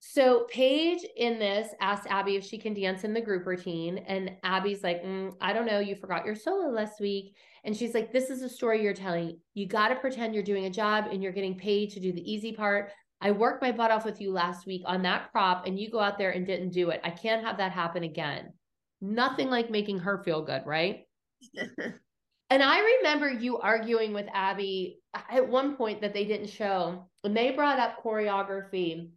So 0.00 0.44
Paige 0.50 1.06
in 1.16 1.38
this 1.38 1.68
asks 1.80 2.08
Abby 2.10 2.34
if 2.34 2.44
she 2.44 2.58
can 2.58 2.74
dance 2.74 3.04
in 3.04 3.14
the 3.14 3.20
group 3.20 3.46
routine, 3.46 3.98
and 3.98 4.32
Abby's 4.42 4.82
like, 4.82 5.04
mm, 5.04 5.32
"I 5.40 5.52
don't 5.52 5.66
know. 5.66 5.78
You 5.78 5.94
forgot 5.94 6.26
your 6.26 6.34
solo 6.34 6.68
last 6.68 6.98
week." 7.00 7.36
And 7.62 7.76
she's 7.76 7.94
like, 7.94 8.12
"This 8.12 8.28
is 8.28 8.42
a 8.42 8.48
story 8.48 8.82
you're 8.82 8.92
telling. 8.92 9.38
You 9.54 9.68
got 9.68 9.90
to 9.90 9.94
pretend 9.94 10.34
you're 10.34 10.42
doing 10.42 10.64
a 10.64 10.70
job 10.70 11.06
and 11.12 11.22
you're 11.22 11.30
getting 11.30 11.56
paid 11.56 11.90
to 11.90 12.00
do 12.00 12.12
the 12.12 12.32
easy 12.32 12.50
part. 12.50 12.90
I 13.20 13.30
worked 13.30 13.62
my 13.62 13.70
butt 13.70 13.92
off 13.92 14.04
with 14.04 14.20
you 14.20 14.32
last 14.32 14.66
week 14.66 14.82
on 14.84 15.02
that 15.02 15.30
prop, 15.30 15.64
and 15.64 15.78
you 15.78 15.92
go 15.92 16.00
out 16.00 16.18
there 16.18 16.32
and 16.32 16.44
didn't 16.44 16.70
do 16.70 16.90
it. 16.90 17.00
I 17.04 17.10
can't 17.10 17.44
have 17.44 17.58
that 17.58 17.70
happen 17.70 18.02
again. 18.02 18.52
Nothing 19.00 19.48
like 19.48 19.70
making 19.70 20.00
her 20.00 20.24
feel 20.24 20.42
good, 20.42 20.66
right?" 20.66 21.06
And 22.52 22.62
I 22.62 22.80
remember 22.98 23.30
you 23.30 23.56
arguing 23.56 24.12
with 24.12 24.26
Abby 24.30 25.00
at 25.14 25.48
one 25.48 25.74
point 25.74 26.02
that 26.02 26.12
they 26.12 26.26
didn't 26.26 26.50
show, 26.50 27.08
when 27.22 27.32
they 27.32 27.52
brought 27.52 27.78
up 27.78 28.04
choreography 28.04 29.08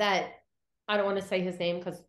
that 0.00 0.30
I 0.88 0.96
don't 0.96 1.06
want 1.06 1.20
to 1.20 1.24
say 1.24 1.40
his 1.40 1.60
name 1.60 1.78
because 1.78 2.02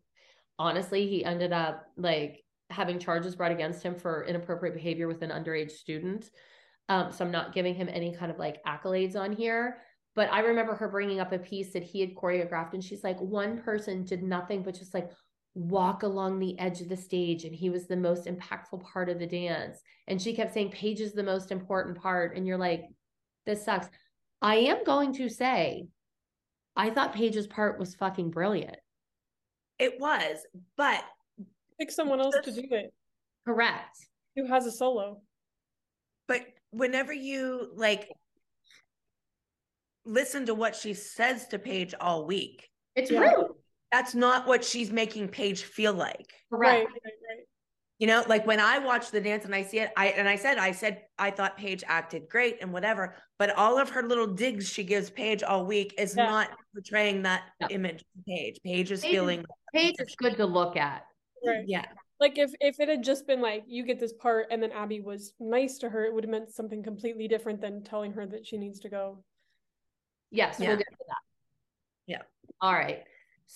honestly, 0.58 1.06
he 1.06 1.24
ended 1.24 1.52
up 1.52 1.86
like 1.96 2.42
having 2.68 2.98
charges 2.98 3.36
brought 3.36 3.52
against 3.52 3.84
him 3.84 3.94
for 3.94 4.24
inappropriate 4.24 4.74
behavior 4.74 5.06
with 5.06 5.22
an 5.22 5.30
underage 5.30 5.70
student. 5.70 6.28
Um, 6.88 7.12
so 7.12 7.24
I'm 7.24 7.30
not 7.30 7.54
giving 7.54 7.76
him 7.76 7.88
any 7.88 8.12
kind 8.12 8.32
of 8.32 8.38
like 8.40 8.60
accolades 8.64 9.14
on 9.14 9.32
here. 9.32 9.82
But 10.16 10.32
I 10.32 10.40
remember 10.40 10.74
her 10.74 10.88
bringing 10.88 11.20
up 11.20 11.30
a 11.30 11.38
piece 11.38 11.72
that 11.74 11.84
he 11.84 12.00
had 12.00 12.16
choreographed, 12.16 12.74
and 12.74 12.82
she's 12.82 13.04
like, 13.04 13.20
one 13.20 13.62
person 13.62 14.04
did 14.04 14.24
nothing 14.24 14.64
but 14.64 14.74
just 14.74 14.94
like 14.94 15.12
walk 15.54 16.02
along 16.02 16.38
the 16.38 16.58
edge 16.58 16.80
of 16.80 16.88
the 16.88 16.96
stage 16.96 17.44
and 17.44 17.54
he 17.54 17.70
was 17.70 17.86
the 17.86 17.96
most 17.96 18.26
impactful 18.26 18.82
part 18.82 19.08
of 19.08 19.18
the 19.18 19.26
dance. 19.26 19.80
And 20.08 20.20
she 20.20 20.34
kept 20.34 20.52
saying 20.52 20.70
paige 20.70 21.00
is 21.00 21.12
the 21.12 21.22
most 21.22 21.52
important 21.52 21.96
part. 22.00 22.36
And 22.36 22.46
you're 22.46 22.58
like 22.58 22.84
this 23.46 23.64
sucks. 23.64 23.88
I 24.42 24.56
am 24.56 24.84
going 24.84 25.12
to 25.14 25.28
say 25.28 25.86
i 26.76 26.90
thought 26.90 27.14
paige's 27.14 27.46
part 27.46 27.78
was 27.78 27.94
fucking 27.94 28.30
brilliant. 28.30 28.76
It 29.78 30.00
was 30.00 30.38
but 30.76 31.04
pick 31.78 31.90
someone 31.90 32.20
else 32.20 32.36
to 32.42 32.52
do 32.52 32.66
it. 32.70 32.92
Correct. 33.46 33.96
Who 34.36 34.46
has 34.46 34.66
a 34.66 34.72
solo. 34.72 35.20
But 36.26 36.42
whenever 36.70 37.12
you 37.12 37.70
like 37.76 38.08
listen 40.04 40.46
to 40.46 40.54
what 40.54 40.74
she 40.74 40.94
says 40.94 41.46
to 41.48 41.58
paige 41.58 41.94
all 42.00 42.26
week. 42.26 42.68
It's 42.96 43.10
yeah. 43.10 43.20
rude 43.20 43.54
that's 43.94 44.14
not 44.14 44.48
what 44.48 44.64
she's 44.64 44.90
making 44.90 45.28
Paige 45.28 45.62
feel 45.62 45.92
like. 45.92 46.32
Right, 46.50 46.78
right, 46.78 46.84
right. 46.84 47.44
You 48.00 48.08
know, 48.08 48.24
like 48.26 48.44
when 48.44 48.58
I 48.58 48.80
watch 48.80 49.12
the 49.12 49.20
dance 49.20 49.44
and 49.44 49.54
I 49.54 49.62
see 49.62 49.78
it, 49.78 49.92
I 49.96 50.08
and 50.08 50.28
I 50.28 50.34
said, 50.34 50.58
I 50.58 50.72
said 50.72 51.02
I 51.16 51.30
thought 51.30 51.56
Paige 51.56 51.84
acted 51.86 52.28
great 52.28 52.58
and 52.60 52.72
whatever, 52.72 53.14
but 53.38 53.50
all 53.56 53.78
of 53.78 53.88
her 53.90 54.02
little 54.02 54.26
digs 54.26 54.68
she 54.68 54.82
gives 54.82 55.10
Paige 55.10 55.44
all 55.44 55.64
week 55.64 55.94
is 55.96 56.16
yeah. 56.16 56.24
not 56.24 56.48
portraying 56.74 57.22
that 57.22 57.44
yeah. 57.60 57.68
image 57.70 58.00
of 58.00 58.24
Paige. 58.26 58.58
Paige 58.64 58.90
is 58.90 59.02
Paige, 59.02 59.12
feeling 59.12 59.44
Paige 59.72 59.94
is 60.00 60.16
good 60.16 60.36
to 60.38 60.44
look 60.44 60.76
at. 60.76 61.04
Right. 61.46 61.64
Yeah. 61.68 61.84
Like 62.18 62.36
if 62.36 62.50
if 62.58 62.80
it 62.80 62.88
had 62.88 63.04
just 63.04 63.28
been 63.28 63.40
like 63.40 63.62
you 63.68 63.84
get 63.86 64.00
this 64.00 64.12
part 64.12 64.48
and 64.50 64.60
then 64.60 64.72
Abby 64.72 65.00
was 65.00 65.34
nice 65.38 65.78
to 65.78 65.88
her, 65.88 66.04
it 66.04 66.12
would 66.12 66.24
have 66.24 66.32
meant 66.32 66.50
something 66.50 66.82
completely 66.82 67.28
different 67.28 67.60
than 67.60 67.84
telling 67.84 68.12
her 68.14 68.26
that 68.26 68.44
she 68.44 68.58
needs 68.58 68.80
to 68.80 68.88
go. 68.88 69.22
Yes, 70.32 70.56
yeah. 70.58 70.70
we'll 70.70 70.78
get 70.78 70.90
to 70.90 71.04
that. 71.06 71.22
Yeah. 72.06 72.22
All 72.60 72.72
right. 72.72 73.04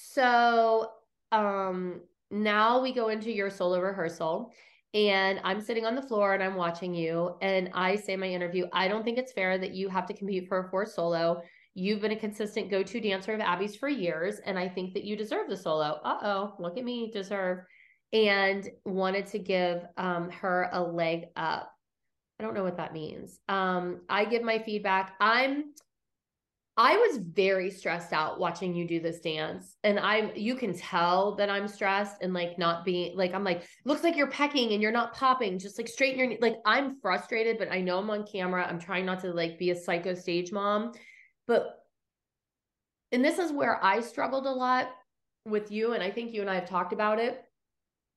So 0.01 0.91
um 1.33 2.01
now 2.31 2.81
we 2.81 2.93
go 2.93 3.09
into 3.09 3.33
your 3.33 3.51
solo 3.51 3.81
rehearsal 3.81 4.53
and 4.95 5.41
I'm 5.43 5.61
sitting 5.61 5.85
on 5.85 5.95
the 5.95 6.03
floor 6.03 6.35
and 6.35 6.43
I'm 6.43 6.55
watching 6.55 6.95
you 6.95 7.37
and 7.43 7.71
I 7.75 7.97
say 7.97 8.17
my 8.17 8.29
interview, 8.29 8.67
I 8.73 8.87
don't 8.87 9.05
think 9.05 9.19
it's 9.19 9.33
fair 9.33 9.59
that 9.59 9.75
you 9.75 9.89
have 9.89 10.07
to 10.07 10.15
compete 10.15 10.47
for 10.47 10.65
a 10.65 10.71
fourth 10.71 10.93
solo. 10.93 11.43
You've 11.75 12.01
been 12.01 12.13
a 12.13 12.17
consistent 12.17 12.71
go-to 12.71 13.01
dancer 13.01 13.35
of 13.35 13.41
Abby's 13.41 13.77
for 13.77 13.89
years 13.89 14.39
and 14.47 14.59
I 14.59 14.69
think 14.69 14.95
that 14.95 15.05
you 15.05 15.17
deserve 15.17 15.49
the 15.49 15.57
solo. 15.57 16.01
Uh-oh, 16.05 16.55
look 16.59 16.79
at 16.79 16.85
me, 16.85 17.11
deserve. 17.11 17.59
And 18.13 18.69
wanted 18.85 19.27
to 19.29 19.39
give 19.39 19.85
um, 19.97 20.31
her 20.31 20.71
a 20.73 20.81
leg 20.81 21.27
up. 21.37 21.71
I 22.39 22.45
don't 22.45 22.55
know 22.55 22.65
what 22.65 22.77
that 22.77 22.93
means. 22.93 23.41
Um, 23.49 24.03
I 24.09 24.25
give 24.25 24.43
my 24.43 24.61
feedback. 24.61 25.15
I'm 25.21 25.75
I 26.79 26.97
was 26.97 27.19
very 27.19 27.73
stressed 27.73 28.13
out 28.13 28.39
watching 28.39 28.73
you 28.73 28.87
do 28.87 29.01
this 29.01 29.19
dance. 29.19 29.77
And 29.83 29.99
I'm 29.99 30.31
you 30.37 30.55
can 30.55 30.73
tell 30.73 31.35
that 31.35 31.51
I'm 31.51 31.67
stressed 31.67 32.23
and 32.23 32.33
like 32.33 32.57
not 32.57 32.85
being 32.85 33.17
like 33.17 33.35
I'm 33.35 33.43
like, 33.43 33.65
looks 33.85 34.05
like 34.05 34.17
you're 34.17 34.31
pecking 34.31 34.73
and 34.73 34.81
you're 34.81 34.93
not 34.93 35.13
popping, 35.13 35.59
just 35.59 35.77
like 35.77 35.89
straighten 35.89 36.31
your 36.31 36.39
like 36.41 36.59
I'm 36.65 37.01
frustrated, 37.01 37.59
but 37.59 37.73
I 37.73 37.81
know 37.81 37.99
I'm 37.99 38.09
on 38.11 38.25
camera. 38.25 38.65
I'm 38.65 38.79
trying 38.79 39.05
not 39.05 39.19
to 39.21 39.33
like 39.33 39.59
be 39.59 39.71
a 39.71 39.77
psycho 39.77 40.15
stage 40.15 40.53
mom. 40.53 40.93
But 41.49 41.81
and 43.11 43.25
this 43.25 43.41
is 43.41 43.51
where 43.51 43.85
I 43.85 44.01
struggled 44.01 44.47
a 44.47 44.51
lot 44.51 44.89
with 45.45 45.73
you, 45.73 45.95
and 45.95 46.03
I 46.03 46.13
think 46.13 46.33
you 46.33 46.43
and 46.43 46.51
I 46.51 46.55
have 46.55 46.69
talked 46.69 46.93
about 46.93 47.19
it 47.19 47.43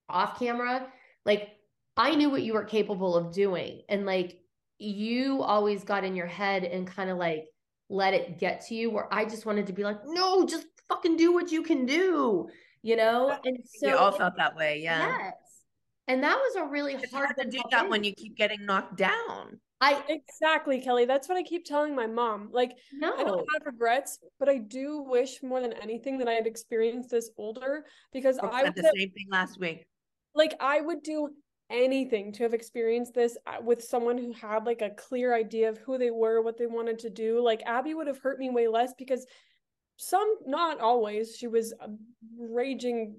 off 0.07 0.37
camera. 0.37 0.85
Like 1.25 1.49
I 1.97 2.13
knew 2.13 2.29
what 2.29 2.43
you 2.43 2.53
were 2.53 2.65
capable 2.65 3.15
of 3.15 3.33
doing. 3.33 3.81
And 3.89 4.05
like 4.05 4.39
you 4.77 5.41
always 5.41 5.83
got 5.83 6.03
in 6.03 6.15
your 6.15 6.27
head 6.27 6.63
and 6.63 6.85
kind 6.85 7.09
of 7.09 7.17
like 7.17 7.47
let 7.91 8.13
it 8.13 8.39
get 8.39 8.65
to 8.67 8.75
you 8.75 8.89
where 8.89 9.13
I 9.13 9.25
just 9.25 9.45
wanted 9.45 9.67
to 9.67 9.73
be 9.73 9.83
like, 9.83 9.97
no, 10.05 10.45
just 10.45 10.65
fucking 10.87 11.17
do 11.17 11.33
what 11.33 11.51
you 11.51 11.61
can 11.61 11.85
do, 11.85 12.47
you 12.81 12.95
know? 12.95 13.37
And 13.43 13.57
so 13.65 13.87
we 13.87 13.93
all 13.93 14.13
felt 14.13 14.37
that 14.37 14.55
way. 14.55 14.79
Yeah. 14.81 15.07
Yes. 15.07 15.33
And 16.07 16.23
that 16.23 16.37
was 16.37 16.55
a 16.55 16.65
really 16.65 16.93
It's 16.93 17.11
hard 17.11 17.27
hard 17.27 17.37
to 17.37 17.49
do 17.49 17.57
to 17.57 17.67
that 17.71 17.89
when 17.89 18.03
you 18.03 18.13
keep 18.13 18.37
getting 18.37 18.65
knocked 18.65 18.95
down. 18.97 19.59
I 19.81 20.01
Exactly, 20.07 20.79
Kelly. 20.79 21.05
That's 21.05 21.27
what 21.27 21.37
I 21.37 21.43
keep 21.43 21.65
telling 21.65 21.95
my 21.95 22.07
mom. 22.07 22.49
Like, 22.51 22.71
no. 22.93 23.13
I 23.13 23.23
don't 23.23 23.45
have 23.53 23.65
regrets, 23.65 24.19
but 24.39 24.47
I 24.47 24.57
do 24.57 25.01
wish 25.01 25.43
more 25.43 25.59
than 25.59 25.73
anything 25.73 26.17
that 26.19 26.27
I 26.27 26.33
had 26.33 26.47
experienced 26.47 27.09
this 27.09 27.29
older 27.37 27.85
because 28.13 28.39
Brooke 28.39 28.53
I 28.53 28.63
said 28.63 28.75
would 28.75 28.85
the 28.85 28.93
same 28.95 29.11
thing 29.11 29.27
last 29.29 29.59
week. 29.59 29.85
like 30.33 30.53
I 30.59 30.79
would 30.81 31.03
do 31.03 31.29
anything 31.71 32.31
to 32.33 32.43
have 32.43 32.53
experienced 32.53 33.13
this 33.13 33.37
uh, 33.47 33.61
with 33.61 33.83
someone 33.83 34.17
who 34.17 34.33
had 34.33 34.65
like 34.65 34.81
a 34.81 34.91
clear 34.91 35.35
idea 35.35 35.69
of 35.69 35.77
who 35.79 35.97
they 35.97 36.11
were, 36.11 36.41
what 36.41 36.57
they 36.57 36.67
wanted 36.67 36.99
to 36.99 37.09
do. 37.09 37.43
Like 37.43 37.61
Abby 37.65 37.93
would 37.93 38.07
have 38.07 38.19
hurt 38.19 38.39
me 38.39 38.49
way 38.49 38.67
less 38.67 38.93
because 38.97 39.25
some, 39.97 40.35
not 40.45 40.79
always, 40.79 41.35
she 41.35 41.47
was 41.47 41.73
a 41.73 41.87
raging 42.39 43.15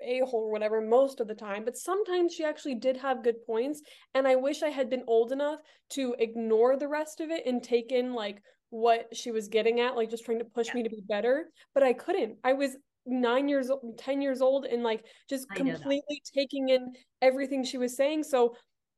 a 0.00 0.20
hole 0.20 0.44
or 0.44 0.50
whatever 0.50 0.80
most 0.80 1.20
of 1.20 1.28
the 1.28 1.34
time, 1.34 1.64
but 1.64 1.76
sometimes 1.76 2.34
she 2.34 2.44
actually 2.44 2.74
did 2.74 2.96
have 2.96 3.24
good 3.24 3.44
points. 3.46 3.80
And 4.14 4.28
I 4.28 4.36
wish 4.36 4.62
I 4.62 4.68
had 4.68 4.90
been 4.90 5.04
old 5.06 5.32
enough 5.32 5.60
to 5.90 6.14
ignore 6.18 6.76
the 6.76 6.88
rest 6.88 7.20
of 7.20 7.30
it 7.30 7.46
and 7.46 7.62
take 7.62 7.90
in 7.92 8.12
like 8.12 8.42
what 8.70 9.06
she 9.16 9.30
was 9.30 9.48
getting 9.48 9.80
at, 9.80 9.96
like 9.96 10.10
just 10.10 10.24
trying 10.24 10.40
to 10.40 10.44
push 10.44 10.74
me 10.74 10.82
to 10.82 10.90
be 10.90 11.02
better. 11.08 11.46
But 11.72 11.82
I 11.82 11.92
couldn't. 11.92 12.36
I 12.44 12.52
was 12.52 12.76
nine 13.06 13.48
years 13.48 13.70
old, 13.70 13.98
10 13.98 14.20
years 14.22 14.40
old, 14.40 14.64
and 14.64 14.82
like 14.82 15.04
just 15.28 15.46
I 15.50 15.54
that. 15.58 15.64
completely 15.74 16.22
taking 16.34 16.68
in 16.70 16.94
everything 17.22 17.64
she 17.64 17.78
was 17.78 17.96
saying. 17.96 18.24
So 18.24 18.56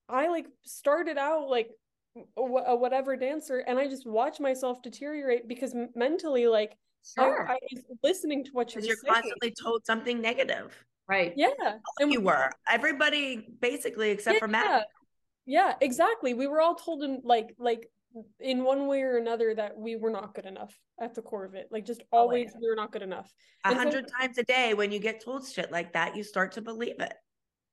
I 0.09 0.29
like 0.29 0.47
started 0.65 1.19
out 1.19 1.49
like 1.49 1.71
a, 2.37 2.75
whatever 2.77 3.17
dancer, 3.17 3.59
and 3.59 3.79
I 3.79 3.89
just 3.89 4.07
watched 4.07 4.41
myself 4.41 4.81
deteriorate 4.83 5.49
because 5.49 5.75
mentally, 5.95 6.47
like, 6.47 6.77
Sure. 7.15 7.49
I, 7.49 7.53
I 7.53 7.59
was 7.73 7.85
listening 8.03 8.43
to 8.45 8.51
what 8.51 8.69
she 8.71 8.77
Because 8.77 8.89
was 8.89 8.89
you're 8.89 8.97
saying. 9.15 9.15
constantly 9.23 9.55
told 9.63 9.87
something 9.87 10.21
negative. 10.21 10.75
right. 11.09 11.33
Yeah. 11.37 11.51
And 12.01 12.13
You 12.13 12.21
were. 12.21 12.51
Everybody 12.69 13.47
basically 13.61 14.11
except 14.11 14.41
for 14.41 14.49
Matt. 14.49 14.87
Yeah, 15.45 15.75
exactly. 15.81 16.35
We 16.35 16.49
were 16.49 16.61
all 16.61 16.75
told 16.75 17.05
in 17.05 17.21
like 17.23 17.55
like 17.59 17.89
in 18.41 18.65
one 18.65 18.87
way 18.87 19.03
or 19.03 19.19
another 19.19 19.55
that 19.55 19.77
we 19.77 19.97
were 19.97 20.11
not 20.11 20.35
good 20.35 20.47
enough 20.47 20.79
at 21.01 21.15
the 21.15 21.23
core 21.23 21.45
of 21.45 21.55
it. 21.55 21.69
Like 21.71 21.85
just 21.85 22.03
oh, 22.13 22.19
always 22.19 22.53
we 22.61 22.69
were 22.69 22.77
not 22.77 22.93
good 22.93 23.03
enough. 23.03 23.33
A 23.65 23.69
And 23.69 23.77
so- 23.77 23.83
hundred 23.83 24.07
times 24.21 24.39
a 24.39 24.43
day 24.45 24.75
when 24.75 24.93
you 24.93 24.99
get 24.99 25.25
told 25.25 25.47
shit 25.47 25.71
like 25.71 25.93
that, 25.93 26.17
you 26.17 26.23
start 26.23 26.53
to 26.53 26.63
believe 26.63 27.01
it. 27.01 27.15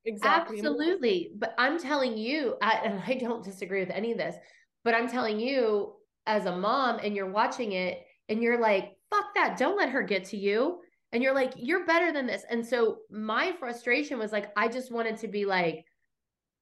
Exactly. 0.05 0.57
Absolutely. 0.57 1.31
But 1.37 1.53
I'm 1.57 1.79
telling 1.79 2.17
you, 2.17 2.55
I, 2.61 2.81
and 2.83 3.01
I 3.07 3.13
don't 3.15 3.43
disagree 3.43 3.79
with 3.79 3.91
any 3.91 4.11
of 4.11 4.17
this, 4.17 4.35
but 4.83 4.93
I'm 4.93 5.09
telling 5.09 5.39
you, 5.39 5.93
as 6.25 6.45
a 6.45 6.55
mom, 6.55 6.99
and 7.01 7.15
you're 7.15 7.31
watching 7.31 7.73
it, 7.73 8.01
and 8.29 8.41
you're 8.41 8.59
like, 8.59 8.91
fuck 9.09 9.25
that. 9.35 9.57
Don't 9.57 9.77
let 9.77 9.89
her 9.89 10.01
get 10.01 10.25
to 10.25 10.37
you. 10.37 10.79
And 11.11 11.21
you're 11.21 11.33
like, 11.33 11.53
you're 11.57 11.85
better 11.85 12.11
than 12.11 12.25
this. 12.25 12.43
And 12.49 12.65
so 12.65 12.97
my 13.11 13.53
frustration 13.59 14.17
was 14.17 14.31
like, 14.31 14.51
I 14.57 14.67
just 14.67 14.91
wanted 14.91 15.17
to 15.17 15.27
be 15.27 15.45
like, 15.45 15.85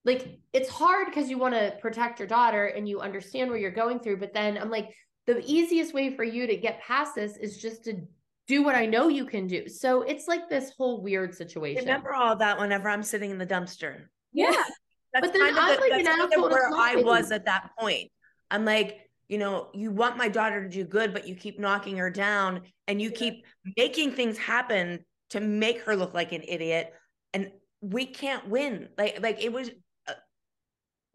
like, 0.03 0.39
it's 0.53 0.69
hard 0.69 1.07
because 1.07 1.29
you 1.29 1.37
want 1.37 1.53
to 1.53 1.75
protect 1.81 2.19
your 2.19 2.27
daughter 2.27 2.65
and 2.65 2.87
you 2.87 2.99
understand 3.01 3.49
what 3.51 3.59
you're 3.59 3.71
going 3.71 3.99
through. 3.99 4.17
But 4.17 4.33
then 4.33 4.57
I'm 4.57 4.69
like, 4.69 4.89
the 5.27 5.43
easiest 5.45 5.93
way 5.93 6.15
for 6.15 6.23
you 6.23 6.47
to 6.47 6.55
get 6.57 6.81
past 6.81 7.15
this 7.15 7.37
is 7.37 7.61
just 7.61 7.83
to 7.85 8.01
do 8.47 8.63
what 8.63 8.75
I 8.75 8.85
know 8.87 9.07
you 9.07 9.25
can 9.25 9.47
do. 9.47 9.69
So 9.69 10.01
it's 10.01 10.27
like 10.27 10.49
this 10.49 10.71
whole 10.77 11.01
weird 11.01 11.35
situation. 11.35 11.85
Remember 11.85 12.13
all 12.13 12.35
that 12.37 12.59
whenever 12.59 12.89
I'm 12.89 13.03
sitting 13.03 13.29
in 13.31 13.37
the 13.37 13.45
dumpster. 13.45 14.05
Yeah. 14.33 14.51
That's 15.13 15.27
But 15.27 15.33
then 15.33 15.41
kind 15.41 15.57
of, 15.57 15.63
I'm 15.63 15.75
the- 15.75 15.81
like 15.81 15.91
that's 15.91 16.07
an 16.07 16.29
kind 16.29 16.33
of 16.45 16.51
where 16.51 16.71
I 16.75 16.95
was 16.95 17.31
at 17.31 17.45
that 17.45 17.69
point. 17.79 18.11
I'm 18.49 18.65
like, 18.65 19.09
you 19.29 19.37
know, 19.37 19.69
you 19.73 19.91
want 19.91 20.17
my 20.17 20.27
daughter 20.27 20.63
to 20.63 20.69
do 20.69 20.83
good, 20.83 21.13
but 21.13 21.27
you 21.27 21.35
keep 21.35 21.59
knocking 21.59 21.97
her 21.97 22.09
down 22.09 22.61
and 22.87 23.01
you 23.01 23.09
Yeah. 23.09 23.15
keep 23.17 23.45
making 23.77 24.11
things 24.13 24.37
happen 24.37 25.05
to 25.29 25.39
make 25.39 25.81
her 25.83 25.95
look 25.95 26.13
like 26.13 26.31
an 26.33 26.41
idiot. 26.45 26.93
And 27.33 27.51
we 27.79 28.05
can't 28.05 28.47
win. 28.49 28.89
Like, 28.97 29.19
like 29.21 29.41
it 29.41 29.53
was 29.53 29.69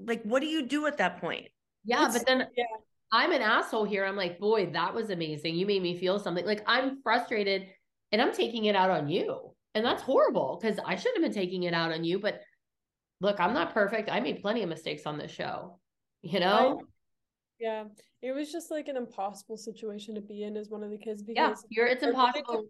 like, 0.01 0.23
what 0.23 0.41
do 0.41 0.47
you 0.47 0.67
do 0.67 0.87
at 0.87 0.99
that 0.99 1.21
point? 1.21 1.49
Yeah, 1.85 2.03
It's- 2.03 2.19
but 2.19 2.27
then 2.27 2.49
yeah. 2.57 2.65
I'm 3.13 3.33
an 3.33 3.43
asshole 3.43 3.85
here. 3.85 4.05
I'm 4.05 4.17
like, 4.17 4.39
boy, 4.39 4.71
that 4.73 4.93
was 4.95 5.11
amazing. 5.11 5.55
You 5.55 5.67
made 5.67 5.83
me 5.83 5.97
feel 5.97 6.19
something. 6.19 6.45
Like 6.45 6.63
I'm 6.67 7.01
frustrated 7.03 7.69
and 8.13 8.21
I'm 8.21 8.33
taking 8.33 8.65
it 8.65 8.75
out 8.77 8.91
on 8.91 9.09
you. 9.09 9.55
And 9.75 9.85
that's 9.85 10.03
horrible 10.03 10.59
because 10.61 10.79
I 10.85 10.97
shouldn't 10.97 11.23
have 11.23 11.33
been 11.33 11.41
taking 11.43 11.65
it 11.65 11.75
out 11.75 11.93
on 11.93 12.03
you. 12.03 12.19
But 12.19 12.41
look, 13.21 13.39
I'm 13.41 13.55
not 13.55 13.73
perfect. 13.73 14.11
I 14.11 14.21
made 14.21 14.41
plenty 14.43 14.63
of 14.63 14.69
mistakes 14.69 15.07
on 15.07 15.19
this 15.19 15.31
show. 15.31 15.79
You 16.23 16.41
know? 16.41 16.81
yeah. 17.61 17.85
It 18.23 18.33
was 18.33 18.51
just 18.51 18.71
like 18.73 18.89
an 18.89 18.97
impossible 18.97 19.57
situation 19.57 20.17
to 20.17 20.21
be 20.21 20.43
in 20.43 20.57
as 20.57 20.69
one 20.71 20.83
of 20.83 20.91
the 20.91 20.99
kids 20.99 21.23
yeah, 21.29 21.49
because 21.51 21.65
you're 21.69 21.87
it's 21.87 22.03
I 22.03 22.07
to- 22.07 22.11
impossible 22.13 22.65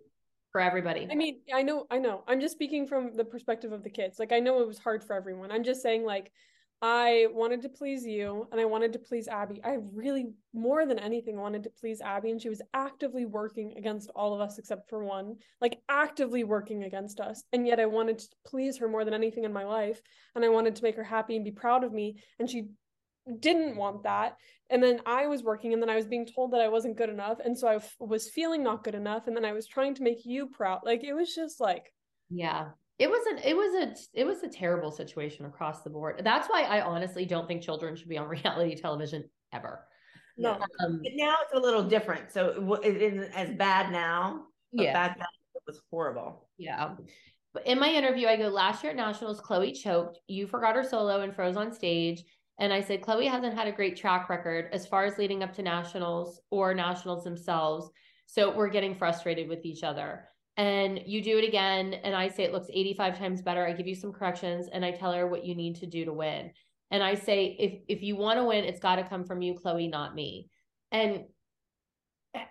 for 0.52 0.60
everybody. 0.60 1.08
I 1.10 1.14
mean, 1.14 1.40
I 1.54 1.62
know, 1.62 1.86
I 1.90 1.98
know. 1.98 2.24
I'm 2.28 2.40
just 2.40 2.52
speaking 2.52 2.86
from 2.86 3.14
the 3.16 3.24
perspective 3.24 3.72
of 3.72 3.82
the 3.82 3.90
kids. 3.90 4.18
Like, 4.18 4.32
I 4.32 4.40
know 4.40 4.60
it 4.60 4.66
was 4.66 4.78
hard 4.78 5.02
for 5.02 5.14
everyone. 5.14 5.50
I'm 5.50 5.64
just 5.64 5.80
saying, 5.82 6.04
like, 6.04 6.30
I 6.82 7.28
wanted 7.32 7.62
to 7.62 7.68
please 7.70 8.04
you 8.04 8.46
and 8.52 8.60
I 8.60 8.66
wanted 8.66 8.92
to 8.92 8.98
please 8.98 9.28
Abby. 9.28 9.60
I 9.64 9.78
really, 9.94 10.34
more 10.52 10.84
than 10.84 10.98
anything, 10.98 11.38
wanted 11.38 11.64
to 11.64 11.70
please 11.70 12.00
Abby. 12.02 12.30
And 12.30 12.40
she 12.40 12.50
was 12.50 12.60
actively 12.74 13.24
working 13.24 13.74
against 13.78 14.10
all 14.14 14.34
of 14.34 14.40
us 14.40 14.58
except 14.58 14.90
for 14.90 15.02
one, 15.02 15.36
like, 15.60 15.80
actively 15.88 16.44
working 16.44 16.84
against 16.84 17.18
us. 17.18 17.42
And 17.52 17.66
yet 17.66 17.80
I 17.80 17.86
wanted 17.86 18.18
to 18.18 18.28
please 18.46 18.76
her 18.78 18.88
more 18.88 19.04
than 19.04 19.14
anything 19.14 19.44
in 19.44 19.52
my 19.52 19.64
life. 19.64 20.00
And 20.34 20.44
I 20.44 20.50
wanted 20.50 20.76
to 20.76 20.82
make 20.82 20.96
her 20.96 21.04
happy 21.04 21.36
and 21.36 21.44
be 21.44 21.50
proud 21.50 21.82
of 21.82 21.92
me. 21.94 22.16
And 22.38 22.48
she 22.48 22.68
didn't 23.40 23.76
want 23.76 24.02
that. 24.02 24.36
And 24.68 24.82
then 24.82 25.00
I 25.06 25.28
was 25.28 25.42
working 25.42 25.72
and 25.72 25.80
then 25.80 25.90
I 25.90 25.96
was 25.96 26.06
being 26.06 26.26
told 26.26 26.52
that 26.52 26.60
I 26.60 26.68
wasn't 26.68 26.96
good 26.98 27.08
enough. 27.10 27.38
And 27.42 27.58
so 27.58 27.68
I 27.68 27.76
f- 27.76 27.96
was 27.98 28.28
feeling 28.28 28.62
not 28.62 28.84
good 28.84 28.94
enough. 28.94 29.26
And 29.26 29.36
then 29.36 29.44
I 29.44 29.52
was 29.52 29.66
trying 29.66 29.94
to 29.94 30.02
make 30.02 30.26
you 30.26 30.48
proud. 30.48 30.80
Like 30.84 31.04
it 31.04 31.14
was 31.14 31.34
just 31.34 31.58
like, 31.58 31.92
Yeah. 32.28 32.70
It 32.98 33.10
was 33.10 33.26
an 33.26 33.38
it 33.44 33.54
was 33.56 33.74
a 33.74 34.18
it 34.18 34.24
was 34.24 34.42
a 34.42 34.48
terrible 34.48 34.90
situation 34.90 35.44
across 35.44 35.82
the 35.82 35.90
board. 35.90 36.20
That's 36.24 36.48
why 36.48 36.62
I 36.62 36.80
honestly 36.80 37.26
don't 37.26 37.46
think 37.46 37.62
children 37.62 37.94
should 37.94 38.08
be 38.08 38.18
on 38.18 38.28
reality 38.44 38.74
television 38.74 39.28
ever. 39.52 39.86
no. 40.38 40.52
Um, 40.84 41.00
But 41.02 41.12
now 41.14 41.36
it's 41.42 41.52
a 41.54 41.60
little 41.60 41.82
different. 41.82 42.30
So 42.32 42.78
it 42.82 42.96
isn't 42.96 43.32
as 43.34 43.50
bad 43.56 43.92
now. 43.92 44.46
But 44.72 44.84
yeah. 44.84 44.92
back 44.92 45.18
then 45.18 45.26
it 45.54 45.62
was 45.66 45.80
horrible. 45.90 46.48
Yeah. 46.58 46.94
But 47.52 47.66
in 47.66 47.78
my 47.78 47.90
interview, 47.90 48.26
I 48.26 48.36
go, 48.36 48.48
last 48.48 48.82
year 48.82 48.90
at 48.90 48.96
Nationals, 48.96 49.40
Chloe 49.40 49.72
choked. 49.72 50.18
You 50.26 50.46
forgot 50.46 50.76
her 50.76 50.84
solo 50.84 51.22
and 51.22 51.34
froze 51.34 51.56
on 51.56 51.72
stage. 51.72 52.22
And 52.58 52.72
I 52.72 52.80
said, 52.80 53.02
Chloe 53.02 53.26
hasn't 53.26 53.54
had 53.54 53.66
a 53.66 53.72
great 53.72 53.96
track 53.96 54.28
record 54.28 54.68
as 54.72 54.86
far 54.86 55.04
as 55.04 55.18
leading 55.18 55.42
up 55.42 55.54
to 55.54 55.62
Nationals 55.62 56.40
or 56.50 56.74
Nationals 56.74 57.24
themselves. 57.24 57.90
So 58.26 58.54
we're 58.54 58.68
getting 58.68 58.94
frustrated 58.94 59.48
with 59.48 59.64
each 59.64 59.82
other. 59.82 60.28
And 60.56 61.00
you 61.04 61.22
do 61.22 61.38
it 61.38 61.46
again. 61.46 61.94
And 61.94 62.14
I 62.14 62.28
say 62.28 62.44
it 62.44 62.52
looks 62.52 62.68
85 62.72 63.18
times 63.18 63.42
better. 63.42 63.66
I 63.66 63.72
give 63.72 63.86
you 63.86 63.94
some 63.94 64.12
corrections 64.12 64.68
and 64.72 64.84
I 64.84 64.90
tell 64.90 65.12
her 65.12 65.26
what 65.26 65.44
you 65.44 65.54
need 65.54 65.76
to 65.76 65.86
do 65.86 66.04
to 66.04 66.12
win. 66.12 66.50
And 66.90 67.02
I 67.02 67.14
say, 67.14 67.56
if 67.58 67.80
if 67.88 68.02
you 68.02 68.16
want 68.16 68.38
to 68.38 68.44
win, 68.44 68.64
it's 68.64 68.80
got 68.80 68.96
to 68.96 69.04
come 69.04 69.24
from 69.24 69.42
you, 69.42 69.54
Chloe, 69.54 69.88
not 69.88 70.14
me. 70.14 70.48
And 70.92 71.24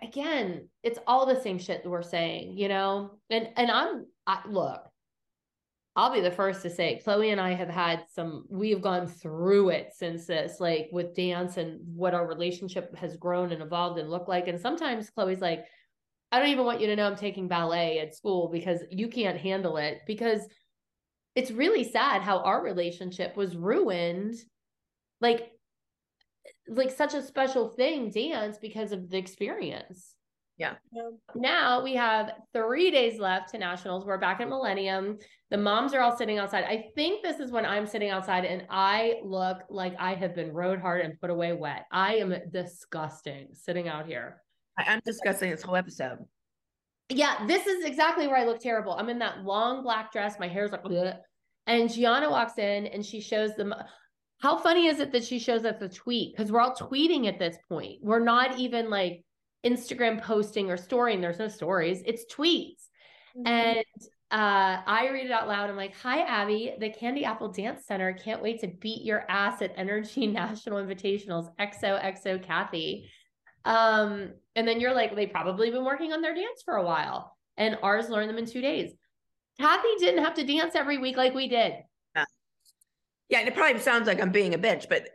again, 0.02 0.68
it's 0.82 0.98
all 1.06 1.26
the 1.26 1.40
same 1.40 1.58
shit 1.58 1.82
that 1.82 1.90
we're 1.90 2.02
saying, 2.02 2.56
you 2.56 2.68
know? 2.68 3.18
And 3.30 3.48
and 3.56 3.70
I'm 3.70 4.06
I 4.26 4.42
look, 4.46 4.82
I'll 5.94 6.12
be 6.12 6.20
the 6.20 6.30
first 6.30 6.62
to 6.62 6.70
say 6.70 7.00
Chloe 7.02 7.30
and 7.30 7.40
I 7.40 7.54
have 7.54 7.70
had 7.70 8.04
some 8.14 8.44
we 8.50 8.70
have 8.70 8.82
gone 8.82 9.06
through 9.06 9.70
it 9.70 9.92
since 9.94 10.26
this, 10.26 10.60
like 10.60 10.88
with 10.92 11.14
dance 11.14 11.56
and 11.56 11.80
what 11.84 12.14
our 12.14 12.26
relationship 12.26 12.94
has 12.96 13.16
grown 13.16 13.52
and 13.52 13.62
evolved 13.62 13.98
and 13.98 14.10
looked 14.10 14.28
like. 14.28 14.48
And 14.48 14.60
sometimes 14.60 15.10
Chloe's 15.10 15.40
like, 15.40 15.64
I 16.32 16.38
don't 16.38 16.48
even 16.48 16.64
want 16.64 16.80
you 16.80 16.88
to 16.88 16.96
know 16.96 17.06
I'm 17.06 17.16
taking 17.16 17.48
ballet 17.48 18.00
at 18.00 18.14
school 18.14 18.48
because 18.48 18.80
you 18.90 19.08
can't 19.08 19.38
handle 19.38 19.76
it 19.76 20.00
because 20.06 20.40
it's 21.34 21.50
really 21.50 21.84
sad 21.84 22.22
how 22.22 22.40
our 22.40 22.62
relationship 22.62 23.36
was 23.36 23.56
ruined 23.56 24.34
like 25.20 25.52
like 26.68 26.90
such 26.90 27.14
a 27.14 27.22
special 27.22 27.68
thing 27.68 28.10
dance 28.10 28.58
because 28.58 28.92
of 28.92 29.08
the 29.08 29.18
experience. 29.18 30.14
Yeah. 30.58 30.76
now 31.34 31.84
we 31.84 31.96
have 31.96 32.32
three 32.54 32.90
days 32.90 33.20
left 33.20 33.50
to 33.50 33.58
nationals. 33.58 34.06
We're 34.06 34.16
back 34.16 34.40
at 34.40 34.48
millennium. 34.48 35.18
The 35.50 35.58
moms 35.58 35.92
are 35.92 36.00
all 36.00 36.16
sitting 36.16 36.38
outside. 36.38 36.64
I 36.64 36.86
think 36.94 37.22
this 37.22 37.40
is 37.40 37.52
when 37.52 37.66
i'm 37.66 37.86
sitting 37.86 38.08
outside 38.08 38.46
and 38.46 38.64
i 38.70 39.20
look 39.22 39.58
like 39.68 39.94
i 39.98 40.14
have 40.14 40.34
been 40.34 40.52
rode 40.52 40.80
hard 40.80 41.02
and 41.02 41.20
put 41.20 41.30
away 41.30 41.52
wet. 41.52 41.84
I 41.92 42.16
am 42.16 42.34
disgusting 42.50 43.48
sitting 43.52 43.86
out 43.86 44.06
here 44.06 44.42
I'm 44.78 45.00
discussing 45.04 45.50
this 45.50 45.62
whole 45.62 45.76
episode. 45.76 46.18
Yeah, 47.08 47.46
this 47.46 47.66
is 47.66 47.84
exactly 47.84 48.26
where 48.26 48.36
I 48.36 48.44
look 48.44 48.60
terrible. 48.60 48.92
I'm 48.92 49.08
in 49.08 49.18
that 49.20 49.44
long 49.44 49.82
black 49.82 50.12
dress. 50.12 50.38
My 50.40 50.48
hair's 50.48 50.72
like, 50.72 50.82
bleh. 50.82 51.16
and 51.66 51.92
Gianna 51.92 52.30
walks 52.30 52.58
in 52.58 52.86
and 52.86 53.04
she 53.04 53.20
shows 53.20 53.54
them. 53.54 53.74
How 54.40 54.58
funny 54.58 54.86
is 54.86 55.00
it 55.00 55.12
that 55.12 55.24
she 55.24 55.38
shows 55.38 55.64
us 55.64 55.80
a 55.80 55.88
tweet? 55.88 56.36
Because 56.36 56.52
we're 56.52 56.60
all 56.60 56.74
tweeting 56.74 57.26
at 57.26 57.38
this 57.38 57.56
point. 57.68 58.00
We're 58.02 58.18
not 58.24 58.58
even 58.58 58.90
like 58.90 59.22
Instagram 59.64 60.20
posting 60.22 60.70
or 60.70 60.76
storying. 60.76 61.20
There's 61.20 61.38
no 61.38 61.48
stories. 61.48 62.02
It's 62.04 62.24
tweets. 62.32 62.88
Mhm. 63.36 63.46
And 63.46 63.84
uh, 64.30 64.82
I 64.86 65.08
read 65.12 65.26
it 65.26 65.32
out 65.32 65.46
loud. 65.48 65.70
I'm 65.70 65.76
like, 65.76 65.94
"Hi, 66.02 66.22
Abby. 66.22 66.74
The 66.78 66.90
Candy 66.90 67.24
Apple 67.24 67.48
Dance 67.52 67.86
Center 67.86 68.12
can't 68.12 68.42
wait 68.42 68.60
to 68.60 68.66
beat 68.66 69.04
your 69.04 69.24
ass 69.30 69.62
at 69.62 69.72
Energy 69.76 70.26
National 70.42 70.82
Invitationals. 70.84 71.48
XOXO 71.60 72.42
Kathy." 72.42 73.08
Um, 73.66 74.30
and 74.54 74.66
then 74.66 74.80
you're 74.80 74.94
like, 74.94 75.14
"They 75.14 75.26
probably 75.26 75.70
been 75.70 75.84
working 75.84 76.12
on 76.12 76.22
their 76.22 76.34
dance 76.34 76.62
for 76.64 76.76
a 76.76 76.84
while, 76.84 77.36
and 77.56 77.76
ours 77.82 78.08
learned 78.08 78.30
them 78.30 78.38
in 78.38 78.46
two 78.46 78.60
days." 78.60 78.92
Kathy 79.58 79.88
didn't 79.98 80.24
have 80.24 80.34
to 80.34 80.44
dance 80.44 80.74
every 80.74 80.98
week 80.98 81.16
like 81.16 81.34
we 81.34 81.48
did. 81.48 81.74
Yeah, 83.28 83.40
and 83.40 83.48
it 83.48 83.54
probably 83.54 83.80
sounds 83.80 84.06
like 84.06 84.20
I'm 84.20 84.30
being 84.30 84.54
a 84.54 84.58
bitch, 84.58 84.88
but 84.88 85.08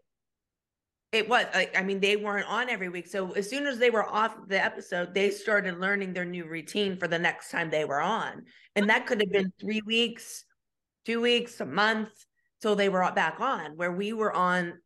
it 1.12 1.28
was 1.28 1.46
like 1.54 1.78
I 1.78 1.84
mean 1.84 2.00
they 2.00 2.16
weren't 2.16 2.48
on 2.48 2.70
every 2.70 2.90
week. 2.90 3.08
So 3.08 3.32
as 3.32 3.50
soon 3.50 3.66
as 3.68 3.80
they 3.80 3.90
were 3.90 4.08
off 4.08 4.36
the 4.48 4.64
episode, 4.64 5.14
they 5.14 5.30
started 5.30 5.80
learning 5.80 6.14
their 6.14 6.26
new 6.26 6.46
routine 6.46 6.98
for 6.98 7.08
the 7.08 7.20
next 7.20 7.52
time 7.52 7.70
they 7.70 7.86
were 7.86 8.02
on. 8.02 8.44
And 8.76 8.90
that 8.90 9.08
could 9.08 9.22
have 9.22 9.32
been 9.32 9.52
3 9.60 9.82
weeks, 9.86 10.46
2 11.06 11.22
weeks, 11.22 11.60
a 11.62 11.66
month 11.66 12.10
till 12.62 12.76
they 12.76 12.90
were 12.90 13.10
back 13.14 13.40
on 13.40 13.76
where 13.76 13.92
we 13.92 14.14
were 14.14 14.34
on 14.34 14.81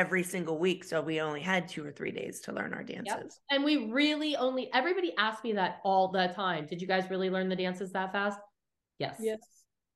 every 0.00 0.22
single 0.22 0.58
week 0.58 0.82
so 0.82 1.02
we 1.02 1.20
only 1.20 1.42
had 1.42 1.68
2 1.68 1.84
or 1.84 1.92
3 1.92 2.10
days 2.10 2.40
to 2.40 2.52
learn 2.52 2.72
our 2.72 2.82
dances. 2.82 3.38
And 3.50 3.62
we 3.62 3.90
really 3.90 4.34
only 4.34 4.72
everybody 4.72 5.12
asked 5.18 5.44
me 5.44 5.52
that 5.52 5.80
all 5.84 6.08
the 6.08 6.28
time. 6.28 6.66
Did 6.66 6.80
you 6.80 6.88
guys 6.88 7.10
really 7.10 7.28
learn 7.28 7.50
the 7.50 7.56
dances 7.56 7.92
that 7.92 8.10
fast? 8.12 8.38
Yes. 8.98 9.16
Yes. 9.20 9.38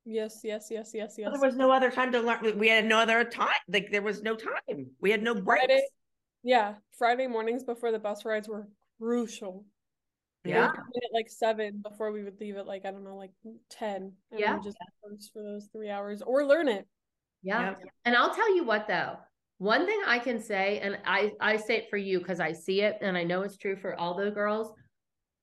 Yes, 0.07 0.41
yes, 0.43 0.67
yes, 0.69 0.91
yes, 0.93 1.15
yes. 1.17 1.31
There 1.31 1.41
was 1.49 1.55
no 1.55 1.71
other 1.71 1.89
time 1.89 2.11
to 2.11 2.19
learn. 2.21 2.59
We 2.59 2.67
had 2.69 2.85
no 2.85 2.99
other 2.99 3.23
time. 3.23 3.61
Like 3.67 3.89
there 3.91 4.03
was 4.03 4.21
no 4.21 4.35
time. 4.35 4.91
We 5.01 5.09
had 5.09 5.23
no 5.23 5.33
breaks. 5.33 5.65
Friday, 5.65 5.83
yeah, 6.43 6.75
Friday 6.99 7.25
mornings 7.25 7.63
before 7.63 7.91
the 7.91 7.97
bus 7.97 8.23
rides 8.23 8.47
were 8.47 8.67
crucial. 9.01 9.65
Yeah. 10.43 10.67
come 10.67 10.85
at 10.97 11.11
like 11.11 11.27
seven 11.27 11.81
before 11.81 12.11
we 12.11 12.23
would 12.23 12.39
leave 12.39 12.55
at 12.55 12.67
like 12.67 12.85
I 12.85 12.91
don't 12.91 13.03
know, 13.03 13.15
like 13.15 13.31
ten. 13.71 14.11
And 14.29 14.39
Yeah. 14.39 14.59
just 14.63 14.77
rehearse 15.03 15.31
for 15.33 15.41
those 15.41 15.67
three 15.73 15.89
hours 15.89 16.21
or 16.21 16.45
learn 16.45 16.67
it. 16.67 16.85
Yeah. 17.41 17.69
Yep. 17.69 17.79
And 18.05 18.15
I'll 18.15 18.35
tell 18.35 18.55
you 18.55 18.63
what 18.63 18.87
though. 18.87 19.17
One 19.57 19.85
thing 19.85 20.01
I 20.05 20.19
can 20.19 20.41
say, 20.41 20.79
and 20.79 20.97
I 21.05 21.31
I 21.39 21.57
say 21.57 21.77
it 21.77 21.89
for 21.89 21.97
you 21.97 22.19
because 22.19 22.39
I 22.39 22.51
see 22.51 22.81
it 22.81 22.97
and 23.01 23.17
I 23.17 23.23
know 23.23 23.43
it's 23.43 23.57
true 23.57 23.75
for 23.75 23.95
all 23.95 24.15
the 24.15 24.31
girls. 24.31 24.71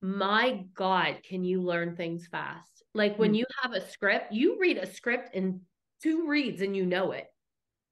My 0.02 0.64
God, 0.74 1.18
can 1.26 1.44
you 1.44 1.62
learn 1.62 1.96
things 1.96 2.26
fast? 2.26 2.82
Like 2.94 3.18
when 3.18 3.32
Mm. 3.32 3.38
you 3.38 3.46
have 3.62 3.72
a 3.72 3.88
script, 3.88 4.32
you 4.32 4.58
read 4.60 4.76
a 4.76 4.86
script 4.86 5.34
in 5.34 5.62
two 6.02 6.26
reads 6.26 6.60
and 6.60 6.76
you 6.76 6.84
know 6.84 7.12
it. 7.12 7.26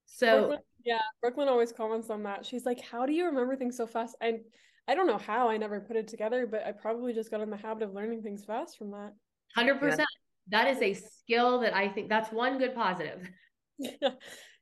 So 0.05 0.39
Brooklyn, 0.39 0.59
yeah, 0.83 1.01
Brooklyn 1.21 1.47
always 1.47 1.71
comments 1.71 2.09
on 2.09 2.23
that. 2.23 2.45
She's 2.45 2.65
like, 2.65 2.81
"How 2.81 3.05
do 3.05 3.13
you 3.13 3.25
remember 3.25 3.55
things 3.55 3.77
so 3.77 3.87
fast?" 3.87 4.15
I 4.21 4.41
I 4.87 4.93
don't 4.93 5.07
know 5.07 5.17
how. 5.17 5.49
I 5.49 5.57
never 5.57 5.79
put 5.79 5.95
it 5.95 6.07
together, 6.07 6.45
but 6.45 6.65
I 6.65 6.71
probably 6.71 7.13
just 7.13 7.31
got 7.31 7.41
in 7.41 7.49
the 7.49 7.57
habit 7.57 7.83
of 7.83 7.93
learning 7.93 8.21
things 8.21 8.43
fast 8.45 8.77
from 8.77 8.91
that. 8.91 9.13
hundred 9.55 9.79
percent. 9.79 10.07
That 10.49 10.67
is 10.67 10.81
a 10.81 10.93
skill 10.93 11.59
that 11.61 11.73
I 11.73 11.87
think 11.87 12.09
that's 12.09 12.31
one 12.31 12.57
good 12.57 12.75
positive. 12.75 13.29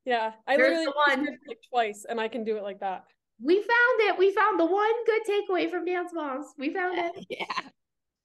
Yeah. 0.06 0.32
I 0.47 0.58
There's 0.58 0.78
literally 0.78 0.86
the 0.86 1.16
one. 1.16 1.38
like 1.47 1.60
twice, 1.70 2.06
and 2.08 2.20
I 2.20 2.28
can 2.28 2.43
do 2.43 2.58
it 2.58 2.64
like 2.64 2.80
that. 2.80 3.06
We 3.43 3.56
found 3.56 4.10
it. 4.10 4.18
We 4.18 4.34
found 4.34 4.60
the 4.60 4.66
one 4.66 5.06
good 5.06 5.22
takeaway 5.30 5.70
from 5.70 5.86
Dance 5.86 6.12
Moms. 6.14 6.47
We 6.58 6.74
found 6.74 6.97
it. 6.97 7.26
Yeah. 7.30 7.70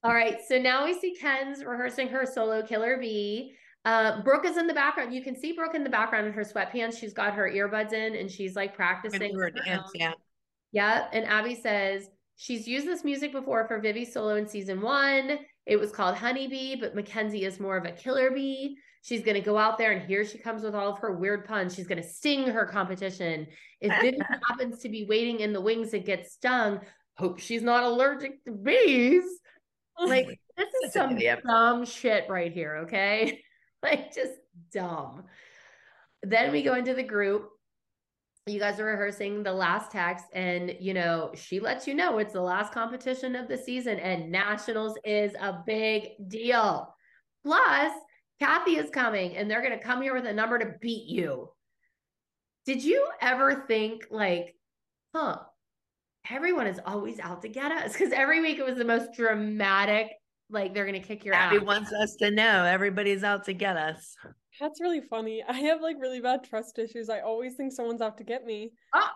All 0.03 0.13
right, 0.13 0.37
so 0.47 0.59
now 0.59 0.85
we 0.85 0.93
see 0.93 1.17
Ken's 1.19 1.65
rehearsing 1.65 2.09
her 2.09 2.27
solo 2.27 2.63
Killer 2.63 2.99
Bee. 2.99 3.55
Uh, 3.87 4.21
Brooke 4.21 4.45
is 4.45 4.59
in 4.59 4.67
the 4.67 4.75
background. 4.75 5.15
You 5.15 5.23
can 5.23 5.35
see 5.35 5.53
Brooke 5.53 5.75
in 5.75 5.83
the 5.83 5.89
background 5.89 6.27
in 6.27 6.33
her 6.35 6.43
sweatpants. 6.43 6.99
She's 6.99 7.15
got 7.15 7.33
her 7.33 7.51
earbuds 7.51 7.95
in 7.95 8.15
and 8.15 8.31
she's 8.31 8.55
like 8.55 8.75
practicing. 8.75 9.35
Her 9.35 9.51
dance, 9.51 9.91
yeah. 9.95 10.13
Yeah, 10.73 11.07
and 11.13 11.25
Abby 11.25 11.55
says 11.55 12.09
she's 12.37 12.67
used 12.67 12.87
this 12.87 13.03
music 13.03 13.33
before 13.33 13.67
for 13.67 13.81
Vivi's 13.81 14.13
solo 14.13 14.37
in 14.37 14.47
season 14.47 14.83
one. 14.83 15.39
It 15.65 15.77
was 15.77 15.91
called 15.91 16.17
Honeybee, 16.17 16.77
but 16.77 16.95
Mackenzie 16.95 17.45
is 17.45 17.59
more 17.59 17.79
of 17.79 17.87
a 17.87 17.93
killer 17.93 18.31
bee. 18.31 18.77
She's 19.05 19.21
going 19.21 19.35
to 19.35 19.43
go 19.43 19.59
out 19.59 19.77
there, 19.77 19.93
and 19.93 20.09
here 20.09 20.25
she 20.25 20.39
comes 20.39 20.63
with 20.63 20.75
all 20.75 20.91
of 20.91 20.99
her 21.01 21.13
weird 21.13 21.45
puns. 21.45 21.75
She's 21.75 21.87
going 21.87 22.01
to 22.01 22.09
sting 22.09 22.47
her 22.47 22.65
competition. 22.65 23.47
If 23.83 23.93
Vivi 24.01 24.17
happens 24.49 24.79
to 24.79 24.89
be 24.89 25.05
waiting 25.05 25.41
in 25.41 25.53
the 25.53 25.61
wings 25.61 25.93
and 25.93 26.07
gets 26.07 26.33
stung, 26.33 26.81
hope 27.19 27.39
she's 27.39 27.61
not 27.61 27.85
allergic 27.85 28.43
to 28.47 28.53
bees. 28.53 29.25
Like, 30.01 30.41
this 30.57 30.69
is 30.83 30.95
some 30.95 31.19
dumb 31.47 31.85
shit 31.85 32.25
right 32.31 32.51
here, 32.51 32.77
okay? 32.85 33.43
like, 33.83 34.15
just 34.15 34.33
dumb. 34.73 35.25
Then 36.23 36.51
we 36.51 36.63
go 36.63 36.75
into 36.75 36.95
the 36.95 37.03
group. 37.03 37.51
You 38.47 38.59
guys 38.59 38.81
are 38.81 38.87
rehearsing 38.87 39.43
the 39.43 39.53
last 39.53 39.93
text, 39.93 40.25
and 40.33 40.77
you 40.81 40.95
know, 40.95 41.31
she 41.35 41.61
lets 41.61 41.87
you 41.87 41.93
know 41.93 42.17
it's 42.17 42.33
the 42.33 42.41
last 42.41 42.73
competition 42.73 43.37
of 43.37 43.49
the 43.49 43.59
season, 43.59 43.99
and 43.99 44.33
nationals 44.33 44.97
is 45.05 45.35
a 45.35 45.63
big 45.67 46.09
deal. 46.27 46.95
Plus, 47.45 47.93
Kathy 48.45 48.77
is 48.77 48.91
coming, 48.91 49.37
and 49.37 49.51
they're 49.51 49.63
going 49.63 49.79
to 49.79 49.83
come 49.83 50.03
here 50.03 50.15
with 50.15 50.27
a 50.27 50.33
number 50.33 50.59
to 50.59 50.75
beat 50.81 51.07
you. 51.07 51.49
Did 52.67 52.85
you 52.85 53.07
ever 53.23 53.65
think, 53.67 54.07
like, 54.11 54.55
huh, 55.15 55.39
everyone 56.31 56.67
is 56.67 56.79
always 56.85 57.19
out 57.21 57.41
to 57.43 57.49
get 57.49 57.73
us? 57.73 57.93
Because 57.93 58.13
every 58.13 58.43
week 58.43 58.59
it 58.59 58.67
was 58.67 58.77
the 58.77 58.85
most 58.85 59.15
dramatic, 59.17 60.09
like, 60.51 60.75
they're 60.75 60.85
going 60.87 61.01
to 61.01 61.07
kick 61.07 61.25
your 61.25 61.35
ass. 61.35 61.53
Abby 61.53 61.63
ass. 61.63 61.67
wants 61.67 61.93
us 61.93 62.17
to 62.17 62.31
know 62.31 62.65
everybody's 62.65 63.25
out 63.25 63.45
to 63.45 63.55
get 63.55 63.79
us. 63.79 64.15
That's 64.61 64.81
really 64.81 65.01
funny. 65.01 65.43
I 65.49 65.55
have 65.55 65.81
like 65.81 65.97
really 65.99 66.21
bad 66.21 66.45
trust 66.45 66.79
issues. 66.79 67.09
I 67.11 67.21
always 67.21 67.55
think 67.55 67.73
someone's 67.73 68.01
out 68.01 68.19
to 68.19 68.25
get 68.25 68.45
me. 68.45 68.71
Oh, 68.95 69.09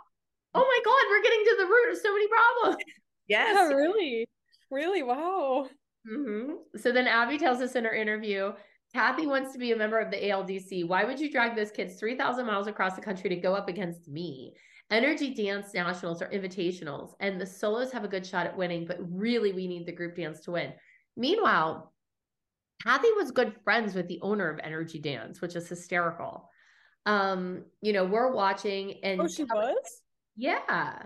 oh 0.54 0.60
my 0.60 0.80
God, 0.84 1.04
we're 1.10 1.22
getting 1.22 1.44
to 1.44 1.56
the 1.60 1.66
root 1.66 1.92
of 1.92 1.98
so 1.98 2.12
many 2.12 2.26
problems. 2.28 2.84
Yes. 3.28 3.54
Yeah, 3.54 3.76
really, 3.76 4.26
really. 4.70 5.02
Wow. 5.02 5.68
hmm 6.10 6.52
So 6.78 6.92
then 6.92 7.06
Abby 7.06 7.36
tells 7.36 7.60
us 7.60 7.74
in 7.74 7.84
her 7.84 7.92
interview, 7.92 8.52
Kathy 8.98 9.28
wants 9.28 9.52
to 9.52 9.58
be 9.60 9.70
a 9.70 9.76
member 9.76 10.00
of 10.00 10.10
the 10.10 10.16
ALDC. 10.16 10.84
Why 10.88 11.04
would 11.04 11.20
you 11.20 11.30
drag 11.30 11.54
those 11.54 11.70
kids 11.70 11.94
3,000 12.00 12.44
miles 12.44 12.66
across 12.66 12.96
the 12.96 13.00
country 13.00 13.30
to 13.30 13.36
go 13.36 13.54
up 13.54 13.68
against 13.68 14.08
me? 14.08 14.56
Energy 14.90 15.32
Dance 15.32 15.72
Nationals 15.72 16.20
are 16.20 16.28
invitationals, 16.30 17.12
and 17.20 17.40
the 17.40 17.46
solos 17.46 17.92
have 17.92 18.02
a 18.02 18.08
good 18.08 18.26
shot 18.26 18.44
at 18.44 18.56
winning, 18.56 18.86
but 18.86 18.98
really 19.08 19.52
we 19.52 19.68
need 19.68 19.86
the 19.86 19.92
group 19.92 20.16
dance 20.16 20.40
to 20.40 20.50
win. 20.50 20.72
Meanwhile, 21.16 21.92
Kathy 22.82 23.06
was 23.16 23.30
good 23.30 23.54
friends 23.62 23.94
with 23.94 24.08
the 24.08 24.18
owner 24.20 24.50
of 24.50 24.58
Energy 24.64 24.98
Dance, 24.98 25.40
which 25.40 25.54
is 25.54 25.68
hysterical. 25.68 26.50
Um, 27.06 27.66
you 27.80 27.92
know, 27.92 28.04
we're 28.04 28.32
watching 28.32 28.98
and 29.04 29.20
Oh, 29.20 29.28
she 29.28 29.44
was. 29.44 30.02
yeah, 30.34 31.04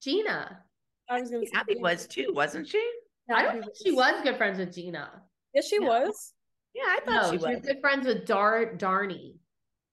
Gina. 0.00 0.64
I 1.10 1.20
was 1.20 1.30
gonna 1.30 1.44
say. 1.44 1.52
Abby 1.54 1.76
was 1.80 2.06
too, 2.06 2.28
wasn't 2.32 2.66
she? 2.66 2.82
I 3.30 3.42
don't 3.42 3.60
think 3.60 3.74
she 3.84 3.92
was 3.92 4.22
good 4.22 4.38
friends 4.38 4.58
with 4.58 4.72
Gina. 4.72 5.22
Yes, 5.52 5.68
she 5.68 5.76
Yeah. 5.82 5.88
was. 6.06 6.32
Yeah, 6.74 6.82
I 6.86 7.00
No, 7.06 7.12
thought 7.12 7.24
she 7.24 7.38
she 7.38 7.44
was 7.44 7.56
was. 7.56 7.66
good 7.66 7.80
friends 7.80 8.06
with 8.06 8.26
Dar 8.26 8.66
Darney. 8.76 9.36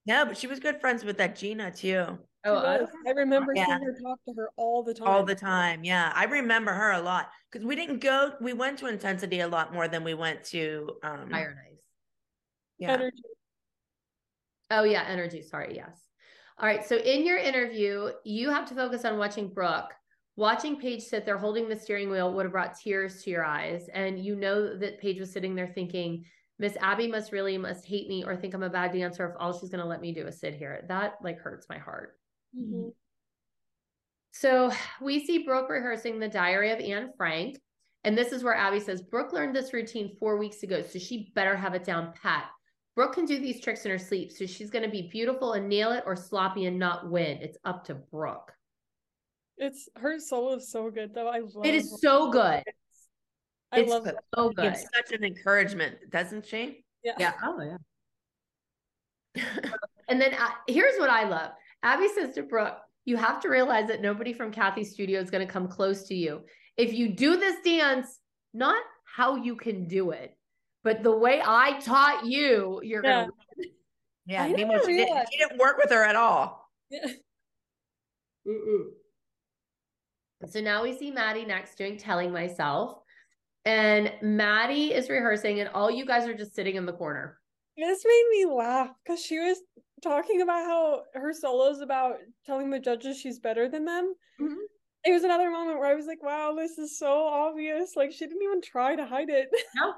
No, 0.06 0.26
but 0.26 0.38
she 0.38 0.48
was 0.48 0.60
good 0.60 0.82
friends 0.82 1.04
with 1.04 1.18
that 1.18 1.36
Gina 1.36 1.72
too. 1.72 2.18
Oh, 2.44 2.58
I 2.58 2.80
I 3.08 3.12
remember 3.12 3.54
Yeah. 3.56 3.66
seeing 3.66 3.84
her 3.84 3.96
talk 4.02 4.20
to 4.28 4.34
her 4.36 4.50
all 4.56 4.82
the 4.84 4.96
time. 4.96 5.08
All 5.08 5.24
the 5.24 5.36
time. 5.36 5.84
Yeah. 5.84 6.12
I 6.16 6.24
remember 6.26 6.74
her 6.74 6.92
a 6.94 7.02
lot. 7.02 7.30
Because 7.52 7.66
we 7.66 7.76
didn't 7.76 8.00
go, 8.00 8.34
we 8.42 8.54
went 8.54 8.80
to 8.80 8.88
intensity 8.88 9.42
a 9.42 9.48
lot 9.48 9.74
more 9.74 9.88
than 9.88 10.04
we 10.04 10.16
went 10.16 10.44
to 10.46 10.98
um 11.04 11.30
Fire 11.30 11.56
Nice. 11.56 11.80
yeah. 12.80 12.94
Energy. 12.94 13.24
Oh 14.72 14.84
yeah, 14.84 15.04
energy. 15.08 15.44
Sorry, 15.44 15.76
yes. 15.76 16.00
All 16.58 16.66
right. 16.66 16.84
So 16.86 16.96
in 16.98 17.26
your 17.26 17.38
interview, 17.38 18.10
you 18.24 18.50
have 18.50 18.68
to 18.70 18.76
focus 18.76 19.06
on 19.06 19.18
watching 19.20 19.50
Brooke. 19.54 19.94
Watching 20.38 20.80
Paige 20.80 21.04
sit 21.04 21.26
there 21.26 21.38
holding 21.38 21.68
the 21.68 21.76
steering 21.76 22.10
wheel 22.10 22.34
would 22.34 22.46
have 22.46 22.54
brought 22.54 22.80
tears 22.80 23.22
to 23.24 23.30
your 23.30 23.44
eyes. 23.44 23.88
And 23.94 24.18
you 24.24 24.36
know 24.36 24.76
that 24.78 25.00
Paige 25.00 25.20
was 25.20 25.32
sitting 25.32 25.54
there 25.56 25.68
thinking, 25.68 26.26
Miss 26.62 26.78
Abby 26.80 27.08
must 27.08 27.32
really 27.32 27.58
must 27.58 27.88
hate 27.88 28.08
me 28.08 28.24
or 28.24 28.36
think 28.36 28.54
I'm 28.54 28.62
a 28.62 28.70
bad 28.70 28.94
dancer 28.94 29.28
if 29.28 29.36
all 29.40 29.52
she's 29.52 29.72
gonna 29.72 29.86
let 29.86 30.00
me 30.00 30.14
do 30.14 30.28
is 30.28 30.40
sit 30.40 30.54
here. 30.54 30.86
That 30.88 31.16
like 31.24 31.40
hurts 31.40 31.68
my 31.68 31.80
heart. 31.80 32.20
Mhm. 32.56 32.94
So 34.30 34.72
we 35.02 35.26
see 35.26 35.40
Brooke 35.40 35.70
rehearsing 35.72 36.20
the 36.20 36.30
diary 36.30 36.70
of 36.70 36.80
Anne 36.80 37.14
Frank. 37.18 37.60
And 38.04 38.16
this 38.16 38.32
is 38.32 38.44
where 38.44 38.54
Abby 38.54 38.80
says, 38.80 39.02
Brooke 39.02 39.34
learned 39.34 39.56
this 39.56 39.74
routine 39.74 40.16
four 40.20 40.38
weeks 40.38 40.62
ago, 40.62 40.84
so 40.84 41.00
she 41.00 41.32
better 41.34 41.56
have 41.56 41.74
it 41.74 41.84
down 41.84 42.14
pat. 42.14 42.46
Brooke 42.96 43.14
can 43.14 43.26
do 43.26 43.40
these 43.40 43.60
tricks 43.60 43.84
in 43.86 43.92
her 43.92 43.98
sleep, 43.98 44.32
so 44.32 44.46
she's 44.46 44.70
going 44.70 44.84
to 44.84 44.90
be 44.90 45.10
beautiful 45.12 45.54
and 45.54 45.68
nail 45.68 45.92
it 45.92 46.04
or 46.06 46.16
sloppy 46.16 46.66
and 46.66 46.78
not 46.78 47.10
win. 47.10 47.38
It's 47.42 47.58
up 47.64 47.86
to 47.86 47.96
Brooke. 47.96 48.52
It's 49.58 49.90
her 49.96 50.20
solo 50.20 50.56
is 50.56 50.72
so 50.72 50.90
good 50.90 51.14
though. 51.14 51.28
I 51.28 51.40
love 51.40 51.66
it. 51.66 51.70
It 51.70 51.76
is 51.76 52.02
so 52.02 52.32
good. 52.32 52.64
I 53.72 53.80
It's 53.80 53.90
love 53.90 54.06
it. 54.08 54.16
so 54.36 54.50
good. 54.50 54.74
Gives 54.74 54.86
such 54.96 55.12
an 55.14 55.24
encouragement, 55.24 55.96
doesn't 56.10 56.46
she? 56.46 56.84
Yeah. 57.04 57.14
Yeah. 57.18 57.34
Oh, 57.44 57.62
yeah. 57.62 57.78
And 60.10 60.20
then 60.20 60.34
uh, 60.34 60.50
here's 60.68 61.00
what 61.00 61.10
I 61.10 61.24
love 61.30 61.52
Abby 61.84 62.10
says 62.10 62.36
to 62.36 62.44
Brooke, 62.44 62.78
You 63.06 63.16
have 63.16 63.40
to 63.44 63.50
realize 63.50 63.88
that 63.88 64.02
nobody 64.02 64.34
from 64.34 64.52
Kathy's 64.52 64.92
studio 64.92 65.22
is 65.22 65.30
going 65.32 65.46
to 65.46 65.52
come 65.52 65.70
close 65.70 66.04
to 66.10 66.16
you. 66.16 66.42
if 66.76 66.94
you 66.94 67.16
do 67.16 67.38
this 67.38 67.56
dance, 67.64 68.20
not 68.54 68.82
how 69.06 69.36
you 69.38 69.56
can 69.56 69.88
do 69.88 70.12
it, 70.12 70.36
but 70.84 71.02
the 71.04 71.16
way 71.16 71.42
I 71.46 71.80
taught 71.80 72.26
you, 72.26 72.82
you're 72.84 73.04
Yeah. 73.06 73.22
gonna 73.28 73.32
Yeah, 74.26 74.44
I 74.44 74.54
meanwhile, 74.54 74.82
she 74.86 74.98
didn't, 74.98 75.28
she 75.32 75.38
didn't 75.38 75.60
work 75.60 75.78
with 75.78 75.92
her 75.92 76.04
at 76.04 76.16
all. 76.18 76.70
Yeah. 76.90 77.08
Mm-mm. 78.46 78.86
So 80.48 80.60
now 80.60 80.84
we 80.84 80.98
see 80.98 81.12
Maddie 81.12 81.46
next 81.46 81.78
doing 81.78 81.98
telling 81.98 82.34
myself. 82.34 82.98
And 83.66 84.12
Maddie 84.22 84.94
is 84.94 85.10
rehearsing, 85.10 85.60
and 85.60 85.70
all 85.70 85.92
you 85.92 86.06
guys 86.06 86.28
are 86.28 86.34
just 86.34 86.56
sitting 86.56 86.76
in 86.76 86.86
the 86.86 86.94
corner. 86.94 87.38
This 87.78 88.04
made 88.06 88.26
me 88.32 88.46
laugh 88.46 88.90
because 89.04 89.24
she 89.24 89.40
was 89.40 89.58
talking 90.04 90.42
about 90.42 90.66
how 90.66 91.04
her 91.14 91.32
solo's 91.34 91.80
about 91.82 92.16
telling 92.46 92.70
the 92.70 92.80
judges 92.80 93.18
she's 93.20 93.40
better 93.40 93.70
than 93.70 93.86
them. 93.86 94.14
Mhm. 94.40 94.56
It 95.06 95.12
was 95.12 95.24
another 95.24 95.50
moment 95.50 95.80
where 95.80 95.88
I 95.90 95.96
was 95.96 96.06
like, 96.06 96.22
wow, 96.22 96.54
this 96.56 96.78
is 96.78 96.98
so 96.98 97.24
obvious. 97.26 97.96
Like 97.96 98.12
she 98.12 98.26
didn't 98.28 98.42
even 98.44 98.62
try 98.62 98.96
to 98.96 99.06
hide 99.06 99.30
it. 99.30 99.50
No, 99.76 99.94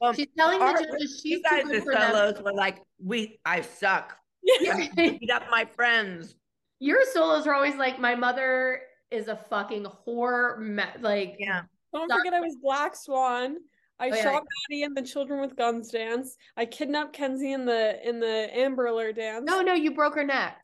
Um, 0.00 0.14
she's 0.14 0.26
telling 0.36 0.58
the 0.58 0.72
judges 0.90 1.20
she's 1.22 1.24
you 1.24 1.36
too 1.38 1.42
guys, 1.48 1.64
good 1.64 1.76
the 1.76 1.80
for 1.82 1.92
them. 1.94 2.12
solos 2.12 2.42
were 2.42 2.52
like, 2.52 2.82
we, 3.02 3.40
I 3.44 3.60
suck. 3.62 4.16
Yeah. 4.60 4.86
Beat 4.96 5.30
up 5.30 5.44
my 5.50 5.64
friends. 5.64 6.34
Your 6.80 7.00
solos 7.12 7.46
are 7.46 7.54
always 7.54 7.76
like, 7.76 7.98
my 7.98 8.14
mother 8.14 8.82
is 9.10 9.28
a 9.28 9.36
fucking 9.36 9.86
whore. 10.06 10.58
ma- 10.58 10.92
Like, 11.00 11.36
Yeah. 11.38 11.62
Don't 11.94 12.08
Sorry. 12.08 12.20
forget 12.20 12.34
I 12.34 12.40
was 12.40 12.56
Black 12.62 12.94
Swan. 12.96 13.56
I 14.00 14.10
Oh, 14.10 14.14
yeah. 14.14 14.22
shot 14.22 14.42
Maddie 14.68 14.82
in 14.82 14.92
the 14.94 15.02
Children 15.02 15.40
with 15.40 15.56
Guns 15.56 15.90
dance. 15.90 16.36
I 16.56 16.66
kidnapped 16.66 17.12
Kenzie 17.14 17.52
in 17.52 17.64
the 17.64 18.06
in 18.06 18.18
the 18.18 18.48
Amber 18.52 18.86
Alert 18.86 19.16
dance. 19.16 19.44
no, 19.46 19.60
no, 19.62 19.74
you 19.74 19.94
broke 19.94 20.16
her 20.16 20.24
neck. 20.24 20.56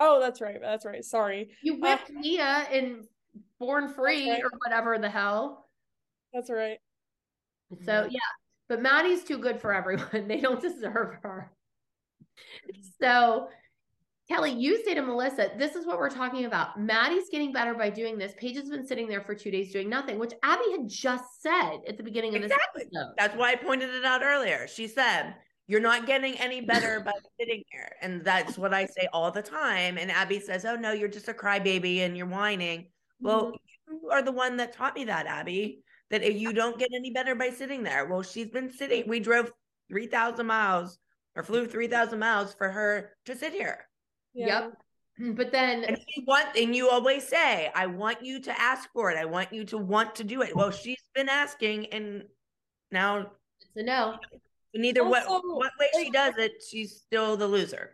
Oh, 0.00 0.20
that's 0.20 0.40
right. 0.40 0.58
That's 0.60 0.84
right. 0.84 1.04
Sorry. 1.04 1.50
You 1.62 1.74
uh, 1.74 1.76
whipped 1.78 2.10
Mia 2.10 2.66
in 2.72 3.04
Born 3.60 3.88
Free 3.94 4.28
right. 4.30 4.42
or 4.42 4.50
whatever 4.66 4.98
the 4.98 5.08
hell. 5.08 5.68
That's 6.34 6.50
right. 6.50 6.78
So 7.84 8.06
yeah, 8.10 8.18
but 8.68 8.82
Maddie's 8.82 9.22
too 9.24 9.38
good 9.38 9.60
for 9.60 9.72
everyone. 9.72 10.08
They 10.28 10.40
don't 10.40 10.60
deserve 10.60 11.16
her. 11.22 11.52
So 13.00 13.48
Kelly, 14.28 14.52
you 14.52 14.82
say 14.84 14.94
to 14.94 15.02
Melissa, 15.02 15.52
this 15.56 15.76
is 15.76 15.86
what 15.86 15.98
we're 15.98 16.10
talking 16.10 16.46
about. 16.46 16.80
Maddie's 16.80 17.28
getting 17.30 17.52
better 17.52 17.74
by 17.74 17.90
doing 17.90 18.18
this. 18.18 18.34
Paige 18.36 18.56
has 18.56 18.68
been 18.68 18.84
sitting 18.84 19.06
there 19.06 19.20
for 19.20 19.36
two 19.36 19.52
days 19.52 19.72
doing 19.72 19.88
nothing, 19.88 20.18
which 20.18 20.32
Abby 20.42 20.64
had 20.72 20.88
just 20.88 21.40
said 21.40 21.78
at 21.88 21.96
the 21.96 22.02
beginning 22.02 22.34
of 22.34 22.42
this 22.42 22.50
Exactly. 22.50 22.82
episode. 22.82 23.14
That's 23.16 23.36
why 23.36 23.52
I 23.52 23.56
pointed 23.56 23.90
it 23.90 24.04
out 24.04 24.22
earlier. 24.24 24.66
She 24.66 24.88
said, 24.88 25.36
You're 25.68 25.80
not 25.80 26.06
getting 26.06 26.34
any 26.38 26.60
better 26.60 27.00
by 27.00 27.12
sitting 27.40 27.62
here. 27.70 27.92
And 28.02 28.24
that's 28.24 28.58
what 28.58 28.74
I 28.74 28.86
say 28.86 29.08
all 29.12 29.30
the 29.30 29.42
time. 29.42 29.96
And 29.96 30.10
Abby 30.10 30.40
says, 30.40 30.64
Oh, 30.64 30.74
no, 30.74 30.90
you're 30.90 31.08
just 31.08 31.28
a 31.28 31.32
crybaby 31.32 31.98
and 31.98 32.16
you're 32.16 32.26
whining. 32.26 32.88
Well, 33.20 33.52
mm-hmm. 33.52 33.94
you 33.94 34.10
are 34.10 34.22
the 34.22 34.32
one 34.32 34.56
that 34.56 34.72
taught 34.72 34.96
me 34.96 35.04
that, 35.04 35.26
Abby, 35.26 35.84
that 36.10 36.24
if 36.24 36.36
you 36.36 36.52
don't 36.52 36.80
get 36.80 36.90
any 36.92 37.12
better 37.12 37.36
by 37.36 37.50
sitting 37.50 37.84
there. 37.84 38.06
Well, 38.06 38.22
she's 38.22 38.48
been 38.48 38.72
sitting, 38.72 39.04
we 39.06 39.20
drove 39.20 39.52
3,000 39.88 40.44
miles 40.44 40.98
or 41.36 41.44
flew 41.44 41.66
3,000 41.66 42.18
miles 42.18 42.54
for 42.54 42.70
her 42.70 43.12
to 43.26 43.36
sit 43.36 43.52
here. 43.52 43.86
Yeah. 44.36 44.46
Yep. 44.46 44.72
But 45.34 45.50
then 45.50 45.82
And 45.84 45.96
you 46.14 46.24
want, 46.26 46.54
and 46.58 46.76
you 46.76 46.90
always 46.90 47.26
say, 47.26 47.70
I 47.74 47.86
want 47.86 48.22
you 48.22 48.38
to 48.42 48.60
ask 48.60 48.92
for 48.92 49.10
it. 49.10 49.16
I 49.16 49.24
want 49.24 49.50
you 49.50 49.64
to 49.64 49.78
want 49.78 50.14
to 50.16 50.24
do 50.24 50.42
it. 50.42 50.54
Well, 50.54 50.70
she's 50.70 51.00
been 51.14 51.30
asking, 51.30 51.86
and 51.86 52.24
now 52.92 53.20
it's 53.20 53.70
a 53.76 53.82
no. 53.82 54.18
neither 54.74 55.02
what 55.08 55.26
Also, 55.26 55.54
what 55.54 55.72
way 55.80 55.88
she 55.96 56.10
does 56.10 56.34
it, 56.36 56.62
she's 56.68 56.96
still 56.96 57.38
the 57.38 57.46
loser. 57.46 57.92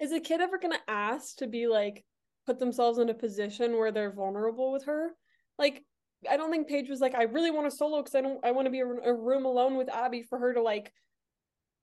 Is 0.00 0.12
a 0.12 0.20
kid 0.20 0.40
ever 0.40 0.56
gonna 0.56 0.80
ask 0.88 1.36
to 1.36 1.46
be 1.46 1.66
like 1.66 2.06
put 2.46 2.58
themselves 2.58 2.98
in 2.98 3.10
a 3.10 3.14
position 3.14 3.76
where 3.76 3.92
they're 3.92 4.14
vulnerable 4.14 4.72
with 4.72 4.86
her? 4.86 5.10
Like, 5.58 5.84
I 6.28 6.38
don't 6.38 6.50
think 6.50 6.68
Paige 6.68 6.88
was 6.88 7.02
like, 7.02 7.14
I 7.14 7.24
really 7.24 7.50
want 7.50 7.70
to 7.70 7.76
solo 7.76 7.98
because 7.98 8.14
I 8.14 8.22
don't 8.22 8.42
I 8.42 8.52
want 8.52 8.64
to 8.64 8.70
be 8.70 8.80
in 8.80 8.98
a 9.04 9.12
room 9.12 9.44
alone 9.44 9.76
with 9.76 9.90
Abby 9.90 10.22
for 10.22 10.38
her 10.38 10.54
to 10.54 10.62
like 10.62 10.90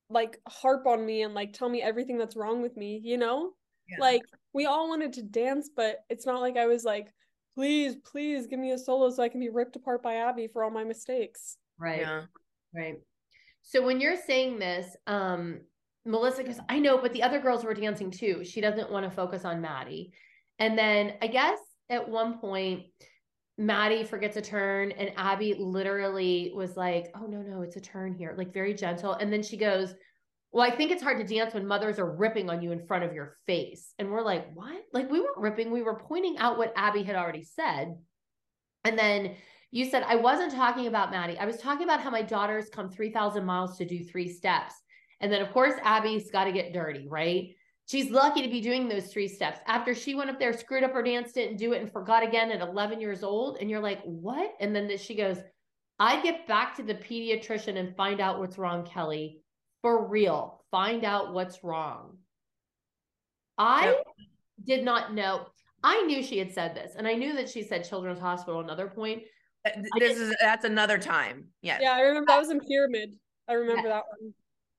like 0.09 0.39
harp 0.47 0.87
on 0.87 1.05
me 1.05 1.21
and 1.21 1.35
like 1.35 1.53
tell 1.53 1.69
me 1.69 1.83
everything 1.83 2.17
that's 2.17 2.35
wrong 2.35 2.63
with 2.63 2.75
me, 2.75 2.99
you 3.03 3.17
know? 3.17 3.51
Yeah. 3.89 3.97
Like 3.99 4.23
we 4.53 4.65
all 4.65 4.89
wanted 4.89 5.13
to 5.13 5.23
dance, 5.23 5.69
but 5.75 6.03
it's 6.09 6.25
not 6.25 6.41
like 6.41 6.57
I 6.57 6.65
was 6.65 6.83
like, 6.83 7.07
please, 7.55 7.95
please 8.05 8.47
give 8.47 8.59
me 8.59 8.71
a 8.71 8.77
solo 8.77 9.09
so 9.09 9.23
I 9.23 9.29
can 9.29 9.39
be 9.39 9.49
ripped 9.49 9.75
apart 9.75 10.03
by 10.03 10.15
Abby 10.15 10.47
for 10.47 10.63
all 10.63 10.71
my 10.71 10.83
mistakes. 10.83 11.57
Right. 11.79 12.01
Yeah. 12.01 12.23
Right. 12.75 12.95
So 13.61 13.85
when 13.85 13.99
you're 13.99 14.15
saying 14.15 14.59
this, 14.59 14.95
um, 15.07 15.61
Melissa 16.05 16.43
goes, 16.43 16.59
I 16.69 16.79
know, 16.79 16.97
but 16.97 17.11
the 17.13 17.23
other 17.23 17.39
girls 17.39 17.65
were 17.65 17.73
dancing 17.73 18.11
too. 18.11 18.43
She 18.45 18.61
doesn't 18.61 18.91
want 18.91 19.05
to 19.05 19.11
focus 19.11 19.43
on 19.43 19.61
Maddie. 19.61 20.13
And 20.59 20.77
then 20.77 21.15
I 21.21 21.27
guess 21.27 21.59
at 21.89 22.07
one 22.07 22.39
point, 22.39 22.85
Maddie 23.57 24.03
forgets 24.03 24.37
a 24.37 24.41
turn, 24.41 24.91
and 24.91 25.11
Abby 25.17 25.55
literally 25.57 26.51
was 26.55 26.77
like, 26.77 27.07
Oh, 27.15 27.25
no, 27.25 27.41
no, 27.41 27.63
it's 27.63 27.75
a 27.75 27.81
turn 27.81 28.13
here, 28.13 28.35
like 28.37 28.53
very 28.53 28.73
gentle. 28.73 29.13
And 29.13 29.33
then 29.33 29.41
she 29.41 29.57
goes, 29.57 29.95
Well, 30.57 30.65
I 30.65 30.75
think 30.75 30.89
it's 30.89 31.03
hard 31.03 31.19
to 31.19 31.35
dance 31.35 31.53
when 31.53 31.67
mothers 31.67 31.99
are 31.99 32.15
ripping 32.15 32.49
on 32.49 32.63
you 32.63 32.71
in 32.71 32.83
front 32.87 33.03
of 33.03 33.13
your 33.13 33.37
face. 33.45 33.93
And 33.99 34.09
we're 34.09 34.23
like, 34.23 34.51
What? 34.55 34.81
Like, 34.91 35.07
we 35.11 35.19
weren't 35.19 35.37
ripping, 35.37 35.69
we 35.69 35.83
were 35.83 35.99
pointing 35.99 36.39
out 36.39 36.57
what 36.57 36.73
Abby 36.75 37.03
had 37.03 37.15
already 37.15 37.43
said. 37.43 37.95
And 38.83 38.97
then 38.97 39.35
you 39.69 39.85
said, 39.85 40.01
I 40.01 40.15
wasn't 40.15 40.51
talking 40.51 40.87
about 40.87 41.11
Maddie. 41.11 41.37
I 41.37 41.45
was 41.45 41.57
talking 41.57 41.83
about 41.83 42.01
how 42.01 42.09
my 42.09 42.23
daughters 42.23 42.69
come 42.69 42.89
3,000 42.89 43.45
miles 43.45 43.77
to 43.77 43.85
do 43.85 44.03
three 44.03 44.27
steps. 44.27 44.73
And 45.21 45.31
then, 45.31 45.43
of 45.43 45.51
course, 45.51 45.75
Abby's 45.83 46.31
got 46.31 46.45
to 46.45 46.51
get 46.51 46.73
dirty, 46.73 47.05
right? 47.07 47.49
She's 47.85 48.09
lucky 48.09 48.41
to 48.41 48.49
be 48.49 48.59
doing 48.59 48.89
those 48.89 49.13
three 49.13 49.27
steps. 49.27 49.59
After 49.67 49.93
she 49.93 50.15
went 50.15 50.31
up 50.31 50.39
there, 50.39 50.53
screwed 50.53 50.83
up 50.83 50.93
her 50.93 51.03
dance, 51.03 51.33
didn't 51.33 51.57
do 51.57 51.73
it, 51.73 51.83
and 51.83 51.91
forgot 51.91 52.23
again 52.23 52.49
at 52.49 52.67
11 52.67 52.99
years 52.99 53.21
old. 53.21 53.59
And 53.61 53.69
you're 53.69 53.79
like, 53.79 54.01
what? 54.05 54.55
And 54.59 54.75
then 54.75 54.97
she 54.97 55.13
goes, 55.13 55.37
I 55.99 56.19
get 56.23 56.47
back 56.47 56.75
to 56.77 56.83
the 56.83 56.95
pediatrician 56.95 57.77
and 57.77 57.95
find 57.95 58.19
out 58.19 58.39
what's 58.39 58.57
wrong, 58.57 58.83
Kelly. 58.83 59.43
For 59.81 60.07
real, 60.07 60.63
find 60.71 61.03
out 61.05 61.33
what's 61.33 61.63
wrong. 61.63 62.17
I 63.57 63.85
Yep. 63.85 64.03
did 64.65 64.83
not 64.83 65.13
know. 65.13 65.47
I 65.83 66.01
knew 66.03 66.23
she 66.23 66.37
had 66.39 66.51
said 66.51 66.75
this, 66.75 66.95
and 66.95 67.07
I 67.07 67.13
knew 67.13 67.33
that 67.35 67.49
she 67.49 67.63
said 67.63 67.87
Children's 67.87 68.19
Hospital 68.19 68.59
another 68.59 68.87
point. 68.87 69.23
This 69.99 70.17
is 70.17 70.35
that's 70.39 70.65
another 70.65 70.97
time. 70.97 71.47
Yes. 71.61 71.81
Yeah, 71.81 71.93
I 71.93 72.01
remember 72.01 72.27
that 72.27 72.39
was 72.39 72.49
in 72.49 72.59
Pyramid. 72.61 73.15
I 73.47 73.53
remember 73.53 73.89
that 73.89 74.03
one. 74.19 74.33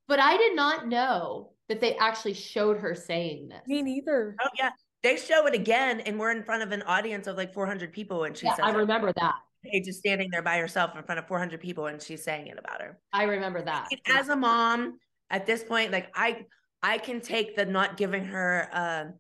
But 0.07 0.21
I 0.21 0.37
did 0.37 0.57
not 0.57 0.89
know 0.89 1.53
that 1.69 1.81
they 1.81 1.97
actually 1.97 2.35
showed 2.35 2.79
her 2.79 2.95
saying 2.95 3.49
this. 3.49 3.63
Me 3.67 3.83
neither. 3.83 4.37
Oh 4.43 4.49
yeah. 4.59 4.71
They 5.03 5.17
show 5.17 5.47
it 5.47 5.55
again, 5.55 6.01
and 6.01 6.19
we're 6.19 6.33
in 6.33 6.43
front 6.43 6.63
of 6.63 6.73
an 6.73 6.83
audience 6.83 7.27
of 7.29 7.37
like 7.37 7.55
400 7.55 7.93
people, 7.93 8.25
and 8.25 8.37
she 8.37 8.47
Yeah, 8.47 8.57
says, 8.57 8.65
I 8.65 8.71
it. 8.71 8.77
remember 8.77 9.13
that. 9.13 9.37
Paige 9.65 9.89
is 9.89 9.99
standing 9.99 10.29
there 10.31 10.43
by 10.43 10.59
herself 10.59 10.97
in 10.97 11.03
front 11.03 11.19
of 11.19 11.27
400 11.27 11.61
people, 11.61 11.87
and 11.87 12.01
she's 12.01 12.23
saying 12.23 12.47
it 12.47 12.59
about 12.59 12.81
her. 12.81 12.99
I 13.13 13.25
remember 13.25 13.63
that. 13.63 13.89
As 14.07 14.29
a 14.29 14.37
mom 14.37 14.99
at 15.31 15.45
this 15.47 15.63
point 15.63 15.93
like 15.93 16.09
i 16.15 16.45
i 16.83 16.97
can 16.97 17.21
take 17.21 17.55
the 17.55 17.65
not 17.65 17.97
giving 17.97 18.25
her 18.25 18.69
um 18.73 19.13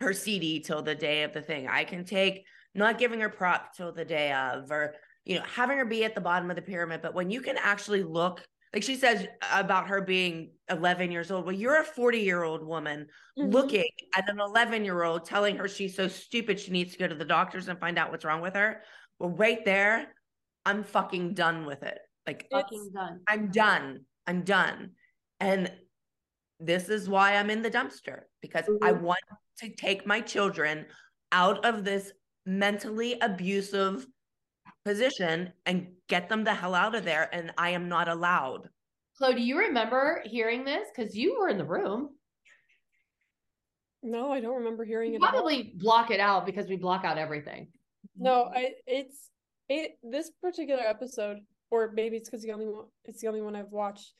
her 0.00 0.12
cd 0.12 0.60
till 0.60 0.82
the 0.82 0.94
day 0.94 1.22
of 1.22 1.32
the 1.32 1.40
thing 1.40 1.66
i 1.66 1.82
can 1.84 2.04
take 2.04 2.44
not 2.74 2.98
giving 2.98 3.20
her 3.20 3.30
prop 3.30 3.74
till 3.74 3.92
the 3.92 4.04
day 4.04 4.32
of 4.32 4.70
or 4.70 4.94
you 5.24 5.36
know 5.36 5.42
having 5.46 5.78
her 5.78 5.84
be 5.86 6.04
at 6.04 6.14
the 6.14 6.20
bottom 6.20 6.50
of 6.50 6.56
the 6.56 6.62
pyramid 6.62 7.00
but 7.00 7.14
when 7.14 7.30
you 7.30 7.40
can 7.40 7.56
actually 7.56 8.02
look 8.02 8.44
like 8.74 8.82
she 8.82 8.96
says 8.96 9.26
about 9.50 9.88
her 9.88 10.02
being 10.02 10.50
11 10.68 11.10
years 11.10 11.30
old 11.30 11.46
well 11.46 11.54
you're 11.54 11.80
a 11.80 11.84
40 11.84 12.18
year 12.18 12.42
old 12.42 12.62
woman 12.62 13.06
Mhm. 13.38 13.52
looking 13.52 13.88
at 14.14 14.28
an 14.28 14.38
11 14.40 14.84
year 14.84 15.02
old 15.04 15.24
telling 15.24 15.56
her 15.56 15.68
she's 15.68 15.96
so 15.96 16.06
stupid 16.08 16.60
she 16.60 16.70
needs 16.70 16.92
to 16.92 16.98
go 16.98 17.08
to 17.08 17.14
the 17.14 17.24
doctors 17.24 17.68
and 17.68 17.80
find 17.80 17.98
out 17.98 18.10
what's 18.10 18.26
wrong 18.26 18.42
with 18.42 18.54
her 18.54 18.82
well 19.18 19.30
right 19.30 19.64
there 19.64 20.08
i'm 20.64 20.82
fucking 20.84 21.34
done 21.34 21.66
with 21.66 21.82
it 21.82 21.98
like 22.26 22.48
Fucking 22.50 22.90
done. 22.92 23.20
I'm 23.28 23.50
done. 23.52 24.00
I'm 24.26 24.42
done. 24.42 24.90
And 25.38 25.72
this 26.58 26.88
is 26.88 27.08
why 27.08 27.36
I'm 27.36 27.50
in 27.50 27.62
the 27.62 27.70
dumpster 27.70 28.22
because 28.42 28.64
I 28.82 28.90
Mhm. 28.94 29.02
want 29.02 29.20
to 29.58 29.68
take 29.76 30.06
my 30.06 30.20
children 30.20 30.86
out 31.30 31.64
of 31.64 31.84
this 31.84 32.10
mentally 32.44 33.16
abusive 33.20 34.08
position 34.84 35.52
and 35.66 35.94
get 36.08 36.28
them 36.28 36.42
the 36.42 36.52
hell 36.52 36.74
out 36.74 36.96
of 36.96 37.04
there. 37.04 37.32
And 37.32 37.54
I 37.56 37.70
am 37.70 37.88
not 37.88 38.08
allowed. 38.08 38.70
Chloe, 39.16 39.34
do 39.36 39.40
you 39.40 39.58
remember 39.58 40.20
hearing 40.24 40.64
this? 40.64 40.88
Because 40.92 41.16
you 41.16 41.38
were 41.38 41.48
in 41.48 41.58
the 41.58 41.64
room. 41.64 42.18
No, 44.02 44.32
I 44.32 44.40
don't 44.40 44.56
remember 44.56 44.84
hearing 44.84 45.12
You 45.12 45.18
it. 45.18 45.22
probably 45.22 45.74
block 45.76 46.10
it 46.10 46.18
out 46.18 46.44
because 46.44 46.68
we 46.68 46.74
block 46.76 47.04
out 47.04 47.18
everything. 47.18 47.72
No, 48.18 48.44
mm-hmm. 48.44 48.58
I 48.58 48.70
it's 48.86 49.30
it 49.68 49.98
this 50.02 50.30
particular 50.42 50.82
episode, 50.82 51.38
or 51.70 51.92
maybe 51.92 52.16
it's 52.16 52.28
because 52.28 52.42
the 52.42 52.52
only 52.52 52.66
one 52.66 52.86
it's 53.04 53.20
the 53.20 53.28
only 53.28 53.42
one 53.42 53.56
I've 53.56 53.72
watched, 53.72 54.12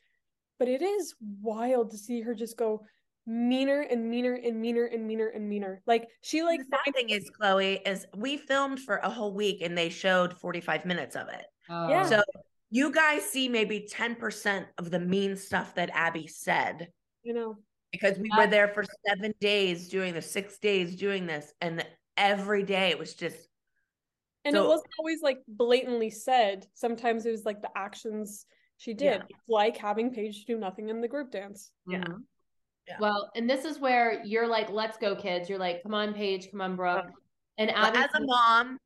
but 0.58 0.68
it 0.68 0.82
is 0.82 1.14
wild 1.42 1.90
to 1.90 1.98
see 1.98 2.20
her 2.22 2.34
just 2.34 2.56
go 2.56 2.84
meaner 3.26 3.80
and 3.80 4.08
meaner 4.08 4.34
and 4.34 4.60
meaner 4.60 4.84
and 4.86 5.06
meaner 5.06 5.28
and 5.28 5.48
meaner. 5.48 5.82
Like 5.86 6.08
she 6.22 6.42
like 6.42 6.60
the 6.60 6.76
sad 6.84 6.94
thing 6.94 7.10
is, 7.10 7.28
Chloe, 7.30 7.80
is 7.86 8.06
we 8.16 8.36
filmed 8.36 8.80
for 8.80 8.96
a 8.98 9.10
whole 9.10 9.32
week 9.32 9.62
and 9.62 9.76
they 9.76 9.88
showed 9.88 10.34
45 10.34 10.84
minutes 10.84 11.16
of 11.16 11.28
it. 11.28 11.46
Yeah. 11.68 12.04
So 12.04 12.22
you 12.70 12.92
guys 12.92 13.22
see 13.22 13.48
maybe 13.48 13.88
10% 13.92 14.66
of 14.78 14.90
the 14.90 15.00
mean 15.00 15.36
stuff 15.36 15.74
that 15.74 15.90
Abby 15.92 16.26
said. 16.26 16.88
you 17.22 17.34
know 17.34 17.56
because 17.92 18.18
we 18.18 18.30
were 18.36 18.46
there 18.46 18.68
for 18.68 18.84
seven 19.06 19.32
days 19.40 19.88
doing 19.88 20.14
the 20.14 20.22
six 20.22 20.58
days 20.58 20.96
doing 20.96 21.26
this, 21.26 21.52
and 21.60 21.84
every 22.16 22.62
day 22.62 22.90
it 22.90 22.98
was 22.98 23.14
just 23.14 23.48
And 24.46 24.54
So- 24.54 24.64
it 24.64 24.68
wasn't 24.68 24.92
always 24.98 25.22
like 25.22 25.42
blatantly 25.48 26.08
said. 26.10 26.66
Sometimes 26.74 27.26
it 27.26 27.32
was 27.32 27.44
like 27.44 27.60
the 27.60 27.70
actions 27.76 28.46
she 28.78 28.94
did, 28.94 29.22
like 29.48 29.76
having 29.76 30.12
Paige 30.12 30.44
do 30.44 30.56
nothing 30.56 30.88
in 30.88 31.00
the 31.00 31.08
group 31.08 31.30
dance. 31.32 31.72
Yeah. 31.88 31.98
Mhm. 31.98 32.22
Yeah. 32.86 32.98
Well, 33.00 33.30
and 33.34 33.50
this 33.50 33.64
is 33.64 33.80
where 33.80 34.22
you're 34.24 34.46
like, 34.46 34.70
let's 34.70 34.96
go, 34.98 35.16
kids. 35.16 35.48
You're 35.50 35.58
like, 35.58 35.82
come 35.82 35.94
on, 35.94 36.14
Paige, 36.14 36.50
come 36.52 36.60
on, 36.60 36.76
Brooke. 36.76 37.06
And 37.58 37.68
But 37.74 37.96
Abby, 37.96 37.98
as 37.98 38.10
a 38.14 38.20
mom, 38.24 38.78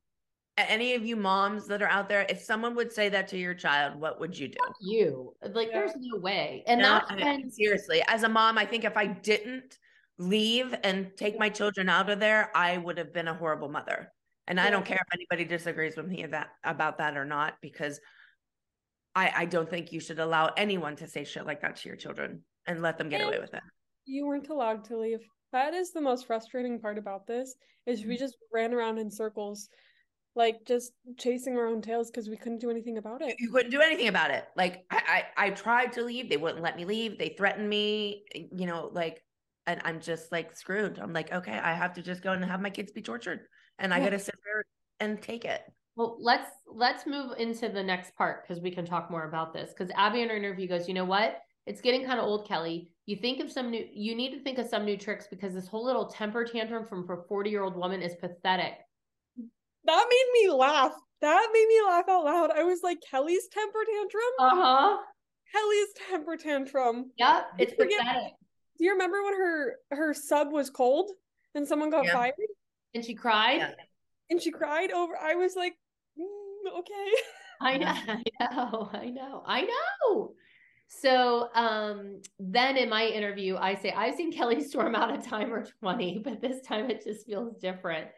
any 0.56 0.94
of 0.94 1.04
you 1.04 1.16
moms 1.16 1.66
that 1.66 1.82
are 1.82 1.88
out 1.88 2.08
there, 2.08 2.24
if 2.30 2.40
someone 2.40 2.74
would 2.76 2.92
say 2.92 3.10
that 3.10 3.28
to 3.28 3.36
your 3.36 3.52
child, 3.54 4.00
what 4.00 4.18
would 4.18 4.38
you 4.38 4.48
do? 4.48 4.58
you 4.80 5.34
like, 5.42 5.68
Yeah. 5.68 5.74
there's 5.80 5.96
no 5.96 6.18
way. 6.18 6.62
And 6.66 6.80
No, 6.80 6.88
that's 6.88 7.10
I- 7.10 7.16
when 7.16 7.50
seriously, 7.50 8.02
as 8.08 8.22
a 8.22 8.28
mom, 8.30 8.56
I 8.56 8.64
think 8.64 8.84
if 8.84 8.96
I 8.96 9.06
didn't 9.06 9.78
leave 10.16 10.74
and 10.84 11.14
take 11.16 11.38
my 11.38 11.50
children 11.50 11.88
out 11.90 12.08
of 12.08 12.20
there, 12.20 12.50
I 12.56 12.78
would 12.78 12.96
have 12.96 13.12
been 13.12 13.28
a 13.28 13.34
horrible 13.34 13.68
mother. 13.68 14.12
And 14.50 14.58
I 14.58 14.68
don't 14.68 14.84
care 14.84 14.98
if 15.00 15.14
anybody 15.14 15.44
disagrees 15.44 15.96
with 15.96 16.08
me 16.08 16.24
about, 16.24 16.48
about 16.64 16.98
that 16.98 17.16
or 17.16 17.24
not, 17.24 17.54
because 17.62 18.00
I, 19.14 19.32
I 19.34 19.44
don't 19.44 19.70
think 19.70 19.92
you 19.92 20.00
should 20.00 20.18
allow 20.18 20.50
anyone 20.56 20.96
to 20.96 21.06
say 21.06 21.22
shit 21.22 21.46
like 21.46 21.62
that 21.62 21.76
to 21.76 21.88
your 21.88 21.96
children 21.96 22.42
and 22.66 22.82
let 22.82 22.98
them 22.98 23.08
get 23.08 23.22
away 23.22 23.38
with 23.38 23.54
it. 23.54 23.62
You 24.06 24.26
weren't 24.26 24.48
allowed 24.48 24.84
to 24.86 24.98
leave. 24.98 25.20
That 25.52 25.72
is 25.72 25.92
the 25.92 26.00
most 26.00 26.26
frustrating 26.26 26.80
part 26.80 26.98
about 26.98 27.28
this 27.28 27.54
is 27.86 28.00
Mm-hmm. 28.00 28.08
we 28.08 28.16
just 28.16 28.36
ran 28.52 28.74
around 28.74 28.98
in 28.98 29.08
circles, 29.08 29.68
like 30.34 30.56
just 30.66 30.94
chasing 31.16 31.56
our 31.56 31.68
own 31.68 31.80
tails 31.80 32.10
because 32.10 32.28
we 32.28 32.36
couldn't 32.36 32.58
do 32.58 32.70
anything 32.70 32.98
about 32.98 33.22
it. 33.22 33.36
You 33.38 33.52
couldn't 33.52 33.70
do 33.70 33.80
anything 33.80 34.08
about 34.08 34.32
it. 34.32 34.46
Like 34.56 34.84
I, 34.90 35.24
I, 35.36 35.46
I 35.46 35.50
tried 35.50 35.92
to 35.92 36.02
leave. 36.02 36.28
They 36.28 36.36
wouldn't 36.36 36.62
let 36.62 36.76
me 36.76 36.84
leave. 36.84 37.18
They 37.18 37.36
threatened 37.38 37.68
me, 37.68 38.24
you 38.34 38.66
know, 38.66 38.90
like, 38.92 39.22
and 39.68 39.80
I'm 39.84 40.00
just 40.00 40.32
like 40.32 40.56
screwed. 40.56 40.98
I'm 40.98 41.12
like, 41.12 41.32
okay, 41.32 41.56
I 41.56 41.72
have 41.72 41.94
to 41.94 42.02
just 42.02 42.20
go 42.20 42.32
and 42.32 42.44
have 42.44 42.60
my 42.60 42.70
kids 42.70 42.90
be 42.90 43.00
tortured. 43.00 43.42
And 43.80 43.92
I 43.92 43.98
Yeah. 43.98 44.04
got 44.04 44.10
to 44.10 44.18
sit 44.18 44.34
there 44.44 44.64
and 45.00 45.20
take 45.22 45.44
it. 45.44 45.62
Well, 45.96 46.16
let's 46.20 46.50
let's 46.66 47.06
move 47.06 47.32
into 47.38 47.68
the 47.68 47.82
next 47.82 48.14
part 48.14 48.46
because 48.46 48.62
we 48.62 48.70
can 48.70 48.84
talk 48.86 49.10
more 49.10 49.24
about 49.24 49.52
this. 49.52 49.70
Because 49.70 49.90
Abby 49.96 50.22
in 50.22 50.28
her 50.28 50.36
interview 50.36 50.68
goes, 50.68 50.86
you 50.86 50.94
know 50.94 51.04
what? 51.04 51.40
It's 51.66 51.80
getting 51.80 52.04
kind 52.06 52.18
of 52.18 52.26
old, 52.26 52.46
Kelly. 52.46 52.90
You 53.06 53.16
think 53.16 53.40
of 53.40 53.50
some 53.50 53.70
new. 53.70 53.86
You 53.92 54.14
need 54.14 54.30
to 54.32 54.40
think 54.42 54.58
of 54.58 54.66
some 54.66 54.84
new 54.84 54.96
tricks 54.96 55.26
because 55.28 55.52
this 55.54 55.66
whole 55.66 55.84
little 55.84 56.06
temper 56.06 56.44
tantrum 56.44 56.86
from 56.86 57.08
a 57.10 57.22
forty 57.28 57.50
year 57.50 57.62
old 57.64 57.76
woman 57.76 58.02
is 58.02 58.14
pathetic. 58.16 58.74
That 59.84 60.06
made 60.08 60.26
me 60.42 60.50
laugh. 60.50 60.92
That 61.20 61.48
made 61.52 61.66
me 61.68 61.80
laugh 61.86 62.08
out 62.08 62.24
loud. 62.24 62.50
I 62.50 62.62
was 62.64 62.82
like, 62.82 62.98
Kelly's 63.02 63.48
temper 63.48 63.80
tantrum? 63.84 64.22
Uh 64.38 64.50
huh. 64.54 64.98
Kelly's 65.52 65.88
temper 66.08 66.36
tantrum. 66.36 67.10
Yep. 67.16 67.46
It's 67.58 67.74
forget- 67.74 67.98
pathetic. 68.00 68.32
Do 68.78 68.84
you 68.84 68.92
remember 68.92 69.22
when 69.22 69.34
her 69.34 69.76
her 69.90 70.14
sub 70.14 70.52
was 70.52 70.70
cold 70.70 71.10
and 71.54 71.66
someone 71.68 71.90
got 71.90 72.04
Yeah. 72.06 72.12
fired 72.14 72.34
And 72.94 73.04
she 73.04 73.14
cried. 73.14 73.58
Yeah. 73.58 73.70
and 74.30 74.40
she 74.42 74.50
cried 74.50 74.90
over? 74.92 75.16
I 75.16 75.34
was 75.34 75.54
like, 75.56 75.74
"Mm, 76.18 76.78
okay. 76.80 77.10
I 77.62 77.76
know, 77.76 77.94
I 78.08 78.22
know, 78.40 78.90
I 78.92 79.10
know, 79.10 79.42
I 79.46 79.62
know. 79.62 80.32
So 80.88 81.48
um 81.54 82.20
then 82.38 82.76
in 82.76 82.88
my 82.88 83.06
interview, 83.06 83.56
I 83.56 83.74
say, 83.74 83.92
I've 83.92 84.14
seen 84.16 84.32
Kelly 84.32 84.60
storm 84.62 84.94
out 84.94 85.14
a 85.14 85.22
time 85.22 85.52
or 85.52 85.64
20, 85.80 86.20
but 86.24 86.40
this 86.40 86.62
time 86.66 86.90
it 86.90 87.04
just 87.04 87.26
feels 87.26 87.56
different. 87.60 88.08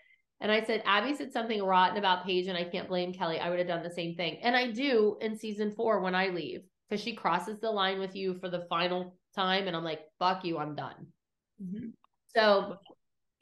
And 0.40 0.50
I 0.50 0.62
said, 0.64 0.82
Abby 0.86 1.14
said 1.14 1.32
something 1.32 1.62
rotten 1.62 1.98
about 1.98 2.24
Paige, 2.24 2.48
and 2.48 2.56
I 2.58 2.64
can't 2.64 2.88
blame 2.88 3.12
Kelly. 3.12 3.38
I 3.38 3.48
would 3.50 3.58
have 3.60 3.68
done 3.68 3.82
the 3.84 3.90
same 3.94 4.16
thing. 4.16 4.38
And 4.42 4.56
I 4.56 4.70
do 4.72 5.16
in 5.20 5.36
season 5.36 5.70
four 5.72 6.00
when 6.00 6.14
I 6.16 6.28
leave, 6.28 6.62
because 6.88 7.02
she 7.02 7.14
crosses 7.14 7.60
the 7.60 7.70
line 7.70 8.00
with 8.00 8.16
you 8.16 8.34
for 8.40 8.48
the 8.48 8.66
final 8.68 9.16
time, 9.36 9.68
and 9.68 9.76
I'm 9.76 9.84
like, 9.84 10.00
fuck 10.18 10.44
you, 10.44 10.58
I'm 10.58 10.74
done. 10.74 11.06
So 12.34 12.76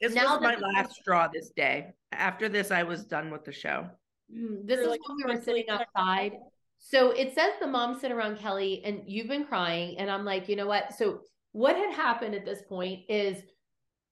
This 0.01 0.15
Now 0.15 0.33
was 0.33 0.41
my 0.41 0.55
that- 0.55 0.61
last 0.61 0.95
straw 0.95 1.27
this 1.27 1.51
day. 1.51 1.93
After 2.11 2.49
this, 2.49 2.71
I 2.71 2.83
was 2.83 3.05
done 3.05 3.29
with 3.31 3.45
the 3.45 3.51
show. 3.51 3.87
Mm, 4.35 4.65
This 4.67 4.77
You're, 4.77 4.83
is 4.83 4.87
like, 4.89 5.07
when 5.07 5.17
we 5.17 5.35
were 5.35 5.41
sitting 5.41 5.65
outside. 5.69 6.33
So 6.79 7.11
it 7.11 7.35
says 7.35 7.51
the 7.59 7.67
mom 7.67 7.99
sit 7.99 8.11
around 8.11 8.39
Kelly 8.39 8.81
and 8.83 9.03
you've 9.05 9.27
been 9.27 9.45
crying. 9.45 9.97
And 9.99 10.09
I'm 10.09 10.25
like, 10.25 10.49
you 10.49 10.55
know 10.55 10.65
what? 10.65 10.93
So 10.93 11.21
what 11.51 11.75
had 11.75 11.93
happened 11.93 12.33
at 12.33 12.43
this 12.45 12.63
point 12.63 13.01
is 13.07 13.37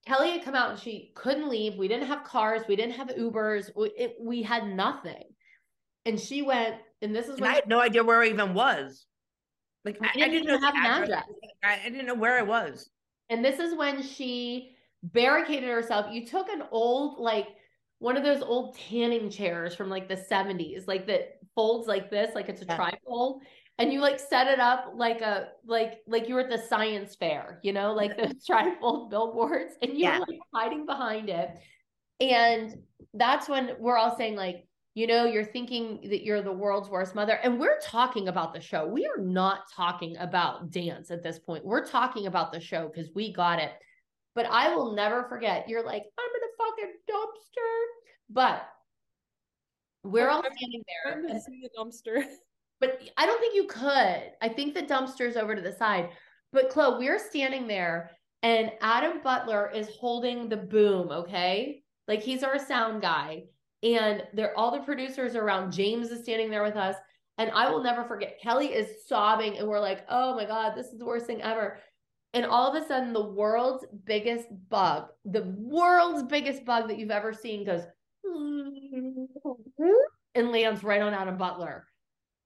Kelly 0.06 0.30
had 0.30 0.44
come 0.44 0.54
out 0.54 0.70
and 0.70 0.78
she 0.78 1.10
couldn't 1.16 1.48
leave. 1.48 1.74
We 1.74 1.88
didn't 1.88 2.06
have 2.06 2.22
cars. 2.24 2.62
We 2.68 2.76
didn't 2.76 2.94
have 2.94 3.08
Ubers. 3.08 3.70
We, 3.74 3.90
it, 3.98 4.16
we 4.20 4.42
had 4.42 4.66
nothing. 4.68 5.24
And 6.06 6.18
she 6.18 6.42
went, 6.42 6.76
and 7.02 7.14
this 7.14 7.26
is 7.28 7.36
And 7.36 7.46
I 7.46 7.54
had 7.54 7.68
no 7.68 7.80
idea 7.80 8.04
where 8.04 8.22
I 8.22 8.28
even 8.28 8.54
was. 8.54 9.06
Like 9.84 9.98
I, 10.00 10.06
I 10.06 10.12
didn't 10.12 10.30
didn't 10.30 10.48
even 10.48 10.60
know 10.60 10.66
have 10.66 10.74
the 10.74 10.80
an 10.80 11.02
address. 11.02 11.24
I, 11.64 11.80
I 11.84 11.88
didn't 11.88 12.06
know 12.06 12.14
where 12.14 12.38
I 12.38 12.42
was. 12.42 12.88
And 13.30 13.44
this 13.44 13.58
is 13.58 13.74
when 13.74 14.02
she 14.02 14.76
barricaded 15.02 15.68
herself. 15.68 16.06
You 16.12 16.26
took 16.26 16.48
an 16.48 16.62
old, 16.70 17.18
like 17.18 17.48
one 17.98 18.16
of 18.16 18.22
those 18.24 18.42
old 18.42 18.76
tanning 18.76 19.30
chairs 19.30 19.74
from 19.74 19.88
like 19.88 20.08
the 20.08 20.16
70s, 20.16 20.86
like 20.86 21.06
that 21.06 21.38
folds 21.54 21.86
like 21.86 22.10
this, 22.10 22.34
like 22.34 22.48
it's 22.48 22.62
a 22.62 22.66
Yeah. 22.66 22.78
trifold. 22.78 23.40
And 23.78 23.90
you 23.92 24.00
like 24.00 24.20
set 24.20 24.46
it 24.46 24.60
up 24.60 24.92
like 24.94 25.22
a 25.22 25.48
like 25.64 26.00
like 26.06 26.28
you 26.28 26.34
were 26.34 26.42
at 26.42 26.50
the 26.50 26.58
science 26.58 27.14
fair, 27.14 27.60
you 27.62 27.72
know, 27.72 27.94
like 27.94 28.14
the 28.16 28.34
trifold 28.50 29.08
billboards, 29.08 29.74
and 29.80 29.92
you 29.92 30.04
Yeah. 30.04 30.18
like 30.18 30.38
hiding 30.52 30.84
behind 30.84 31.30
it. 31.30 31.50
And 32.20 32.74
that's 33.14 33.48
when 33.48 33.76
we're 33.78 33.96
all 33.96 34.14
saying, 34.14 34.36
like, 34.36 34.66
you 34.94 35.06
know, 35.06 35.24
you're 35.24 35.44
thinking 35.44 36.00
that 36.10 36.22
you're 36.24 36.42
the 36.42 36.52
world's 36.52 36.90
worst 36.90 37.14
mother. 37.14 37.38
And 37.42 37.58
we're 37.58 37.80
talking 37.80 38.28
about 38.28 38.52
the 38.52 38.60
show. 38.60 38.86
We 38.86 39.06
are 39.06 39.22
not 39.22 39.60
talking 39.74 40.16
about 40.18 40.70
dance 40.70 41.10
at 41.10 41.22
this 41.22 41.38
point. 41.38 41.64
We're 41.64 41.86
talking 41.86 42.26
about 42.26 42.52
the 42.52 42.60
show 42.60 42.90
because 42.92 43.10
we 43.14 43.32
got 43.32 43.58
it. 43.60 43.72
But 44.40 44.50
I 44.50 44.74
will 44.74 44.94
never 44.94 45.24
forget. 45.24 45.68
You're 45.68 45.84
like, 45.84 46.02
I'm 46.18 46.30
in 46.34 46.42
a 46.42 46.86
fucking 46.86 46.94
dumpster. 47.10 47.82
But 48.30 48.66
we're 50.02 50.30
all 50.30 50.42
I'm- 50.42 50.52
standing 50.56 50.82
there. 51.04 51.18
and- 51.28 51.42
see 51.42 51.60
the 51.62 51.68
dumpster. 51.78 52.24
but 52.80 53.02
I 53.18 53.26
don't 53.26 53.38
think 53.38 53.54
you 53.54 53.66
could. 53.66 54.32
I 54.40 54.48
think 54.48 54.72
the 54.72 54.82
dumpster's 54.82 55.36
over 55.36 55.54
to 55.54 55.60
the 55.60 55.74
side. 55.74 56.08
But 56.54 56.70
Chloe, 56.70 56.98
we're 56.98 57.18
standing 57.18 57.66
there 57.66 58.12
and 58.42 58.72
Adam 58.80 59.20
Butler 59.22 59.70
is 59.74 59.90
holding 60.00 60.48
the 60.48 60.56
boom, 60.56 61.10
okay? 61.10 61.82
Like 62.08 62.22
he's 62.22 62.42
our 62.42 62.58
sound 62.58 63.02
guy. 63.02 63.42
And 63.82 64.22
they're 64.32 64.56
all 64.56 64.70
the 64.70 64.84
producers 64.84 65.36
around. 65.36 65.72
James 65.72 66.10
is 66.10 66.22
standing 66.22 66.48
there 66.48 66.62
with 66.62 66.76
us. 66.76 66.96
And 67.36 67.50
I 67.50 67.70
will 67.70 67.82
never 67.82 68.04
forget. 68.04 68.38
Kelly 68.42 68.68
is 68.68 69.06
sobbing, 69.06 69.56
and 69.56 69.66
we're 69.66 69.80
like, 69.80 70.04
oh 70.10 70.34
my 70.34 70.44
God, 70.44 70.74
this 70.76 70.88
is 70.88 70.98
the 70.98 71.06
worst 71.06 71.26
thing 71.26 71.40
ever. 71.40 71.78
And 72.32 72.46
all 72.46 72.74
of 72.74 72.80
a 72.80 72.86
sudden, 72.86 73.12
the 73.12 73.26
world's 73.26 73.84
biggest 74.04 74.46
bug, 74.68 75.08
the 75.24 75.42
world's 75.58 76.22
biggest 76.22 76.64
bug 76.64 76.88
that 76.88 76.98
you've 76.98 77.10
ever 77.10 77.32
seen 77.32 77.64
goes 77.64 77.82
and 80.34 80.52
lands 80.52 80.84
right 80.84 81.02
on 81.02 81.12
Adam 81.12 81.36
Butler. 81.36 81.86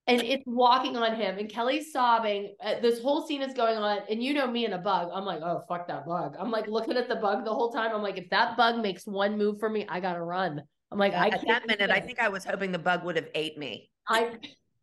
And 0.07 0.21
it's 0.21 0.45
walking 0.47 0.99
on 0.99 1.15
him 1.15 1.39
and 1.39 1.49
kelly's 1.49 1.91
sobbing. 1.91 2.55
Uh, 2.63 2.75
this 2.81 3.01
whole 3.01 3.27
scene 3.27 3.41
is 3.41 3.55
going 3.55 3.79
on 3.79 4.01
and 4.11 4.23
you 4.23 4.35
know 4.35 4.47
me 4.47 4.67
and 4.67 4.75
a 4.75 4.79
bug. 4.79 5.09
I'm 5.13 5.25
like 5.25 5.41
oh 5.41 5.65
fuck 5.67 5.89
that 5.89 6.07
bug. 6.07 6.37
I'm 6.39 6.51
like 6.51 6.67
looking 6.67 6.99
at 6.99 7.09
the 7.09 7.17
bug 7.17 7.47
the 7.47 7.55
whole 7.55 7.73
time. 7.73 7.95
I'm 7.95 8.03
like 8.03 8.19
if 8.19 8.29
that 8.29 8.57
bug 8.57 8.83
makes 8.83 9.07
one 9.07 9.39
move 9.39 9.59
for 9.59 9.71
me 9.71 9.87
i 9.89 10.01
gotta 10.01 10.23
run. 10.23 10.63
I'm 10.93 10.99
like 10.99 11.15
i 11.15 11.29
At 11.29 11.45
can't 11.45 11.47
that 11.47 11.67
minute, 11.67 11.91
I 11.91 12.01
think 12.01 12.21
I 12.21 12.29
was 12.29 12.45
hoping 12.45 12.71
the 12.71 12.79
bug 12.79 13.03
would 13.05 13.17
have 13.17 13.29
ate 13.35 13.57
me. 13.59 13.91
i 14.07 14.37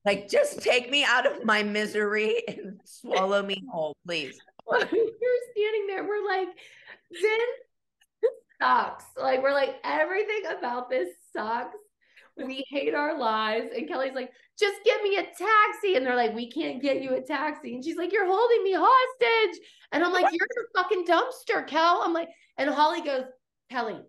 Like, 0.03 0.27
just 0.27 0.61
take 0.61 0.89
me 0.89 1.03
out 1.03 1.27
of 1.27 1.45
my 1.45 1.61
misery 1.61 2.41
and 2.47 2.81
swallow 2.83 3.43
me 3.43 3.63
whole, 3.71 3.95
please. 4.05 4.37
we're 4.67 4.87
standing 4.87 5.87
there 5.87 6.03
we're 6.03 6.25
like 6.25 6.47
this 7.11 7.41
sucks. 8.61 9.05
Like 9.17 9.41
we're 9.41 9.53
like 9.53 9.75
everything 9.83 10.43
about 10.57 10.89
this 10.89 11.09
sucks. 11.35 11.77
We 12.37 12.65
hate 12.69 12.93
our 12.93 13.17
lives. 13.17 13.67
And 13.75 13.87
kelly's 13.87 14.13
like 14.15 14.31
just 14.59 14.83
get 14.85 15.01
me 15.03 15.17
a 15.17 15.23
taxi. 15.23 15.95
And 15.95 16.05
they're 16.05 16.15
like 16.15 16.35
we 16.35 16.49
can't 16.49 16.81
get 16.81 17.01
you 17.01 17.15
a 17.15 17.21
taxi. 17.21 17.75
And 17.75 17.83
she's 17.83 17.97
like 17.97 18.13
you're 18.13 18.27
holding 18.27 18.63
me 18.63 18.73
hostage. 18.77 19.61
And 19.91 20.03
i'm 20.03 20.13
like 20.13 20.31
you're 20.31 20.47
in 20.55 20.63
a 20.63 20.81
fucking 20.81 21.05
dumpster 21.05 21.67
kel. 21.67 22.01
I'm 22.03 22.13
like 22.13 22.29
and 22.57 22.69
holly 22.69 23.01
goes 23.01 23.25
kelly 23.69 23.99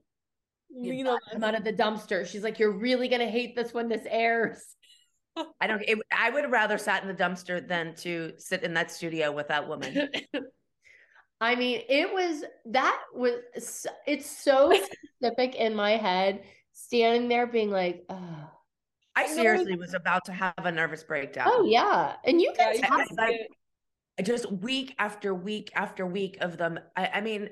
you 0.74 1.06
on 1.06 1.18
come 1.30 1.44
out 1.44 1.54
of 1.54 1.64
the 1.64 1.72
dumpster. 1.72 2.26
She's 2.26 2.42
like 2.42 2.58
you're 2.58 2.72
really 2.72 3.08
gonna 3.08 3.26
hate 3.26 3.54
this 3.54 3.74
when 3.74 3.88
this 3.88 4.06
airs 4.08 4.62
I 5.60 5.66
don't. 5.66 5.82
It, 5.86 5.98
I 6.16 6.30
would 6.30 6.50
rather 6.50 6.76
sat 6.78 7.02
in 7.02 7.08
the 7.08 7.14
dumpster 7.14 7.66
than 7.66 7.94
to 7.96 8.32
sit 8.38 8.62
in 8.62 8.74
that 8.74 8.90
studio 8.90 9.32
with 9.32 9.48
that 9.48 9.66
woman. 9.68 10.08
I 11.40 11.54
mean, 11.56 11.82
it 11.88 12.12
was 12.12 12.44
that 12.66 13.00
was 13.14 13.86
it's 14.06 14.30
so 14.30 14.72
specific 15.20 15.56
in 15.56 15.74
my 15.74 15.92
head, 15.96 16.42
standing 16.72 17.28
there 17.28 17.46
being 17.46 17.70
like, 17.70 18.04
oh, 18.08 18.50
I 19.16 19.26
seriously 19.26 19.76
was 19.76 19.94
about 19.94 20.24
to 20.26 20.32
have 20.32 20.54
a 20.58 20.70
nervous 20.70 21.02
breakdown. 21.02 21.48
oh 21.50 21.64
yeah, 21.64 22.14
and 22.24 22.40
you 22.40 22.52
Yeah, 22.56 22.64
can 22.64 22.74
you 22.76 22.80
tell. 22.82 22.98
can 22.98 23.06
see 23.08 23.14
like- 23.16 23.48
just 24.26 24.52
week 24.52 24.94
after 24.98 25.34
week 25.34 25.70
after 25.74 26.06
week 26.06 26.36
of 26.40 26.58
them. 26.58 26.78
I, 26.94 27.06
I 27.14 27.20
mean, 27.22 27.48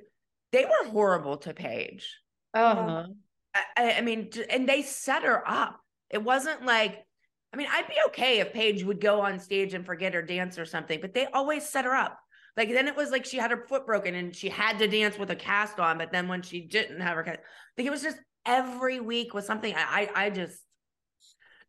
they 0.52 0.64
were 0.66 0.90
horrible 0.90 1.38
to 1.38 1.54
Paige. 1.54 2.06
Uh-huh. 2.54 3.06
I- 3.54 3.64
I, 3.76 3.92
I 3.94 4.00
mean, 4.02 4.30
and 4.50 4.68
they 4.68 4.82
set 4.82 5.24
her 5.24 5.42
up. 5.48 5.80
It 6.10 6.22
wasn't 6.22 6.64
like, 6.64 7.04
I 7.52 7.56
mean, 7.56 7.68
I'd 7.70 7.88
be 7.88 7.96
okay 8.08 8.40
if 8.40 8.52
Paige 8.52 8.84
would 8.84 9.00
go 9.00 9.20
on 9.20 9.38
stage 9.38 9.74
and 9.74 9.84
forget 9.84 10.14
her 10.14 10.22
dance 10.22 10.58
or 10.58 10.64
something, 10.64 11.00
but 11.00 11.14
they 11.14 11.26
always 11.26 11.68
set 11.68 11.84
her 11.84 11.94
up. 11.94 12.18
Like 12.56 12.70
then 12.70 12.88
it 12.88 12.96
was 12.96 13.10
like 13.10 13.24
she 13.24 13.38
had 13.38 13.50
her 13.50 13.64
foot 13.68 13.86
broken 13.86 14.14
and 14.14 14.34
she 14.34 14.48
had 14.48 14.78
to 14.78 14.88
dance 14.88 15.18
with 15.18 15.30
a 15.30 15.36
cast 15.36 15.80
on, 15.80 15.98
but 15.98 16.12
then 16.12 16.28
when 16.28 16.42
she 16.42 16.60
didn't 16.60 17.00
have 17.00 17.16
her 17.16 17.22
cast, 17.22 17.40
like 17.76 17.86
it 17.86 17.90
was 17.90 18.02
just 18.02 18.18
every 18.46 19.00
week 19.00 19.34
was 19.34 19.46
something. 19.46 19.74
I, 19.74 20.10
I, 20.14 20.26
I 20.26 20.30
just, 20.30 20.60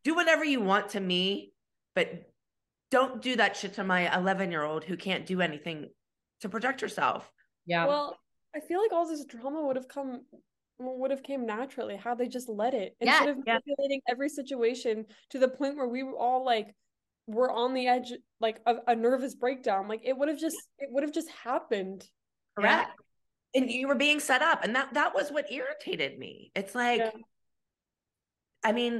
do 0.03 0.15
whatever 0.15 0.43
you 0.43 0.59
want 0.59 0.89
to 0.89 0.99
me, 0.99 1.53
but 1.95 2.09
don't 2.89 3.21
do 3.21 3.35
that 3.35 3.55
shit 3.55 3.75
to 3.75 3.83
my 3.83 4.13
11 4.15 4.51
year 4.51 4.63
old 4.63 4.83
who 4.83 4.97
can't 4.97 5.25
do 5.25 5.41
anything 5.41 5.89
to 6.41 6.49
protect 6.49 6.81
herself. 6.81 7.31
Yeah. 7.65 7.85
Well, 7.85 8.17
I 8.55 8.59
feel 8.59 8.81
like 8.81 8.91
all 8.91 9.07
this 9.07 9.23
drama 9.25 9.65
would 9.65 9.75
have 9.75 9.87
come 9.87 10.25
would 10.81 11.11
have 11.11 11.23
came 11.23 11.45
naturally 11.45 11.95
how 11.95 12.15
they 12.15 12.27
just 12.27 12.49
let 12.49 12.73
it 12.73 12.95
Yeah, 12.99 13.17
instead 13.19 13.29
of 13.29 13.37
yeah. 13.45 13.53
manipulating 13.65 14.01
every 14.07 14.29
situation 14.29 15.05
to 15.29 15.39
the 15.39 15.47
point 15.47 15.77
where 15.77 15.87
we 15.87 16.03
were 16.03 16.17
all 16.17 16.43
like 16.45 16.73
were 17.27 17.51
on 17.51 17.73
the 17.73 17.87
edge 17.87 18.11
like 18.39 18.59
of 18.65 18.79
a 18.87 18.95
nervous 18.95 19.35
breakdown 19.35 19.87
like 19.87 20.01
it 20.03 20.17
would 20.17 20.27
have 20.27 20.39
just 20.39 20.57
it 20.79 20.89
would 20.91 21.03
have 21.03 21.13
just 21.13 21.29
happened 21.29 22.05
Correct. 22.57 22.91
And 23.53 23.69
you 23.69 23.87
were 23.87 23.95
being 23.95 24.19
set 24.19 24.41
up. 24.41 24.63
And 24.63 24.75
that 24.75 24.93
that 24.93 25.13
was 25.13 25.29
what 25.31 25.51
irritated 25.51 26.17
me. 26.17 26.51
It's 26.55 26.73
like, 26.75 26.99
Yeah. 26.99 27.11
I 28.63 28.71
mean, 28.71 28.99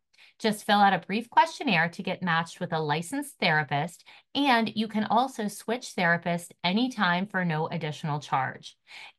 Just 0.41 0.65
fill 0.65 0.79
out 0.79 0.93
a 0.93 1.05
brief 1.05 1.29
questionnaire 1.29 1.89
to 1.89 2.01
get 2.01 2.23
matched 2.23 2.59
with 2.59 2.73
a 2.73 2.79
licensed 2.79 3.35
therapist, 3.39 4.03
and 4.33 4.71
you 4.75 4.87
can 4.87 5.03
also 5.03 5.47
switch 5.47 5.93
therapists 5.95 6.49
anytime 6.63 7.27
for 7.27 7.45
no 7.45 7.67
additional 7.67 8.19
charge. 8.19 8.75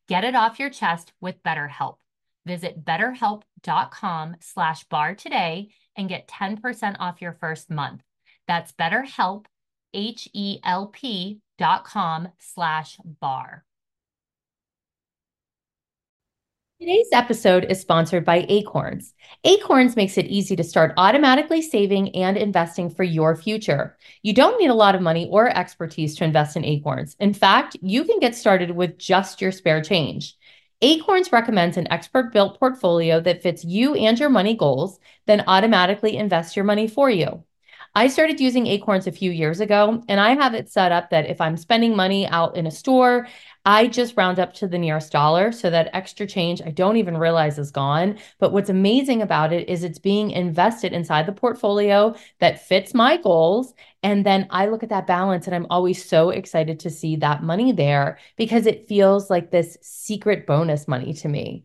Get 0.08 0.24
it 0.24 0.34
off 0.34 0.58
your 0.58 0.70
chest 0.70 1.12
with 1.20 1.40
BetterHelp. 1.44 1.98
Visit 2.44 2.84
betterhelp.com 2.84 4.36
slash 4.40 4.82
bar 4.84 5.14
today 5.14 5.70
and 5.96 6.08
get 6.08 6.26
10% 6.26 6.96
off 6.98 7.22
your 7.22 7.34
first 7.34 7.70
month. 7.70 8.02
That's 8.48 8.72
betterhelp, 8.72 9.46
H-E-L-P 9.94 11.38
dot 11.56 11.84
com 11.84 12.28
slash 12.40 12.98
bar. 13.04 13.64
Today's 16.82 17.10
episode 17.12 17.66
is 17.70 17.80
sponsored 17.80 18.24
by 18.24 18.44
Acorns. 18.48 19.14
Acorns 19.44 19.94
makes 19.94 20.18
it 20.18 20.26
easy 20.26 20.56
to 20.56 20.64
start 20.64 20.94
automatically 20.96 21.62
saving 21.62 22.08
and 22.16 22.36
investing 22.36 22.90
for 22.90 23.04
your 23.04 23.36
future. 23.36 23.96
You 24.22 24.34
don't 24.34 24.58
need 24.58 24.66
a 24.66 24.74
lot 24.74 24.96
of 24.96 25.00
money 25.00 25.28
or 25.30 25.48
expertise 25.48 26.16
to 26.16 26.24
invest 26.24 26.56
in 26.56 26.64
Acorns. 26.64 27.14
In 27.20 27.34
fact, 27.34 27.76
you 27.82 28.02
can 28.02 28.18
get 28.18 28.34
started 28.34 28.72
with 28.72 28.98
just 28.98 29.40
your 29.40 29.52
spare 29.52 29.80
change. 29.80 30.36
Acorns 30.80 31.30
recommends 31.30 31.76
an 31.76 31.86
expert 31.92 32.32
built 32.32 32.58
portfolio 32.58 33.20
that 33.20 33.44
fits 33.44 33.64
you 33.64 33.94
and 33.94 34.18
your 34.18 34.28
money 34.28 34.56
goals, 34.56 34.98
then 35.26 35.44
automatically 35.46 36.16
invests 36.16 36.56
your 36.56 36.64
money 36.64 36.88
for 36.88 37.08
you. 37.08 37.44
I 37.94 38.08
started 38.08 38.40
using 38.40 38.66
Acorns 38.66 39.06
a 39.06 39.12
few 39.12 39.30
years 39.30 39.60
ago, 39.60 40.02
and 40.08 40.18
I 40.18 40.34
have 40.34 40.54
it 40.54 40.70
set 40.70 40.92
up 40.92 41.10
that 41.10 41.28
if 41.28 41.42
I'm 41.42 41.58
spending 41.58 41.94
money 41.94 42.26
out 42.26 42.56
in 42.56 42.66
a 42.66 42.70
store, 42.70 43.28
I 43.64 43.86
just 43.86 44.16
round 44.16 44.40
up 44.40 44.54
to 44.54 44.66
the 44.66 44.78
nearest 44.78 45.12
dollar 45.12 45.52
so 45.52 45.70
that 45.70 45.90
extra 45.92 46.26
change 46.26 46.60
I 46.60 46.70
don't 46.70 46.96
even 46.96 47.16
realize 47.16 47.58
is 47.58 47.70
gone. 47.70 48.18
But 48.40 48.52
what's 48.52 48.70
amazing 48.70 49.22
about 49.22 49.52
it 49.52 49.68
is 49.68 49.84
it's 49.84 50.00
being 50.00 50.32
invested 50.32 50.92
inside 50.92 51.26
the 51.26 51.32
portfolio 51.32 52.14
that 52.40 52.66
fits 52.66 52.92
my 52.92 53.16
goals. 53.18 53.72
And 54.02 54.26
then 54.26 54.48
I 54.50 54.66
look 54.66 54.82
at 54.82 54.88
that 54.88 55.06
balance 55.06 55.46
and 55.46 55.54
I'm 55.54 55.68
always 55.70 56.04
so 56.04 56.30
excited 56.30 56.80
to 56.80 56.90
see 56.90 57.14
that 57.16 57.44
money 57.44 57.70
there 57.70 58.18
because 58.36 58.66
it 58.66 58.88
feels 58.88 59.30
like 59.30 59.52
this 59.52 59.78
secret 59.80 60.44
bonus 60.44 60.88
money 60.88 61.14
to 61.14 61.28
me. 61.28 61.64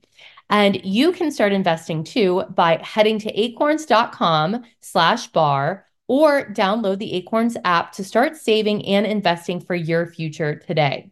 And 0.51 0.79
you 0.85 1.11
can 1.11 1.31
start 1.31 1.51
investing 1.51 2.03
too 2.03 2.43
by 2.51 2.79
heading 2.83 3.17
to 3.19 3.39
acorns.com 3.39 4.63
slash 4.81 5.27
bar 5.27 5.87
or 6.07 6.45
download 6.53 6.99
the 6.99 7.13
Acorns 7.15 7.57
app 7.65 7.91
to 7.93 8.03
start 8.03 8.37
saving 8.37 8.85
and 8.85 9.05
investing 9.05 9.59
for 9.59 9.75
your 9.75 10.07
future 10.07 10.55
today. 10.55 11.11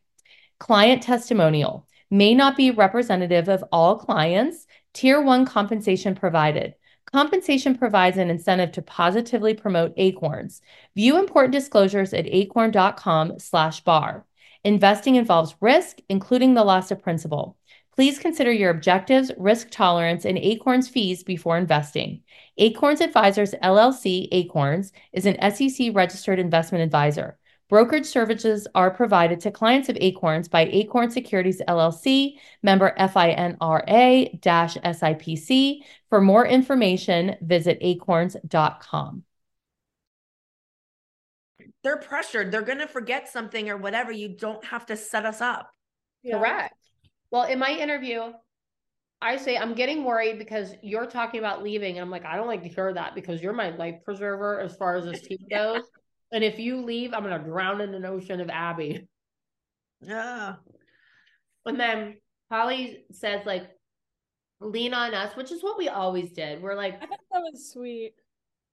Client 0.60 1.03
testimonial 1.03 1.88
may 2.10 2.34
not 2.34 2.56
be 2.56 2.72
representative 2.72 3.49
of 3.49 3.64
all 3.72 3.98
clients. 3.98 4.68
Tier 4.94 5.22
one 5.22 5.45
compensation 5.45 6.15
provided. 6.15 6.76
Compensation 7.06 7.77
provides 7.77 8.18
an 8.18 8.30
incentive 8.30 8.72
to 8.73 8.82
positively 8.82 9.53
promote 9.53 9.94
Acorns. 9.98 10.61
View 10.95 11.19
important 11.19 11.52
disclosures 11.52 12.14
at 12.14 12.26
acorn.com 12.27 13.40
slash 13.40 13.82
bar. 13.82 14.26
Investing 14.64 15.15
involves 15.15 15.56
risk, 15.61 15.98
including 16.10 16.53
the 16.53 16.64
loss 16.64 16.90
of 16.90 17.03
principal. 17.03 17.57
Please 17.95 18.19
consider 18.19 18.52
your 18.52 18.72
objectives, 18.72 19.32
risk 19.38 19.69
tolerance, 19.69 20.26
and 20.26 20.38
Acorns 20.38 20.90
fees 20.90 21.23
before 21.23 21.57
investing. 21.57 22.23
Acorns 22.57 22.99
Advisors 22.99 23.53
LLC 23.64 24.27
Acorns 24.32 24.91
is 25.14 25.26
an 25.26 25.38
SEC 25.52 25.91
registered 25.94 26.40
investment 26.40 26.84
advisor. 26.84 27.38
Brokerage 27.68 28.06
services 28.06 28.68
are 28.76 28.92
provided 28.92 29.40
to 29.40 29.52
clients 29.52 29.90
of 29.90 29.98
Acorns 30.00 30.48
by 30.48 30.66
Acorn 30.66 31.10
Securities 31.10 31.62
LLC, 31.68 32.38
member 32.62 32.94
FINRA 33.00 33.58
SIPC. 34.40 35.80
For 36.10 36.22
more 36.22 36.46
information, 36.46 37.36
visit 37.42 37.80
acorns.com. 37.82 39.24
They're 41.84 41.98
pressured. 41.98 42.52
They're 42.52 42.62
going 42.62 42.80
to 42.80 42.88
forget 42.88 43.30
something 43.30 43.70
or 43.70 43.78
whatever. 43.78 44.12
You 44.12 44.30
don't 44.30 44.64
have 44.66 44.86
to 44.88 44.98
set 44.98 45.26
us 45.26 45.42
up. 45.42 45.72
Yeah. 46.24 46.38
Correct. 46.38 46.76
Well, 47.32 47.44
in 47.44 47.58
my 47.60 47.72
interview, 47.72 48.32
I 49.22 49.38
say 49.38 49.58
I'm 49.58 49.74
getting 49.74 50.04
worried 50.04 50.38
because 50.38 50.76
you're 50.84 51.08
talking 51.08 51.40
about 51.40 51.64
leaving, 51.64 51.98
and 51.98 52.04
I'm 52.04 52.12
like, 52.12 52.26
I 52.26 52.36
don't 52.36 52.48
like 52.48 52.64
to 52.64 52.70
hear 52.70 52.94
that 52.94 53.16
because 53.16 53.42
you're 53.42 53.54
my 53.54 53.70
life 53.72 53.96
preserver 54.04 54.60
as 54.60 54.76
far 54.76 54.98
as 54.98 55.06
this 55.06 55.22
team 55.22 55.40
goes. 55.50 55.82
And 56.32 56.44
if 56.44 56.60
you 56.60 56.82
leave, 56.82 57.14
I'm 57.14 57.24
gonna 57.24 57.40
drown 57.40 57.82
in 57.82 57.94
an 57.94 58.06
ocean 58.06 58.42
of 58.42 58.50
Abby. 58.50 59.08
Yeah. 60.02 60.56
And 61.66 61.80
then 61.80 62.18
Holly 62.52 63.06
says, 63.12 63.46
like, 63.46 63.70
lean 64.60 64.94
on 64.94 65.14
us, 65.14 65.36
which 65.36 65.52
is 65.52 65.64
what 65.64 65.78
we 65.78 65.90
always 65.90 66.32
did. 66.32 66.62
We're 66.62 66.76
like, 66.76 66.96
I 66.96 67.06
thought 67.06 67.20
that 67.32 67.40
was 67.40 67.72
sweet. 67.72 68.14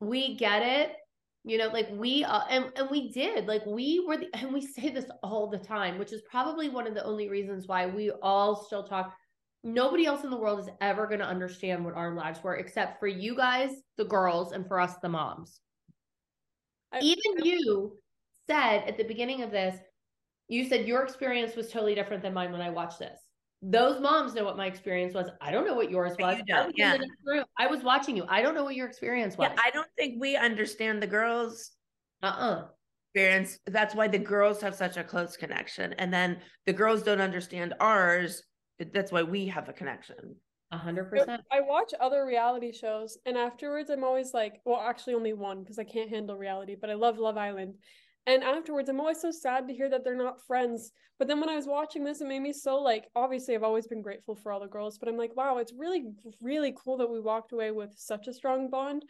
We 0.01 0.37
get 0.37 0.63
it. 0.63 0.97
You 1.45 1.59
know, 1.59 1.69
like 1.69 1.89
we 1.93 2.23
uh, 2.23 2.43
and 2.51 2.67
and 2.77 2.89
we 2.89 3.11
did. 3.13 3.47
Like 3.47 3.67
we 3.67 4.05
were 4.07 4.17
the, 4.17 4.29
and 4.35 4.53
we 4.53 4.61
say 4.61 4.91
this 4.91 5.07
all 5.25 5.49
the 5.49 5.59
time, 5.59 5.99
which 5.99 6.13
is 6.13 6.23
probably 6.31 6.69
one 6.69 6.87
of 6.87 6.95
the 6.95 7.05
only 7.05 7.29
reasons 7.29 7.67
why 7.67 7.87
we 7.87 8.13
all 8.23 8.65
still 8.65 8.85
talk. 8.85 9.13
Nobody 9.65 10.07
else 10.07 10.23
in 10.23 10.31
the 10.31 10.37
world 10.37 10.61
is 10.61 10.69
ever 10.81 11.07
going 11.07 11.21
to 11.21 11.27
understand 11.27 11.85
what 11.85 11.95
our 11.95 12.15
lives 12.15 12.43
were 12.43 12.57
except 12.57 13.01
for 13.01 13.07
you 13.07 13.37
guys, 13.37 13.71
the 13.97 14.05
girls, 14.05 14.53
and 14.53 14.67
for 14.67 14.81
us, 14.81 14.97
the 15.03 15.09
moms. 15.09 15.61
Even 17.01 17.45
you 17.45 17.99
said 18.47 18.85
at 18.87 18.97
the 18.97 19.05
beginning 19.05 19.43
of 19.43 19.51
this, 19.51 19.79
you 20.49 20.65
said 20.65 20.87
your 20.87 21.03
experience 21.03 21.57
was 21.57 21.71
totally 21.71 21.95
different 21.95 22.23
than 22.23 22.35
mine 22.35 22.53
when 22.53 22.61
I 22.61 22.71
watched 22.71 22.99
this. 22.99 23.19
Those 23.63 24.01
moms 24.01 24.35
know 24.35 24.45
what 24.45 24.57
my 24.57 24.67
experience 24.67 25.15
was. 25.15 25.29
I 25.41 25.53
don't 25.53 25.65
know 25.65 25.75
what 25.75 25.91
yours 25.91 26.17
was. 26.19 26.43
I 26.53 26.67
was, 26.67 26.73
yeah. 26.77 26.99
I 27.59 27.67
was 27.69 27.83
watching 27.85 28.17
you. 28.17 28.25
I 28.29 28.43
don't 28.43 28.55
know 28.55 28.65
what 28.65 28.75
your 28.75 28.89
experience 28.89 29.39
was. 29.39 29.51
Yeah, 29.51 29.61
I 29.65 29.71
don't 29.71 29.89
think 29.97 30.21
we 30.21 30.37
understand 30.37 31.01
the 31.01 31.07
girls' 31.07 31.71
uh-uh. 32.23 32.65
experience. 33.15 33.59
That's 33.67 33.95
why 33.95 34.09
the 34.09 34.19
girls 34.19 34.61
have 34.63 34.75
such 34.75 34.97
a 34.97 35.05
close 35.05 35.37
connection. 35.37 35.93
And 35.95 36.13
then 36.13 36.39
the 36.67 36.73
girls 36.73 37.05
don't 37.05 37.21
understand 37.21 37.75
ours. 37.79 38.43
That's 38.93 39.13
why 39.13 39.23
we 39.23 39.47
have 39.47 39.69
a 39.69 39.73
connection. 39.73 40.35
A 40.73 40.79
hundred 40.79 41.11
percent. 41.11 41.43
I 41.53 41.61
watch 41.61 41.93
other 42.01 42.25
reality 42.25 42.73
shows, 42.73 43.19
and 43.27 43.37
afterwards, 43.37 43.91
I'm 43.91 44.05
always 44.05 44.33
like, 44.33 44.61
well, 44.65 44.81
actually, 44.81 45.15
only 45.15 45.35
one 45.35 45.61
because 45.61 45.79
I 45.79 45.85
can't 45.85 46.09
handle 46.09 46.37
reality, 46.37 46.77
but 46.81 46.89
I 46.89 46.95
love 46.95 47.19
Love 47.19 47.37
Island. 47.37 47.75
And 48.27 48.43
afterwards, 48.43 48.89
I'm 48.89 49.01
always 49.01 49.21
so 49.21 49.31
sad 49.31 49.69
to 49.69 49.75
hear 49.75 49.91
that 49.91 50.03
they're 50.03 50.17
not 50.17 50.41
friends. 50.47 50.93
But 51.19 51.29
then 51.29 51.41
when 51.41 51.51
I 51.51 51.57
was 51.57 51.67
watching 51.67 52.05
this, 52.05 52.21
it 52.21 52.27
made 52.27 52.41
me 52.41 52.53
so 52.53 52.79
like, 52.81 53.09
obviously, 53.15 53.55
I've 53.55 53.63
always 53.63 53.87
been 53.87 54.01
grateful 54.01 54.35
for 54.35 54.51
all 54.51 54.61
the 54.61 54.67
girls, 54.67 54.97
but 54.97 55.09
I'm 55.09 55.19
like, 55.19 55.37
wow, 55.37 55.59
it's 55.59 55.75
really, 55.77 56.05
really 56.41 56.75
cool 56.83 56.97
that 56.97 57.11
we 57.11 57.21
walked 57.21 57.53
away 57.53 57.71
with 57.71 57.93
such 57.97 58.27
a 58.27 58.33
strong 58.33 58.71
bond 58.71 59.05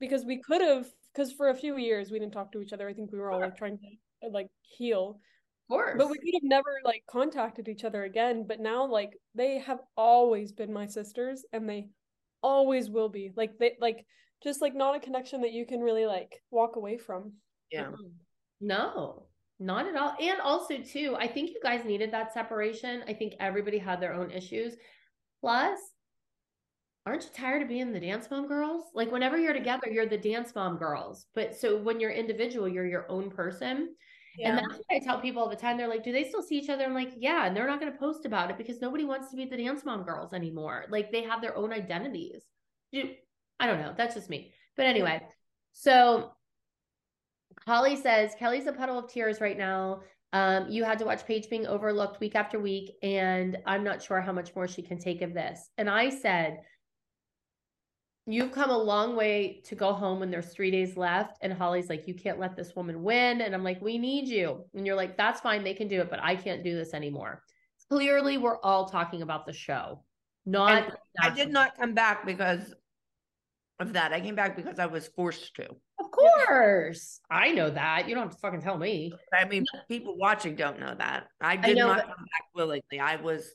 because 0.00 0.24
we 0.24 0.42
could 0.42 0.60
have, 0.60 0.86
because 1.14 1.32
for 1.32 1.48
a 1.48 1.54
few 1.54 1.78
years 1.78 2.10
we 2.10 2.18
didn't 2.18 2.34
talk 2.34 2.52
to 2.52 2.60
each 2.60 2.72
other. 2.72 2.88
I 2.88 2.92
think 2.92 3.12
we 3.12 3.18
were 3.18 3.30
all 3.30 3.40
like 3.40 3.56
trying 3.56 3.78
to 3.78 4.28
like 4.28 4.48
heal 4.60 5.20
course. 5.68 5.96
But 5.98 6.10
we 6.10 6.18
could 6.18 6.34
have 6.34 6.42
never 6.42 6.80
like 6.84 7.02
contacted 7.10 7.68
each 7.68 7.84
other 7.84 8.04
again. 8.04 8.46
But 8.46 8.60
now 8.60 8.86
like 8.86 9.18
they 9.34 9.58
have 9.58 9.80
always 9.96 10.52
been 10.52 10.72
my 10.72 10.86
sisters 10.86 11.44
and 11.52 11.68
they 11.68 11.88
always 12.42 12.90
will 12.90 13.08
be. 13.08 13.32
Like 13.36 13.58
they 13.58 13.76
like 13.80 14.04
just 14.42 14.62
like 14.62 14.74
not 14.74 14.96
a 14.96 15.00
connection 15.00 15.42
that 15.42 15.52
you 15.52 15.66
can 15.66 15.80
really 15.80 16.06
like 16.06 16.42
walk 16.50 16.76
away 16.76 16.98
from. 16.98 17.32
Yeah. 17.70 17.90
No, 18.60 19.26
not 19.58 19.86
at 19.86 19.96
all. 19.96 20.14
And 20.20 20.40
also 20.40 20.78
too, 20.78 21.16
I 21.18 21.28
think 21.28 21.50
you 21.50 21.60
guys 21.62 21.84
needed 21.84 22.12
that 22.12 22.32
separation. 22.32 23.04
I 23.06 23.12
think 23.12 23.34
everybody 23.40 23.78
had 23.78 24.00
their 24.00 24.14
own 24.14 24.30
issues. 24.30 24.74
Plus, 25.40 25.78
aren't 27.06 27.22
you 27.22 27.30
tired 27.34 27.62
of 27.62 27.68
being 27.68 27.92
the 27.92 28.00
dance 28.00 28.28
mom 28.30 28.48
girls? 28.48 28.84
Like 28.94 29.12
whenever 29.12 29.38
you're 29.38 29.52
together, 29.52 29.88
you're 29.90 30.06
the 30.06 30.18
dance 30.18 30.54
mom 30.54 30.76
girls. 30.76 31.26
But 31.34 31.56
so 31.56 31.76
when 31.80 32.00
you're 32.00 32.10
individual, 32.10 32.68
you're 32.68 32.86
your 32.86 33.10
own 33.10 33.30
person. 33.30 33.94
Yeah. 34.38 34.50
And 34.50 34.58
that's 34.58 34.78
what 34.78 34.86
I 34.90 34.98
tell 35.00 35.20
people 35.20 35.42
all 35.42 35.48
the 35.48 35.56
time. 35.56 35.76
They're 35.76 35.88
like, 35.88 36.04
do 36.04 36.12
they 36.12 36.24
still 36.24 36.42
see 36.42 36.56
each 36.56 36.70
other? 36.70 36.84
I'm 36.84 36.94
like, 36.94 37.12
yeah. 37.16 37.46
And 37.46 37.56
they're 37.56 37.66
not 37.66 37.80
going 37.80 37.92
to 37.92 37.98
post 37.98 38.24
about 38.24 38.50
it 38.50 38.56
because 38.56 38.80
nobody 38.80 39.04
wants 39.04 39.30
to 39.30 39.36
be 39.36 39.44
the 39.44 39.56
dance 39.56 39.84
mom 39.84 40.04
girls 40.04 40.32
anymore. 40.32 40.84
Like 40.90 41.10
they 41.10 41.24
have 41.24 41.42
their 41.42 41.56
own 41.56 41.72
identities. 41.72 42.42
I 42.94 43.66
don't 43.66 43.80
know. 43.80 43.94
That's 43.96 44.14
just 44.14 44.30
me. 44.30 44.52
But 44.76 44.86
anyway, 44.86 45.20
so 45.72 46.30
Holly 47.66 47.96
says, 47.96 48.34
Kelly's 48.38 48.68
a 48.68 48.72
puddle 48.72 48.98
of 48.98 49.10
tears 49.10 49.40
right 49.40 49.58
now. 49.58 50.02
Um, 50.32 50.68
you 50.68 50.84
had 50.84 50.98
to 51.00 51.04
watch 51.04 51.26
Paige 51.26 51.50
being 51.50 51.66
overlooked 51.66 52.20
week 52.20 52.36
after 52.36 52.60
week, 52.60 52.92
and 53.02 53.56
I'm 53.66 53.82
not 53.82 54.02
sure 54.02 54.20
how 54.20 54.32
much 54.32 54.54
more 54.54 54.68
she 54.68 54.82
can 54.82 54.98
take 54.98 55.22
of 55.22 55.34
this. 55.34 55.70
And 55.78 55.90
I 55.90 56.10
said, 56.10 56.58
you've 58.34 58.52
come 58.52 58.70
a 58.70 58.76
long 58.76 59.16
way 59.16 59.60
to 59.64 59.74
go 59.74 59.92
home 59.92 60.20
when 60.20 60.30
there's 60.30 60.52
three 60.52 60.70
days 60.70 60.96
left. 60.96 61.38
And 61.40 61.52
Holly's 61.52 61.88
like, 61.88 62.06
you 62.06 62.14
can't 62.14 62.38
let 62.38 62.56
this 62.56 62.76
woman 62.76 63.02
win. 63.02 63.40
And 63.40 63.54
I'm 63.54 63.64
like, 63.64 63.80
we 63.80 63.96
need 63.96 64.28
you. 64.28 64.64
And 64.74 64.86
you're 64.86 64.96
like, 64.96 65.16
that's 65.16 65.40
fine. 65.40 65.64
They 65.64 65.74
can 65.74 65.88
do 65.88 66.00
it, 66.00 66.10
but 66.10 66.20
I 66.22 66.36
can't 66.36 66.62
do 66.62 66.76
this 66.76 66.94
anymore. 66.94 67.42
Clearly, 67.88 68.36
we're 68.36 68.60
all 68.60 68.86
talking 68.86 69.22
about 69.22 69.46
the 69.46 69.52
show. 69.52 70.02
Not, 70.44 70.92
I 71.20 71.30
did 71.30 71.50
not 71.50 71.76
come 71.78 71.94
back 71.94 72.26
because 72.26 72.74
of 73.80 73.94
that. 73.94 74.12
I 74.12 74.20
came 74.20 74.34
back 74.34 74.56
because 74.56 74.78
I 74.78 74.86
was 74.86 75.08
forced 75.08 75.54
to. 75.56 75.68
Of 75.98 76.10
course. 76.10 77.20
I 77.30 77.52
know 77.52 77.70
that. 77.70 78.08
You 78.08 78.14
don't 78.14 78.24
have 78.24 78.34
to 78.34 78.40
fucking 78.40 78.60
tell 78.60 78.76
me. 78.76 79.12
I 79.32 79.46
mean, 79.46 79.64
people 79.88 80.18
watching 80.18 80.54
don't 80.54 80.78
know 80.78 80.94
that. 80.98 81.28
I 81.40 81.56
did 81.56 81.78
I 81.78 81.80
know, 81.80 81.88
not 81.88 82.02
come 82.02 82.08
back 82.08 82.44
willingly. 82.54 83.00
I 83.00 83.16
was 83.16 83.54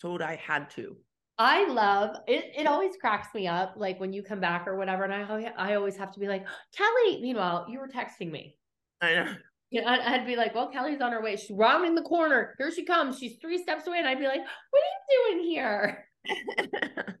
told 0.00 0.22
I 0.22 0.36
had 0.36 0.70
to. 0.70 0.96
I 1.38 1.66
love 1.66 2.16
it. 2.28 2.52
It 2.56 2.66
always 2.66 2.96
cracks 2.96 3.34
me 3.34 3.48
up, 3.48 3.74
like 3.76 3.98
when 3.98 4.12
you 4.12 4.22
come 4.22 4.40
back 4.40 4.68
or 4.68 4.76
whatever, 4.76 5.04
and 5.04 5.12
I 5.12 5.52
I 5.56 5.74
always 5.74 5.96
have 5.96 6.12
to 6.12 6.20
be 6.20 6.28
like 6.28 6.46
Kelly. 6.76 7.20
Meanwhile, 7.20 7.66
you 7.68 7.80
were 7.80 7.88
texting 7.88 8.30
me. 8.30 8.56
I 9.00 9.14
know. 9.14 9.34
Yeah, 9.70 9.88
I'd 9.88 10.26
be 10.26 10.36
like, 10.36 10.54
"Well, 10.54 10.68
Kelly's 10.68 11.00
on 11.00 11.10
her 11.10 11.20
way. 11.20 11.34
She's 11.36 11.50
rounding 11.50 11.96
the 11.96 12.02
corner. 12.02 12.54
Here 12.58 12.70
she 12.70 12.84
comes. 12.84 13.18
She's 13.18 13.38
three 13.38 13.60
steps 13.60 13.86
away." 13.86 13.98
And 13.98 14.06
I'd 14.06 14.20
be 14.20 14.26
like, 14.26 14.40
"What 14.70 14.82
are 14.82 14.86
you 15.10 15.34
doing 15.34 15.44
here?" 15.50 16.08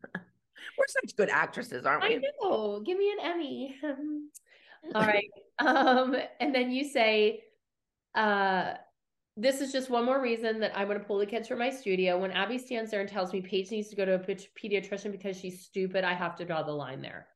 We're 0.76 0.86
such 0.88 1.16
good 1.16 1.28
actresses, 1.28 1.84
aren't 1.84 2.02
we? 2.02 2.16
I 2.16 2.20
know. 2.42 2.80
Give 2.84 2.98
me 2.98 3.12
an 3.12 3.32
Emmy. 3.32 3.76
All 4.94 5.02
right. 5.02 5.30
Um, 5.58 6.16
and 6.40 6.54
then 6.54 6.70
you 6.70 6.84
say, 6.84 7.44
uh, 8.14 8.74
this 9.36 9.60
is 9.60 9.72
just 9.72 9.90
one 9.90 10.04
more 10.04 10.20
reason 10.20 10.60
that 10.60 10.76
I'm 10.76 10.86
going 10.86 10.98
to 10.98 11.04
pull 11.04 11.18
the 11.18 11.26
kids 11.26 11.48
from 11.48 11.58
my 11.58 11.70
studio. 11.70 12.18
When 12.18 12.30
Abby 12.30 12.56
stands 12.58 12.90
there 12.90 13.00
and 13.00 13.08
tells 13.08 13.32
me 13.32 13.40
Paige 13.40 13.70
needs 13.70 13.88
to 13.88 13.96
go 13.96 14.04
to 14.04 14.14
a 14.14 14.18
pediatrician 14.18 15.10
because 15.10 15.38
she's 15.38 15.64
stupid, 15.64 16.04
I 16.04 16.14
have 16.14 16.36
to 16.36 16.44
draw 16.44 16.62
the 16.62 16.72
line 16.72 17.02
there. 17.02 17.26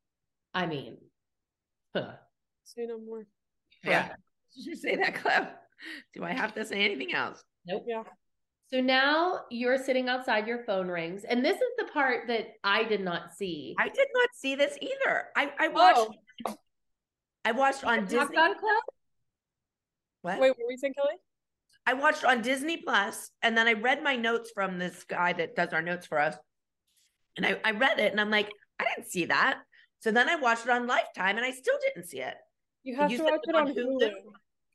I 0.55 0.67
mean, 0.67 0.99
huh. 1.95 2.13
say 2.65 2.87
no 2.87 2.99
more. 2.99 3.27
Yeah. 3.85 4.09
Did 4.57 4.67
you 4.67 4.77
say 4.77 4.97
that, 4.97 5.17
Clem? 5.17 5.49
Do 6.15 6.25
I 6.25 6.33
have 6.33 6.55
to 6.55 6.65
say 6.65 6.85
anything 6.85 7.15
else? 7.15 7.43
Nope. 7.67 7.85
Yeah. 7.87 8.05
So 8.71 8.81
now 8.81 9.41
you're 9.51 9.83
sitting 9.83 10.09
outside, 10.09 10.47
your 10.47 10.65
phone 10.65 10.89
rings. 10.89 11.25
And 11.25 11.45
this 11.45 11.57
is 11.57 11.71
the 11.79 11.87
part 11.87 12.29
that 12.29 12.49
I 12.63 12.85
did 12.85 13.01
not 13.01 13.33
see. 13.35 13.75
I 13.79 13.89
did 13.89 14.09
not 14.15 14.29
see 14.35 14.55
this 14.55 14.77
either. 14.81 15.25
I, 15.37 15.53
I 15.59 15.69
oh. 15.69 15.71
watched 15.71 16.11
oh. 16.47 16.55
I 17.45 17.53
watched 17.53 17.85
on 17.85 18.05
Disney. 18.05 18.37
What? 20.21 20.41
Wait, 20.41 20.51
what 20.51 20.59
were 20.59 20.71
you 20.71 20.79
saying, 20.79 20.95
Kelly? 20.95 21.15
I 21.89 21.95
watched 21.95 22.23
on 22.23 22.43
Disney 22.43 22.77
Plus, 22.77 23.31
and 23.41 23.57
then 23.57 23.67
I 23.67 23.73
read 23.73 24.03
my 24.03 24.15
notes 24.15 24.51
from 24.55 24.79
this 24.79 25.05
guy 25.05 25.33
that 25.33 25.57
does 25.57 25.73
our 25.73 25.81
notes 25.81 26.07
for 26.07 26.21
us. 26.21 26.37
And 27.39 27.47
I, 27.47 27.59
I 27.65 27.71
read 27.71 27.99
it 27.99 28.13
and 28.13 28.21
I'm 28.21 28.31
like, 28.31 28.51
I 28.79 28.85
didn't 28.85 29.11
see 29.11 29.25
that. 29.25 29.61
So 30.01 30.11
then 30.11 30.29
I 30.29 30.37
watched 30.37 30.67
it 30.67 30.71
on 30.71 30.87
Lifetime 30.87 31.39
and 31.39 31.47
I 31.47 31.51
still 31.51 31.79
didn't 31.87 32.07
see 32.07 32.21
it. 32.21 32.35
You 32.85 32.95
have 32.97 33.11
you 33.11 33.17
to 33.17 33.25
watch 33.25 33.41
it 33.43 33.55
on 33.55 33.69
Hulu. 33.69 34.03
Hulu. 34.03 34.11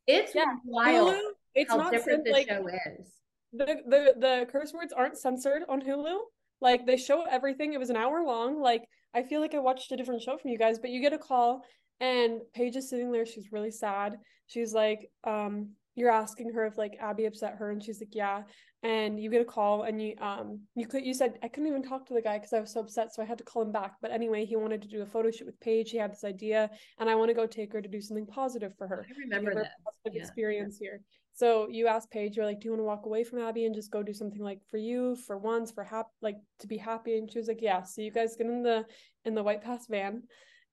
It's 0.08 0.34
yeah. 0.34 0.56
wild. 0.66 1.14
Hulu, 1.14 1.22
it's 1.54 1.70
how 1.70 1.78
not 1.78 1.92
different 1.92 2.26
the 2.26 2.46
show 2.50 2.68
is. 2.68 3.12
The, 3.54 3.66
the 3.88 4.14
the 4.20 4.48
curse 4.52 4.74
words 4.74 4.92
aren't 4.92 5.20
censored 5.20 5.62
on 5.70 5.82
Hulu. 5.82 6.18
Like 6.62 6.88
they 6.88 6.98
show 6.98 7.26
everything. 7.30 7.74
It 7.74 7.80
was 7.80 7.92
an 7.92 7.96
hour 7.96 8.24
long. 8.24 8.60
Like 8.60 8.86
I 9.14 9.22
feel 9.22 9.40
like 9.40 9.54
I 9.54 9.60
watched 9.60 9.92
a 9.92 9.98
different 9.98 10.24
show 10.24 10.40
from 10.40 10.50
you 10.50 10.58
guys, 10.58 10.80
but 10.80 10.90
you 10.90 11.00
get 11.00 11.14
a 11.14 11.20
call 11.20 11.62
and 12.00 12.42
Paige 12.56 12.78
is 12.78 12.90
sitting 12.90 13.12
there. 13.12 13.28
She's 13.28 13.52
really 13.52 13.72
sad. 13.72 14.16
She's 14.48 14.74
like, 14.74 15.12
um, 15.24 15.74
you're 15.96 16.12
asking 16.12 16.52
her 16.54 16.66
if 16.66 16.78
like 16.78 16.98
Abby 17.00 17.26
upset 17.26 17.56
her 17.56 17.72
and 17.72 17.82
she's 17.84 18.00
like 18.02 18.14
yeah. 18.16 18.44
And 18.82 19.18
you 19.18 19.30
get 19.30 19.42
a 19.42 19.46
call 19.46 19.84
and 19.84 20.02
you 20.02 20.16
um 20.20 20.60
you 20.76 20.86
could 20.88 21.06
you 21.06 21.14
said 21.14 21.38
I 21.42 21.48
couldn't 21.48 21.70
even 21.70 21.84
talk 21.84 22.06
to 22.08 22.14
the 22.14 22.22
guy 22.22 22.38
because 22.38 22.52
I 22.52 22.60
was 22.60 22.74
so 22.74 22.82
upset 22.82 23.14
so 23.14 23.22
I 23.22 23.26
had 23.26 23.38
to 23.38 23.44
call 23.44 23.62
him 23.62 23.72
back. 23.72 23.94
But 24.02 24.12
anyway 24.12 24.46
he 24.46 24.56
wanted 24.56 24.82
to 24.82 24.88
do 24.88 25.02
a 25.04 25.06
photo 25.06 25.32
shoot 25.32 25.46
with 25.46 25.60
Paige. 25.60 25.92
He 25.92 25.98
had 25.98 26.12
this 26.12 26.24
idea 26.24 26.70
and 27.00 27.10
I 27.10 27.16
want 27.16 27.30
to 27.30 27.34
go 27.34 27.46
take 27.46 27.72
her 27.74 27.82
to 27.82 27.88
do 27.88 28.02
something 28.02 28.26
positive 28.26 28.74
for 28.78 28.88
her. 28.88 29.06
I 29.08 29.20
remember 29.20 29.52
her 29.52 29.64
that. 29.64 29.72
positive 29.86 30.16
Yeah. 30.18 30.22
experience 30.24 30.78
here. 30.78 31.02
So 31.36 31.68
you 31.70 31.88
asked 31.88 32.12
Paige 32.12 32.36
you're 32.36 32.46
like 32.46 32.60
do 32.60 32.66
you 32.66 32.72
want 32.72 32.82
to 32.82 32.86
walk 32.86 33.06
away 33.06 33.24
from 33.24 33.40
Abby 33.40 33.66
and 33.66 33.74
just 33.76 33.92
go 33.92 34.04
do 34.04 34.14
something 34.14 34.42
like 34.42 34.60
for 34.70 34.78
you 34.78 35.16
for 35.16 35.38
once 35.38 35.72
for 35.72 35.84
hap 35.84 36.08
like 36.22 36.38
to 36.60 36.68
be 36.68 36.78
happy? 36.78 37.18
And 37.18 37.32
she 37.32 37.40
was 37.40 37.48
like 37.48 37.62
yeah. 37.62 37.84
So 37.84 38.02
you 38.02 38.12
guys 38.12 38.36
get 38.36 38.48
in 38.48 38.64
the 38.64 38.86
in 39.24 39.34
the 39.36 39.44
white 39.44 39.62
pass 39.64 39.88
van 39.88 40.24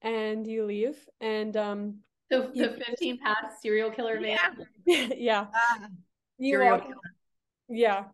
and 0.03 0.47
you 0.47 0.65
leave 0.65 0.97
and 1.21 1.57
um 1.57 1.99
The, 2.31 2.51
you- 2.55 2.69
the 2.69 2.85
15 2.85 3.19
pass 3.19 3.61
serial 3.61 3.91
killer 3.91 4.21
man. 4.21 4.39
yeah 4.87 5.47
Ah, 5.55 5.87
you 6.39 6.55
serial 6.57 6.79
walk 6.79 6.87
yeah. 7.69 8.05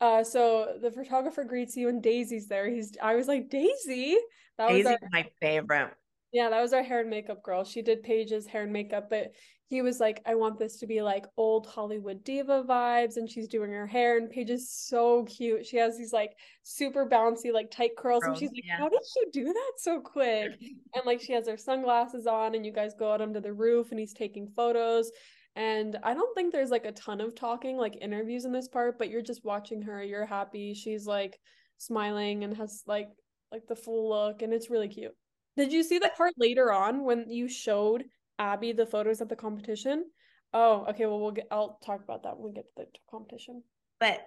Uh, 0.00 0.24
so 0.24 0.78
the 0.80 0.90
photographer 0.90 1.44
greets 1.44 1.76
you 1.76 1.88
and 1.88 2.02
Daisy's 2.02 2.48
there. 2.48 2.68
He's 2.68 2.92
I 3.00 3.14
was 3.14 3.28
like, 3.28 3.50
Daisy? 3.50 4.16
That 4.58 4.68
was 4.70 4.84
Daisy's 4.84 4.98
our, 5.02 5.08
my 5.12 5.26
favorite. 5.40 5.90
Yeah, 6.32 6.48
that 6.50 6.60
was 6.60 6.72
our 6.72 6.82
hair 6.82 7.00
and 7.00 7.10
makeup 7.10 7.42
girl. 7.42 7.64
She 7.64 7.82
did 7.82 8.02
Paige's 8.02 8.46
hair 8.46 8.62
and 8.62 8.72
makeup, 8.72 9.08
but 9.10 9.32
he 9.66 9.80
was 9.80 10.00
like, 10.00 10.20
I 10.26 10.34
want 10.34 10.58
this 10.58 10.76
to 10.78 10.86
be 10.86 11.00
like 11.00 11.26
old 11.36 11.66
Hollywood 11.66 12.24
diva 12.24 12.62
vibes, 12.68 13.16
and 13.16 13.30
she's 13.30 13.48
doing 13.48 13.70
her 13.70 13.86
hair, 13.86 14.18
and 14.18 14.28
Paige 14.30 14.50
is 14.50 14.70
so 14.70 15.24
cute. 15.24 15.64
She 15.64 15.76
has 15.78 15.96
these 15.96 16.12
like 16.12 16.32
super 16.62 17.08
bouncy, 17.08 17.52
like 17.52 17.70
tight 17.70 17.96
curls, 17.96 18.24
and 18.24 18.36
she's 18.36 18.50
like, 18.50 18.64
yeah. 18.64 18.78
How 18.78 18.88
did 18.88 19.00
you 19.16 19.26
do 19.32 19.44
that 19.44 19.72
so 19.78 20.00
quick? 20.00 20.52
and 20.94 21.04
like 21.06 21.20
she 21.20 21.32
has 21.32 21.48
her 21.48 21.56
sunglasses 21.56 22.26
on 22.26 22.54
and 22.54 22.64
you 22.66 22.72
guys 22.72 22.94
go 22.98 23.12
out 23.12 23.20
onto 23.20 23.40
the 23.40 23.52
roof 23.52 23.90
and 23.90 24.00
he's 24.00 24.12
taking 24.12 24.46
photos 24.48 25.10
and 25.56 25.98
i 26.02 26.14
don't 26.14 26.34
think 26.34 26.52
there's 26.52 26.70
like 26.70 26.84
a 26.86 26.92
ton 26.92 27.20
of 27.20 27.34
talking 27.34 27.76
like 27.76 27.96
interviews 28.00 28.44
in 28.44 28.52
this 28.52 28.68
part 28.68 28.98
but 28.98 29.10
you're 29.10 29.22
just 29.22 29.44
watching 29.44 29.82
her 29.82 30.02
you're 30.02 30.26
happy 30.26 30.72
she's 30.74 31.06
like 31.06 31.38
smiling 31.78 32.44
and 32.44 32.56
has 32.56 32.82
like 32.86 33.08
like 33.50 33.66
the 33.68 33.76
full 33.76 34.08
look 34.08 34.42
and 34.42 34.52
it's 34.52 34.70
really 34.70 34.88
cute 34.88 35.14
did 35.56 35.72
you 35.72 35.82
see 35.82 35.98
the 35.98 36.10
part 36.16 36.32
later 36.38 36.72
on 36.72 37.04
when 37.04 37.28
you 37.28 37.48
showed 37.48 38.04
abby 38.38 38.72
the 38.72 38.86
photos 38.86 39.20
at 39.20 39.28
the 39.28 39.36
competition 39.36 40.04
oh 40.52 40.86
okay 40.88 41.06
well 41.06 41.20
we'll 41.20 41.30
get 41.30 41.46
i'll 41.50 41.78
talk 41.84 42.02
about 42.02 42.22
that 42.22 42.36
when 42.36 42.52
we 42.52 42.54
get 42.54 42.64
to 42.64 42.70
the 42.76 42.86
competition 43.10 43.62
But 44.00 44.20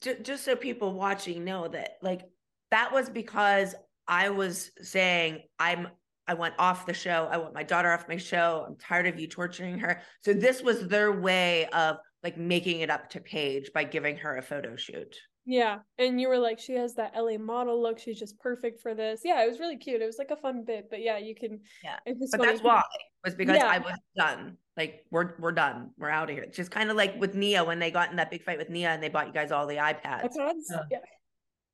ju- 0.00 0.18
just 0.22 0.44
so 0.44 0.56
people 0.56 0.92
watching 0.94 1.44
know 1.44 1.68
that, 1.68 1.98
like, 2.02 2.22
that 2.70 2.92
was 2.92 3.10
because 3.10 3.74
I 4.06 4.30
was 4.30 4.70
saying 4.80 5.42
I'm 5.58 5.88
I 6.26 6.34
went 6.34 6.54
off 6.58 6.86
the 6.86 6.94
show. 6.94 7.28
I 7.30 7.38
want 7.38 7.54
my 7.54 7.64
daughter 7.64 7.90
off 7.90 8.06
my 8.08 8.16
show. 8.16 8.64
I'm 8.68 8.76
tired 8.76 9.08
of 9.08 9.18
you 9.18 9.26
torturing 9.26 9.78
her. 9.80 10.00
So 10.24 10.32
this 10.32 10.62
was 10.62 10.86
their 10.86 11.10
way 11.20 11.66
of 11.66 11.96
like 12.22 12.38
making 12.38 12.80
it 12.80 12.90
up 12.90 13.10
to 13.10 13.20
Paige 13.20 13.72
by 13.74 13.82
giving 13.82 14.16
her 14.18 14.36
a 14.36 14.42
photo 14.42 14.76
shoot. 14.76 15.16
Yeah 15.46 15.78
and 15.98 16.20
you 16.20 16.28
were 16.28 16.38
like 16.38 16.58
she 16.58 16.74
has 16.74 16.94
that 16.94 17.12
la 17.16 17.36
model 17.38 17.80
look 17.80 17.98
she's 17.98 18.18
just 18.18 18.38
perfect 18.40 18.80
for 18.80 18.94
this 18.94 19.22
yeah 19.24 19.42
it 19.42 19.48
was 19.48 19.58
really 19.58 19.76
cute 19.78 20.02
it 20.02 20.06
was 20.06 20.18
like 20.18 20.30
a 20.30 20.36
fun 20.36 20.64
bit 20.64 20.86
but 20.90 21.00
yeah 21.00 21.16
you 21.16 21.34
can 21.34 21.58
Yeah. 21.82 21.96
it's 22.04 22.20
just 22.20 22.32
But 22.32 22.40
funny. 22.40 22.52
that's 22.52 22.62
why 22.62 22.82
was 23.24 23.34
because 23.34 23.56
Yeah. 23.56 23.66
I 23.68 23.78
was 23.78 23.96
done. 24.16 24.56
Like 24.76 25.04
we're 25.10 25.34
we're 25.38 25.52
done. 25.52 25.90
We're 25.98 26.08
out 26.08 26.30
of 26.30 26.34
here. 26.36 26.44
It's 26.44 26.56
just 26.56 26.70
kind 26.70 26.90
of 26.90 26.96
like 26.96 27.20
with 27.20 27.34
Nia 27.34 27.62
when 27.64 27.78
they 27.78 27.90
got 27.90 28.10
in 28.10 28.16
that 28.16 28.30
big 28.30 28.42
fight 28.44 28.56
with 28.56 28.70
Nia 28.70 28.90
and 28.90 29.02
they 29.02 29.10
bought 29.10 29.26
you 29.26 29.32
guys 29.34 29.52
all 29.52 29.66
the 29.66 29.74
iPads. 29.76 30.34
iPads? 30.38 30.54
Yeah. 30.70 30.78
Yeah. 30.90 30.98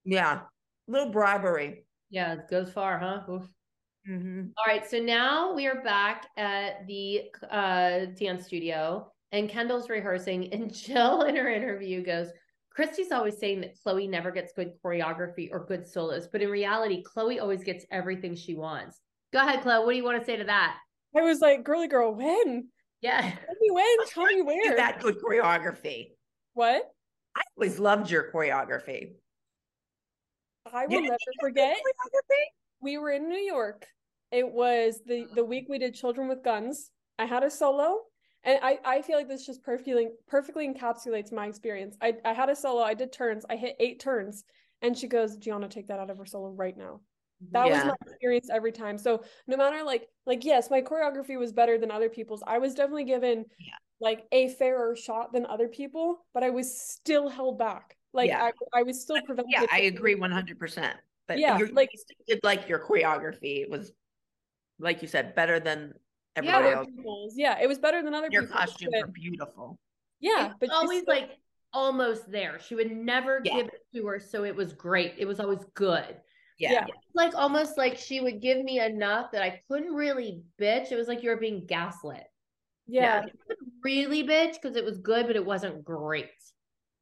Yeah. 0.04 0.40
Little 0.88 1.10
bribery. 1.10 1.84
Yeah, 2.10 2.32
it 2.34 2.48
goes 2.50 2.70
far, 2.72 2.98
huh? 2.98 3.20
Oof. 3.30 3.44
hmm 4.06 4.46
All 4.56 4.64
right, 4.66 4.88
so 4.88 4.98
now 4.98 5.52
we 5.54 5.66
are 5.68 5.82
back 5.82 6.26
at 6.36 6.86
the 6.88 7.24
uh, 7.50 8.06
dance 8.18 8.46
studio, 8.46 9.12
and 9.32 9.48
Kendall's 9.48 9.88
rehearsing, 9.88 10.52
and 10.52 10.72
Jill 10.74 11.22
in 11.22 11.36
her 11.36 11.48
interview 11.50 12.04
goes, 12.04 12.28
Christi's 12.76 13.10
always 13.10 13.38
saying 13.38 13.62
that 13.62 13.74
Chloe 13.82 14.06
never 14.06 14.30
gets 14.30 14.52
good 14.52 14.72
choreography 14.84 15.48
or 15.50 15.64
good 15.64 15.86
solos, 15.86 16.28
but 16.30 16.42
in 16.42 16.50
reality, 16.50 17.02
Chloe 17.02 17.40
always 17.40 17.64
gets 17.64 17.86
everything 17.90 18.36
she 18.36 18.54
wants. 18.54 19.00
Go 19.32 19.38
ahead, 19.38 19.62
Chloe. 19.62 19.82
What 19.82 19.92
do 19.92 19.96
you 19.96 20.04
want 20.04 20.20
to 20.20 20.24
say 20.26 20.36
to 20.36 20.44
that? 20.44 20.76
I 21.16 21.22
was 21.22 21.40
like, 21.40 21.64
girly 21.64 21.88
girl, 21.88 22.14
when? 22.14 22.68
Yeah. 23.00 23.22
Tell 23.22 23.54
me 23.60 23.70
when, 23.70 24.06
tell 24.08 24.26
me 24.26 24.42
where. 24.42 24.76
that 24.76 25.00
good 25.00 25.16
choreography. 25.22 26.10
What? 26.52 26.82
I 27.34 27.40
always 27.56 27.78
loved 27.78 28.10
your 28.10 28.30
choreography. 28.30 29.12
I 30.70 30.86
will 30.86 31.00
never 31.00 31.02
think 31.02 31.06
it 31.06 31.10
was 31.10 31.18
good 31.40 31.40
forget. 31.40 31.76
choreography? 31.78 32.44
We 32.80 32.98
were 32.98 33.10
in 33.10 33.28
New 33.30 33.38
York. 33.38 33.86
It 34.30 34.46
was 34.46 35.00
the 35.06 35.26
the 35.34 35.44
week 35.44 35.66
we 35.68 35.78
did 35.78 35.94
Children 35.94 36.28
with 36.28 36.44
Guns. 36.44 36.90
I 37.18 37.24
had 37.24 37.42
a 37.42 37.50
solo, 37.50 38.00
and 38.46 38.58
I 38.62 38.78
I 38.84 39.02
feel 39.02 39.16
like 39.16 39.28
this 39.28 39.44
just 39.44 39.62
perfectly 39.62 40.08
perfectly 40.26 40.66
encapsulates 40.72 41.32
my 41.32 41.46
experience. 41.46 41.96
I 42.00 42.14
I 42.24 42.32
had 42.32 42.48
a 42.48 42.56
solo. 42.56 42.82
I 42.82 42.94
did 42.94 43.12
turns. 43.12 43.44
I 43.50 43.56
hit 43.56 43.76
eight 43.80 44.00
turns, 44.00 44.44
and 44.80 44.96
she 44.96 45.08
goes, 45.08 45.36
"Gianna, 45.36 45.68
take 45.68 45.88
that 45.88 45.98
out 46.00 46.08
of 46.10 46.16
her 46.18 46.26
solo 46.26 46.50
right 46.50 46.76
now." 46.76 47.00
That 47.52 47.68
was 47.68 47.84
my 47.84 47.94
experience 48.06 48.48
every 48.50 48.72
time. 48.72 48.96
So 48.96 49.22
no 49.46 49.58
matter 49.58 49.82
like 49.84 50.08
like 50.24 50.44
yes, 50.44 50.70
my 50.70 50.80
choreography 50.80 51.38
was 51.38 51.52
better 51.52 51.76
than 51.76 51.90
other 51.90 52.08
people's. 52.08 52.42
I 52.46 52.58
was 52.58 52.74
definitely 52.74 53.04
given 53.04 53.44
Yeah. 53.58 53.74
like 54.00 54.24
a 54.32 54.48
fairer 54.48 54.96
shot 54.96 55.34
than 55.34 55.44
other 55.44 55.68
people, 55.68 56.24
but 56.32 56.42
I 56.42 56.48
was 56.50 56.80
still 56.80 57.28
held 57.28 57.58
back. 57.58 57.98
Like 58.14 58.28
Yeah. 58.28 58.42
I, 58.74 58.80
I 58.80 58.82
was 58.84 59.02
still 59.02 59.20
prevented. 59.26 59.52
Yeah, 59.52 59.66
I 59.70 59.80
agree 59.82 60.14
one 60.14 60.30
hundred 60.30 60.58
percent. 60.58 60.96
But 61.28 61.38
Yeah, 61.38 61.58
like- 61.72 61.90
did 62.26 62.40
like 62.42 62.68
your 62.70 62.78
choreography 62.78 63.68
was, 63.68 63.92
like 64.78 65.02
you 65.02 65.08
said, 65.08 65.34
better 65.34 65.60
than 65.60 65.80
Yeah, 65.88 65.92
everybody 66.36 66.66
other 66.66 66.76
else. 66.76 66.86
people's. 66.86 67.34
Yeah, 67.36 67.58
it 67.60 67.66
was 67.66 67.78
better 67.78 68.02
than 68.02 68.14
other 68.14 68.28
Your 68.30 68.42
people's. 68.42 68.58
costumes 68.60 68.92
but- 68.94 69.02
are 69.04 69.12
beautiful. 69.12 69.78
yeah, 70.20 70.48
It's 70.48 70.56
but 70.60 70.70
always 70.70 71.02
still- 71.02 71.14
like 71.14 71.30
almost 71.72 72.30
there. 72.30 72.58
She 72.58 72.74
would 72.74 72.90
never 72.90 73.40
Yeah. 73.44 73.56
give 73.56 73.66
it 73.68 73.86
to 73.94 74.06
her, 74.06 74.18
so 74.20 74.44
it 74.44 74.54
was 74.54 74.72
great. 74.72 75.14
It 75.18 75.26
was 75.26 75.40
always 75.40 75.64
good. 75.74 76.16
Yeah. 76.58 76.72
Yeah. 76.72 76.86
Like 77.14 77.34
almost 77.34 77.76
like 77.76 77.98
she 77.98 78.20
would 78.20 78.40
give 78.40 78.64
me 78.64 78.80
enough 78.80 79.30
that 79.32 79.42
I 79.42 79.60
couldn't 79.68 79.92
really 79.94 80.42
bitch. 80.58 80.90
It 80.90 80.96
was 80.96 81.06
like 81.08 81.22
you 81.22 81.30
were 81.30 81.36
being 81.36 81.66
gaslit. 81.66 82.26
yeah, 82.88 83.22
I 83.26 83.30
couldn't 83.48 83.72
really 83.82 84.22
bitch 84.22 84.54
because 84.54 84.76
it 84.76 84.84
was 84.84 84.98
good, 84.98 85.26
but 85.26 85.34
it 85.36 85.44
wasn't 85.44 85.84
great. 85.84 86.30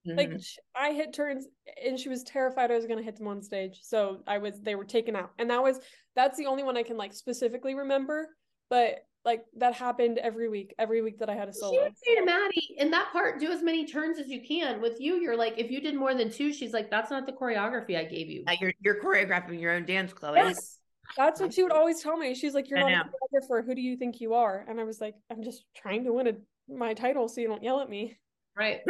like 0.06 0.28
Mhm. 0.30 0.44
sh- 0.44 0.58
I 0.74 0.92
hit 0.92 1.14
turns 1.14 1.46
and 1.82 1.98
she 1.98 2.10
was 2.10 2.22
terrified 2.24 2.70
I 2.70 2.74
was 2.74 2.84
gonna 2.86 3.02
hit 3.02 3.16
them 3.16 3.26
on 3.28 3.40
stage, 3.40 3.80
so 3.82 4.22
I 4.26 4.36
was 4.36 4.60
they 4.60 4.74
were 4.74 4.84
taken 4.84 5.16
out, 5.16 5.32
and 5.38 5.48
that 5.50 5.62
was 5.62 5.80
that's 6.14 6.36
the 6.36 6.44
only 6.46 6.62
one 6.62 6.76
I 6.76 6.82
can 6.82 6.96
like 6.98 7.14
specifically 7.14 7.74
remember. 7.74 8.36
But 8.68 9.06
like 9.24 9.44
that 9.56 9.74
happened 9.74 10.18
every 10.18 10.48
week, 10.48 10.74
every 10.78 11.00
week 11.02 11.18
that 11.18 11.30
I 11.30 11.34
had 11.34 11.48
a 11.48 11.52
solo 11.52 11.72
She 11.72 11.76
solo. 11.76 11.88
would 11.88 11.98
say 11.98 12.14
to 12.16 12.24
Maddie, 12.24 12.76
in 12.78 12.90
that 12.90 13.10
part, 13.12 13.40
do 13.40 13.50
as 13.50 13.62
many 13.62 13.86
turns 13.86 14.18
as 14.18 14.28
you 14.28 14.42
can. 14.42 14.80
With 14.80 15.00
you, 15.00 15.16
you're 15.16 15.36
like, 15.36 15.54
if 15.56 15.70
you 15.70 15.80
did 15.80 15.94
more 15.94 16.14
than 16.14 16.30
two, 16.30 16.52
she's 16.52 16.72
like, 16.72 16.90
that's 16.90 17.10
not 17.10 17.26
the 17.26 17.32
choreography 17.32 17.96
I 17.96 18.04
gave 18.04 18.28
you. 18.28 18.44
Now 18.46 18.54
you're 18.60 18.74
you're 18.80 19.00
choreographing 19.00 19.60
your 19.60 19.72
own 19.72 19.86
dance, 19.86 20.12
Chloe. 20.12 20.36
Yes, 20.36 20.78
that's 21.16 21.40
what 21.40 21.54
she 21.54 21.62
would 21.62 21.72
always 21.72 22.02
tell 22.02 22.16
me. 22.16 22.34
She's 22.34 22.54
like, 22.54 22.68
"You're 22.68 22.80
I 22.80 22.92
not 22.92 23.06
a 23.06 23.38
choreographer. 23.38 23.64
Who 23.64 23.74
do 23.74 23.80
you 23.80 23.96
think 23.96 24.20
you 24.20 24.34
are?" 24.34 24.64
And 24.68 24.80
I 24.80 24.84
was 24.84 25.00
like, 25.00 25.14
"I'm 25.30 25.42
just 25.42 25.64
trying 25.74 26.04
to 26.04 26.12
win 26.12 26.28
a, 26.28 26.32
my 26.72 26.94
title, 26.94 27.28
so 27.28 27.40
you 27.40 27.48
don't 27.48 27.62
yell 27.62 27.80
at 27.80 27.88
me." 27.88 28.18
Right. 28.56 28.80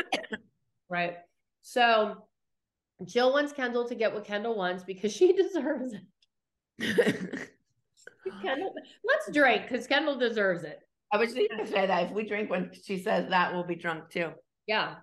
right. 0.88 1.16
So 1.62 2.26
Jill 3.04 3.32
wants 3.32 3.52
Kendall 3.52 3.88
to 3.88 3.94
get 3.94 4.12
what 4.14 4.24
Kendall 4.24 4.56
wants 4.56 4.84
because 4.84 5.12
she 5.12 5.32
deserves 5.36 5.94
it. 6.78 7.50
Kendall, 8.42 8.74
let's 9.04 9.30
drink 9.32 9.62
because 9.68 9.86
Kendall 9.86 10.16
deserves 10.18 10.62
it. 10.64 10.80
I 11.12 11.16
was 11.16 11.34
just 11.34 11.48
gonna 11.50 11.66
say 11.66 11.86
that 11.86 12.06
if 12.06 12.10
we 12.12 12.24
drink 12.26 12.50
when 12.50 12.70
she 12.84 12.98
says 12.98 13.28
that, 13.30 13.52
we'll 13.52 13.64
be 13.64 13.74
drunk 13.76 14.10
too. 14.10 14.30
Yeah. 14.66 14.96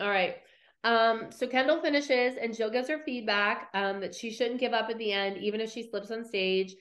All 0.00 0.08
right. 0.08 0.36
Um, 0.84 1.26
so 1.30 1.46
Kendall 1.46 1.80
finishes 1.82 2.36
and 2.40 2.56
Jill 2.56 2.70
gives 2.70 2.88
her 2.88 3.00
feedback 3.04 3.68
um, 3.74 4.00
that 4.00 4.14
she 4.14 4.30
shouldn't 4.30 4.60
give 4.60 4.72
up 4.72 4.88
at 4.88 4.96
the 4.98 5.12
end, 5.12 5.36
even 5.38 5.60
if 5.60 5.70
she 5.70 5.82
slips 5.90 6.10
on 6.10 6.24
stage. 6.24 6.74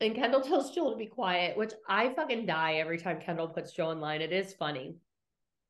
And 0.00 0.14
Kendall 0.14 0.40
tells 0.42 0.70
Jill 0.74 0.90
to 0.90 0.96
be 0.96 1.06
quiet, 1.06 1.56
which 1.56 1.72
I 1.88 2.14
fucking 2.14 2.46
die 2.46 2.74
every 2.76 2.98
time 2.98 3.20
Kendall 3.20 3.48
puts 3.48 3.72
Jill 3.72 3.90
in 3.90 4.00
line. 4.00 4.22
It 4.22 4.32
is 4.32 4.54
funny. 4.54 4.96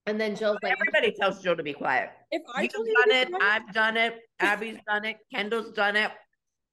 And 0.09 0.21
then 0.21 0.37
Jill's 0.37 0.59
like, 0.63 0.73
Everybody 0.79 1.13
tells 1.19 1.43
Jill 1.43 1.57
to 1.57 1.65
be 1.65 1.73
quiet. 1.73 2.11
If 2.31 2.43
I 2.55 2.63
You've 2.63 2.73
told 2.75 2.87
you 2.87 2.95
to 2.95 3.01
done 3.01 3.09
be 3.09 3.17
it. 3.17 3.31
quiet- 3.37 3.63
I've 3.67 3.75
done 3.75 3.97
it. 3.97 4.19
Abby's 4.39 4.79
done 4.87 5.05
it. 5.05 5.17
Kendall's 5.35 5.73
done 5.73 5.97
it. 5.97 6.13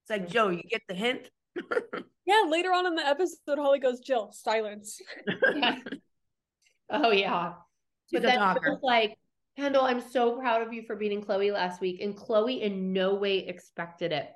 It's 0.03 0.09
like 0.11 0.29
Joe, 0.29 0.49
you 0.49 0.61
get 0.69 0.81
the 0.87 0.93
hint. 0.93 1.31
yeah, 2.25 2.43
later 2.49 2.71
on 2.73 2.85
in 2.87 2.95
the 2.95 3.05
episode, 3.05 3.57
Holly 3.57 3.79
goes, 3.79 3.99
"Jill, 3.99 4.31
silence." 4.31 4.99
oh, 6.89 7.11
yeah. 7.11 7.53
She's 8.09 8.21
but 8.21 8.29
a 8.35 8.37
then. 8.37 8.57
Jill's 8.63 8.83
like, 8.83 9.17
Kendall, 9.57 9.83
I'm 9.83 10.01
so 10.01 10.37
proud 10.37 10.61
of 10.65 10.73
you 10.73 10.83
for 10.83 10.95
beating 10.95 11.21
Chloe 11.21 11.51
last 11.51 11.79
week. 11.81 12.01
And 12.01 12.15
Chloe 12.15 12.61
in 12.61 12.91
no 12.93 13.15
way 13.15 13.39
expected 13.39 14.11
it. 14.11 14.29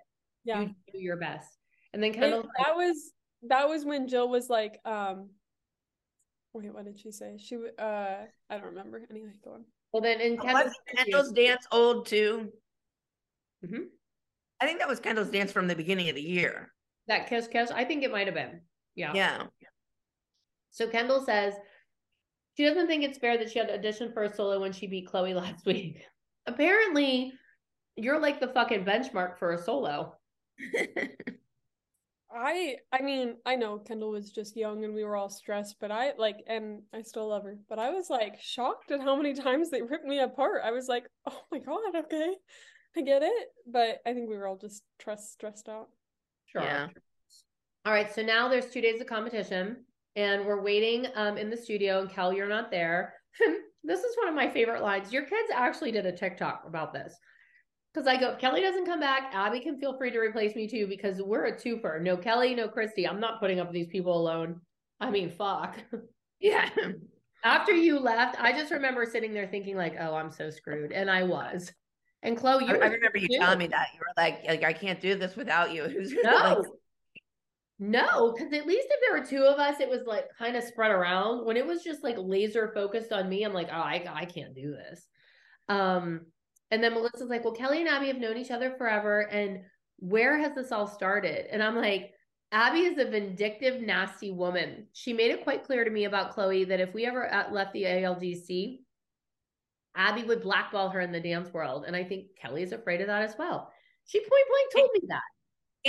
Yeah, 0.43 0.61
You 0.61 0.69
do 0.91 0.99
your 0.99 1.17
best. 1.17 1.57
And 1.93 2.01
then 2.01 2.11
And 2.11 2.19
Kendall's 2.19 2.45
like, 2.45 2.65
that 2.67 2.75
was 2.75 3.11
that 3.47 3.67
was 3.67 3.83
when 3.85 4.07
Jill 4.07 4.29
was 4.29 4.49
like, 4.49 4.79
um, 4.85 5.29
wait, 6.53 6.73
what 6.73 6.85
did 6.85 6.99
she 6.99 7.11
say? 7.11 7.37
She 7.39 7.55
w- 7.55 7.73
uh, 7.77 8.25
I 8.49 8.57
don't 8.57 8.67
remember. 8.67 9.01
Anyway, 9.09 9.31
go 9.43 9.53
on. 9.53 9.65
well, 9.91 10.01
then 10.01 10.21
in 10.21 10.37
Kendall's, 10.37 10.65
Wasn't 10.65 10.97
Kendall's 10.97 11.31
dance 11.31 11.67
old 11.71 12.05
too? 12.07 12.51
Mhm. 13.65 13.85
I 14.61 14.65
think 14.65 14.79
that 14.79 14.87
was 14.87 14.99
Kendall's 14.99 15.29
dance 15.29 15.51
from 15.51 15.67
the 15.67 15.75
beginning 15.75 16.09
of 16.09 16.15
the 16.15 16.21
year. 16.21 16.71
That 17.07 17.27
kiss 17.27 17.47
kiss, 17.47 17.71
I 17.71 17.83
think 17.85 18.03
it 18.03 18.11
might 18.11 18.27
have 18.27 18.35
been. 18.35 18.61
Yeah. 18.95 19.13
Yeah. 19.13 19.43
So 20.71 20.87
Kendall 20.89 21.25
says 21.25 21.53
She 22.57 22.63
doesn't 22.65 22.87
think 22.87 23.03
it's 23.03 23.17
fair 23.19 23.37
that 23.37 23.49
she 23.51 23.59
had 23.59 23.67
to 23.69 23.75
audition 23.75 24.11
for 24.11 24.23
a 24.23 24.33
solo 24.33 24.59
when 24.59 24.73
she 24.73 24.87
beat 24.87 25.07
Chloe 25.07 25.33
last 25.35 25.65
week. 25.65 26.05
Apparently, 26.45 27.33
you're 27.95 28.19
like 28.19 28.39
the 28.39 28.49
fucking 28.49 28.85
benchmark 28.85 29.37
for 29.37 29.53
a 29.53 29.57
solo. 29.57 30.15
I 32.31 32.77
I 32.91 33.01
mean, 33.01 33.37
I 33.45 33.55
know 33.55 33.79
Kendall 33.79 34.11
was 34.11 34.31
just 34.31 34.55
young 34.57 34.83
and 34.83 34.93
we 34.93 35.03
were 35.03 35.15
all 35.15 35.29
stressed, 35.29 35.77
but 35.79 35.91
I 35.91 36.13
like 36.17 36.43
and 36.47 36.83
I 36.93 37.01
still 37.01 37.27
love 37.29 37.43
her. 37.43 37.57
But 37.69 37.79
I 37.79 37.89
was 37.91 38.09
like 38.09 38.39
shocked 38.41 38.91
at 38.91 39.01
how 39.01 39.15
many 39.15 39.33
times 39.45 39.69
they 39.69 39.81
ripped 39.81 40.05
me 40.05 40.19
apart. 40.19 40.61
I 40.63 40.71
was 40.71 40.87
like, 40.87 41.07
"Oh 41.29 41.43
my 41.51 41.59
god, 41.59 41.95
okay. 41.95 42.35
I 42.95 43.01
get 43.01 43.23
it." 43.23 43.47
But 43.65 44.01
I 44.05 44.13
think 44.13 44.29
we 44.29 44.37
were 44.37 44.47
all 44.47 44.57
just 44.57 44.83
stressed 44.99 45.31
stressed 45.33 45.69
out. 45.69 45.89
Yeah. 46.63 46.87
All 47.85 47.93
right, 47.93 48.13
so 48.13 48.21
now 48.21 48.49
there's 48.49 48.69
two 48.69 48.81
days 48.81 48.99
of 48.99 49.07
competition, 49.07 49.77
and 50.15 50.45
we're 50.45 50.61
waiting 50.61 51.07
um 51.15 51.37
in 51.37 51.49
the 51.49 51.57
studio, 51.57 51.99
and 51.99 52.09
Kel, 52.09 52.33
you're 52.33 52.49
not 52.49 52.71
there. 52.71 53.13
this 53.83 53.99
is 53.99 54.17
one 54.17 54.27
of 54.27 54.35
my 54.35 54.49
favorite 54.49 54.81
lines. 54.81 55.13
Your 55.13 55.23
kids 55.23 55.49
actually 55.53 55.91
did 55.91 56.05
a 56.05 56.11
TikTok 56.11 56.63
about 56.67 56.93
this. 56.93 57.15
Because 57.93 58.07
I 58.07 58.17
go, 58.19 58.31
if 58.31 58.39
Kelly 58.39 58.61
doesn't 58.61 58.85
come 58.85 58.99
back, 58.99 59.31
Abby 59.33 59.59
can 59.59 59.79
feel 59.79 59.97
free 59.97 60.11
to 60.11 60.19
replace 60.19 60.55
me 60.55 60.67
too, 60.67 60.85
because 60.87 61.21
we're 61.21 61.45
a 61.45 61.55
twofer. 61.55 62.01
No 62.01 62.15
Kelly, 62.15 62.53
no 62.53 62.67
Christi. 62.67 63.07
I'm 63.07 63.19
not 63.19 63.39
putting 63.39 63.59
up 63.59 63.71
these 63.71 63.87
people 63.87 64.15
alone. 64.15 64.61
I 64.99 65.09
mean, 65.09 65.29
fuck. 65.31 65.77
Yeah. 66.39 66.69
After 67.43 67.71
you 67.71 67.97
left, 67.97 68.39
I 68.39 68.51
just 68.51 68.71
remember 68.71 69.05
sitting 69.05 69.33
there 69.33 69.47
thinking, 69.47 69.75
like, 69.75 69.95
oh, 69.99 70.13
I'm 70.13 70.29
so 70.29 70.51
screwed. 70.51 70.91
And 70.91 71.09
I 71.09 71.23
was. 71.23 71.71
And 72.23 72.35
Chloe, 72.37 72.65
I, 72.65 72.67
you 72.67 72.75
I 72.81 72.89
were 72.89 72.93
remember 72.95 73.17
you 73.17 73.27
too. 73.27 73.37
telling 73.37 73.59
me 73.59 73.67
that. 73.67 73.87
You 73.93 73.99
were 73.99 74.13
like, 74.21 74.43
like 74.47 74.63
I 74.63 74.73
can't 74.73 74.99
do 74.99 75.15
this 75.15 75.35
without 75.35 75.73
you. 75.73 75.83
Who's 75.89 76.13
No. 76.23 76.31
like 76.31 76.67
No, 77.79 78.33
because 78.33 78.51
at 78.53 78.65
least 78.65 78.87
if 78.89 78.99
there 79.01 79.19
were 79.19 79.25
two 79.25 79.43
of 79.43 79.59
us, 79.59 79.79
it 79.79 79.89
was 79.89 80.01
like 80.07 80.25
kind 80.37 80.55
of 80.55 80.63
spread 80.63 80.91
around. 80.91 81.45
When 81.45 81.57
it 81.57 81.65
was 81.65 81.83
just 81.83 82.03
like 82.03 82.15
laser 82.17 82.71
focused 82.73 83.11
on 83.11 83.29
me, 83.29 83.43
I'm 83.43 83.53
like, 83.53 83.69
oh, 83.71 83.75
I, 83.77 84.05
I 84.09 84.25
can't 84.25 84.55
do 84.55 84.71
this. 84.71 85.05
Um, 85.69 86.21
and 86.71 86.83
then 86.83 86.93
Melissa's 86.93 87.29
like, 87.29 87.43
well, 87.43 87.53
Kelly 87.53 87.79
and 87.79 87.87
Abby 87.89 88.07
have 88.07 88.17
known 88.17 88.37
each 88.37 88.51
other 88.51 88.73
forever. 88.77 89.21
And 89.21 89.61
where 89.99 90.37
has 90.39 90.53
this 90.55 90.71
all 90.71 90.87
started? 90.87 91.45
And 91.51 91.61
I'm 91.61 91.75
like, 91.75 92.13
Abby 92.51 92.79
is 92.81 92.97
a 92.97 93.05
vindictive, 93.09 93.81
nasty 93.81 94.31
woman. 94.31 94.87
She 94.93 95.13
made 95.13 95.31
it 95.31 95.43
quite 95.43 95.63
clear 95.65 95.83
to 95.83 95.91
me 95.91 96.05
about 96.05 96.31
Chloe 96.31 96.63
that 96.65 96.79
if 96.79 96.93
we 96.93 97.05
ever 97.05 97.31
uh, 97.31 97.51
left 97.51 97.73
the 97.73 97.83
ALDC, 97.83 98.79
Abby 99.97 100.23
would 100.23 100.41
blackball 100.41 100.89
her 100.89 101.01
in 101.01 101.11
the 101.11 101.19
dance 101.19 101.51
world. 101.53 101.85
And 101.87 101.95
I 101.95 102.03
think 102.03 102.27
Kelly 102.41 102.63
is 102.63 102.71
afraid 102.71 103.01
of 103.01 103.07
that 103.07 103.23
as 103.23 103.35
well. 103.37 103.71
She 104.05 104.19
point 104.19 104.31
blank 104.31 104.71
told 104.73 104.89
me 104.93 105.01
that. 105.09 105.21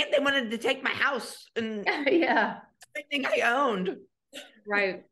and 0.03 0.13
they 0.13 0.19
wanted 0.23 0.51
to 0.51 0.57
take 0.57 0.83
my 0.83 0.89
house 0.91 1.45
and 1.55 1.85
yeah. 2.07 2.57
everything 2.97 3.25
I 3.25 3.41
owned. 3.47 3.95
Right. 4.67 5.03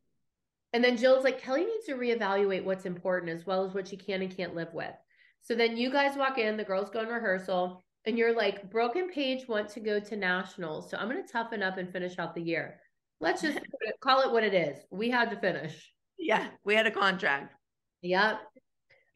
And 0.73 0.83
then 0.83 0.97
Jill's 0.97 1.23
like, 1.23 1.41
Kelly 1.41 1.65
needs 1.65 1.85
to 1.85 1.93
reevaluate 1.95 2.63
what's 2.63 2.85
important 2.85 3.31
as 3.31 3.45
well 3.45 3.65
as 3.65 3.73
what 3.73 3.87
she 3.87 3.97
can 3.97 4.21
and 4.21 4.35
can't 4.35 4.55
live 4.55 4.73
with. 4.73 4.93
So 5.41 5.55
then 5.55 5.77
you 5.77 5.89
guys 5.91 6.17
walk 6.17 6.37
in, 6.37 6.57
the 6.57 6.63
girls 6.65 6.89
go 6.89 6.99
in 7.01 7.07
rehearsal, 7.07 7.81
and 8.05 8.17
you're 8.17 8.35
like, 8.35 8.69
Brooke 8.69 8.95
and 8.97 9.11
Paige 9.11 9.47
want 9.47 9.69
to 9.69 9.79
go 9.79 9.99
to 9.99 10.15
nationals. 10.17 10.89
So 10.91 10.97
I'm 10.97 11.09
going 11.09 11.25
to 11.25 11.31
toughen 11.31 11.63
up 11.63 11.77
and 11.77 11.91
finish 11.91 12.19
out 12.19 12.35
the 12.35 12.41
year. 12.41 12.79
Let's 13.21 13.41
just 13.41 13.55
put 13.55 13.63
it- 13.81 13.95
call 14.01 14.21
it 14.21 14.31
what 14.31 14.43
it 14.43 14.53
is. 14.53 14.77
We 14.91 15.09
had 15.09 15.29
to 15.31 15.39
finish. 15.39 15.91
Yeah, 16.19 16.47
we 16.65 16.75
had 16.75 16.87
a 16.87 16.91
contract. 16.91 17.53
Yep. 18.01 18.39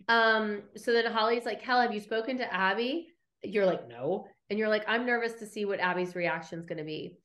Um, 0.08 0.64
so 0.76 0.94
then 0.94 1.12
Holly's 1.12 1.46
like, 1.46 1.62
Hell, 1.62 1.82
have 1.82 1.94
you 1.94 2.00
spoken 2.00 2.38
to 2.38 2.54
Abby? 2.54 3.08
You're 3.44 3.66
like, 3.66 3.88
no. 3.88 4.28
And 4.50 4.60
you're 4.60 4.70
like, 4.70 4.84
I'm 4.88 5.06
nervous 5.06 5.34
to 5.34 5.46
see 5.46 5.66
what 5.66 5.80
Abby's 5.80 6.16
reaction 6.16 6.60
is 6.60 6.66
going 6.66 6.78
to 6.78 6.84
be. 6.84 7.18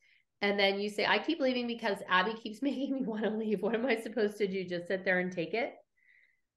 And 0.42 0.58
then 0.58 0.80
you 0.80 0.88
say, 0.88 1.06
I 1.06 1.18
keep 1.18 1.40
leaving 1.40 1.66
because 1.66 1.98
Abby 2.08 2.34
keeps 2.34 2.62
making 2.62 2.94
me 2.94 3.02
want 3.02 3.24
to 3.24 3.30
leave. 3.30 3.62
What 3.62 3.74
am 3.74 3.86
I 3.86 3.96
supposed 3.96 4.38
to 4.38 4.46
do? 4.46 4.64
Just 4.64 4.88
sit 4.88 5.04
there 5.04 5.20
and 5.20 5.32
take 5.32 5.54
it? 5.54 5.74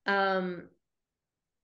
Um, 0.05 0.69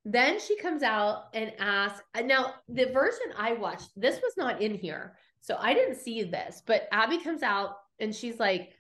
then 0.03 0.39
she 0.39 0.55
comes 0.57 0.83
out 0.83 1.25
and 1.33 1.51
asks, 1.59 2.01
now 2.23 2.55
the 2.69 2.85
version 2.85 3.25
I 3.37 3.53
watched, 3.53 3.89
this 3.95 4.21
was 4.21 4.33
not 4.37 4.61
in 4.61 4.75
here. 4.75 5.17
So 5.41 5.57
I 5.59 5.73
didn't 5.73 5.95
see 5.95 6.23
this, 6.23 6.61
but 6.65 6.87
Abby 6.91 7.19
comes 7.19 7.43
out 7.43 7.75
and 7.99 8.13
she's 8.13 8.39
like, 8.39 8.71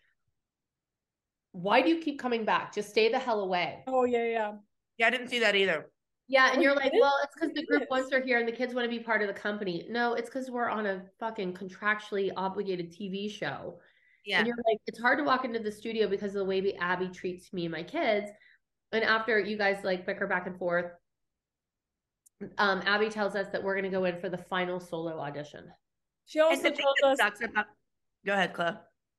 why 1.51 1.81
do 1.81 1.89
you 1.89 1.99
keep 1.99 2.19
coming 2.19 2.45
back? 2.45 2.75
Just 2.75 2.89
stay 2.89 3.11
the 3.11 3.17
hell 3.17 3.39
away. 3.41 3.83
Oh 3.87 4.03
yeah, 4.03 4.25
yeah. 4.25 4.51
Yeah, 4.97 5.07
I 5.07 5.09
didn't 5.09 5.29
see 5.29 5.39
that 5.39 5.55
either. 5.55 5.89
Yeah, 6.27 6.51
and 6.51 6.63
you're 6.63 6.75
like, 6.75 6.91
well, 6.99 7.13
it's 7.23 7.35
because 7.35 7.53
the 7.53 7.65
group 7.65 7.83
wants 7.91 8.11
her 8.11 8.19
here 8.19 8.39
and 8.39 8.47
the 8.47 8.51
kids 8.51 8.73
want 8.73 8.85
to 8.85 8.89
be 8.89 9.03
part 9.03 9.21
of 9.21 9.27
the 9.27 9.33
company. 9.33 9.85
No, 9.89 10.13
it's 10.13 10.27
because 10.27 10.49
we're 10.49 10.69
on 10.69 10.87
a 10.87 11.03
fucking 11.19 11.53
contractually 11.53 12.31
obligated 12.35 12.91
TV 12.91 13.29
show. 13.29 13.79
Yeah. 14.25 14.39
And 14.39 14.47
you're 14.47 14.57
like, 14.57 14.79
it's 14.87 14.99
hard 14.99 15.19
to 15.19 15.23
walk 15.23 15.45
into 15.45 15.59
the 15.59 15.71
studio 15.71 16.07
because 16.07 16.29
of 16.29 16.39
the 16.39 16.45
way 16.45 16.75
Abby 16.79 17.09
treats 17.09 17.53
me 17.53 17.65
and 17.65 17.71
my 17.71 17.83
kids. 17.83 18.31
And 18.91 19.03
after 19.03 19.39
you 19.39 19.55
guys 19.55 19.83
like 19.83 20.05
bicker 20.05 20.25
back 20.25 20.47
and 20.47 20.57
forth, 20.57 20.91
um, 22.57 22.81
Abby 22.85 23.09
tells 23.09 23.35
us 23.35 23.47
that 23.51 23.63
we're 23.63 23.75
gonna 23.75 23.89
go 23.89 24.05
in 24.05 24.19
for 24.19 24.29
the 24.29 24.37
final 24.37 24.79
solo 24.79 25.19
audition. 25.19 25.65
She 26.25 26.39
also 26.39 26.71
told 26.71 26.95
us 27.03 27.17
sucks 27.19 27.41
about 27.41 27.65
Go 28.25 28.33
ahead, 28.33 28.53
Chloe. 28.53 28.71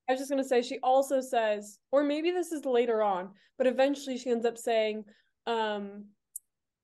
I 0.08 0.12
was 0.12 0.18
just 0.20 0.30
gonna 0.30 0.44
say 0.44 0.60
she 0.60 0.78
also 0.80 1.20
says, 1.20 1.78
or 1.92 2.02
maybe 2.02 2.32
this 2.32 2.50
is 2.50 2.64
later 2.64 3.02
on, 3.02 3.30
but 3.58 3.66
eventually 3.66 4.18
she 4.18 4.30
ends 4.30 4.44
up 4.44 4.58
saying, 4.58 5.04
um, 5.46 6.06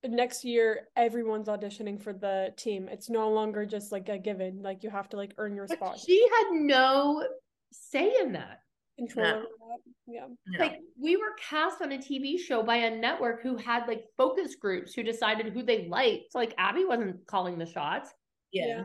next 0.05 0.43
year 0.43 0.87
everyone's 0.95 1.47
auditioning 1.47 2.01
for 2.01 2.13
the 2.13 2.53
team. 2.57 2.87
It's 2.91 3.09
no 3.09 3.29
longer 3.29 3.65
just 3.65 3.91
like 3.91 4.09
a 4.09 4.17
given. 4.17 4.61
Like 4.61 4.83
you 4.83 4.89
have 4.89 5.09
to 5.09 5.17
like 5.17 5.33
earn 5.37 5.55
your 5.55 5.67
But 5.67 5.77
spot. 5.77 5.99
she 5.99 6.21
had 6.21 6.51
no 6.51 7.25
say 7.71 8.13
in 8.21 8.33
that. 8.33 8.59
Control 8.97 9.25
No. 9.25 9.39
that. 9.41 9.79
Yeah. 10.05 10.27
No. 10.47 10.59
Like 10.59 10.79
we 11.01 11.15
were 11.17 11.33
cast 11.49 11.81
on 11.81 11.91
a 11.93 11.97
TV 11.97 12.37
show 12.37 12.61
by 12.61 12.75
a 12.75 12.95
network 12.95 13.41
who 13.41 13.57
had 13.57 13.87
like 13.87 14.03
focus 14.17 14.55
groups 14.55 14.93
who 14.93 15.01
decided 15.03 15.51
who 15.51 15.63
they 15.63 15.87
liked. 15.87 16.31
So 16.31 16.37
like 16.39 16.53
Abby 16.57 16.85
wasn't 16.85 17.25
calling 17.25 17.57
the 17.57 17.65
shots. 17.65 18.11
yeah. 18.51 18.83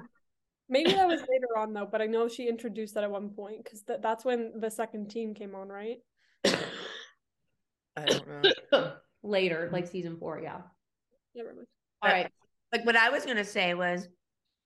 Maybe 0.70 0.92
that 0.92 1.08
was 1.08 1.20
later 1.20 1.56
on 1.56 1.72
though, 1.72 1.88
but 1.90 2.02
I 2.02 2.06
know 2.06 2.28
she 2.28 2.46
introduced 2.46 2.92
that 2.94 3.02
at 3.04 3.10
one 3.10 3.30
point 3.30 3.64
because 3.64 3.82
th- 3.84 4.00
that's 4.02 4.22
when 4.22 4.52
the 4.60 4.70
second 4.70 5.08
team 5.10 5.32
came 5.32 5.54
on, 5.54 5.68
right? 5.70 5.96
I 6.44 8.04
don't 8.06 8.28
know. 8.72 8.92
Later, 9.28 9.68
like 9.72 9.86
season 9.86 10.16
four, 10.18 10.40
yeah. 10.40 10.62
Never 11.34 11.54
mind. 11.54 11.66
All 12.02 12.10
right. 12.10 12.30
Like 12.72 12.86
what 12.86 12.96
I 12.96 13.10
was 13.10 13.26
gonna 13.26 13.44
say 13.44 13.74
was 13.74 14.08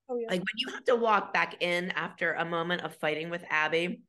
Oh 0.09 0.17
yeah. 0.17 0.29
like 0.31 0.41
when 0.41 0.57
you 0.57 0.73
have 0.73 0.85
to 0.85 0.97
walk 0.97 1.33
back 1.35 1.63
in 1.63 1.91
after 1.93 2.35
a 2.35 2.45
moment 2.45 2.83
of 2.83 2.95
fighting 2.97 3.29
with 3.29 3.45
Abby, 3.51 4.03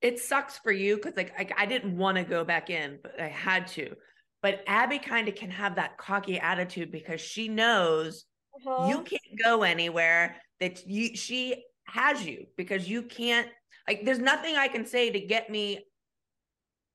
it 0.00 0.20
sucks 0.20 0.58
for 0.58 0.70
you 0.70 0.96
because 0.96 1.16
like, 1.16 1.36
like 1.36 1.52
I 1.58 1.66
didn't 1.66 1.96
want 1.96 2.18
to 2.18 2.24
go 2.24 2.44
back 2.44 2.70
in, 2.70 2.98
but 3.02 3.20
I 3.20 3.28
had 3.28 3.66
to. 3.68 3.94
But 4.42 4.62
Abby 4.68 5.00
kind 5.00 5.26
of 5.28 5.34
can 5.34 5.50
have 5.50 5.74
that 5.74 5.98
cocky 5.98 6.38
attitude 6.38 6.92
because 6.92 7.20
she 7.20 7.48
knows 7.48 8.24
Uh-huh. 8.54 8.86
you 8.88 9.02
can't 9.02 9.42
go 9.44 9.62
anywhere 9.64 10.36
that 10.60 10.86
you 10.86 11.16
she 11.16 11.64
has 11.86 12.24
you 12.24 12.46
because 12.56 12.88
you 12.88 13.02
can't 13.02 13.48
like 13.88 14.04
there's 14.04 14.18
nothing 14.20 14.54
I 14.56 14.68
can 14.68 14.84
say 14.86 15.10
to 15.10 15.18
get 15.20 15.50
me 15.50 15.84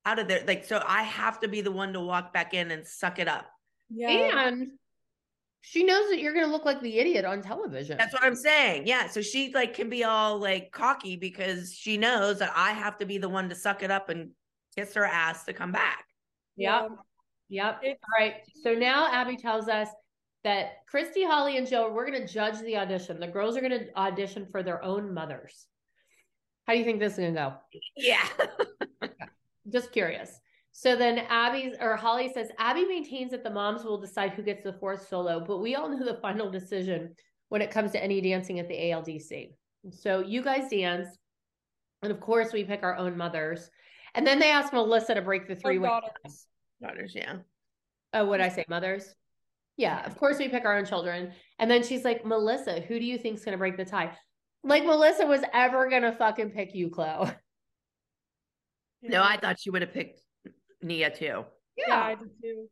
out 0.05 0.19
of 0.19 0.27
there. 0.27 0.43
Like 0.45 0.65
so 0.65 0.83
I 0.85 1.03
have 1.03 1.39
to 1.41 1.47
be 1.47 1.61
the 1.61 1.71
one 1.71 1.93
to 1.93 1.99
walk 1.99 2.33
back 2.33 2.53
in 2.53 2.71
and 2.71 2.85
suck 2.85 3.19
it 3.19 3.27
up. 3.27 3.45
yeah. 3.89 4.47
And 4.47 4.71
she 5.61 5.83
knows 5.83 6.09
that 6.09 6.19
you're 6.19 6.33
gonna 6.33 6.51
look 6.51 6.65
like 6.65 6.81
the 6.81 6.99
idiot 6.99 7.23
on 7.23 7.41
television. 7.41 7.97
That's 7.97 8.13
what 8.13 8.23
I'm 8.23 8.35
saying. 8.35 8.85
Yeah. 8.85 9.07
So 9.07 9.21
she 9.21 9.51
like 9.53 9.73
can 9.73 9.89
be 9.89 10.03
all 10.03 10.37
like 10.37 10.71
cocky 10.71 11.15
because 11.15 11.73
she 11.73 11.97
knows 11.97 12.39
that 12.39 12.51
I 12.55 12.71
have 12.73 12.97
to 12.97 13.05
be 13.05 13.17
the 13.17 13.29
one 13.29 13.47
to 13.49 13.55
suck 13.55 13.81
it 13.81 13.89
up 13.91 14.09
and 14.09 14.31
kiss 14.75 14.93
her 14.95 15.05
ass 15.05 15.45
to 15.45 15.53
come 15.53 15.71
back. 15.71 16.05
Yep. 16.57 16.89
Yep. 17.49 17.79
It's- 17.83 17.97
All 18.03 18.25
right. 18.25 18.35
So 18.61 18.73
now 18.73 19.11
Abby 19.11 19.37
tells 19.37 19.69
us 19.69 19.87
that 20.43 20.85
Christi, 20.87 21.23
Holly, 21.23 21.55
and 21.55 21.65
Jill, 21.65 21.89
we're 21.93 22.05
going 22.09 22.27
to 22.27 22.31
judge 22.31 22.59
the 22.59 22.75
audition. 22.77 23.17
The 23.19 23.27
girls 23.27 23.55
are 23.55 23.61
going 23.61 23.71
to 23.71 23.97
audition 23.97 24.45
for 24.51 24.61
their 24.61 24.83
own 24.83 25.13
mothers. 25.13 25.67
How 26.67 26.73
do 26.73 26.79
you 26.79 26.85
think 26.85 26.99
this 26.99 27.13
is 27.13 27.19
going 27.19 27.33
to 27.35 27.39
go? 27.39 27.53
Yeah. 27.95 28.27
Just 29.69 29.91
curious. 29.91 30.39
So 30.71 30.95
then 30.95 31.19
Abby's 31.19 31.75
or 31.79 31.95
Holly 31.95 32.31
says 32.33 32.49
Abby 32.57 32.85
maintains 32.85 33.31
that 33.31 33.43
the 33.43 33.49
moms 33.49 33.83
will 33.83 33.99
decide 33.99 34.31
who 34.31 34.41
gets 34.41 34.63
the 34.63 34.73
fourth 34.73 35.07
solo, 35.07 35.39
but 35.39 35.59
we 35.59 35.75
all 35.75 35.87
know 35.87 36.03
the 36.03 36.19
final 36.19 36.49
decision 36.49 37.15
when 37.49 37.61
it 37.61 37.69
comes 37.69 37.91
to 37.91 38.03
any 38.03 38.19
dancing 38.21 38.59
at 38.59 38.67
the 38.67 38.75
ALDC. 38.75 39.51
So 39.91 40.21
you 40.21 40.41
guys 40.41 40.69
dance, 40.71 41.07
and 42.01 42.11
of 42.11 42.19
course 42.19 42.51
we 42.51 42.63
pick 42.63 42.81
our 42.81 42.97
own 42.97 43.15
mothers. 43.15 43.69
And 44.15 44.25
then 44.25 44.39
they 44.39 44.49
ask 44.49 44.73
Melissa 44.73 45.13
to 45.13 45.21
break 45.21 45.47
the 45.47 45.55
three 45.55 45.77
way. 45.77 45.89
daughters. 45.89 46.47
Daughters, 46.81 47.13
yeah. 47.15 47.37
Oh, 48.13 48.25
what 48.25 48.41
I 48.41 48.49
say, 48.49 48.65
mothers? 48.67 49.13
Yeah, 49.77 50.05
of 50.05 50.17
course 50.17 50.37
we 50.39 50.49
pick 50.49 50.65
our 50.65 50.77
own 50.77 50.85
children. 50.85 51.33
And 51.59 51.69
then 51.69 51.83
she's 51.83 52.03
like, 52.03 52.25
Melissa, 52.25 52.81
who 52.81 52.99
do 52.99 53.05
you 53.05 53.17
think's 53.17 53.45
gonna 53.45 53.57
break 53.57 53.77
the 53.77 53.85
tie? 53.85 54.17
Like 54.63 54.85
Melissa 54.85 55.25
was 55.25 55.41
ever 55.53 55.89
gonna 55.89 56.11
fucking 56.11 56.51
pick 56.51 56.73
you, 56.73 56.89
Chloe. 56.89 57.31
No, 59.03 59.21
I 59.21 59.37
thought 59.37 59.59
she 59.59 59.69
would 59.69 59.81
have 59.81 59.93
picked 59.93 60.21
Nia 60.81 61.09
too. 61.09 61.45
Yeah, 61.75 62.01
I 62.01 62.15
did 62.15 62.29
too. 62.41 62.67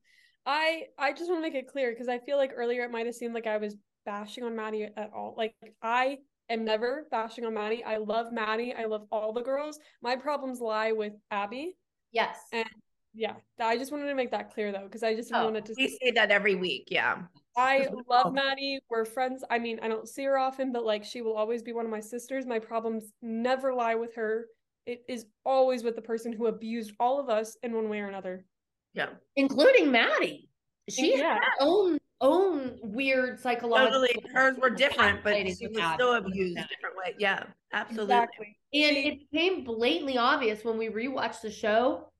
I 0.46 0.86
I 0.98 1.12
just 1.14 1.30
want 1.30 1.44
to 1.44 1.50
make 1.50 1.56
it 1.56 1.68
clear 1.68 1.92
because 1.92 2.08
I 2.08 2.20
feel 2.20 2.38
like 2.38 2.52
earlier 2.56 2.84
it 2.84 2.92
might 2.92 3.06
have 3.06 3.16
seemed 3.16 3.34
like 3.34 3.48
I 3.48 3.58
was 3.58 3.76
bashing 4.06 4.44
on 4.44 4.56
Maddie 4.56 4.90
at 4.96 5.12
all. 5.16 5.36
Like 5.38 5.54
I 5.84 6.18
am 6.50 6.66
never 6.66 7.06
bashing 7.12 7.46
on 7.46 7.54
Maddie. 7.54 7.84
I 7.84 7.98
love 7.98 8.32
Maddie. 8.32 8.74
I 8.74 8.86
love 8.86 9.06
all 9.12 9.34
the 9.34 9.42
girls. 9.42 9.80
My 10.02 10.16
problems 10.16 10.60
lie 10.60 10.92
with 10.94 11.14
Abby. 11.30 11.76
Yes. 12.12 12.38
And 12.52 12.66
Yeah, 13.14 13.36
I 13.60 13.78
just 13.78 13.92
wanted 13.92 14.08
to 14.08 14.16
make 14.16 14.32
that 14.32 14.54
clear 14.54 14.72
though, 14.72 14.84
because 14.86 15.04
I 15.04 15.16
just 15.16 15.32
Oh, 15.34 15.44
wanted 15.46 15.66
to. 15.66 15.74
we 15.78 15.88
say 16.02 16.12
that 16.12 16.32
every 16.32 16.56
week. 16.56 16.88
Yeah. 16.90 17.24
I 17.58 17.88
love 18.10 18.34
Maddie. 18.34 18.80
We're 18.90 19.06
friends. 19.06 19.44
I 19.50 19.60
mean, 19.60 19.80
I 19.84 19.90
don't 19.90 20.08
see 20.08 20.24
her 20.24 20.38
often, 20.38 20.72
but 20.72 20.86
like 20.86 21.04
she 21.04 21.22
will 21.22 21.36
always 21.36 21.62
be 21.62 21.74
one 21.74 21.86
of 21.86 21.92
my 21.92 22.00
sisters. 22.00 22.46
My 22.46 22.60
problems 22.60 23.12
never 23.22 23.74
lie 23.74 23.96
with 23.96 24.16
her. 24.16 24.46
It 24.86 25.04
is 25.08 25.26
always 25.46 25.84
with 25.84 25.96
the 25.96 26.02
person 26.02 26.34
who 26.34 26.48
abused 26.48 26.94
all 27.00 27.20
of 27.20 27.30
us 27.30 27.56
in 27.64 27.74
one 27.74 27.90
way 27.90 28.00
or 28.00 28.08
another. 28.08 28.46
Yeah. 28.94 29.10
including 29.38 29.90
Maddie. 29.92 30.50
She 30.90 31.18
Yeah. 31.18 31.36
had 31.36 31.38
her 31.38 31.52
own 31.62 31.98
own 32.20 32.78
weird 32.84 33.40
psychological. 33.40 34.06
Totally. 34.06 34.30
Hers 34.32 34.56
were 34.58 34.70
different, 34.70 35.24
but 35.24 35.36
she 35.36 35.56
to 35.56 35.68
was 35.70 35.78
Maddie. 35.78 35.96
still 35.96 36.14
abused 36.14 36.58
a 36.58 36.68
different 36.68 36.96
way. 36.98 37.16
Yeah, 37.18 37.46
absolutely. 37.74 38.14
Exactly. 38.16 38.58
And 38.74 38.98
it 38.98 39.32
became 39.32 39.64
blatantly 39.64 40.18
obvious 40.20 40.64
when 40.64 40.78
we 40.78 40.90
rewatched 40.90 41.42
the 41.42 41.50
show, 41.50 42.12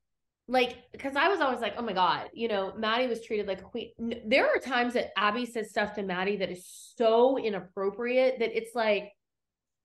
like 0.48 0.90
because 0.90 1.14
I 1.14 1.28
was 1.28 1.40
always 1.40 1.60
like, 1.60 1.74
oh 1.76 1.82
my 1.82 1.92
god, 1.92 2.30
you 2.32 2.48
know, 2.48 2.72
Maddie 2.76 3.06
was 3.06 3.24
treated 3.24 3.46
like 3.46 3.60
a 3.60 3.64
queen. 3.64 3.92
There 4.26 4.48
are 4.48 4.58
times 4.58 4.94
that 4.94 5.12
Abby 5.16 5.46
says 5.46 5.70
stuff 5.70 5.94
to 5.94 6.02
Maddie 6.02 6.36
that 6.38 6.50
is 6.50 6.66
so 6.96 7.38
inappropriate 7.38 8.38
that 8.40 8.56
it's 8.56 8.74
like 8.74 9.12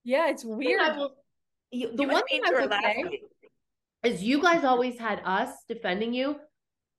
Yeah, 0.04 0.30
it's 0.30 0.46
weird. 0.46 0.82
I 0.82 0.98
will- 0.98 1.16
you- 1.72 1.92
the 1.96 2.04
You 2.04 2.08
one 2.08 2.16
was 2.16 2.24
thing 2.30 2.42
I 2.46 2.50
to 2.50 2.56
her 2.56 2.82
say 2.82 3.04
week. 3.04 3.24
is 4.04 4.24
you 4.24 4.42
guys 4.42 4.64
always 4.64 4.98
had 5.00 5.22
us 5.26 5.64
defending 5.68 6.14
you. 6.14 6.40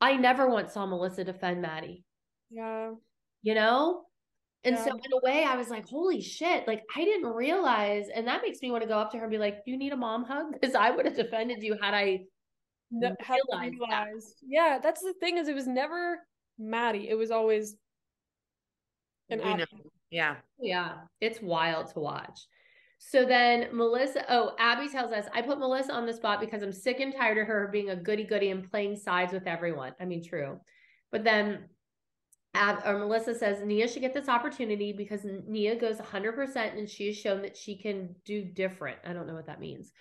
I 0.01 0.17
never 0.17 0.49
once 0.49 0.73
saw 0.75 0.87
Melissa 0.87 1.25
defend 1.25 1.63
Maddie. 1.63 2.05
Yeah. 2.51 2.95
you 3.43 3.55
know? 3.55 4.05
And 4.65 4.75
Yeah. 4.75 4.85
so 4.85 4.91
in 4.97 5.13
a 5.13 5.21
way 5.23 5.45
I 5.45 5.57
was 5.57 5.69
like, 5.71 5.87
holy 5.89 6.21
shit, 6.21 6.67
like 6.67 6.83
I 6.97 7.05
didn't 7.05 7.29
realize 7.33 8.09
and 8.09 8.27
that 8.27 8.43
makes 8.43 8.61
me 8.61 8.71
want 8.73 8.83
to 8.83 8.89
go 8.89 8.99
up 8.99 9.13
to 9.13 9.19
her 9.19 9.25
and 9.25 9.31
be 9.31 9.39
like, 9.39 9.65
Do 9.65 9.71
you 9.71 9.77
need 9.77 9.93
a 9.93 9.97
mom 9.97 10.25
hug? 10.25 10.53
Because 10.61 10.75
I 10.75 10.91
would 10.91 11.05
have 11.07 11.15
defended 11.15 11.63
you 11.63 11.75
had 11.81 11.95
I 11.95 12.25
No, 12.91 13.15
had 13.21 13.39
realized 13.51 14.41
that. 14.41 14.47
Yeah, 14.47 14.79
that's 14.83 15.03
the 15.03 15.13
thing 15.21 15.37
is 15.39 15.47
it 15.49 15.55
was 15.55 15.67
never 15.69 16.27
Maddie. 16.59 17.09
It 17.09 17.15
was 17.15 17.31
always 17.31 17.77
an 19.31 19.39
We 19.41 19.55
know. 19.55 19.67
Yeah. 20.11 20.37
Yeah, 20.59 21.03
it's 21.21 21.41
wild 21.41 21.89
to 21.93 22.01
watch. 22.01 22.41
So 22.99 23.25
then 23.25 23.69
Melissa, 23.73 24.25
oh, 24.29 24.53
Abby 24.59 24.89
tells 24.89 25.13
us, 25.13 25.27
I 25.33 25.41
put 25.41 25.59
Melissa 25.59 25.93
on 25.93 26.05
the 26.05 26.13
spot 26.13 26.41
because 26.41 26.63
I'm 26.63 26.73
sick 26.73 27.01
and 27.01 27.15
tired 27.15 27.39
of 27.39 27.47
her 27.47 27.69
being 27.73 27.91
a 27.91 27.97
goody 27.97 28.25
goody 28.25 28.51
and 28.51 28.69
playing 28.71 28.97
sides 28.97 29.33
with 29.33 29.47
everyone. 29.47 29.95
I 30.01 30.05
mean, 30.05 30.23
true. 30.23 30.59
But 31.13 31.25
then 31.25 31.69
Ab, 32.55 32.83
or 32.85 32.99
Melissa 32.99 33.35
says 33.35 33.63
Nia 33.65 33.87
should 33.87 34.03
get 34.03 34.15
this 34.15 34.29
opportunity 34.29 34.93
because 34.93 35.25
Nia 35.47 35.77
goes 35.77 35.99
100% 35.99 36.77
and 36.77 36.89
she 36.89 37.07
has 37.07 37.17
shown 37.17 37.43
that 37.43 37.57
she 37.57 37.79
can 37.79 38.15
do 38.25 38.45
different. 38.45 38.99
I 39.07 39.13
don't 39.13 39.27
know 39.27 39.35
what 39.35 39.47
that 39.47 39.61
means. 39.61 39.93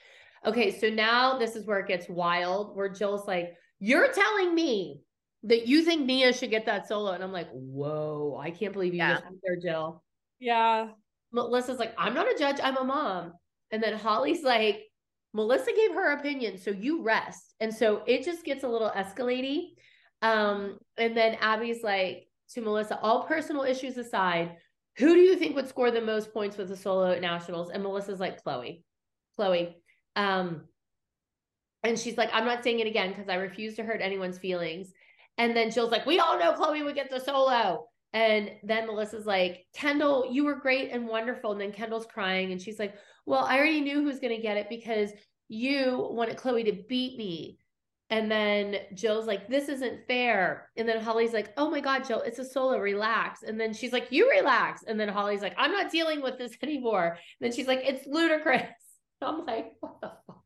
Okay, 0.45 0.77
so 0.77 0.89
now 0.89 1.37
this 1.37 1.55
is 1.55 1.65
where 1.65 1.79
it 1.79 1.87
gets 1.87 2.09
wild, 2.09 2.75
where 2.75 2.89
Jill's 2.89 3.27
like, 3.27 3.53
You're 3.79 4.11
telling 4.11 4.55
me 4.55 5.01
that 5.43 5.67
you 5.67 5.83
think 5.83 6.05
Nia 6.05 6.33
should 6.33 6.49
get 6.49 6.65
that 6.65 6.87
solo. 6.87 7.11
And 7.11 7.23
I'm 7.23 7.31
like, 7.31 7.49
Whoa, 7.51 8.39
I 8.41 8.49
can't 8.51 8.73
believe 8.73 8.93
you 8.93 8.99
Yeah. 8.99 9.13
just 9.13 9.25
there, 9.43 9.57
Jill. 9.61 10.03
Yeah. 10.39 10.89
Melissa's 11.31 11.79
like, 11.79 11.93
I'm 11.97 12.13
not 12.13 12.31
a 12.31 12.37
judge, 12.37 12.57
I'm 12.61 12.77
a 12.77 12.83
mom. 12.83 13.33
And 13.71 13.81
then 13.83 13.97
Holly's 13.97 14.43
like, 14.43 14.83
Melissa 15.33 15.71
gave 15.73 15.93
her 15.93 16.13
opinion, 16.13 16.57
so 16.57 16.71
you 16.71 17.03
rest. 17.03 17.53
And 17.59 17.73
so 17.73 18.03
it 18.07 18.23
just 18.23 18.43
gets 18.45 18.63
a 18.63 18.67
little 18.67 18.89
escalating. 18.89 19.71
Um, 20.21 20.79
and 20.97 21.15
then 21.15 21.35
Abby's 21.35 21.83
like 21.83 22.27
to 22.53 22.61
Melissa, 22.61 22.99
all 23.01 23.23
personal 23.23 23.63
issues 23.63 23.97
aside, 23.97 24.55
who 24.97 25.13
do 25.13 25.19
you 25.19 25.35
think 25.35 25.55
would 25.55 25.67
score 25.67 25.91
the 25.91 26.01
most 26.01 26.33
points 26.33 26.57
with 26.57 26.69
the 26.69 26.77
solo 26.77 27.11
at 27.11 27.21
nationals? 27.21 27.69
And 27.69 27.83
Melissa's 27.83 28.19
like, 28.19 28.41
Chloe. 28.41 28.83
Chloe. 29.35 29.77
Um, 30.15 30.63
and 31.83 31.99
she's 31.99 32.17
like, 32.17 32.29
I'm 32.33 32.45
not 32.45 32.63
saying 32.63 32.79
it 32.79 32.87
again 32.87 33.09
because 33.09 33.29
I 33.29 33.35
refuse 33.35 33.75
to 33.75 33.83
hurt 33.83 34.01
anyone's 34.01 34.39
feelings. 34.39 34.91
And 35.37 35.55
then 35.55 35.69
Jill's 35.69 35.91
like, 35.91 36.05
we 36.05 36.19
all 36.19 36.39
know 36.39 36.53
Chloe 36.53 36.81
would 36.81 36.95
get 36.95 37.11
the 37.11 37.19
solo. 37.19 37.87
And 38.17 38.49
then 38.63 38.87
Melissa's 38.87 39.27
like, 39.27 39.67
Kendall, 39.75 40.27
you 40.31 40.43
were 40.43 40.55
great 40.55 40.89
and 40.91 41.07
wonderful. 41.07 41.51
And 41.51 41.61
then 41.61 41.71
Kendall's 41.71 42.07
crying 42.07 42.51
and 42.51 42.59
she's 42.59 42.79
like, 42.79 42.95
Well, 43.27 43.45
I 43.45 43.59
already 43.59 43.79
knew 43.79 44.01
who 44.01 44.05
was 44.05 44.19
going 44.19 44.35
to 44.35 44.41
get 44.41 44.57
it 44.57 44.69
because 44.69 45.11
you 45.49 46.09
wanted 46.09 46.35
Chloe 46.35 46.63
to 46.63 46.83
beat 46.89 47.15
me. 47.15 47.59
And 48.09 48.31
then 48.31 48.77
Jill's 48.95 49.27
like, 49.27 49.47
This 49.47 49.69
isn't 49.69 50.07
fair. 50.07 50.71
And 50.75 50.89
then 50.89 50.99
Holly's 50.99 51.31
like, 51.31 51.53
Oh 51.57 51.69
my 51.69 51.79
God, 51.79 52.07
Jill, 52.07 52.21
it's 52.21 52.39
a 52.39 52.43
solo, 52.43 52.79
relax. 52.79 53.43
And 53.43 53.59
then 53.61 53.71
she's 53.71 53.93
like, 53.93 54.07
You 54.09 54.31
relax. 54.31 54.81
And 54.81 54.99
then 54.99 55.09
Holly's 55.09 55.43
like, 55.43 55.53
I'm 55.55 55.71
not 55.71 55.91
dealing 55.91 56.23
with 56.23 56.39
this 56.39 56.57
anymore. 56.63 57.09
And 57.09 57.17
then 57.39 57.55
she's 57.55 57.67
like, 57.67 57.81
It's 57.83 58.07
ludicrous. 58.07 58.63
I'm 59.21 59.45
like, 59.45 59.73
What 59.79 60.01
the 60.01 60.11
fuck? 60.25 60.41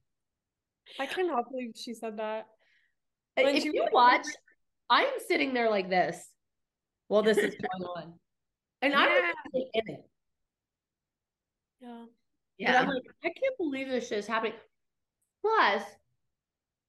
I 0.99 1.05
cannot 1.05 1.49
believe 1.49 1.71
she 1.77 1.93
said 1.93 2.17
that. 2.17 2.47
When 3.37 3.55
If 3.55 3.63
you 3.63 3.87
watch, 3.93 4.25
I'm 4.89 5.07
sitting 5.25 5.53
there 5.53 5.69
like 5.69 5.89
this 5.89 6.21
while 7.11 7.21
this 7.21 7.37
is 7.37 7.53
going 7.55 7.83
on. 7.97 8.13
And 8.81 8.93
I'm 8.93 9.09
Yeah. 9.09 9.31
really 9.53 9.69
in 9.73 9.89
it. 9.95 10.09
Yeah. 11.81 11.89
And 11.89 12.09
Yeah. 12.57 12.79
I'm 12.81 12.87
like, 12.87 13.03
I 13.21 13.29
can't 13.29 13.57
believe 13.57 13.89
this 13.89 14.07
shit 14.07 14.19
is 14.19 14.27
happening. 14.27 14.57
Plus, 15.41 15.83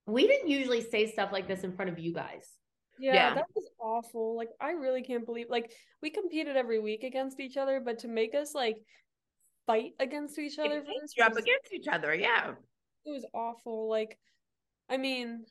we 0.07 0.29
didn't 0.29 0.49
usually 0.49 0.81
say 0.81 1.07
stuff 1.09 1.33
like 1.33 1.49
this 1.49 1.65
in 1.65 1.73
front 1.75 1.91
of 1.91 1.99
you 1.99 2.13
guys. 2.15 2.57
Yeah, 3.01 3.15
Yeah. 3.15 3.35
that 3.35 3.47
was 3.57 3.69
awful. 3.81 4.37
Like 4.37 4.51
I 4.61 4.71
really 4.73 5.03
can't 5.03 5.27
believe 5.27 5.51
like 5.51 5.75
we 6.03 6.11
competed 6.11 6.57
every 6.57 6.79
week 6.79 7.03
against 7.03 7.41
each 7.41 7.57
other, 7.57 7.81
but 7.81 7.99
to 8.01 8.09
make 8.09 8.33
us 8.33 8.55
like 8.55 8.77
fight 9.67 9.95
against 9.99 10.39
each 10.39 10.57
other 10.61 10.79
It 10.79 10.87
for 10.87 10.93
this 11.01 11.17
you 11.17 11.25
up 11.25 11.33
against 11.37 11.73
each 11.73 11.89
other. 11.89 12.15
Yeah. 12.15 12.55
it 13.05 13.11
was 13.11 13.27
awful. 13.35 13.89
Like 13.89 14.21
I 14.89 14.99
mean 14.99 15.47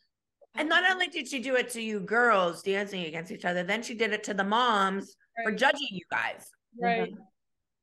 And 0.55 0.67
not 0.67 0.89
only 0.91 1.07
did 1.07 1.27
she 1.27 1.39
do 1.39 1.55
it 1.55 1.69
to 1.71 1.81
you 1.81 1.99
girls 1.99 2.61
dancing 2.61 3.05
against 3.05 3.31
each 3.31 3.45
other, 3.45 3.63
then 3.63 3.81
she 3.83 3.93
did 3.93 4.11
it 4.11 4.23
to 4.25 4.33
the 4.33 4.43
moms 4.43 5.15
for 5.43 5.51
judging 5.51 5.87
you 5.91 6.05
guys. 6.11 6.49
right. 6.81 7.09
Mm-hmm. 7.11 7.21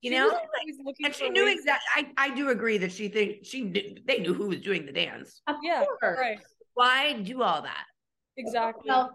You 0.00 0.12
She 0.12 0.16
know, 0.16 0.28
Like, 0.28 0.96
and 1.04 1.14
she 1.14 1.28
knew 1.28 1.48
exactly. 1.48 2.06
I 2.16 2.26
I 2.28 2.34
do 2.34 2.50
agree 2.50 2.78
that 2.78 2.92
she 2.92 3.08
think 3.08 3.44
she 3.44 3.62
knew, 3.62 3.96
they 4.06 4.20
knew 4.20 4.32
who 4.32 4.46
was 4.48 4.60
doing 4.60 4.86
the 4.86 4.92
dance. 4.92 5.42
Of 5.48 5.56
Yeah, 5.62 5.84
course. 6.00 6.18
right. 6.20 6.38
Why 6.74 7.14
do 7.14 7.42
all 7.42 7.62
that? 7.62 7.84
Exactly. 8.36 8.84
Well, 8.88 9.10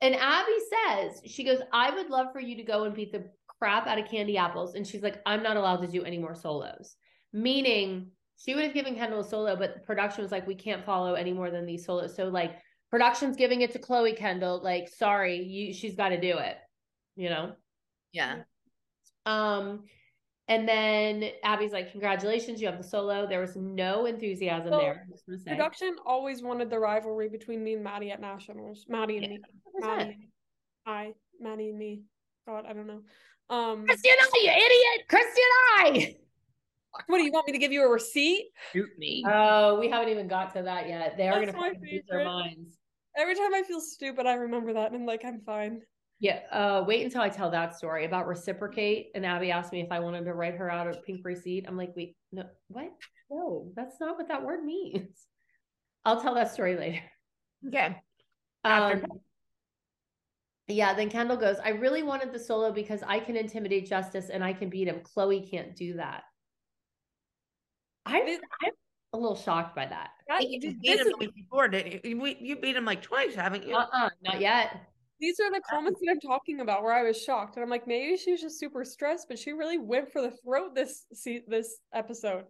and 0.00 0.14
Abby 0.16 0.56
says, 0.88 1.20
she 1.26 1.44
goes, 1.44 1.58
I 1.72 1.90
would 1.90 2.08
love 2.08 2.28
for 2.32 2.40
you 2.40 2.56
to 2.56 2.62
go 2.62 2.84
and 2.84 2.94
beat 2.94 3.12
the 3.12 3.28
crap 3.46 3.86
out 3.86 3.98
of 3.98 4.08
Candy 4.08 4.38
Apples. 4.38 4.74
And 4.74 4.86
she's 4.86 5.02
like, 5.02 5.20
I'm 5.26 5.42
not 5.42 5.58
allowed 5.58 5.82
to 5.82 5.86
do 5.86 6.02
any 6.02 6.16
more 6.18 6.34
solos. 6.34 6.96
Meaning 7.34 8.10
she 8.38 8.54
would 8.54 8.64
have 8.64 8.72
given 8.74 8.94
Kendall 8.94 9.20
a 9.20 9.24
solo, 9.24 9.54
but 9.54 9.84
production 9.84 10.22
was 10.22 10.32
like, 10.32 10.46
we 10.46 10.54
can't 10.54 10.84
follow 10.84 11.12
any 11.14 11.32
more 11.34 11.50
than 11.50 11.66
these 11.66 11.84
solos. 11.84 12.16
So 12.16 12.28
like 12.28 12.58
production's 12.92 13.36
giving 13.36 13.62
it 13.62 13.72
to 13.72 13.78
Chloe 13.78 14.12
Kendall. 14.12 14.60
Like, 14.62 14.88
sorry, 14.88 15.42
you 15.42 15.72
she's 15.72 15.96
got 15.96 16.10
to 16.10 16.20
do 16.20 16.36
it. 16.38 16.58
You 17.16 17.30
know? 17.30 17.52
Yeah. 18.12 18.42
Um, 19.24 19.84
and 20.46 20.68
then 20.68 21.30
Abby's 21.42 21.72
like, 21.72 21.90
Congratulations, 21.90 22.60
you 22.60 22.66
have 22.68 22.76
the 22.76 22.84
solo. 22.84 23.26
There 23.26 23.40
was 23.40 23.56
no 23.56 24.04
enthusiasm 24.04 24.70
Well, 24.70 24.80
there. 24.80 25.02
I'm 25.04 25.10
just 25.10 25.26
gonna 25.26 25.38
say. 25.38 25.50
Production 25.52 25.96
always 26.04 26.42
wanted 26.42 26.68
the 26.68 26.78
rivalry 26.78 27.30
between 27.30 27.64
me 27.64 27.74
and 27.74 27.82
Maddie 27.82 28.10
at 28.10 28.20
nationals. 28.20 28.84
Maddie 28.88 29.18
and 29.18 29.28
me. 29.28 29.40
100%. 29.82 29.88
Maddie 29.88 30.02
and 30.12 30.94
I. 30.94 31.12
Maddie 31.40 31.70
and 31.70 31.78
me. 31.78 32.02
God, 32.46 32.66
I 32.68 32.74
don't 32.74 32.86
know. 32.86 33.00
Um 33.48 33.86
Christi 33.86 34.10
and 34.10 34.18
I, 34.20 34.40
you 34.42 34.50
idiot! 34.50 35.08
Christi 35.08 35.40
and 35.40 35.96
I. 35.96 36.16
what 37.06 37.18
do 37.18 37.24
you 37.24 37.32
want 37.32 37.46
me 37.46 37.52
to 37.52 37.58
give 37.58 37.72
you 37.72 37.84
a 37.84 37.88
receipt? 37.90 38.48
Shoot 38.72 38.90
me. 38.98 39.24
Oh, 39.26 39.78
we 39.78 39.88
haven't 39.88 40.10
even 40.10 40.28
got 40.28 40.52
to 40.56 40.62
that 40.62 40.88
yet. 40.88 41.16
They 41.16 41.28
are 41.28 41.40
That's 41.40 41.52
gonna 41.52 41.72
my 41.72 41.74
lose 41.80 42.02
their 42.08 42.24
minds. 42.24 42.78
Every 43.16 43.34
time 43.34 43.54
I 43.54 43.62
feel 43.62 43.80
stupid, 43.80 44.26
I 44.26 44.34
remember 44.34 44.72
that 44.72 44.92
and 44.92 44.96
I'm 44.96 45.06
like, 45.06 45.24
I'm 45.24 45.40
fine. 45.40 45.82
Yeah. 46.18 46.40
Uh, 46.50 46.84
wait 46.86 47.04
until 47.04 47.20
I 47.20 47.28
tell 47.28 47.50
that 47.50 47.76
story 47.76 48.04
about 48.04 48.26
reciprocate. 48.26 49.10
And 49.14 49.26
Abby 49.26 49.50
asked 49.50 49.72
me 49.72 49.80
if 49.80 49.90
I 49.90 50.00
wanted 50.00 50.24
to 50.24 50.34
write 50.34 50.54
her 50.54 50.70
out 50.70 50.86
a 50.86 51.00
pink 51.00 51.20
receipt. 51.24 51.64
I'm 51.66 51.76
like, 51.76 51.92
wait, 51.96 52.16
no, 52.30 52.44
what? 52.68 52.92
No, 53.30 53.72
that's 53.74 54.00
not 54.00 54.16
what 54.16 54.28
that 54.28 54.44
word 54.44 54.64
means. 54.64 55.26
I'll 56.04 56.20
tell 56.20 56.34
that 56.34 56.52
story 56.52 56.76
later. 56.76 57.00
Okay. 57.68 57.96
After- 58.64 59.04
Um, 59.04 59.20
yeah, 60.68 60.94
then 60.94 61.10
Kendall 61.10 61.36
goes, 61.36 61.56
I 61.62 61.70
really 61.70 62.02
wanted 62.02 62.32
the 62.32 62.38
solo 62.38 62.72
because 62.72 63.02
I 63.06 63.18
can 63.20 63.36
intimidate 63.36 63.88
Justice 63.88 64.30
and 64.30 64.42
I 64.42 64.52
can 64.52 64.70
beat 64.70 64.88
him. 64.88 65.00
Chloe 65.02 65.46
can't 65.48 65.76
do 65.76 65.94
that. 65.94 66.22
I'm, 68.06 68.26
I'm 68.26 68.72
a 69.12 69.18
little 69.18 69.36
shocked 69.36 69.76
by 69.76 69.86
that. 69.86 70.10
That- 70.28 70.48
You 70.48 70.60
this 70.60 70.74
beat 70.74 71.00
him 71.00 71.06
is- 71.20 71.30
before, 71.32 71.68
didn't 71.68 72.04
you? 72.04 72.16
You- 72.16 72.36
You 72.40 72.56
beat 72.56 72.76
him 72.76 72.84
like 72.84 73.02
twice, 73.02 73.34
haven't 73.34 73.66
you? 73.66 73.76
Uh-uh, 73.76 74.10
not 74.22 74.40
yet. 74.40 74.88
these 75.20 75.38
are 75.38 75.52
the 75.52 75.60
comments 75.70 76.00
that 76.00 76.10
I'm 76.10 76.18
talking 76.20 76.60
about 76.60 76.82
where 76.82 76.92
I 76.92 77.02
was 77.04 77.22
shocked. 77.22 77.54
And 77.56 77.62
I'm 77.62 77.70
like, 77.70 77.86
maybe 77.86 78.16
she 78.16 78.32
was 78.32 78.40
just 78.40 78.58
super 78.58 78.84
stressed, 78.84 79.28
but 79.28 79.38
she 79.38 79.52
really 79.52 79.78
went 79.78 80.10
for 80.10 80.20
the 80.20 80.32
throat 80.32 80.74
this 80.74 81.06
see 81.12 81.42
this 81.46 81.78
episode. 81.94 82.46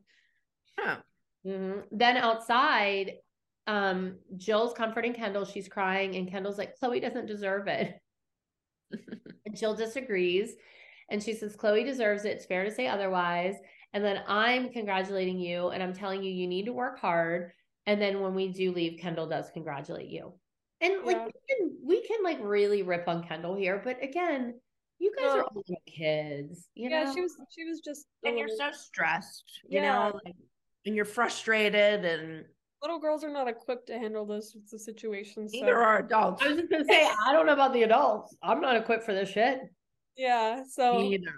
Huh. 0.78 1.02
Mhm. 1.44 1.84
Then 1.90 2.16
outside, 2.16 3.18
um, 3.66 4.18
Jill's 4.38 4.72
comforting 4.72 5.12
Kendall. 5.12 5.44
She's 5.44 5.68
crying, 5.68 6.16
and 6.16 6.30
Kendall's 6.30 6.56
like, 6.56 6.76
Chloe 6.78 6.98
doesn't 7.00 7.26
deserve 7.26 7.66
it. 7.68 7.94
and 9.44 9.54
Jill 9.54 9.74
disagrees. 9.74 10.54
And 11.10 11.22
she 11.22 11.34
says, 11.34 11.54
Chloe 11.56 11.84
deserves 11.84 12.24
it. 12.24 12.36
It's 12.36 12.46
fair 12.46 12.64
to 12.64 12.70
say 12.70 12.86
otherwise. 12.86 13.56
And 13.92 14.02
then 14.04 14.22
I'm 14.26 14.70
congratulating 14.70 15.38
you, 15.38 15.68
and 15.68 15.82
I'm 15.82 15.92
telling 15.92 16.22
you, 16.22 16.30
you 16.32 16.46
need 16.46 16.64
to 16.66 16.72
work 16.72 16.98
hard. 16.98 17.52
And 17.86 18.00
then 18.00 18.20
when 18.20 18.34
we 18.34 18.48
do 18.48 18.72
leave, 18.72 19.00
Kendall 19.00 19.26
does 19.26 19.50
congratulate 19.50 20.08
you. 20.08 20.32
And 20.80 21.04
like 21.04 21.26
we 21.26 21.32
can 21.48 21.76
we 21.84 22.06
can 22.06 22.24
like 22.24 22.38
really 22.40 22.82
rip 22.82 23.06
on 23.06 23.22
Kendall 23.22 23.54
here, 23.54 23.80
but 23.84 24.02
again, 24.02 24.58
you 24.98 25.12
guys 25.16 25.34
are 25.36 25.42
all 25.42 25.62
kids, 25.86 26.68
you 26.74 26.90
yeah, 26.90 27.04
know. 27.04 27.14
she 27.14 27.20
was 27.20 27.36
she 27.56 27.64
was 27.64 27.80
just 27.80 28.06
a 28.24 28.28
and 28.28 28.38
you're 28.38 28.48
so 28.48 28.70
stressed, 28.72 29.60
you 29.68 29.80
Yeah. 29.80 29.92
know, 30.10 30.20
like, 30.24 30.34
and 30.86 30.96
you're 30.96 31.04
frustrated, 31.04 32.04
and 32.04 32.44
little 32.82 32.98
girls 32.98 33.22
are 33.22 33.30
not 33.30 33.46
equipped 33.46 33.86
to 33.88 33.98
handle 33.98 34.26
those 34.26 34.52
sorts 34.52 34.72
of 34.72 34.80
situations. 34.80 35.52
neither 35.52 35.76
are 35.78 35.98
adults. 35.98 36.42
I 36.42 36.48
was 36.48 36.56
just 36.56 36.70
gonna 36.70 36.84
say, 36.84 37.08
I 37.26 37.32
don't 37.32 37.46
know 37.46 37.52
about 37.52 37.72
the 37.72 37.84
adults. 37.84 38.34
I'm 38.42 38.60
not 38.60 38.76
equipped 38.76 39.04
for 39.04 39.14
this 39.14 39.28
shit. 39.28 39.60
Yeah. 40.16 40.64
So 40.68 40.98
Me 40.98 41.14
either. 41.14 41.34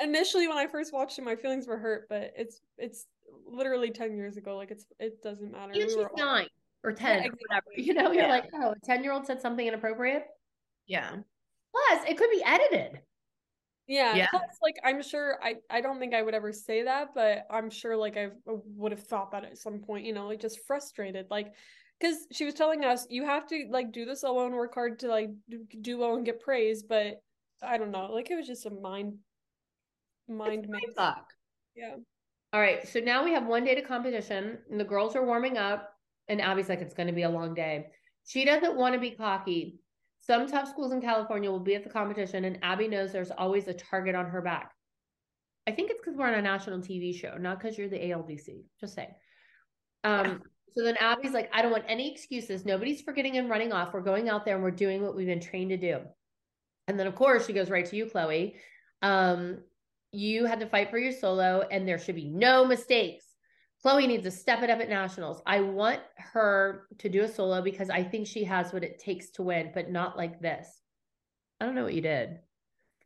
Initially 0.00 0.48
when 0.48 0.56
I 0.58 0.66
first 0.66 0.92
watched 0.92 1.18
it, 1.18 1.24
my 1.24 1.36
feelings 1.36 1.66
were 1.66 1.78
hurt, 1.78 2.06
but 2.08 2.32
it's 2.36 2.60
it's 2.78 3.06
literally 3.46 3.90
ten 3.90 4.16
years 4.16 4.36
ago. 4.36 4.56
Like 4.56 4.70
it's 4.70 4.86
it 4.98 5.22
doesn't 5.22 5.52
matter. 5.52 5.72
Even 5.72 5.86
We 5.86 5.88
she's 5.88 5.96
were 5.96 6.10
all- 6.10 6.16
nine 6.16 6.46
or 6.84 6.92
ten 6.92 7.26
or 7.26 7.30
whatever. 7.30 7.66
You 7.76 7.94
know, 7.94 8.12
you're 8.12 8.24
Yeah. 8.24 8.28
like, 8.28 8.50
oh, 8.54 8.72
a 8.72 8.78
10 8.84 9.02
year 9.04 9.12
old 9.12 9.26
said 9.26 9.40
something 9.40 9.66
inappropriate. 9.66 10.24
Yeah. 10.86 11.10
Plus, 11.10 12.08
it 12.08 12.18
could 12.18 12.30
be 12.30 12.42
edited. 12.44 13.00
Yeah. 13.86 14.14
Yeah. 14.14 14.26
Plus, 14.30 14.42
like 14.62 14.76
I'm 14.84 15.02
sure 15.02 15.38
I 15.42 15.56
I 15.70 15.80
don't 15.80 15.98
think 15.98 16.14
I 16.14 16.22
would 16.22 16.34
ever 16.34 16.52
say 16.52 16.82
that, 16.84 17.08
but 17.14 17.46
I'm 17.50 17.70
sure 17.70 17.96
like 17.96 18.16
I 18.16 18.28
would 18.46 18.92
have 18.92 19.02
thought 19.04 19.32
that 19.32 19.44
at 19.44 19.58
some 19.58 19.80
point. 19.80 20.04
You 20.06 20.12
know, 20.12 20.26
like 20.26 20.40
just 20.40 20.60
frustrated, 20.66 21.26
like. 21.30 21.52
Because 22.00 22.26
she 22.32 22.44
was 22.44 22.54
telling 22.54 22.84
us, 22.84 23.06
you 23.10 23.24
have 23.24 23.46
to 23.46 23.68
like 23.70 23.92
do 23.92 24.04
this 24.04 24.24
alone, 24.24 24.56
work 24.56 24.74
hard 24.74 24.98
to 25.00 25.06
like 25.08 25.30
do, 25.48 25.64
do 25.82 25.98
well 25.98 26.16
and 26.16 26.26
get 26.26 26.40
praise. 26.40 26.82
But 26.82 27.22
I 27.62 27.78
don't 27.78 27.92
know, 27.92 28.06
like 28.12 28.28
it 28.28 28.34
was 28.34 28.46
just 28.48 28.66
a 28.66 28.70
mind, 28.70 29.18
mind 30.28 30.66
maze. 30.68 30.94
Fuck. 30.96 31.26
Yeah. 31.74 31.96
All 32.52 32.60
right. 32.60 32.86
So 32.86 33.00
now 33.00 33.24
we 33.24 33.32
have 33.32 33.46
one 33.46 33.64
day 33.64 33.74
to 33.74 33.82
competition, 33.82 34.58
and 34.70 34.78
the 34.78 34.84
girls 34.84 35.16
are 35.16 35.24
warming 35.24 35.58
up, 35.58 35.92
and 36.28 36.40
Abby's 36.40 36.68
like, 36.68 36.80
it's 36.80 36.94
going 36.94 37.06
to 37.06 37.12
be 37.12 37.22
a 37.22 37.30
long 37.30 37.54
day. 37.54 37.86
She 38.26 38.44
doesn't 38.44 38.76
want 38.76 38.94
to 38.94 39.00
be 39.00 39.10
cocky. 39.10 39.80
Some 40.20 40.46
tough 40.46 40.68
schools 40.68 40.92
in 40.92 41.00
California 41.00 41.50
will 41.50 41.60
be 41.60 41.74
at 41.74 41.82
the 41.82 41.90
competition, 41.90 42.44
and 42.44 42.58
Abby 42.62 42.88
knows 42.88 43.12
there's 43.12 43.32
always 43.32 43.66
a 43.68 43.74
target 43.74 44.14
on 44.14 44.26
her 44.26 44.40
back. 44.40 44.72
I 45.66 45.72
think 45.72 45.90
it's 45.90 46.00
because 46.00 46.16
we're 46.16 46.26
on 46.26 46.34
a 46.34 46.42
national 46.42 46.78
TV 46.78 47.14
show, 47.14 47.36
not 47.38 47.60
because 47.60 47.78
you're 47.78 47.88
the 47.88 47.98
ALDC. 47.98 48.62
Just 48.80 48.94
saying. 48.94 49.14
Um, 50.04 50.42
so 50.74 50.82
then 50.82 50.96
Abby's 50.98 51.32
like, 51.32 51.50
I 51.52 51.62
don't 51.62 51.70
want 51.70 51.84
any 51.86 52.10
excuses. 52.10 52.64
Nobody's 52.64 53.02
forgetting 53.02 53.36
and 53.36 53.48
running 53.48 53.72
off. 53.72 53.92
We're 53.92 54.00
going 54.00 54.28
out 54.28 54.44
there 54.44 54.54
and 54.54 54.64
we're 54.64 54.70
doing 54.70 55.02
what 55.02 55.14
we've 55.14 55.26
been 55.26 55.40
trained 55.40 55.70
to 55.70 55.76
do. 55.76 56.00
And 56.88 56.98
then, 56.98 57.06
of 57.06 57.14
course, 57.14 57.46
she 57.46 57.52
goes 57.52 57.70
right 57.70 57.86
to 57.86 57.96
you, 57.96 58.06
Chloe. 58.06 58.56
Um, 59.02 59.58
you 60.12 60.46
had 60.46 60.60
to 60.60 60.66
fight 60.66 60.90
for 60.90 60.98
your 60.98 61.12
solo, 61.12 61.66
and 61.70 61.88
there 61.88 61.98
should 61.98 62.14
be 62.14 62.28
no 62.28 62.64
mistakes. 62.64 63.24
Chloe 63.82 64.06
needs 64.06 64.22
to 64.22 64.30
step 64.30 64.62
it 64.62 64.70
up 64.70 64.80
at 64.80 64.88
nationals. 64.88 65.42
I 65.44 65.60
want 65.60 66.00
her 66.16 66.86
to 66.98 67.08
do 67.08 67.22
a 67.22 67.28
solo 67.28 67.62
because 67.62 67.90
I 67.90 68.04
think 68.04 68.26
she 68.26 68.44
has 68.44 68.72
what 68.72 68.84
it 68.84 69.00
takes 69.00 69.30
to 69.32 69.42
win, 69.42 69.72
but 69.74 69.90
not 69.90 70.16
like 70.16 70.40
this. 70.40 70.68
I 71.60 71.66
don't 71.66 71.74
know 71.74 71.84
what 71.84 71.94
you 71.94 72.02
did. 72.02 72.38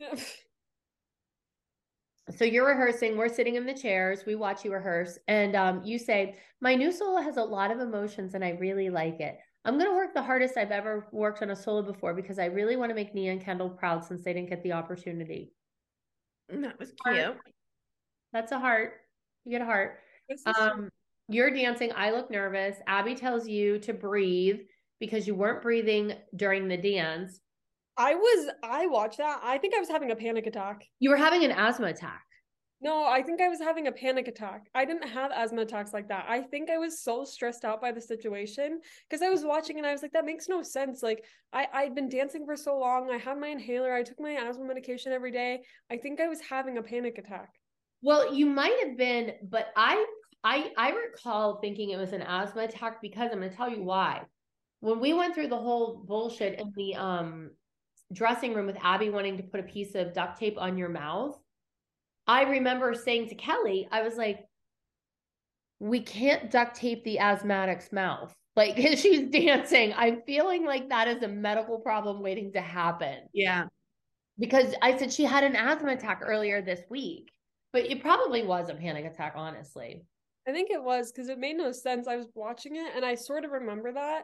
So 2.36 2.44
you're 2.44 2.66
rehearsing. 2.66 3.16
We're 3.16 3.28
sitting 3.28 3.54
in 3.54 3.66
the 3.66 3.72
chairs. 3.72 4.24
We 4.26 4.34
watch 4.34 4.64
you 4.64 4.72
rehearse, 4.72 5.16
and 5.28 5.54
um, 5.54 5.84
you 5.84 5.96
say, 5.96 6.34
"My 6.60 6.74
new 6.74 6.90
solo 6.90 7.20
has 7.20 7.36
a 7.36 7.44
lot 7.44 7.70
of 7.70 7.78
emotions, 7.78 8.34
and 8.34 8.44
I 8.44 8.50
really 8.50 8.90
like 8.90 9.20
it. 9.20 9.38
I'm 9.64 9.78
going 9.78 9.88
to 9.88 9.94
work 9.94 10.12
the 10.12 10.22
hardest 10.22 10.56
I've 10.56 10.72
ever 10.72 11.06
worked 11.12 11.42
on 11.42 11.50
a 11.50 11.56
solo 11.56 11.82
before 11.82 12.14
because 12.14 12.40
I 12.40 12.46
really 12.46 12.76
want 12.76 12.90
to 12.90 12.96
make 12.96 13.14
Nia 13.14 13.30
and 13.30 13.40
Kendall 13.40 13.70
proud 13.70 14.04
since 14.04 14.24
they 14.24 14.32
didn't 14.32 14.50
get 14.50 14.64
the 14.64 14.72
opportunity." 14.72 15.52
That 16.48 16.78
was 16.78 16.92
cute. 17.06 17.36
That's 18.32 18.52
a 18.52 18.58
heart. 18.58 18.94
You 19.44 19.52
get 19.52 19.62
a 19.62 19.64
heart. 19.64 19.98
Um, 20.58 20.90
you're 21.28 21.50
dancing. 21.50 21.92
I 21.96 22.10
look 22.10 22.30
nervous. 22.30 22.76
Abby 22.86 23.14
tells 23.14 23.48
you 23.48 23.78
to 23.80 23.92
breathe 23.92 24.60
because 25.00 25.26
you 25.26 25.34
weren't 25.34 25.62
breathing 25.62 26.14
during 26.36 26.68
the 26.68 26.76
dance. 26.76 27.40
I 27.96 28.14
was 28.14 28.50
I 28.62 28.86
watched 28.86 29.18
that. 29.18 29.40
I 29.42 29.58
think 29.58 29.74
I 29.74 29.80
was 29.80 29.88
having 29.88 30.10
a 30.10 30.16
panic 30.16 30.46
attack. 30.46 30.84
You 31.00 31.10
were 31.10 31.16
having 31.16 31.44
an 31.44 31.52
asthma 31.52 31.86
attack. 31.86 32.25
No, 32.82 33.06
I 33.06 33.22
think 33.22 33.40
I 33.40 33.48
was 33.48 33.58
having 33.58 33.86
a 33.86 33.92
panic 33.92 34.28
attack. 34.28 34.68
I 34.74 34.84
didn't 34.84 35.08
have 35.08 35.32
asthma 35.32 35.62
attacks 35.62 35.94
like 35.94 36.08
that. 36.08 36.26
I 36.28 36.42
think 36.42 36.68
I 36.68 36.76
was 36.76 37.02
so 37.02 37.24
stressed 37.24 37.64
out 37.64 37.80
by 37.80 37.90
the 37.90 38.00
situation 38.00 38.80
because 39.08 39.22
I 39.22 39.30
was 39.30 39.44
watching 39.44 39.78
and 39.78 39.86
I 39.86 39.92
was 39.92 40.02
like, 40.02 40.12
that 40.12 40.26
makes 40.26 40.46
no 40.46 40.62
sense. 40.62 41.02
Like 41.02 41.24
I 41.54 41.66
I'd 41.72 41.94
been 41.94 42.10
dancing 42.10 42.44
for 42.44 42.54
so 42.54 42.78
long. 42.78 43.10
I 43.10 43.16
had 43.16 43.38
my 43.38 43.48
inhaler. 43.48 43.94
I 43.94 44.02
took 44.02 44.20
my 44.20 44.32
asthma 44.32 44.66
medication 44.66 45.12
every 45.12 45.30
day. 45.30 45.62
I 45.90 45.96
think 45.96 46.20
I 46.20 46.28
was 46.28 46.40
having 46.40 46.76
a 46.76 46.82
panic 46.82 47.16
attack. 47.16 47.48
Well, 48.02 48.34
you 48.34 48.44
might 48.44 48.76
have 48.84 48.98
been, 48.98 49.32
but 49.42 49.68
I 49.74 50.04
I 50.44 50.70
I 50.76 50.90
recall 50.90 51.58
thinking 51.60 51.90
it 51.90 51.96
was 51.96 52.12
an 52.12 52.22
asthma 52.22 52.64
attack 52.64 53.00
because 53.00 53.30
I'm 53.32 53.38
going 53.38 53.50
to 53.50 53.56
tell 53.56 53.70
you 53.70 53.82
why. 53.82 54.22
When 54.80 55.00
we 55.00 55.14
went 55.14 55.34
through 55.34 55.48
the 55.48 55.56
whole 55.56 56.04
bullshit 56.06 56.60
in 56.60 56.72
the 56.76 56.94
um 56.96 57.50
dressing 58.12 58.52
room 58.52 58.66
with 58.66 58.76
Abby 58.82 59.08
wanting 59.08 59.38
to 59.38 59.42
put 59.42 59.60
a 59.60 59.64
piece 59.64 59.94
of 59.94 60.12
duct 60.12 60.38
tape 60.38 60.58
on 60.58 60.76
your 60.76 60.90
mouth, 60.90 61.40
I 62.26 62.42
remember 62.42 62.94
saying 62.94 63.28
to 63.28 63.34
Kelly, 63.34 63.88
I 63.90 64.02
was 64.02 64.16
like, 64.16 64.40
we 65.78 66.00
can't 66.00 66.50
duct 66.50 66.76
tape 66.76 67.04
the 67.04 67.18
asthmatic's 67.18 67.92
mouth. 67.92 68.32
Like 68.56 68.78
as 68.78 69.02
she's 69.02 69.28
dancing, 69.28 69.92
I'm 69.94 70.22
feeling 70.22 70.64
like 70.64 70.88
that 70.88 71.08
is 71.08 71.22
a 71.22 71.28
medical 71.28 71.78
problem 71.78 72.22
waiting 72.22 72.54
to 72.54 72.60
happen 72.62 73.18
Yeah. 73.34 73.64
because 74.38 74.74
I 74.80 74.96
said 74.96 75.12
she 75.12 75.24
had 75.24 75.44
an 75.44 75.54
asthma 75.54 75.92
attack 75.92 76.22
earlier 76.22 76.62
this 76.62 76.80
week, 76.88 77.30
but 77.74 77.82
it 77.84 78.00
probably 78.00 78.42
was 78.44 78.70
a 78.70 78.74
panic 78.74 79.04
attack, 79.04 79.34
honestly. 79.36 80.06
I 80.48 80.52
think 80.52 80.70
it 80.70 80.82
was 80.82 81.12
because 81.12 81.28
it 81.28 81.38
made 81.38 81.58
no 81.58 81.70
sense. 81.70 82.08
I 82.08 82.16
was 82.16 82.28
watching 82.34 82.76
it 82.76 82.92
and 82.96 83.04
I 83.04 83.14
sort 83.14 83.44
of 83.44 83.50
remember 83.50 83.92
that. 83.92 84.22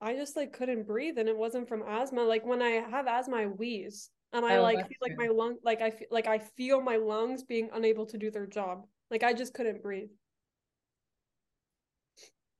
I 0.00 0.14
just 0.14 0.34
like 0.34 0.54
couldn't 0.54 0.86
breathe 0.86 1.18
and 1.18 1.28
it 1.28 1.36
wasn't 1.36 1.68
from 1.68 1.82
asthma. 1.86 2.22
Like 2.22 2.46
when 2.46 2.62
I 2.62 2.82
have 2.90 3.06
asthma, 3.06 3.36
I 3.36 3.46
wheeze 3.48 4.08
and 4.32 4.44
I 4.44 4.56
Oh, 4.56 4.62
like 4.62 4.88
feel 4.88 4.98
like 5.00 5.16
my 5.16 5.28
lung 5.28 5.58
like 5.62 5.80
I 5.80 5.90
feel 5.90 6.08
like 6.10 6.26
I 6.26 6.38
feel 6.38 6.80
my 6.80 6.96
lungs 6.96 7.42
being 7.44 7.70
unable 7.72 8.06
to 8.06 8.18
do 8.18 8.30
their 8.30 8.46
job. 8.46 8.86
Like 9.10 9.22
I 9.22 9.32
just 9.32 9.54
couldn't 9.54 9.82
breathe. 9.82 10.10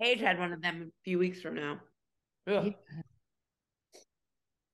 Paige 0.00 0.20
had 0.20 0.38
one 0.38 0.52
of 0.52 0.62
them 0.62 0.82
a 0.82 1.02
few 1.04 1.18
weeks 1.18 1.40
from 1.40 1.54
now. 1.54 1.80
Ugh. 2.46 2.74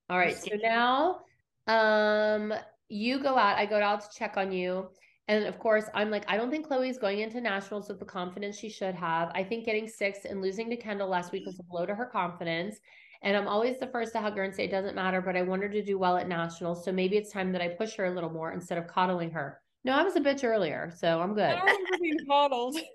All 0.08 0.18
right, 0.18 0.36
so 0.36 0.50
now 0.62 1.20
um 1.66 2.52
you 2.88 3.18
go 3.22 3.36
out, 3.38 3.56
I 3.58 3.66
go 3.66 3.80
out 3.80 4.02
to 4.02 4.08
check 4.16 4.36
on 4.36 4.52
you. 4.52 4.90
And 5.26 5.46
of 5.46 5.58
course, 5.58 5.86
I'm 5.94 6.10
like, 6.10 6.24
I 6.28 6.36
don't 6.36 6.50
think 6.50 6.66
Chloe's 6.66 6.98
going 6.98 7.20
into 7.20 7.40
nationals 7.40 7.88
with 7.88 7.98
the 7.98 8.04
confidence 8.04 8.58
she 8.58 8.68
should 8.68 8.94
have. 8.94 9.30
I 9.34 9.42
think 9.42 9.64
getting 9.64 9.88
six 9.88 10.26
and 10.26 10.42
losing 10.42 10.68
to 10.68 10.76
Kendall 10.76 11.08
last 11.08 11.32
week 11.32 11.46
was 11.46 11.58
a 11.58 11.62
blow 11.62 11.86
to 11.86 11.94
her 11.94 12.04
confidence. 12.04 12.78
And 13.24 13.36
I'm 13.36 13.48
always 13.48 13.78
the 13.78 13.86
first 13.88 14.12
to 14.12 14.20
hug 14.20 14.36
her 14.36 14.44
and 14.44 14.54
say 14.54 14.64
it 14.66 14.70
doesn't 14.70 14.94
matter, 14.94 15.20
but 15.20 15.34
I 15.36 15.42
want 15.42 15.62
her 15.62 15.68
to 15.68 15.82
do 15.82 15.98
well 15.98 16.16
at 16.16 16.28
nationals. 16.28 16.84
So 16.84 16.92
maybe 16.92 17.16
it's 17.16 17.32
time 17.32 17.50
that 17.52 17.62
I 17.62 17.68
push 17.68 17.94
her 17.96 18.04
a 18.04 18.10
little 18.14 18.30
more 18.30 18.52
instead 18.52 18.78
of 18.78 18.86
coddling 18.86 19.30
her. 19.32 19.60
No, 19.84 19.92
I 19.92 20.02
was 20.02 20.14
a 20.16 20.20
bitch 20.20 20.44
earlier, 20.44 20.92
so 20.96 21.20
I'm 21.20 21.32
I 21.32 21.34
good. 21.34 21.56
don't 21.56 21.66
remember 21.66 21.98
being 22.00 22.18
coddled. 22.28 22.76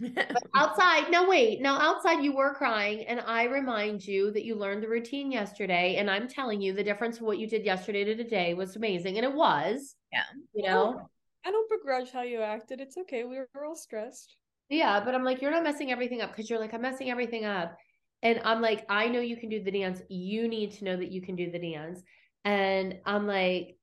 outside 0.56 1.10
no 1.12 1.28
wait 1.28 1.60
now 1.60 1.78
outside 1.78 2.24
you 2.24 2.34
were 2.34 2.54
crying 2.54 3.04
and 3.06 3.20
i 3.20 3.44
remind 3.44 4.04
you 4.04 4.32
that 4.32 4.44
you 4.44 4.56
learned 4.56 4.82
the 4.82 4.88
routine 4.88 5.30
yesterday 5.30 5.94
and 5.96 6.10
i'm 6.10 6.26
telling 6.26 6.60
you 6.60 6.72
the 6.72 6.82
difference 6.82 7.18
of 7.18 7.22
what 7.22 7.38
you 7.38 7.46
did 7.46 7.64
yesterday 7.64 8.02
to 8.02 8.16
today 8.16 8.52
was 8.52 8.74
amazing 8.74 9.16
and 9.16 9.24
it 9.24 9.32
was 9.32 9.94
Yeah. 10.12 10.24
you 10.54 10.64
know 10.68 11.08
I 11.44 11.50
don't 11.50 11.68
begrudge 11.70 12.12
how 12.12 12.22
you 12.22 12.40
acted. 12.40 12.80
It's 12.80 12.96
okay. 12.96 13.24
We 13.24 13.36
were 13.36 13.48
all 13.66 13.76
stressed. 13.76 14.34
yeah 14.70 14.98
but 15.04 15.14
i'm 15.14 15.22
like 15.24 15.40
you're 15.40 15.52
not 15.52 15.62
messing 15.62 15.92
everything 15.92 16.20
up 16.20 16.30
because 16.30 16.50
you're 16.50 16.58
like 16.58 16.74
i'm 16.74 16.82
messing 16.82 17.10
everything 17.10 17.44
up 17.44 17.76
and 18.22 18.40
i'm 18.44 18.60
like 18.60 18.84
i 18.88 19.08
know 19.08 19.20
you 19.20 19.36
can 19.36 19.48
do 19.48 19.62
the 19.62 19.70
dance 19.70 20.00
you 20.08 20.48
need 20.48 20.72
to 20.72 20.84
know 20.84 20.96
that 20.96 21.10
you 21.10 21.20
can 21.20 21.36
do 21.36 21.50
the 21.50 21.58
dance 21.58 22.02
and 22.44 22.98
i'm 23.04 23.26
like 23.26 23.76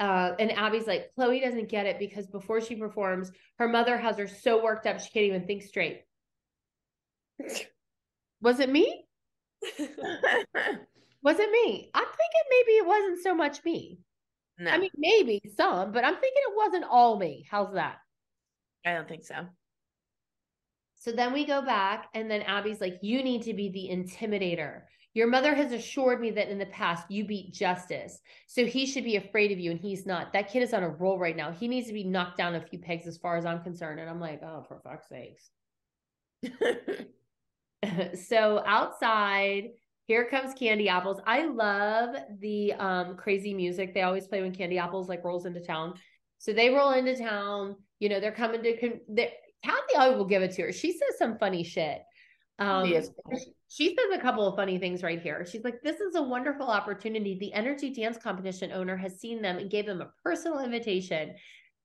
uh 0.00 0.32
and 0.38 0.52
abby's 0.52 0.86
like 0.86 1.10
chloe 1.14 1.40
doesn't 1.40 1.68
get 1.68 1.86
it 1.86 1.98
because 1.98 2.26
before 2.26 2.60
she 2.60 2.74
performs 2.74 3.30
her 3.58 3.68
mother 3.68 3.96
has 3.96 4.16
her 4.18 4.26
so 4.26 4.62
worked 4.62 4.86
up 4.86 5.00
she 5.00 5.10
can't 5.10 5.26
even 5.26 5.46
think 5.46 5.62
straight 5.62 6.02
was 8.40 8.60
it 8.60 8.70
me 8.70 9.04
Was 11.24 11.38
it 11.38 11.50
me? 11.50 11.90
I'm 11.94 12.04
thinking 12.04 12.42
maybe 12.50 12.72
it 12.72 12.86
wasn't 12.86 13.22
so 13.22 13.34
much 13.34 13.64
me. 13.64 13.98
no, 14.58 14.70
I 14.70 14.76
mean, 14.76 14.90
maybe 14.94 15.40
some, 15.56 15.90
but 15.90 16.04
I'm 16.04 16.14
thinking 16.14 16.42
it 16.48 16.54
wasn't 16.54 16.84
all 16.84 17.18
me. 17.18 17.46
How's 17.50 17.72
that? 17.72 17.96
I 18.84 18.92
don't 18.92 19.08
think 19.08 19.24
so. 19.24 19.46
So 21.04 21.12
then 21.12 21.34
we 21.34 21.44
go 21.44 21.60
back, 21.60 22.08
and 22.14 22.30
then 22.30 22.40
Abby's 22.40 22.80
like, 22.80 22.98
You 23.02 23.22
need 23.22 23.42
to 23.42 23.52
be 23.52 23.68
the 23.68 23.94
intimidator. 23.94 24.84
Your 25.12 25.26
mother 25.26 25.54
has 25.54 25.70
assured 25.70 26.18
me 26.18 26.30
that 26.30 26.48
in 26.48 26.56
the 26.56 26.64
past 26.64 27.10
you 27.10 27.26
beat 27.26 27.52
justice. 27.52 28.18
So 28.46 28.64
he 28.64 28.86
should 28.86 29.04
be 29.04 29.16
afraid 29.16 29.52
of 29.52 29.58
you, 29.58 29.70
and 29.70 29.78
he's 29.78 30.06
not. 30.06 30.32
That 30.32 30.50
kid 30.50 30.62
is 30.62 30.72
on 30.72 30.82
a 30.82 30.88
roll 30.88 31.18
right 31.18 31.36
now. 31.36 31.52
He 31.52 31.68
needs 31.68 31.88
to 31.88 31.92
be 31.92 32.04
knocked 32.04 32.38
down 32.38 32.54
a 32.54 32.60
few 32.62 32.78
pegs 32.78 33.06
as 33.06 33.18
far 33.18 33.36
as 33.36 33.44
I'm 33.44 33.62
concerned. 33.62 34.00
And 34.00 34.08
I'm 34.08 34.18
like, 34.18 34.40
Oh, 34.42 34.64
for 34.66 34.80
fuck's 34.80 35.10
sakes. 35.10 35.50
so 38.26 38.62
outside 38.66 39.64
here 40.06 40.26
comes 40.28 40.52
candy 40.54 40.88
apples 40.88 41.20
i 41.26 41.46
love 41.46 42.14
the 42.40 42.72
um 42.74 43.16
crazy 43.16 43.54
music 43.54 43.94
they 43.94 44.02
always 44.02 44.26
play 44.26 44.42
when 44.42 44.54
candy 44.54 44.78
apples 44.78 45.08
like 45.08 45.24
rolls 45.24 45.46
into 45.46 45.60
town 45.60 45.94
so 46.38 46.52
they 46.52 46.68
roll 46.70 46.92
into 46.92 47.16
town 47.16 47.74
you 48.00 48.08
know 48.08 48.20
they're 48.20 48.32
coming 48.32 48.62
to 48.62 48.76
con- 48.76 49.00
they 49.08 49.32
cathy 49.64 49.96
i 49.98 50.08
will 50.10 50.24
give 50.24 50.42
it 50.42 50.52
to 50.52 50.62
her 50.62 50.72
she 50.72 50.92
says 50.92 51.18
some 51.18 51.38
funny 51.38 51.64
shit 51.64 52.02
Um, 52.58 52.86
She 52.86 52.94
is. 52.94 53.10
she 53.68 53.88
says 53.88 54.18
a 54.18 54.20
couple 54.22 54.46
of 54.46 54.54
funny 54.54 54.78
things 54.78 55.02
right 55.02 55.20
here. 55.20 55.44
She's 55.44 55.64
like, 55.64 55.82
This 55.82 55.98
is 55.98 56.14
a 56.14 56.22
wonderful 56.22 56.68
opportunity. 56.68 57.36
The 57.36 57.52
energy 57.52 57.90
dance 57.92 58.16
competition 58.16 58.70
owner 58.70 58.96
has 58.96 59.18
seen 59.18 59.42
them 59.42 59.58
and 59.58 59.68
gave 59.68 59.86
them 59.86 60.00
a 60.00 60.12
personal 60.22 60.60
invitation. 60.60 61.34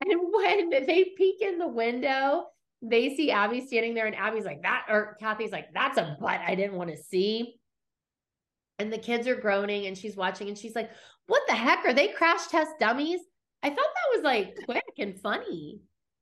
And 0.06 0.20
when 0.32 0.70
they 0.70 1.12
peek 1.18 1.42
in 1.42 1.58
the 1.58 1.68
window, 1.68 2.46
they 2.84 3.16
see 3.16 3.32
Abby 3.32 3.62
standing 3.66 3.96
there, 3.96 4.06
and 4.06 4.16
Abby's 4.16 4.46
like, 4.46 4.62
That, 4.62 4.86
or 4.90 5.18
Cathy's 5.20 5.52
like, 5.52 5.74
That's 5.74 5.98
a 5.98 6.16
butt 6.22 6.40
I 6.46 6.54
didn't 6.54 6.78
want 6.78 6.92
to 6.92 6.98
see. 6.98 7.56
And 8.78 8.94
the 8.94 9.00
kids 9.00 9.28
are 9.28 9.36
groaning, 9.36 9.88
and 9.88 9.98
she's 9.98 10.16
watching, 10.16 10.50
and 10.50 10.58
she's 10.58 10.76
like, 10.76 10.92
What 11.26 11.42
the 11.48 11.56
heck? 11.56 11.84
Are 11.84 11.94
they 11.94 12.10
crash 12.10 12.46
test 12.48 12.74
dummies? 12.80 13.22
I 13.64 13.70
thought 13.70 13.78
that 13.78 14.16
was 14.16 14.24
like 14.24 14.54
quick 14.66 14.84
and 15.00 15.20
funny. 15.20 15.80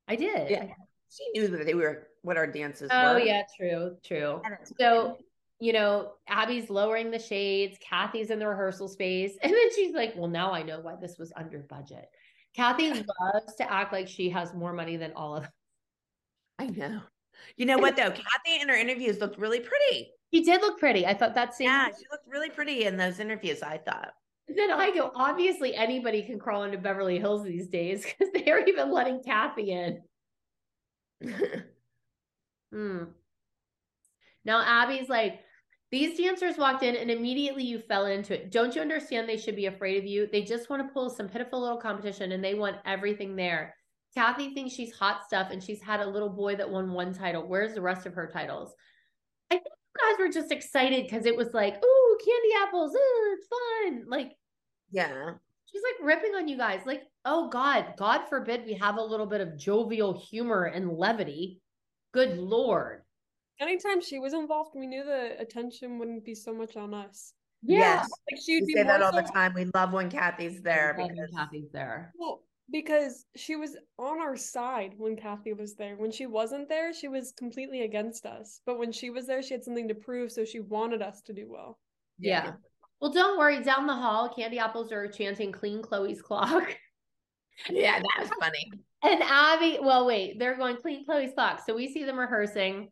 I 0.08 0.16
did. 0.16 0.50
Yeah. 0.50 0.66
She 1.10 1.28
knew 1.30 1.48
that 1.48 1.64
they 1.66 1.74
were 1.74 2.08
what 2.22 2.36
our 2.36 2.46
dances 2.46 2.90
Oh 2.92 3.14
were. 3.14 3.20
Oh 3.20 3.24
yeah, 3.24 3.42
true, 3.56 3.96
true. 4.04 4.42
So, 4.78 5.16
you 5.60 5.72
know, 5.72 6.12
Abby's 6.28 6.70
lowering 6.70 7.10
the 7.10 7.18
shades, 7.18 7.78
Cathy's 7.80 8.30
in 8.30 8.38
the 8.38 8.46
rehearsal 8.46 8.88
space, 8.88 9.36
and 9.42 9.52
then 9.52 9.74
she's 9.74 9.94
like, 9.94 10.14
"Well, 10.16 10.28
now 10.28 10.52
I 10.52 10.62
know 10.62 10.80
why 10.80 10.96
this 11.00 11.18
was 11.18 11.32
under 11.36 11.60
budget." 11.60 12.08
Cathy 12.54 12.90
loves 12.90 13.54
to 13.56 13.72
act 13.72 13.92
like 13.92 14.08
she 14.08 14.30
has 14.30 14.54
more 14.54 14.72
money 14.72 14.96
than 14.96 15.12
all 15.12 15.36
of 15.36 15.42
them. 15.44 15.52
I 16.58 16.66
know. 16.66 17.00
You 17.56 17.66
know 17.66 17.78
what 17.78 17.96
though? 17.96 18.10
Cathy 18.10 18.60
in 18.60 18.68
her 18.68 18.76
interviews 18.76 19.20
looked 19.20 19.38
really 19.38 19.60
pretty. 19.60 20.10
She 20.32 20.42
did 20.44 20.60
look 20.60 20.78
pretty. 20.78 21.06
I 21.06 21.14
thought 21.14 21.34
that 21.34 21.54
same. 21.54 21.68
Yeah, 21.68 21.86
she 21.86 22.04
looked 22.10 22.26
really 22.26 22.50
pretty 22.50 22.84
in 22.84 22.96
those 22.96 23.20
interviews. 23.20 23.62
I 23.62 23.78
thought. 23.78 24.12
Then 24.48 24.70
I 24.70 24.90
go, 24.90 25.12
obviously 25.14 25.74
anybody 25.74 26.22
can 26.22 26.38
crawl 26.38 26.64
into 26.64 26.78
Beverly 26.78 27.18
Hills 27.18 27.44
these 27.44 27.68
days 27.68 28.04
because 28.18 28.32
they're 28.32 28.66
even 28.66 28.90
letting 28.90 29.22
Cathy 29.22 29.72
in. 29.72 30.00
Hmm. 32.72 33.04
Now 34.44 34.62
Abby's 34.62 35.08
like, 35.08 35.40
these 35.90 36.18
dancers 36.18 36.58
walked 36.58 36.82
in 36.82 36.96
and 36.96 37.10
immediately 37.10 37.64
you 37.64 37.78
fell 37.78 38.06
into 38.06 38.34
it. 38.34 38.50
Don't 38.50 38.74
you 38.74 38.82
understand 38.82 39.26
they 39.26 39.38
should 39.38 39.56
be 39.56 39.66
afraid 39.66 39.96
of 39.96 40.04
you? 40.04 40.28
They 40.30 40.42
just 40.42 40.68
want 40.68 40.86
to 40.86 40.92
pull 40.92 41.08
some 41.08 41.28
pitiful 41.28 41.62
little 41.62 41.78
competition 41.78 42.32
and 42.32 42.44
they 42.44 42.54
want 42.54 42.76
everything 42.84 43.36
there. 43.36 43.74
Cathy 44.14 44.52
thinks 44.52 44.74
she's 44.74 44.94
hot 44.94 45.24
stuff 45.24 45.48
and 45.50 45.62
she's 45.62 45.80
had 45.80 46.00
a 46.00 46.08
little 46.08 46.28
boy 46.28 46.56
that 46.56 46.68
won 46.68 46.92
one 46.92 47.14
title. 47.14 47.46
Where's 47.46 47.74
the 47.74 47.80
rest 47.80 48.04
of 48.04 48.14
her 48.14 48.26
titles? 48.26 48.74
I 49.50 49.54
think 49.54 49.66
you 49.66 50.10
guys 50.10 50.18
were 50.18 50.32
just 50.32 50.52
excited 50.52 51.04
because 51.04 51.24
it 51.24 51.36
was 51.36 51.54
like, 51.54 51.82
ooh, 51.82 52.18
candy 52.18 52.66
apples, 52.66 52.94
ooh, 52.94 53.36
it's 53.38 53.46
fun. 53.48 54.04
Like, 54.08 54.32
yeah. 54.90 55.34
She's 55.70 55.82
like 55.82 56.06
ripping 56.06 56.34
on 56.34 56.48
you 56.48 56.56
guys. 56.56 56.80
Like, 56.86 57.02
oh 57.24 57.48
God, 57.48 57.94
God 57.96 58.22
forbid 58.28 58.64
we 58.64 58.74
have 58.74 58.96
a 58.96 59.02
little 59.02 59.26
bit 59.26 59.40
of 59.40 59.58
jovial 59.58 60.18
humor 60.18 60.64
and 60.64 60.92
levity. 60.92 61.60
Good 62.12 62.38
Lord. 62.38 63.02
Anytime 63.60 64.00
she 64.00 64.18
was 64.18 64.32
involved, 64.32 64.70
we 64.74 64.86
knew 64.86 65.04
the 65.04 65.38
attention 65.38 65.98
wouldn't 65.98 66.24
be 66.24 66.34
so 66.34 66.54
much 66.54 66.76
on 66.76 66.94
us. 66.94 67.32
Yes. 67.62 68.08
Like 68.30 68.40
she'd 68.40 68.60
We 68.60 68.66
be 68.66 68.72
say 68.74 68.82
that 68.84 69.00
more 69.00 69.08
all 69.08 69.12
the 69.12 69.22
time. 69.22 69.52
We 69.54 69.66
love 69.74 69.92
when 69.92 70.10
Cathy's 70.10 70.62
there 70.62 70.94
Love 70.96 71.08
when 71.08 71.16
because 71.16 71.30
Cathy's 71.36 71.70
there. 71.72 72.12
Well, 72.16 72.42
because 72.70 73.24
she 73.36 73.56
was 73.56 73.76
on 73.98 74.20
our 74.20 74.36
side 74.36 74.94
when 74.96 75.16
Cathy 75.16 75.52
was 75.54 75.74
there. 75.74 75.96
When 75.96 76.12
she 76.12 76.26
wasn't 76.26 76.68
there, 76.68 76.92
she 76.92 77.08
was 77.08 77.32
completely 77.32 77.82
against 77.82 78.26
us. 78.26 78.60
But 78.64 78.78
when 78.78 78.92
she 78.92 79.10
was 79.10 79.26
there, 79.26 79.42
she 79.42 79.54
had 79.54 79.64
something 79.64 79.88
to 79.88 79.94
prove, 79.94 80.30
so 80.30 80.44
she 80.44 80.60
wanted 80.60 81.02
us 81.02 81.20
to 81.22 81.32
do 81.32 81.48
well. 81.50 81.78
Yeah. 82.18 82.52
Well, 83.00 83.12
don't 83.12 83.38
worry. 83.38 83.62
Down 83.62 83.86
the 83.86 83.94
hall, 83.94 84.28
candy 84.34 84.58
apples 84.58 84.90
are 84.92 85.06
chanting 85.08 85.52
"Clean 85.52 85.82
Chloe's 85.82 86.20
clock," 86.20 86.76
yeah, 87.70 88.00
that 88.00 88.20
was 88.20 88.30
funny. 88.40 88.70
and 89.02 89.22
Abby. 89.22 89.78
Well, 89.80 90.06
wait, 90.06 90.38
they're 90.38 90.56
going 90.56 90.76
"Clean 90.76 91.04
Chloe's 91.04 91.32
clock." 91.34 91.62
So 91.64 91.74
we 91.74 91.92
see 91.92 92.04
them 92.04 92.18
rehearsing. 92.18 92.90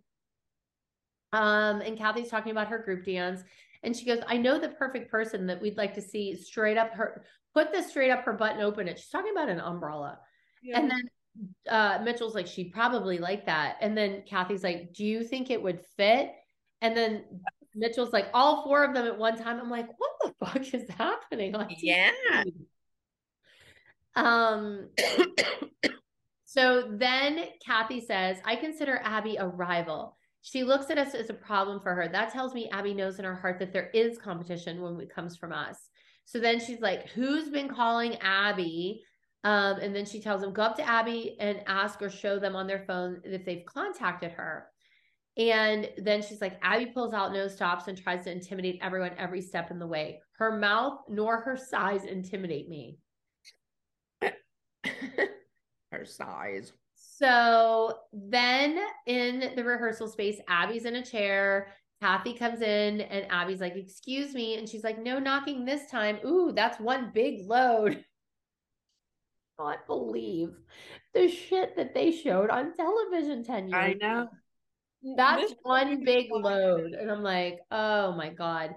Um, 1.33 1.81
and 1.81 1.99
Cathy's 1.99 2.29
talking 2.31 2.53
about 2.53 2.69
her 2.69 2.79
group 2.79 3.05
dance, 3.05 3.43
and 3.83 3.97
she 3.97 4.07
goes, 4.07 4.21
"I 4.29 4.37
know 4.37 4.59
the 4.59 4.69
perfect 4.71 5.11
person 5.11 5.47
that 5.49 5.61
we'd 5.61 5.77
like 5.77 5.95
to 5.95 6.01
see 6.03 6.35
straight 6.37 6.77
up 6.79 6.93
her 6.93 7.25
put 7.53 7.73
this 7.73 7.89
straight 7.89 8.11
up 8.11 8.25
her 8.25 8.33
butt 8.33 8.53
and 8.53 8.63
open 8.63 8.87
it." 8.89 8.99
She's 8.99 9.11
talking 9.11 9.33
about 9.33 9.49
an 9.49 9.61
umbrella, 9.61 10.21
and 10.73 10.89
then 10.91 11.03
uh, 11.69 11.99
Mitchell's 12.05 12.35
like, 12.37 12.47
"She'd 12.47 12.73
probably 12.73 13.19
like 13.19 13.47
that," 13.47 13.77
and 13.81 13.99
then 13.99 14.23
Cathy's 14.27 14.63
like, 14.63 14.93
"Do 14.95 15.05
you 15.05 15.25
think 15.25 15.51
it 15.51 15.61
would 15.63 15.81
fit?" 15.97 16.31
And 16.81 16.97
then 16.97 17.25
Mitchell's 17.77 18.13
like, 18.13 18.29
"All 18.35 18.65
four 18.65 18.85
of 18.85 18.95
them 18.95 19.07
at 19.07 19.19
one 19.19 19.37
time." 19.37 19.61
I'm 19.61 19.71
like, 19.71 19.89
"What 19.99 20.11
the 20.23 20.47
fuck 20.47 20.75
is 20.75 20.89
happening?" 20.91 21.55
on 21.55 21.69
Yeah. 21.79 22.45
Um, 24.17 24.89
so 26.45 26.89
then 26.91 27.45
Cathy 27.65 28.01
says, 28.01 28.39
I 28.45 28.57
consider 28.57 29.01
Abby 29.05 29.37
a 29.37 29.47
rival. 29.47 30.17
She 30.41 30.65
looks 30.65 30.91
at 30.91 30.99
us 30.99 31.15
as 31.15 31.29
a 31.29 31.35
problem 31.35 31.81
for 31.81 31.95
her. 31.95 32.09
That 32.09 32.33
tells 32.33 32.55
me 32.55 32.71
Abby 32.71 32.95
knows 32.95 33.19
in 33.19 33.25
her 33.25 33.35
heart 33.35 33.59
that 33.59 33.73
there 33.73 33.91
is 33.93 34.19
competition 34.19 34.81
when 34.81 34.99
it 35.01 35.15
comes 35.15 35.37
from 35.37 35.53
us. 35.53 35.91
So 36.25 36.41
then 36.41 36.59
she's 36.59 36.81
like, 36.81 37.09
Who's 37.11 37.51
been 37.51 37.69
calling 37.69 38.17
Abby? 38.17 39.03
Um, 39.45 39.79
and 39.79 39.95
then 39.95 40.07
she 40.07 40.21
tells 40.21 40.41
them, 40.41 40.53
Go 40.53 40.63
up 40.63 40.77
to 40.77 40.89
Abby 40.89 41.37
and 41.39 41.63
ask 41.67 42.01
or 42.01 42.11
show 42.11 42.39
them 42.39 42.57
on 42.57 42.67
their 42.67 42.85
phone 42.87 43.21
if 43.25 43.45
they've 43.45 43.67
contacted 43.67 44.33
her. 44.33 44.69
And 45.37 45.91
then 45.99 46.23
she's 46.23 46.41
like, 46.41 46.59
Abby 46.63 46.87
pulls 46.87 47.13
out, 47.13 47.33
no 47.33 47.47
stops, 47.47 47.89
and 47.89 47.99
tries 47.99 48.25
to 48.25 48.33
intimidate 48.33 48.79
everyone 48.81 49.13
every 49.19 49.43
step 49.43 49.71
in 49.71 49.79
the 49.79 49.87
way. 49.87 50.21
Her 50.39 50.57
mouth 50.57 51.01
nor 51.09 51.41
her 51.41 51.57
size 51.57 52.05
intimidate 52.05 52.69
me. 52.69 52.99
Her 55.93 56.05
size. 56.05 56.73
So 56.95 57.99
then 58.13 58.79
in 59.07 59.53
the 59.57 59.65
rehearsal 59.65 60.09
space, 60.09 60.41
Abby's 60.49 60.85
in 60.85 60.97
a 60.97 61.05
chair. 61.05 61.69
Cathy 62.03 62.35
comes 62.35 62.61
in 62.61 63.01
and 63.01 63.27
Abby's 63.31 63.61
like, 63.61 63.77
Excuse 63.77 64.35
me. 64.35 64.59
And 64.59 64.69
she's 64.69 64.85
like, 64.85 65.03
No 65.03 65.19
knocking 65.19 65.65
this 65.65 65.91
time. 65.91 66.19
Ooh, 66.25 66.53
that's 66.53 66.81
one 66.81 67.11
big 67.15 67.47
load. 67.47 68.05
I 69.59 69.63
can't 69.63 69.87
believe 69.87 70.51
the 71.15 71.29
shit 71.29 71.77
that 71.77 71.95
they 71.95 72.13
showed 72.13 72.51
on 72.51 72.75
television 72.75 73.43
10 73.43 73.69
years 73.69 73.75
I 73.75 73.87
ago. 73.89 74.29
That's 75.15 75.55
one 75.63 76.05
big 76.05 76.27
load. 76.31 76.93
And 76.93 77.11
I'm 77.11 77.23
like, 77.23 77.59
oh 77.71 78.13
my 78.13 78.31
God. 78.31 78.71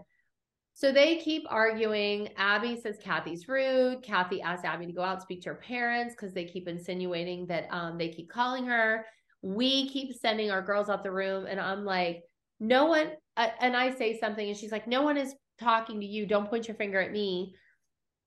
So 0.73 0.91
they 0.91 1.17
keep 1.17 1.43
arguing. 1.49 2.29
Abby 2.37 2.79
says 2.79 2.97
Cathy's 3.03 3.47
rude. 3.47 4.01
Cathy 4.03 4.41
asks 4.41 4.63
Abby 4.63 4.85
to 4.85 4.93
go 4.93 5.01
out 5.01 5.15
and 5.15 5.21
speak 5.21 5.41
to 5.41 5.49
her 5.49 5.55
parents 5.55 6.15
because 6.15 6.33
they 6.33 6.45
keep 6.45 6.67
insinuating 6.67 7.47
that 7.47 7.67
um, 7.71 7.97
they 7.97 8.09
keep 8.09 8.29
calling 8.29 8.65
her. 8.65 9.05
We 9.41 9.89
keep 9.89 10.13
sending 10.15 10.51
our 10.51 10.61
girls 10.61 10.89
out 10.89 11.03
the 11.03 11.11
room. 11.11 11.47
And 11.47 11.59
I'm 11.59 11.83
like, 11.83 12.21
no 12.59 12.85
one, 12.85 13.11
uh, 13.35 13.49
and 13.59 13.75
I 13.75 13.93
say 13.95 14.19
something, 14.19 14.47
and 14.47 14.57
she's 14.57 14.71
like, 14.71 14.87
no 14.87 15.01
one 15.01 15.17
is 15.17 15.33
talking 15.59 15.99
to 15.99 16.05
you. 16.05 16.25
Don't 16.25 16.49
point 16.49 16.67
your 16.67 16.75
finger 16.75 16.99
at 16.99 17.11
me. 17.11 17.55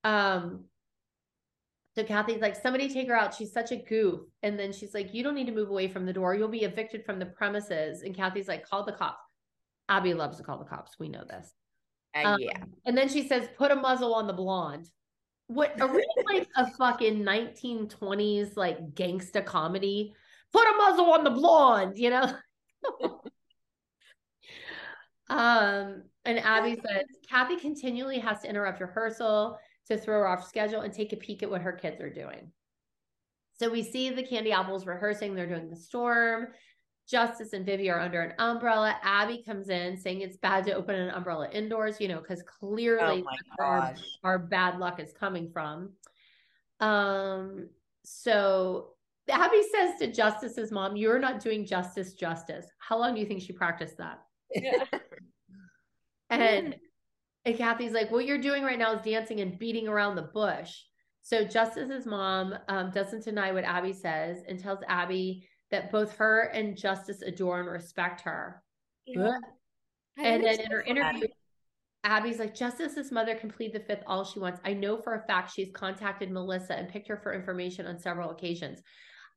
Um, 0.05 0.65
so 1.95 2.03
Cathy's 2.05 2.41
like, 2.41 2.57
somebody 2.57 2.89
take 2.89 3.09
her 3.09 3.15
out. 3.15 3.35
She's 3.35 3.53
such 3.53 3.71
a 3.71 3.77
goof. 3.77 4.21
And 4.43 4.59
then 4.59 4.73
she's 4.73 4.95
like, 4.95 5.13
you 5.13 5.23
don't 5.23 5.35
need 5.35 5.47
to 5.47 5.53
move 5.53 5.69
away 5.69 5.89
from 5.89 6.07
the 6.07 6.13
door. 6.13 6.35
You'll 6.35 6.49
be 6.49 6.65
evicted 6.65 7.05
from 7.05 7.19
the 7.19 7.27
premises. 7.27 8.03
And 8.03 8.15
Cathy's 8.15 8.49
like, 8.49 8.67
call 8.67 8.85
the 8.85 8.93
cops. 8.93 9.19
Abby 9.89 10.15
loves 10.15 10.39
to 10.39 10.43
call 10.43 10.59
the 10.59 10.65
cops. 10.65 10.99
We 10.99 11.09
know 11.09 11.25
this. 11.29 11.53
Uh, 12.15 12.21
Um, 12.25 12.41
yeah. 12.41 12.65
And 12.87 12.97
then 12.97 13.09
she 13.09 13.29
says, 13.29 13.47
put 13.59 13.71
a 13.71 13.77
muzzle 13.77 14.15
on 14.15 14.27
the 14.27 14.33
blonde. 14.33 14.89
What 15.49 15.79
are 15.83 15.93
we 15.93 16.07
like 16.33 16.49
a 16.57 16.71
fucking 16.71 17.23
1920s 17.23 18.57
like 18.57 18.95
gangsta 18.95 19.45
comedy? 19.45 20.15
Put 20.51 20.67
a 20.67 20.77
muzzle 20.79 21.13
on 21.13 21.25
the 21.25 21.31
blonde, 21.31 21.99
you 21.99 22.09
know? 22.09 22.35
um, 25.29 26.05
and 26.25 26.39
Abby 26.39 26.77
says, 26.77 27.05
Cathy 27.29 27.57
continually 27.57 28.19
has 28.19 28.41
to 28.41 28.49
interrupt 28.49 28.81
rehearsal 28.81 29.59
to 29.97 30.03
throw 30.03 30.21
her 30.21 30.27
off 30.27 30.47
schedule 30.47 30.81
and 30.81 30.93
take 30.93 31.13
a 31.13 31.17
peek 31.17 31.43
at 31.43 31.51
what 31.51 31.63
her 31.63 31.73
kids 31.73 32.01
are 32.01 32.13
doing. 32.13 32.51
So 33.59 33.71
we 33.71 33.83
see 33.83 34.11
the 34.11 34.23
candy 34.23 34.53
apples 34.53 34.87
rehearsing, 34.87 35.35
they're 35.35 35.47
doing 35.47 35.71
the 35.71 35.77
storm. 35.77 36.49
Justice 37.09 37.53
and 37.53 37.67
Vivi 37.67 37.91
are 37.91 38.01
under 38.01 38.23
an 38.23 38.35
umbrella. 38.39 38.97
Abby 39.03 39.43
comes 39.45 39.69
in 39.69 39.97
saying 39.97 40.21
it's 40.21 40.37
bad 40.37 40.65
to 40.65 40.73
open 40.73 40.95
an 40.95 41.11
umbrella 41.11 41.49
indoors, 41.51 42.01
you 42.01 42.09
know, 42.09 42.21
because 42.21 42.43
clearly 42.43 43.21
Oh 43.21 43.25
my 43.25 43.37
that's 43.37 43.51
where 43.57 43.69
our, 43.69 43.95
our 44.25 44.39
bad 44.39 44.79
luck 44.79 45.01
is 45.01 45.13
coming 45.13 45.51
from. 45.51 45.91
Um, 46.81 47.69
so 48.05 48.95
Abby 49.29 49.63
says 49.73 49.99
to 49.99 50.13
Justice's 50.13 50.73
mom, 50.73 50.97
You're 50.97 51.19
not 51.19 51.41
doing 51.41 51.67
justice 51.67 52.15
justice. 52.15 52.67
How 52.79 52.99
long 52.99 53.15
do 53.15 53.21
you 53.21 53.27
think 53.27 53.43
she 53.43 53.53
practiced 53.53 53.99
that? 53.99 54.23
Yeah. 54.55 54.85
And, 56.31 56.77
and 57.45 57.57
Cathy's 57.57 57.93
like, 57.93 58.11
What 58.11 58.27
you're 58.27 58.39
doing 58.39 58.63
right 58.63 58.79
now 58.79 58.95
is 58.95 59.05
dancing 59.05 59.41
and 59.41 59.59
beating 59.59 59.89
around 59.89 60.17
the 60.17 60.23
bush. 60.23 60.71
So 61.23 61.45
Justice's 61.45 62.07
mom 62.07 62.55
um, 62.69 62.91
doesn't 62.91 63.25
deny 63.25 63.53
what 63.53 63.65
Abby 63.65 63.93
says 63.93 64.43
and 64.49 64.59
tells 64.59 64.81
Abby 64.89 65.49
that 65.71 65.93
both 65.93 66.17
her 66.17 66.51
and 66.53 66.77
Justice 66.77 67.23
adore 67.23 67.61
and 67.61 67.69
respect 67.69 68.23
her. 68.23 68.63
Yeah. 69.07 69.39
And 70.19 70.45
then 70.45 70.61
in 70.61 70.71
her 70.71 70.83
that. 70.85 70.89
interview, 70.89 71.29
Abby's 72.05 72.41
like, 72.41 72.55
Justice's 72.55 73.13
mother 73.13 73.37
can 73.37 73.51
plead 73.51 73.73
the 73.73 73.81
fifth 73.81 74.03
all 74.07 74.25
she 74.25 74.41
wants. 74.41 74.61
I 74.65 74.75
know 74.75 74.97
for 74.97 75.15
a 75.15 75.27
fact 75.27 75.55
she's 75.55 75.71
contacted 75.73 76.31
Melissa 76.31 76.75
and 76.77 76.89
picked 76.89 77.09
her 77.09 77.17
for 77.17 77.33
information 77.33 77.87
on 77.87 77.99
several 77.99 78.31
occasions. 78.31 78.83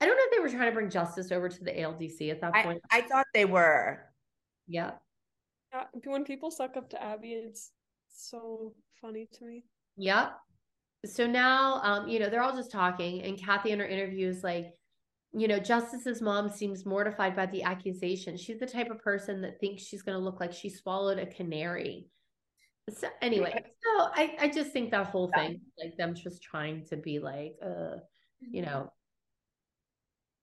I 0.01 0.05
don't 0.05 0.17
know 0.17 0.23
if 0.25 0.31
they 0.31 0.39
were 0.39 0.49
trying 0.49 0.69
to 0.69 0.75
bring 0.75 0.89
justice 0.89 1.31
over 1.31 1.47
to 1.47 1.63
the 1.63 1.71
ALDC 1.71 2.31
at 2.31 2.41
that 2.41 2.65
point. 2.65 2.81
I 2.91 3.01
thought 3.01 3.27
they 3.33 3.45
were. 3.45 3.99
Yeah. 4.67 4.91
When 6.05 6.25
people 6.25 6.51
suck 6.51 6.75
up 6.75 6.89
to 6.89 7.01
Abby, 7.01 7.33
it's 7.33 7.71
so 8.15 8.73
funny 9.01 9.27
to 9.33 9.45
me. 9.45 9.63
Yep. 9.97 10.33
So 11.05 11.27
now, 11.27 11.81
um, 11.83 12.07
you 12.07 12.19
know, 12.19 12.29
they're 12.29 12.41
all 12.41 12.55
just 12.55 12.71
talking, 12.71 13.21
and 13.21 13.39
Cathy 13.39 13.71
in 13.71 13.79
her 13.79 13.85
interview 13.85 14.27
is 14.27 14.43
like, 14.43 14.73
you 15.33 15.47
know, 15.47 15.59
Justice's 15.59 16.21
mom 16.21 16.49
seems 16.49 16.85
mortified 16.85 17.35
by 17.35 17.45
the 17.47 17.63
accusation. 17.63 18.37
She's 18.37 18.59
the 18.59 18.65
type 18.65 18.89
of 18.89 18.99
person 18.99 19.41
that 19.41 19.59
thinks 19.59 19.83
she's 19.83 20.01
going 20.01 20.17
to 20.17 20.23
look 20.23 20.39
like 20.39 20.53
she 20.53 20.69
swallowed 20.69 21.19
a 21.19 21.25
canary. 21.25 22.07
So 22.89 23.07
anyway, 23.21 23.51
so 23.53 24.07
I, 24.13 24.35
I 24.39 24.47
just 24.47 24.71
think 24.71 24.91
that 24.91 25.07
whole 25.07 25.31
thing, 25.35 25.59
like 25.83 25.97
them 25.97 26.13
just 26.15 26.41
trying 26.41 26.85
to 26.85 26.97
be 26.97 27.19
like, 27.19 27.55
uh, 27.63 27.97
you 28.39 28.61
know, 28.61 28.91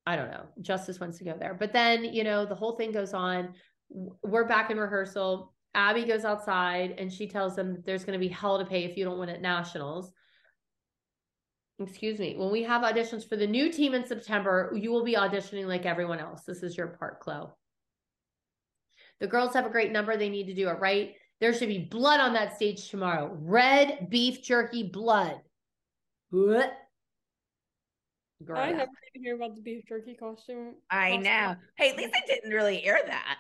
I 0.05 0.17
don't 0.17 0.31
know. 0.31 0.47
Justice 0.61 0.99
wants 0.99 1.19
to 1.19 1.25
go 1.25 1.37
there. 1.39 1.55
But 1.55 1.73
then, 1.73 2.05
you 2.05 2.25
know, 2.25 2.45
the 2.45 2.57
whole 2.57 2.77
thing 2.77 2.93
goes 2.93 3.15
on. 3.15 3.55
We're 3.89 4.49
back 4.49 4.71
in 4.71 4.77
rehearsal. 4.77 5.52
Abby 5.75 6.05
goes 6.05 6.25
outside 6.25 6.95
and 6.99 7.13
she 7.13 7.27
tells 7.27 7.57
them 7.57 7.73
that 7.73 7.87
there's 7.87 8.05
going 8.05 8.19
to 8.19 8.25
be 8.25 8.33
hell 8.33 8.59
to 8.59 8.65
pay 8.65 8.85
if 8.85 8.97
you 8.97 9.05
don't 9.05 9.19
win 9.19 9.29
at 9.29 9.41
nationals. 9.41 10.13
Excuse 11.79 12.19
me. 12.19 12.37
When 12.37 12.53
we 12.53 12.63
have 12.65 12.83
auditions 12.83 13.27
for 13.27 13.37
the 13.37 13.47
new 13.47 13.73
team 13.73 13.95
in 13.95 14.07
September, 14.07 14.73
you 14.75 14.91
will 14.91 15.05
be 15.05 15.15
auditioning 15.15 15.67
like 15.67 15.87
everyone 15.87 16.21
else. 16.21 16.43
This 16.43 16.63
is 16.63 16.77
your 16.77 16.89
part, 16.89 17.21
Chloe. 17.21 17.49
The 19.21 19.27
girls 19.27 19.55
have 19.55 19.67
a 19.67 19.71
great 19.71 19.93
number. 19.93 20.17
They 20.17 20.29
need 20.29 20.47
to 20.47 20.55
do 20.55 20.69
it 20.69 20.79
right. 20.79 21.15
There 21.41 21.53
should 21.55 21.69
be 21.69 21.79
blood 21.79 22.21
on 22.21 22.35
that 22.35 22.55
stage 22.55 22.89
tomorrow. 22.89 23.37
Red 23.41 24.09
beef 24.11 24.43
jerky 24.43 24.85
blood. 24.85 25.41
What? 26.31 26.73
Girl, 28.45 28.59
I 28.59 28.73
never 28.73 28.91
even 29.15 29.25
hear 29.25 29.37
about 29.37 29.55
the 29.55 29.63
beef 29.63 29.85
jerky 29.89 30.15
costume. 30.15 30.75
I 30.91 31.11
costume. 31.11 31.23
know. 31.25 31.55
Hey, 31.77 31.91
at 31.91 31.97
least 31.97 32.13
they 32.13 32.35
didn't 32.35 32.53
really 32.53 32.85
air 32.85 33.01
that. 33.07 33.39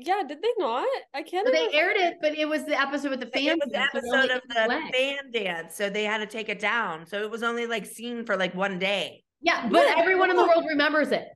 Yeah, 0.00 0.22
did 0.26 0.40
they 0.42 0.52
not? 0.58 0.86
I 1.14 1.22
can't. 1.22 1.46
So 1.46 1.52
they 1.52 1.68
aired 1.72 1.96
it, 1.96 2.18
but 2.20 2.36
it 2.36 2.48
was 2.48 2.64
the 2.64 2.80
episode 2.80 3.10
with 3.10 3.20
the 3.20 3.26
fan. 3.26 3.46
It 3.46 3.58
was 3.64 3.70
the 3.72 3.80
episode 3.80 4.30
of 4.30 4.42
the 4.48 4.80
fan 4.92 5.30
dance, 5.32 5.74
so 5.74 5.90
they 5.90 6.04
had 6.04 6.18
to 6.18 6.26
take 6.26 6.48
it 6.48 6.60
down. 6.60 7.06
So 7.06 7.22
it 7.22 7.30
was 7.30 7.42
only 7.42 7.66
like 7.66 7.84
seen 7.84 8.24
for 8.24 8.36
like 8.36 8.54
one 8.54 8.78
day. 8.78 9.24
Yeah, 9.40 9.68
but 9.68 9.86
everyone 9.98 10.30
in 10.30 10.36
the 10.36 10.46
world 10.46 10.64
remembers 10.68 11.10
it. 11.10 11.26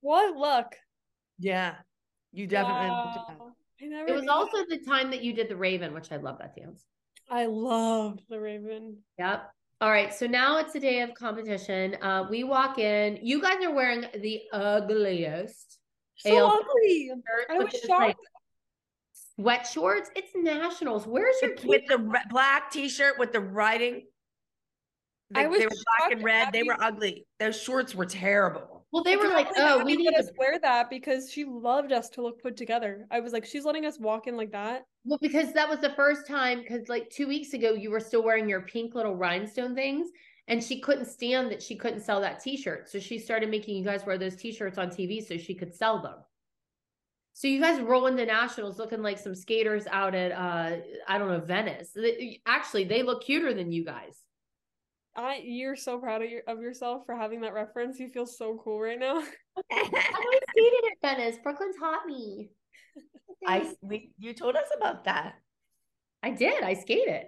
What 0.00 0.36
luck? 0.36 0.74
Yeah, 1.38 1.74
you 2.32 2.46
definitely. 2.46 2.88
Wow. 2.88 3.52
It 3.78 4.14
was 4.14 4.26
also 4.26 4.58
that. 4.58 4.68
the 4.70 4.78
time 4.78 5.10
that 5.10 5.22
you 5.22 5.34
did 5.34 5.48
the 5.48 5.56
Raven, 5.56 5.92
which 5.92 6.10
I 6.12 6.16
love 6.16 6.38
that 6.38 6.56
dance. 6.56 6.84
I 7.30 7.46
loved 7.46 8.22
the 8.28 8.40
Raven. 8.40 8.98
Yep. 9.18 9.50
All 9.82 9.90
right, 9.90 10.14
so 10.14 10.26
now 10.26 10.56
it's 10.58 10.74
a 10.74 10.80
day 10.80 11.02
of 11.02 11.12
competition. 11.12 11.96
Uh, 12.00 12.24
we 12.30 12.44
walk 12.44 12.78
in. 12.78 13.18
You 13.20 13.42
guys 13.42 13.62
are 13.62 13.74
wearing 13.74 14.06
the 14.22 14.40
ugliest. 14.50 15.78
So 16.16 16.36
AL 16.36 16.60
ugly. 16.60 17.12
I 17.50 17.58
was 17.58 17.72
shocked. 17.72 18.00
Like 18.00 18.16
sweat 19.38 19.66
shorts. 19.66 20.10
It's 20.16 20.30
nationals. 20.34 21.06
Where's 21.06 21.36
your 21.42 21.54
with 21.64 21.82
the 21.88 21.98
re- 21.98 22.20
black 22.30 22.70
t-shirt 22.70 23.18
with 23.18 23.32
the 23.32 23.40
writing? 23.40 24.04
They, 25.30 25.44
I 25.44 25.46
was 25.46 25.58
they 25.58 25.66
were 25.66 25.70
black 25.70 26.12
and 26.12 26.22
red. 26.22 26.52
They 26.52 26.62
were 26.62 26.76
ugly. 26.80 27.26
Those 27.40 27.60
shorts 27.60 27.94
were 27.94 28.06
terrible. 28.06 28.86
Well, 28.92 29.02
they 29.02 29.16
were 29.16 29.28
like, 29.28 29.48
oh, 29.56 29.84
we 29.84 29.96
need 29.96 30.06
to 30.06 30.32
wear 30.38 30.58
that 30.60 30.88
because 30.88 31.30
she 31.30 31.44
loved 31.44 31.92
us 31.92 32.08
to 32.10 32.22
look 32.22 32.40
put 32.40 32.56
together. 32.56 33.06
I 33.10 33.20
was 33.20 33.32
like, 33.32 33.44
she's 33.44 33.64
letting 33.64 33.84
us 33.84 33.98
walk 33.98 34.28
in 34.28 34.36
like 34.36 34.52
that. 34.52 34.84
Well, 35.04 35.18
because 35.20 35.52
that 35.52 35.68
was 35.68 35.80
the 35.80 35.90
first 35.90 36.26
time. 36.26 36.60
Because 36.60 36.88
like 36.88 37.10
two 37.10 37.26
weeks 37.26 37.52
ago, 37.52 37.72
you 37.72 37.90
were 37.90 38.00
still 38.00 38.22
wearing 38.22 38.48
your 38.48 38.62
pink 38.62 38.94
little 38.94 39.16
rhinestone 39.16 39.74
things, 39.74 40.08
and 40.48 40.62
she 40.62 40.80
couldn't 40.80 41.06
stand 41.06 41.50
that 41.50 41.62
she 41.62 41.76
couldn't 41.76 42.00
sell 42.00 42.20
that 42.20 42.40
t-shirt 42.40 42.88
so 42.88 42.98
she 42.98 43.18
started 43.18 43.50
making 43.50 43.76
you 43.76 43.84
guys 43.84 44.04
wear 44.06 44.18
those 44.18 44.36
t-shirts 44.36 44.78
on 44.78 44.88
tv 44.88 45.26
so 45.26 45.36
she 45.36 45.54
could 45.54 45.74
sell 45.74 46.00
them 46.00 46.16
so 47.32 47.48
you 47.48 47.60
guys 47.60 47.80
roll 47.80 48.06
into 48.06 48.24
nationals 48.24 48.78
looking 48.78 49.02
like 49.02 49.18
some 49.18 49.34
skaters 49.34 49.86
out 49.90 50.14
at 50.14 50.32
uh 50.32 50.76
i 51.08 51.18
don't 51.18 51.28
know 51.28 51.40
venice 51.40 51.96
actually 52.46 52.84
they 52.84 53.02
look 53.02 53.24
cuter 53.24 53.52
than 53.52 53.72
you 53.72 53.84
guys 53.84 54.22
I, 55.16 55.40
you're 55.42 55.76
so 55.76 55.98
proud 55.98 56.22
of, 56.22 56.30
your, 56.30 56.42
of 56.46 56.60
yourself 56.60 57.06
for 57.06 57.16
having 57.16 57.40
that 57.40 57.54
reference. 57.54 57.98
You 57.98 58.10
feel 58.10 58.26
so 58.26 58.60
cool 58.62 58.80
right 58.80 58.98
now. 58.98 59.16
I 59.72 60.40
skated 60.50 60.84
at 60.92 61.16
Venice. 61.16 61.38
Brooklyn 61.42 61.72
taught 61.78 62.06
me. 62.06 62.50
I 63.46 63.72
we, 63.80 64.10
you 64.18 64.34
told 64.34 64.56
us 64.56 64.68
about 64.76 65.04
that. 65.04 65.34
I 66.22 66.30
did. 66.30 66.62
I 66.62 66.74
skated. 66.74 67.26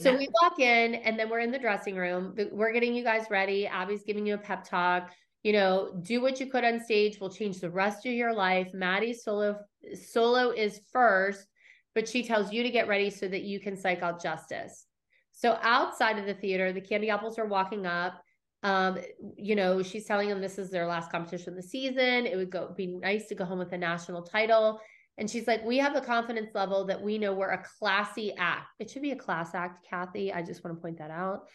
So 0.00 0.16
we 0.16 0.28
walk 0.42 0.58
in 0.58 0.94
and 0.96 1.18
then 1.18 1.28
we're 1.28 1.40
in 1.40 1.50
the 1.50 1.58
dressing 1.58 1.96
room. 1.96 2.34
We're 2.52 2.72
getting 2.72 2.94
you 2.94 3.04
guys 3.04 3.26
ready. 3.30 3.66
Abby's 3.66 4.02
giving 4.04 4.26
you 4.26 4.34
a 4.34 4.38
pep 4.38 4.64
talk. 4.64 5.10
You 5.42 5.52
know, 5.52 6.00
do 6.02 6.22
what 6.22 6.40
you 6.40 6.46
could 6.46 6.64
on 6.64 6.82
stage 6.82 7.20
We'll 7.20 7.30
change 7.30 7.60
the 7.60 7.70
rest 7.70 8.06
of 8.06 8.12
your 8.12 8.32
life. 8.32 8.72
Maddie's 8.72 9.22
solo 9.22 9.58
solo 9.94 10.50
is 10.50 10.80
first, 10.90 11.46
but 11.94 12.08
she 12.08 12.24
tells 12.24 12.52
you 12.52 12.62
to 12.62 12.70
get 12.70 12.88
ready 12.88 13.10
so 13.10 13.28
that 13.28 13.42
you 13.42 13.60
can 13.60 13.76
psych 13.76 14.02
out 14.02 14.22
justice. 14.22 14.86
So 15.32 15.58
outside 15.62 16.18
of 16.18 16.26
the 16.26 16.34
theater, 16.34 16.72
the 16.72 16.80
candy 16.80 17.10
apples 17.10 17.38
are 17.38 17.46
walking 17.46 17.86
up. 17.86 18.22
Um, 18.62 18.98
you 19.36 19.54
know, 19.54 19.82
she's 19.82 20.06
telling 20.06 20.28
them 20.30 20.40
this 20.40 20.58
is 20.58 20.70
their 20.70 20.86
last 20.86 21.10
competition 21.10 21.50
of 21.50 21.56
the 21.56 21.62
season. 21.62 22.24
It 22.26 22.36
would 22.36 22.50
go 22.50 22.72
be 22.74 22.86
nice 22.86 23.26
to 23.28 23.34
go 23.34 23.44
home 23.44 23.58
with 23.58 23.72
a 23.72 23.78
national 23.78 24.22
title. 24.22 24.80
And 25.16 25.30
she's 25.30 25.46
like, 25.46 25.64
we 25.64 25.78
have 25.78 25.94
a 25.94 26.00
confidence 26.00 26.50
level 26.54 26.86
that 26.86 27.00
we 27.00 27.18
know 27.18 27.32
we're 27.32 27.50
a 27.50 27.64
classy 27.78 28.34
act. 28.36 28.66
It 28.80 28.90
should 28.90 29.02
be 29.02 29.12
a 29.12 29.16
class 29.16 29.54
act, 29.54 29.86
Cathy. 29.88 30.32
I 30.32 30.42
just 30.42 30.64
want 30.64 30.76
to 30.76 30.82
point 30.82 30.98
that 30.98 31.10
out. 31.10 31.46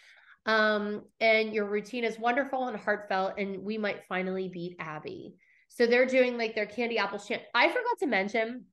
Um, 0.45 1.03
and 1.19 1.53
your 1.53 1.65
routine 1.65 2.05
is 2.05 2.17
wonderful 2.17 2.67
and 2.67 2.77
heartfelt, 2.77 3.33
and 3.37 3.63
we 3.63 3.77
might 3.77 4.05
finally 4.07 4.47
beat 4.47 4.77
Abby. 4.79 5.35
So 5.67 5.85
they're 5.85 6.05
doing 6.05 6.37
like 6.37 6.55
their 6.55 6.65
candy 6.65 6.97
apple 6.97 7.19
chant. 7.19 7.43
I 7.53 7.67
forgot 7.67 7.99
to 7.99 8.07
mention 8.07 8.65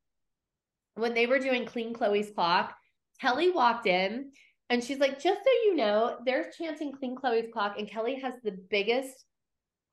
when 0.94 1.14
they 1.14 1.26
were 1.26 1.38
doing 1.38 1.66
Clean 1.66 1.92
Chloe's 1.92 2.30
Clock, 2.30 2.74
Kelly 3.20 3.50
walked 3.50 3.86
in 3.86 4.30
and 4.68 4.82
she's 4.82 4.98
like, 4.98 5.20
just 5.22 5.40
so 5.44 5.50
you 5.64 5.76
know, 5.76 6.16
they're 6.24 6.50
chanting 6.56 6.92
Clean 6.92 7.14
Chloe's 7.14 7.46
Clock, 7.52 7.76
and 7.78 7.88
Kelly 7.88 8.18
has 8.20 8.34
the 8.42 8.56
biggest 8.70 9.24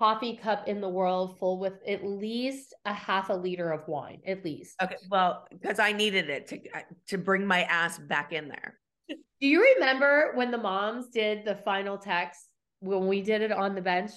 coffee 0.04 0.36
cup 0.36 0.68
in 0.68 0.82
the 0.82 0.90
world 0.90 1.40
full 1.40 1.58
with 1.58 1.76
at 1.88 2.04
least 2.04 2.74
a 2.84 2.94
half 2.94 3.30
a 3.30 3.34
liter 3.34 3.72
of 3.72 3.88
wine, 3.88 4.20
at 4.28 4.44
least. 4.44 4.76
Okay, 4.84 4.98
well, 5.10 5.48
because 5.50 5.80
I 5.80 5.94
needed 5.94 6.30
it 6.30 6.46
to 6.48 6.60
to 7.08 7.18
bring 7.18 7.48
my 7.48 7.64
ass 7.64 8.00
back 8.00 8.34
in 8.34 8.50
there. 8.50 8.78
Do 9.08 9.48
you 9.48 9.64
remember 9.76 10.34
when 10.36 10.52
the 10.52 10.58
moms 10.58 11.08
did 11.08 11.46
the 11.46 11.56
final 11.56 11.98
text 11.98 12.42
when 12.82 13.08
we 13.08 13.22
did 13.22 13.42
it 13.42 13.54
on 13.54 13.76
the 13.76 13.82
bench? 13.82 14.12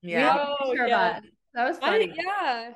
Yeah, 0.00 0.42
oh, 0.58 0.72
yeah. 0.72 0.88
That. 0.88 1.24
that. 1.52 1.68
was 1.68 1.76
funny. 1.76 2.10
I, 2.10 2.14
yeah. 2.16 2.70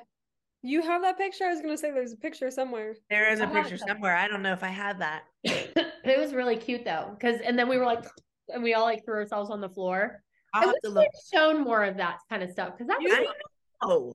You 0.61 0.83
have 0.83 1.01
that 1.01 1.17
picture? 1.17 1.45
I 1.45 1.49
was 1.49 1.61
gonna 1.61 1.75
say 1.75 1.89
there's 1.89 2.13
a 2.13 2.17
picture 2.17 2.51
somewhere. 2.51 2.93
There 3.09 3.31
is 3.33 3.39
a 3.39 3.47
I 3.47 3.47
picture 3.47 3.77
somewhere. 3.77 4.15
I 4.15 4.27
don't 4.27 4.43
know 4.43 4.53
if 4.53 4.61
I 4.61 4.69
have 4.69 4.99
that. 4.99 5.23
it 5.43 6.19
was 6.19 6.31
really 6.35 6.57
cute 6.57 6.85
though, 6.85 7.09
because 7.17 7.41
and 7.41 7.57
then 7.57 7.67
we 7.67 7.79
were 7.79 7.85
like, 7.85 8.05
and 8.49 8.61
we 8.61 8.75
all 8.75 8.83
like 8.83 9.03
threw 9.03 9.15
ourselves 9.15 9.49
on 9.49 9.61
the 9.61 9.69
floor. 9.69 10.21
I 10.55 10.65
wish 10.65 10.75
to 10.83 10.89
look. 10.89 11.07
shown 11.33 11.63
more 11.63 11.83
of 11.83 11.97
that 11.97 12.19
kind 12.29 12.41
of 12.41 12.49
stuff 12.49 12.71
because 12.71 12.87
that 12.87 12.99
was. 13.01 13.11
I 13.11 13.87
know. 13.87 14.13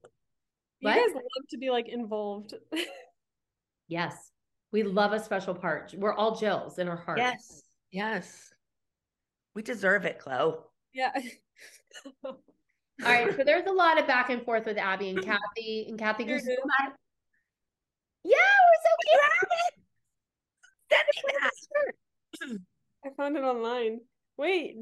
You 0.80 0.88
what? 0.88 0.94
guys 0.94 1.14
love 1.14 1.48
to 1.50 1.58
be 1.58 1.70
like 1.70 1.88
involved. 1.88 2.54
yes, 3.88 4.30
we 4.72 4.82
love 4.82 5.12
a 5.12 5.20
special 5.20 5.54
part. 5.54 5.94
We're 5.96 6.14
all 6.14 6.36
Jills 6.36 6.78
in 6.78 6.88
our 6.88 6.96
heart. 6.96 7.18
Yes, 7.18 7.62
yes, 7.90 8.54
we 9.54 9.62
deserve 9.62 10.06
it, 10.06 10.18
Chloe. 10.18 10.54
Yeah. 10.94 11.12
all 12.24 12.38
right, 13.02 13.36
so 13.36 13.44
there's 13.44 13.66
a 13.66 13.72
lot 13.72 14.00
of 14.00 14.06
back 14.06 14.30
and 14.30 14.42
forth 14.42 14.64
with 14.64 14.78
Abby 14.78 15.10
and 15.10 15.22
Cathy, 15.22 15.86
and 15.88 15.98
Cathy 15.98 16.24
goes, 16.24 16.46
"Yeah, 16.46 16.56
we're 18.24 18.80
so 18.82 18.90
cute." 19.06 19.20
Send 20.90 21.04
me 21.14 21.22
that. 21.40 22.58
I 23.06 23.10
found 23.16 23.36
it 23.36 23.42
online. 23.42 24.00
Wait, 24.36 24.76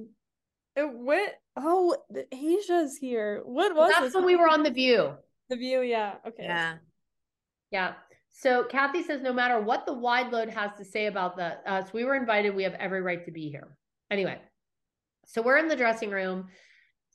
it 0.78 0.94
went. 0.94 1.32
Oh, 1.56 1.96
Asia's 2.30 2.96
here. 2.96 3.42
What 3.44 3.74
was 3.74 3.92
That's 3.98 4.14
when 4.14 4.24
we 4.24 4.36
were 4.36 4.48
on 4.48 4.62
the 4.62 4.70
View. 4.70 5.12
The 5.48 5.56
View, 5.56 5.82
yeah. 5.82 6.14
Okay. 6.26 6.44
Yeah. 6.44 6.76
Yeah. 7.72 7.94
So 8.30 8.62
Cathy 8.64 9.02
says, 9.02 9.20
no 9.20 9.32
matter 9.32 9.60
what 9.60 9.86
the 9.86 9.92
wide 9.92 10.30
load 10.30 10.48
has 10.50 10.70
to 10.78 10.84
say 10.84 11.06
about 11.06 11.36
that, 11.38 11.64
uh, 11.66 11.82
so 11.82 11.90
we 11.92 12.04
were 12.04 12.14
invited. 12.14 12.54
We 12.54 12.62
have 12.62 12.74
every 12.74 13.02
right 13.02 13.24
to 13.24 13.32
be 13.32 13.50
here. 13.50 13.76
Anyway, 14.10 14.38
so 15.26 15.42
we're 15.42 15.58
in 15.58 15.66
the 15.66 15.74
dressing 15.74 16.10
room. 16.10 16.46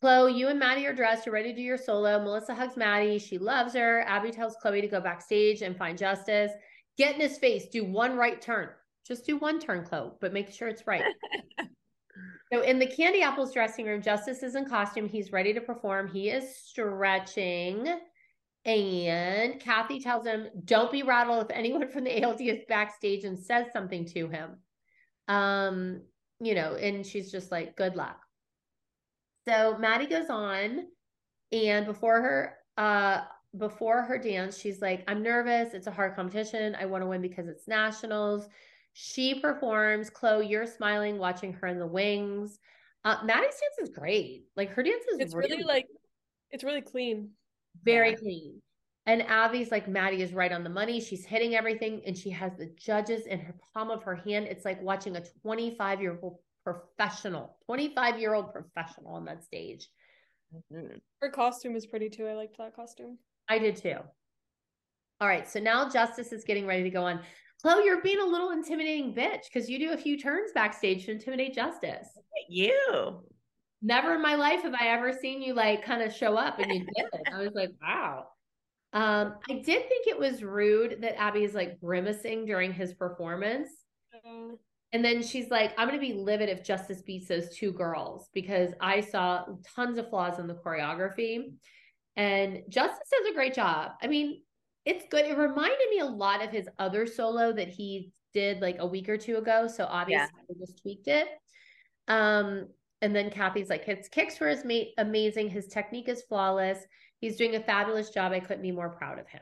Chloe, 0.01 0.33
you 0.33 0.49
and 0.49 0.59
Maddie 0.59 0.85
are 0.85 0.93
dressed. 0.93 1.25
You're 1.25 1.33
ready 1.33 1.51
to 1.51 1.55
do 1.55 1.61
your 1.61 1.77
solo. 1.77 2.21
Melissa 2.21 2.53
hugs 2.53 2.75
Maddie. 2.75 3.17
She 3.19 3.37
loves 3.37 3.73
her. 3.75 4.01
Abby 4.01 4.31
tells 4.31 4.57
Chloe 4.61 4.81
to 4.81 4.87
go 4.89 4.99
backstage 4.99 5.61
and 5.61 5.77
find 5.77 5.97
justice. 5.97 6.51
Get 6.97 7.15
in 7.15 7.21
his 7.21 7.37
face. 7.37 7.67
Do 7.71 7.85
one 7.85 8.17
right 8.17 8.41
turn. 8.41 8.67
Just 9.07 9.25
do 9.25 9.37
one 9.37 9.59
turn, 9.59 9.85
Chloe, 9.85 10.11
but 10.19 10.33
make 10.33 10.51
sure 10.51 10.67
it's 10.67 10.85
right. 10.85 11.05
So 12.53 12.61
in 12.61 12.77
the 12.77 12.85
Candy 12.85 13.23
Apples 13.23 13.51
dressing 13.51 13.87
room, 13.87 13.99
Justice 13.99 14.43
is 14.43 14.53
in 14.53 14.65
costume. 14.65 15.09
He's 15.09 15.31
ready 15.31 15.53
to 15.53 15.61
perform. 15.61 16.07
He 16.07 16.29
is 16.29 16.55
stretching. 16.55 17.99
And 18.63 19.59
Cathy 19.59 19.99
tells 19.99 20.27
him, 20.27 20.49
don't 20.63 20.91
be 20.91 21.01
rattled 21.01 21.43
if 21.43 21.57
anyone 21.57 21.89
from 21.89 22.03
the 22.03 22.23
ALD 22.23 22.41
is 22.41 22.59
backstage 22.69 23.23
and 23.23 23.39
says 23.39 23.65
something 23.73 24.05
to 24.09 24.27
him. 24.27 24.51
Um, 25.27 26.01
you 26.39 26.53
know, 26.53 26.75
and 26.75 27.03
she's 27.03 27.31
just 27.31 27.51
like, 27.51 27.75
good 27.75 27.95
luck. 27.95 28.21
So 29.47 29.75
Maddie 29.79 30.05
goes 30.05 30.29
on, 30.29 30.85
and 31.51 31.87
before 31.87 32.21
her, 32.21 32.57
uh, 32.77 33.21
before 33.57 34.03
her 34.03 34.19
dance, 34.19 34.59
she's 34.59 34.79
like, 34.79 35.03
I'm 35.07 35.23
nervous. 35.23 35.73
It's 35.73 35.87
a 35.87 35.91
hard 35.91 36.15
competition. 36.15 36.77
I 36.79 36.85
want 36.85 37.01
to 37.01 37.07
win 37.07 37.21
because 37.21 37.47
it's 37.47 37.67
nationals. 37.67 38.47
She 38.93 39.39
performs. 39.39 40.09
Chloe, 40.09 40.47
you're 40.47 40.67
smiling 40.67 41.17
watching 41.17 41.53
her 41.53 41.67
in 41.67 41.79
the 41.79 41.87
wings. 41.87 42.59
Uh, 43.03 43.17
Maddie's 43.23 43.59
dance 43.59 43.89
is 43.89 43.95
great. 43.95 44.45
Like 44.55 44.69
her 44.69 44.83
dance 44.83 45.03
is 45.13 45.19
It's 45.19 45.33
really, 45.35 45.63
like, 45.63 45.87
it's 46.51 46.63
really 46.63 46.81
clean. 46.81 47.31
very 47.83 48.11
Yeah. 48.11 48.15
clean. 48.17 48.61
And 49.05 49.21
Abby's 49.23 49.69
like, 49.71 49.89
Maddie 49.89 50.21
is 50.21 50.31
right 50.31 50.51
on 50.51 50.63
the 50.63 50.69
money. 50.69 51.01
She's 51.01 51.25
hitting 51.25 51.55
everything 51.55 52.01
and 52.05 52.17
she 52.17 52.29
has 52.29 52.55
the 52.57 52.67
judges 52.77 53.25
in 53.25 53.39
her 53.39 53.53
palm 53.73 53.91
of 53.91 54.03
her 54.03 54.15
hand. 54.15 54.47
It's 54.47 54.63
like 54.63 54.81
watching 54.81 55.17
a 55.17 55.21
25 55.41 55.99
year 56.01 56.17
old 56.21 56.39
professional, 56.63 57.57
25 57.65 58.19
year 58.19 58.33
old 58.33 58.53
professional 58.53 59.13
on 59.15 59.25
that 59.25 59.43
stage. 59.43 59.89
Mhm. 60.71 61.01
Her 61.19 61.29
costume 61.31 61.75
is 61.75 61.85
pretty 61.85 62.09
too. 62.09 62.27
I 62.27 62.33
liked 62.35 62.57
that 62.59 62.75
costume. 62.75 63.17
I 63.49 63.59
did 63.59 63.75
too. 63.75 63.97
All 65.19 65.27
right. 65.27 65.49
So 65.49 65.59
now 65.59 65.89
Justice 65.89 66.31
is 66.31 66.45
getting 66.45 66.65
ready 66.65 66.83
to 66.83 66.89
go 66.89 67.03
on. 67.03 67.21
Chloe, 67.63 67.85
you're 67.85 68.01
being 68.01 68.19
a 68.19 68.25
little 68.25 68.51
intimidating 68.51 69.15
bitch 69.15 69.45
because 69.51 69.69
you 69.69 69.79
do 69.79 69.93
a 69.93 69.97
few 69.97 70.19
turns 70.19 70.51
backstage 70.53 71.05
to 71.05 71.11
intimidate 71.11 71.55
Justice. 71.55 72.07
You. 72.49 73.23
Never 73.81 74.15
in 74.15 74.21
my 74.21 74.35
life 74.35 74.63
have 74.63 74.73
I 74.73 74.87
ever 74.89 75.13
seen 75.13 75.41
you 75.41 75.53
like 75.53 75.83
kind 75.83 76.01
of 76.01 76.13
show 76.13 76.35
up 76.35 76.59
and 76.59 76.71
you 76.71 76.79
did 76.79 77.05
it. 77.13 77.33
I 77.33 77.39
was 77.39 77.53
like, 77.53 77.71
wow. 77.81 78.27
Um, 78.93 79.35
I 79.49 79.53
did 79.53 79.87
think 79.89 80.07
it 80.07 80.19
was 80.19 80.43
rude 80.43 81.01
that 81.01 81.19
Abby 81.19 81.43
is 81.43 81.53
like 81.53 81.79
grimacing 81.79 82.45
during 82.45 82.73
his 82.73 82.93
performance. 82.93 83.69
Uh, 84.13 84.55
And 84.93 85.03
then 85.03 85.23
she's 85.23 85.49
like, 85.49 85.73
I'm 85.77 85.87
going 85.87 85.99
to 85.99 86.05
be 86.05 86.13
livid 86.13 86.49
if 86.49 86.63
Justice 86.63 87.01
beats 87.01 87.27
those 87.27 87.49
two 87.55 87.71
girls 87.71 88.29
because 88.33 88.71
I 88.79 89.01
saw 89.01 89.45
tons 89.75 89.97
of 89.97 90.09
flaws 90.09 90.37
in 90.37 90.45
the 90.47 90.53
choreography. 90.53 91.53
And 92.15 92.61
Justice 92.69 93.09
does 93.11 93.31
a 93.31 93.33
great 93.33 93.55
job. 93.55 93.93
I 94.01 94.07
mean, 94.07 94.43
it's 94.85 95.05
good. 95.09 95.25
It 95.25 95.37
reminded 95.37 95.89
me 95.89 95.99
a 95.99 96.05
lot 96.05 96.43
of 96.43 96.51
his 96.51 96.67
other 96.79 97.05
solo 97.05 97.53
that 97.53 97.69
he 97.69 98.11
did 98.33 98.61
like 98.61 98.77
a 98.79 98.85
week 98.85 99.07
or 99.09 99.17
two 99.17 99.37
ago. 99.37 99.67
So 99.67 99.85
obviously, 99.85 100.29
I 100.49 100.53
just 100.59 100.81
tweaked 100.81 101.07
it. 101.07 101.27
Um, 102.07 102.67
and 103.01 103.15
then 103.15 103.29
Cathy's 103.29 103.69
like, 103.69 103.85
his 103.85 104.07
kicks 104.09 104.39
were 104.39 104.55
amazing. 104.97 105.49
His 105.49 105.67
technique 105.67 106.09
is 106.09 106.23
flawless. 106.23 106.79
He's 107.19 107.37
doing 107.37 107.55
a 107.55 107.63
fabulous 107.63 108.09
job. 108.09 108.31
I 108.31 108.39
couldn't 108.39 108.61
be 108.61 108.71
more 108.71 108.89
proud 108.89 109.19
of 109.19 109.27
him. 109.27 109.41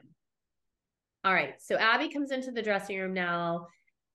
All 1.24 1.34
right. 1.34 1.54
So 1.60 1.76
Abby 1.78 2.10
comes 2.10 2.32
into 2.32 2.52
the 2.52 2.62
dressing 2.62 3.00
room 3.00 3.14
now, 3.14 3.68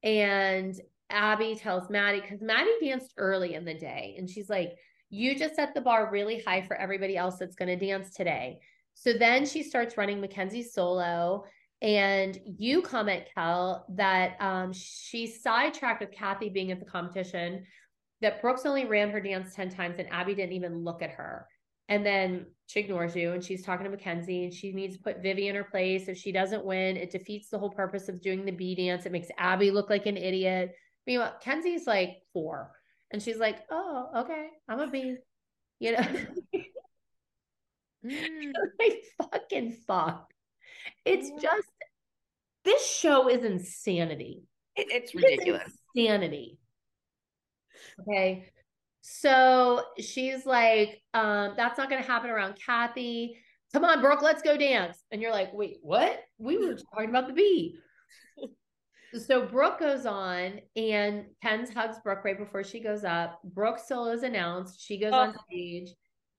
and 0.02 0.74
Abby 1.10 1.54
tells 1.54 1.88
Maddie, 1.88 2.20
because 2.20 2.42
Maddie 2.42 2.70
danced 2.82 3.14
early 3.16 3.54
in 3.54 3.64
the 3.64 3.74
day, 3.74 4.16
and 4.18 4.28
she's 4.28 4.48
like, 4.48 4.72
You 5.10 5.38
just 5.38 5.54
set 5.54 5.74
the 5.74 5.80
bar 5.80 6.10
really 6.10 6.42
high 6.44 6.62
for 6.62 6.76
everybody 6.76 7.16
else 7.16 7.36
that's 7.38 7.56
going 7.56 7.76
to 7.76 7.86
dance 7.86 8.10
today. 8.10 8.58
So 8.96 9.12
then 9.12 9.44
she 9.44 9.62
starts 9.62 9.96
running 9.96 10.20
Mackenzie's 10.20 10.72
solo. 10.72 11.44
And 11.82 12.40
you 12.44 12.80
comment, 12.80 13.24
Kel, 13.34 13.84
that 13.90 14.36
um, 14.40 14.72
she 14.72 15.26
sidetracked 15.26 16.00
with 16.00 16.10
Cathy 16.10 16.48
being 16.48 16.72
at 16.72 16.80
the 16.80 16.86
competition, 16.86 17.66
that 18.22 18.40
Brooks 18.40 18.64
only 18.64 18.86
ran 18.86 19.10
her 19.10 19.20
dance 19.20 19.54
10 19.54 19.68
times 19.68 19.96
and 19.98 20.10
Abby 20.10 20.34
didn't 20.34 20.54
even 20.54 20.82
look 20.82 21.02
at 21.02 21.10
her. 21.10 21.46
And 21.88 22.04
then 22.04 22.46
she 22.66 22.80
ignores 22.80 23.14
you 23.14 23.32
and 23.32 23.44
she's 23.44 23.62
talking 23.62 23.84
to 23.84 23.90
Mackenzie 23.90 24.44
and 24.44 24.52
she 24.52 24.72
needs 24.72 24.96
to 24.96 25.02
put 25.02 25.22
Vivi 25.22 25.48
in 25.48 25.54
her 25.54 25.64
place. 25.64 26.08
If 26.08 26.16
she 26.16 26.32
doesn't 26.32 26.64
win, 26.64 26.96
it 26.96 27.10
defeats 27.10 27.50
the 27.50 27.58
whole 27.58 27.70
purpose 27.70 28.08
of 28.08 28.22
doing 28.22 28.46
the 28.46 28.52
B 28.52 28.74
dance. 28.74 29.04
It 29.04 29.12
makes 29.12 29.28
Abby 29.38 29.70
look 29.70 29.90
like 29.90 30.06
an 30.06 30.16
idiot. 30.16 30.74
Meanwhile, 31.06 31.36
Kenzie's 31.42 31.86
like 31.86 32.22
four. 32.32 32.72
And 33.12 33.22
she's 33.22 33.38
like, 33.38 33.58
oh, 33.70 34.08
okay, 34.16 34.48
I'm 34.68 34.80
a 34.80 34.90
B. 34.90 35.16
You 35.78 35.92
know, 35.92 36.06
Mm. 38.10 38.52
like 38.78 39.02
fucking 39.32 39.76
fuck. 39.86 40.30
It's 41.04 41.30
just 41.40 41.68
this 42.64 42.86
show 42.88 43.28
is 43.28 43.44
insanity. 43.44 44.44
It- 44.76 44.88
it's 44.90 45.12
It's 45.12 45.14
ridiculous. 45.14 45.72
insanity. 45.94 46.58
Okay. 48.02 48.50
So 49.02 49.84
she's 49.98 50.44
like, 50.46 51.00
um, 51.14 51.54
that's 51.56 51.78
not 51.78 51.88
going 51.88 52.02
to 52.02 52.08
happen 52.08 52.28
around 52.30 52.58
Cathy. 52.64 53.38
Come 53.72 53.84
on, 53.84 54.00
Brooke, 54.00 54.22
let's 54.22 54.42
go 54.42 54.56
dance. 54.56 54.98
And 55.10 55.22
you're 55.22 55.32
like, 55.32 55.52
wait, 55.52 55.76
what? 55.82 56.18
We 56.38 56.58
were 56.58 56.74
talking 56.94 57.10
about 57.10 57.28
the 57.28 57.32
bee. 57.34 57.76
so 59.26 59.46
Brooke 59.46 59.78
goes 59.80 60.06
on 60.06 60.60
and 60.74 61.26
Kenz 61.44 61.72
hugs 61.72 61.98
Brooke 62.02 62.24
right 62.24 62.38
before 62.38 62.64
she 62.64 62.80
goes 62.80 63.04
up. 63.04 63.40
Brooke 63.44 63.78
still 63.78 64.08
is 64.08 64.22
announced. 64.24 64.80
She 64.80 64.98
goes 64.98 65.12
on 65.12 65.34
Oh. 65.36 65.40
stage. 65.50 65.90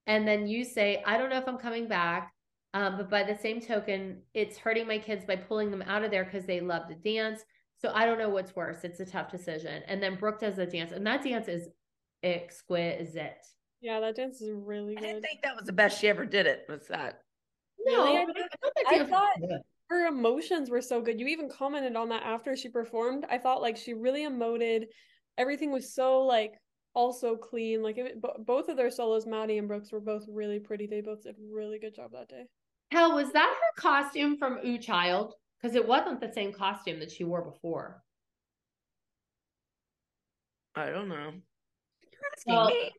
And 0.07 0.27
then 0.27 0.47
you 0.47 0.63
say, 0.63 1.03
I 1.05 1.17
don't 1.17 1.29
know 1.29 1.37
if 1.37 1.47
I'm 1.47 1.57
coming 1.57 1.87
back. 1.87 2.33
Um, 2.73 2.97
but 2.97 3.09
by 3.09 3.23
the 3.23 3.35
same 3.37 3.61
token, 3.61 4.21
it's 4.33 4.57
hurting 4.57 4.87
my 4.87 4.97
kids 4.99 5.25
by 5.25 5.35
pulling 5.35 5.71
them 5.71 5.81
out 5.83 6.03
of 6.03 6.11
there 6.11 6.25
because 6.25 6.45
they 6.45 6.59
love 6.59 6.87
to 6.89 6.95
dance. 6.95 7.43
So 7.79 7.91
I 7.93 8.05
don't 8.05 8.17
know 8.19 8.29
what's 8.29 8.55
worse. 8.55 8.83
It's 8.83 8.99
a 8.99 9.05
tough 9.05 9.31
decision. 9.31 9.83
And 9.87 10.01
then 10.01 10.15
Brooke 10.15 10.39
does 10.39 10.55
the 10.55 10.65
dance, 10.65 10.91
and 10.91 11.05
that 11.07 11.23
dance 11.23 11.47
is 11.47 11.69
exquisite. 12.23 13.37
yeah, 13.81 13.99
that 13.99 14.15
dance 14.15 14.41
is 14.41 14.51
really 14.53 14.95
good 14.95 15.03
I 15.03 15.07
didn't 15.07 15.21
think 15.23 15.41
that 15.43 15.55
was 15.55 15.65
the 15.65 15.73
best 15.73 15.99
she 15.99 16.07
ever 16.07 16.25
did 16.25 16.45
it. 16.47 16.65
Was 16.69 16.87
that? 16.87 17.21
No, 17.85 18.03
Really? 18.05 18.17
I 18.17 18.25
but 18.25 18.35
I 18.37 18.41
thought 18.41 18.73
that 18.75 18.85
I 18.87 18.91
dance 18.97 19.01
was 19.01 19.09
thought- 19.09 19.61
Her 19.89 20.07
emotions 20.07 20.69
were 20.69 20.81
so 20.81 21.01
good. 21.01 21.19
You 21.19 21.27
even 21.27 21.49
commented 21.49 21.95
on 21.95 22.09
that 22.09 22.23
after 22.23 22.55
she 22.55 22.69
performed. 22.69 23.25
I 23.29 23.37
thought 23.37 23.61
like 23.61 23.77
she 23.77 23.93
really 23.93 24.23
emoted. 24.23 24.85
Everything 25.37 25.71
was 25.71 25.93
so 25.93 26.21
like 26.23 26.53
also 26.97 27.35
clean. 27.35 27.83
Like 27.83 27.97
it, 27.99 28.19
bo- 28.19 28.35
both 28.39 28.67
of 28.69 28.75
their 28.75 28.89
solos, 28.89 29.27
Maddie 29.27 29.59
and 29.59 29.67
Brooke's, 29.67 29.91
were 29.91 29.99
both 30.01 30.25
really 30.27 30.59
pretty. 30.59 30.87
They 30.87 31.01
both 31.01 31.23
did 31.23 31.35
a 31.37 31.53
really 31.53 31.77
good 31.77 31.93
job 31.95 32.11
that 32.13 32.27
day. 32.27 32.45
Hell, 32.91 33.15
was 33.15 33.31
that 33.33 33.55
her 33.61 33.81
costume 33.81 34.37
from 34.37 34.59
Ooh 34.65 34.79
Child? 34.79 35.35
Because 35.61 35.75
it 35.75 35.87
wasn't 35.87 36.19
the 36.19 36.31
same 36.33 36.51
costume 36.51 36.99
that 36.99 37.11
she 37.11 37.23
wore 37.23 37.43
before. 37.43 38.01
I 40.75 40.87
don't 40.89 41.07
know. 41.09 41.33
You're 42.01 42.21
asking 42.35 42.53
Well, 42.55 42.67
me. 42.67 42.91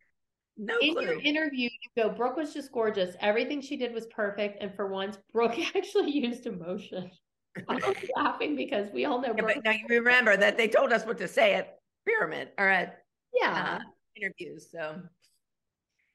No 0.61 0.79
In 0.81 0.95
clue. 0.95 1.03
your 1.05 1.21
interview, 1.21 1.69
you 1.71 2.03
go, 2.03 2.11
Brooke 2.11 2.37
was 2.37 2.53
just 2.53 2.73
gorgeous. 2.73 3.15
Everything 3.21 3.61
she 3.61 3.77
did 3.77 3.95
was 3.95 4.07
perfect. 4.07 4.61
And 4.63 4.75
for 4.75 4.89
once, 4.89 5.17
Brooke 5.33 5.59
actually 5.77 6.11
used 6.13 6.47
emotion. 6.47 7.11
I 7.69 7.75
was 7.75 7.97
laughing 8.17 8.57
because 8.57 8.91
we 8.93 9.05
all 9.05 9.21
know 9.21 9.29
Yeah, 9.37 9.43
Brooke. 9.43 9.55
but 9.57 9.65
now 9.65 9.73
you 9.73 9.87
remember 9.89 10.37
that 10.37 10.57
they 10.57 10.69
told 10.69 10.93
us 10.93 11.05
what 11.07 11.19
to 11.19 11.29
say 11.29 11.55
at 11.55 11.79
Pyramid 12.07 12.49
or 12.59 12.69
at 12.69 13.03
yeah. 13.33 13.79
uh, 13.81 13.85
interviews. 14.17 14.69
So 14.71 15.01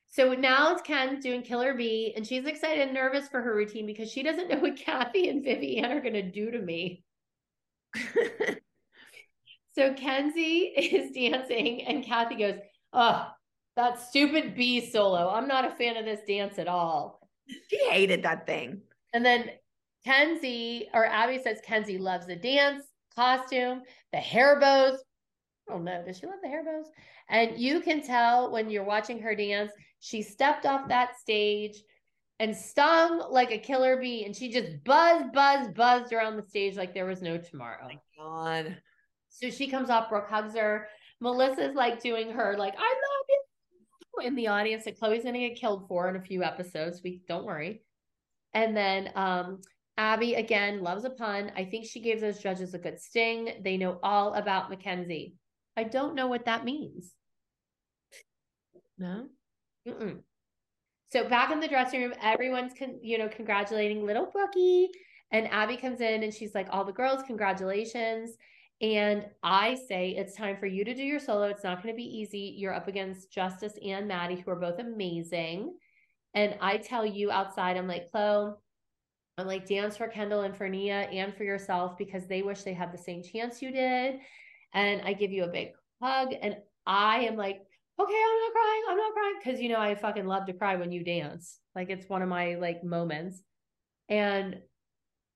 So 0.10 0.34
now 0.34 0.74
it's 0.74 0.82
Kenz 0.82 1.22
doing 1.22 1.42
Killer 1.42 1.74
Bee, 1.74 2.14
and 2.16 2.26
she's 2.26 2.46
excited 2.46 2.84
and 2.84 2.94
nervous 2.94 3.28
for 3.28 3.42
her 3.42 3.56
routine 3.56 3.86
because 3.86 4.12
she 4.12 4.24
doesn't 4.24 4.50
know 4.50 4.60
what 4.60 4.76
Cathy 4.86 5.30
and 5.30 5.44
Vivi-Anne 5.44 5.92
are 5.92 6.02
going 6.02 6.14
to 6.14 6.32
do 6.32 6.52
to 6.52 6.60
me. 6.60 7.04
So 9.76 9.94
Kenzie 9.94 10.72
is 10.78 11.12
dancing, 11.12 11.84
and 11.84 12.04
Cathy 12.04 12.36
goes, 12.36 12.56
Oh, 12.92 13.28
that 13.76 14.00
stupid 14.00 14.56
bee 14.56 14.88
solo. 14.90 15.30
I'm 15.30 15.48
not 15.48 15.66
a 15.66 15.76
fan 15.76 15.98
of 15.98 16.06
this 16.06 16.20
dance 16.28 16.60
at 16.60 16.68
all. 16.68 17.28
she 17.70 17.78
hated 17.90 18.24
that 18.24 18.46
thing. 18.46 18.82
And 19.14 19.26
then 19.26 19.50
Kenzie, 20.06 20.90
or 20.94 21.06
Abby 21.06 21.42
says 21.42 21.60
Kenzie 21.66 21.98
loves 21.98 22.28
the 22.28 22.36
dance 22.36 22.84
costume, 23.16 23.82
the 24.12 24.20
hair 24.20 24.60
bows. 24.60 25.00
I 25.68 25.74
don't 25.74 25.84
know. 25.84 26.04
Does 26.06 26.18
she 26.18 26.26
love 26.26 26.36
the 26.42 26.50
hair 26.50 26.64
bows? 26.64 26.92
And 27.30 27.58
you 27.58 27.82
can 27.82 28.02
tell 28.02 28.52
when 28.52 28.70
you're 28.70 28.84
watching 28.84 29.20
her 29.20 29.36
dance, 29.36 29.72
she 30.00 30.22
stepped 30.22 30.66
off 30.66 30.90
that 30.90 31.18
stage 31.18 31.82
and 32.40 32.56
stung 32.56 33.24
like 33.30 33.52
a 33.52 33.58
killer 33.58 33.98
bee, 33.98 34.26
and 34.26 34.36
she 34.36 34.52
just 34.52 34.84
buzzed, 34.84 35.32
buzzed, 35.34 35.74
buzzed 35.76 36.12
around 36.12 36.36
the 36.36 36.44
stage 36.44 36.76
like 36.76 36.94
there 36.94 37.06
was 37.06 37.22
no 37.22 37.38
tomorrow. 37.38 37.88
My 37.88 38.00
God. 38.18 38.78
So 39.30 39.50
she 39.50 39.68
comes 39.68 39.90
off, 39.90 40.10
Brooke 40.10 40.30
hugs 40.30 40.56
her. 40.56 40.88
Melissa's 41.22 41.76
like 41.76 42.02
doing 42.02 42.32
her, 42.32 42.56
like, 42.58 42.74
I 42.78 42.82
love 42.82 43.26
you 43.30 44.28
in 44.28 44.36
the 44.36 44.48
audience 44.48 44.86
that 44.86 45.00
Chloe's 45.00 45.24
gonna 45.24 45.40
get 45.40 45.58
killed 45.58 45.88
for 45.88 46.10
in 46.10 46.16
a 46.16 46.22
few 46.22 46.44
episodes. 46.44 47.02
We 47.04 47.22
don't 47.28 47.46
worry. 47.46 47.82
And 48.54 48.76
then 48.76 49.10
um 49.16 49.62
Abby 49.98 50.36
again 50.36 50.82
loves 50.82 51.06
a 51.06 51.10
pun. 51.10 51.52
I 51.56 51.66
think 51.66 51.86
she 51.86 52.00
gave 52.00 52.20
those 52.20 52.40
judges 52.40 52.74
a 52.74 52.80
good 52.80 53.00
sting. 53.00 53.62
They 53.64 53.78
know 53.78 54.00
all 54.04 54.34
about 54.34 54.70
Mackenzie. 54.70 55.36
I 55.76 55.84
don't 55.84 56.16
know 56.16 56.28
what 56.28 56.46
that 56.46 56.66
means. 56.66 57.14
No. 58.98 59.28
Mm-mm. 59.88 60.20
So 61.12 61.28
back 61.28 61.52
in 61.52 61.60
the 61.60 61.68
dressing 61.68 62.02
room, 62.02 62.14
everyone's 62.22 62.74
con- 62.78 63.00
you 63.02 63.18
know 63.18 63.28
congratulating 63.28 64.06
little 64.06 64.28
Brookie, 64.32 64.90
and 65.32 65.48
Abby 65.52 65.78
comes 65.78 66.02
in 66.02 66.24
and 66.24 66.34
she's 66.34 66.56
like, 66.56 66.68
"All 66.72 66.86
the 66.86 66.92
girls, 66.92 67.24
congratulations!" 67.24 68.32
And 68.82 69.26
I 69.44 69.76
say, 69.76 70.12
"It's 70.12 70.36
time 70.36 70.58
for 70.58 70.66
you 70.66 70.84
to 70.86 70.94
do 70.94 71.04
your 71.04 71.20
solo. 71.20 71.44
It's 71.44 71.64
not 71.64 71.84
going 71.84 71.94
to 71.94 71.98
be 71.98 72.04
easy. 72.04 72.56
You're 72.58 72.74
up 72.74 72.88
against 72.88 73.32
Justice 73.32 73.78
and 73.84 74.08
Maddie, 74.08 74.42
who 74.42 74.52
are 74.52 74.60
both 74.60 74.80
amazing." 74.80 75.76
And 76.34 76.56
I 76.62 76.78
tell 76.78 77.06
you 77.06 77.32
outside, 77.32 77.78
I'm 77.78 77.88
like, 77.88 78.10
Chloe, 78.10 78.54
I'm 79.38 79.48
like, 79.48 79.68
dance 79.68 79.98
for 79.98 80.08
Kendall 80.08 80.42
and 80.42 80.56
for 80.56 80.68
Nia 80.68 81.02
and 81.02 81.36
for 81.36 81.44
yourself 81.44 81.98
because 81.98 82.28
they 82.28 82.42
wish 82.42 82.64
they 82.64 82.74
had 82.74 82.92
the 82.92 82.98
same 82.98 83.24
chance 83.24 83.62
you 83.62 83.72
did. 83.72 84.20
And 84.74 85.02
I 85.04 85.14
give 85.14 85.32
you 85.32 85.44
a 85.44 85.48
big 85.48 85.70
hug, 86.02 86.34
and 86.42 86.56
I 86.86 87.20
am 87.22 87.36
like, 87.38 87.62
okay, 88.00 88.14
I'm 88.14 88.40
not 88.40 88.52
crying. 88.54 88.84
I'm 88.90 88.98
not 88.98 89.14
crying. 89.14 89.36
Cause 89.44 89.60
you 89.62 89.70
know, 89.70 89.80
I 89.80 89.96
fucking 89.96 90.26
love 90.26 90.46
to 90.48 90.54
cry 90.54 90.76
when 90.76 90.92
you 90.92 91.04
dance. 91.04 91.60
Like 91.76 91.90
it's 91.90 92.10
one 92.10 92.22
of 92.22 92.30
my 92.30 92.56
like 92.56 92.84
moments. 92.84 93.42
And 94.10 94.60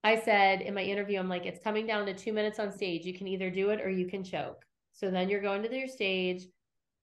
I 0.04 0.20
said 0.20 0.62
in 0.62 0.74
my 0.74 0.82
interview, 0.82 1.20
I'm 1.20 1.30
like, 1.30 1.46
it's 1.46 1.64
coming 1.64 1.86
down 1.88 2.06
to 2.08 2.14
two 2.14 2.34
minutes 2.34 2.60
on 2.60 2.72
stage. 2.72 3.06
You 3.06 3.14
can 3.18 3.28
either 3.28 3.50
do 3.50 3.70
it 3.70 3.82
or 3.82 3.90
you 3.90 4.08
can 4.08 4.24
choke. 4.24 4.64
So 4.94 5.12
then 5.12 5.30
you're 5.30 5.42
going 5.42 5.64
to 5.64 5.76
your 5.76 5.88
stage. 5.88 6.44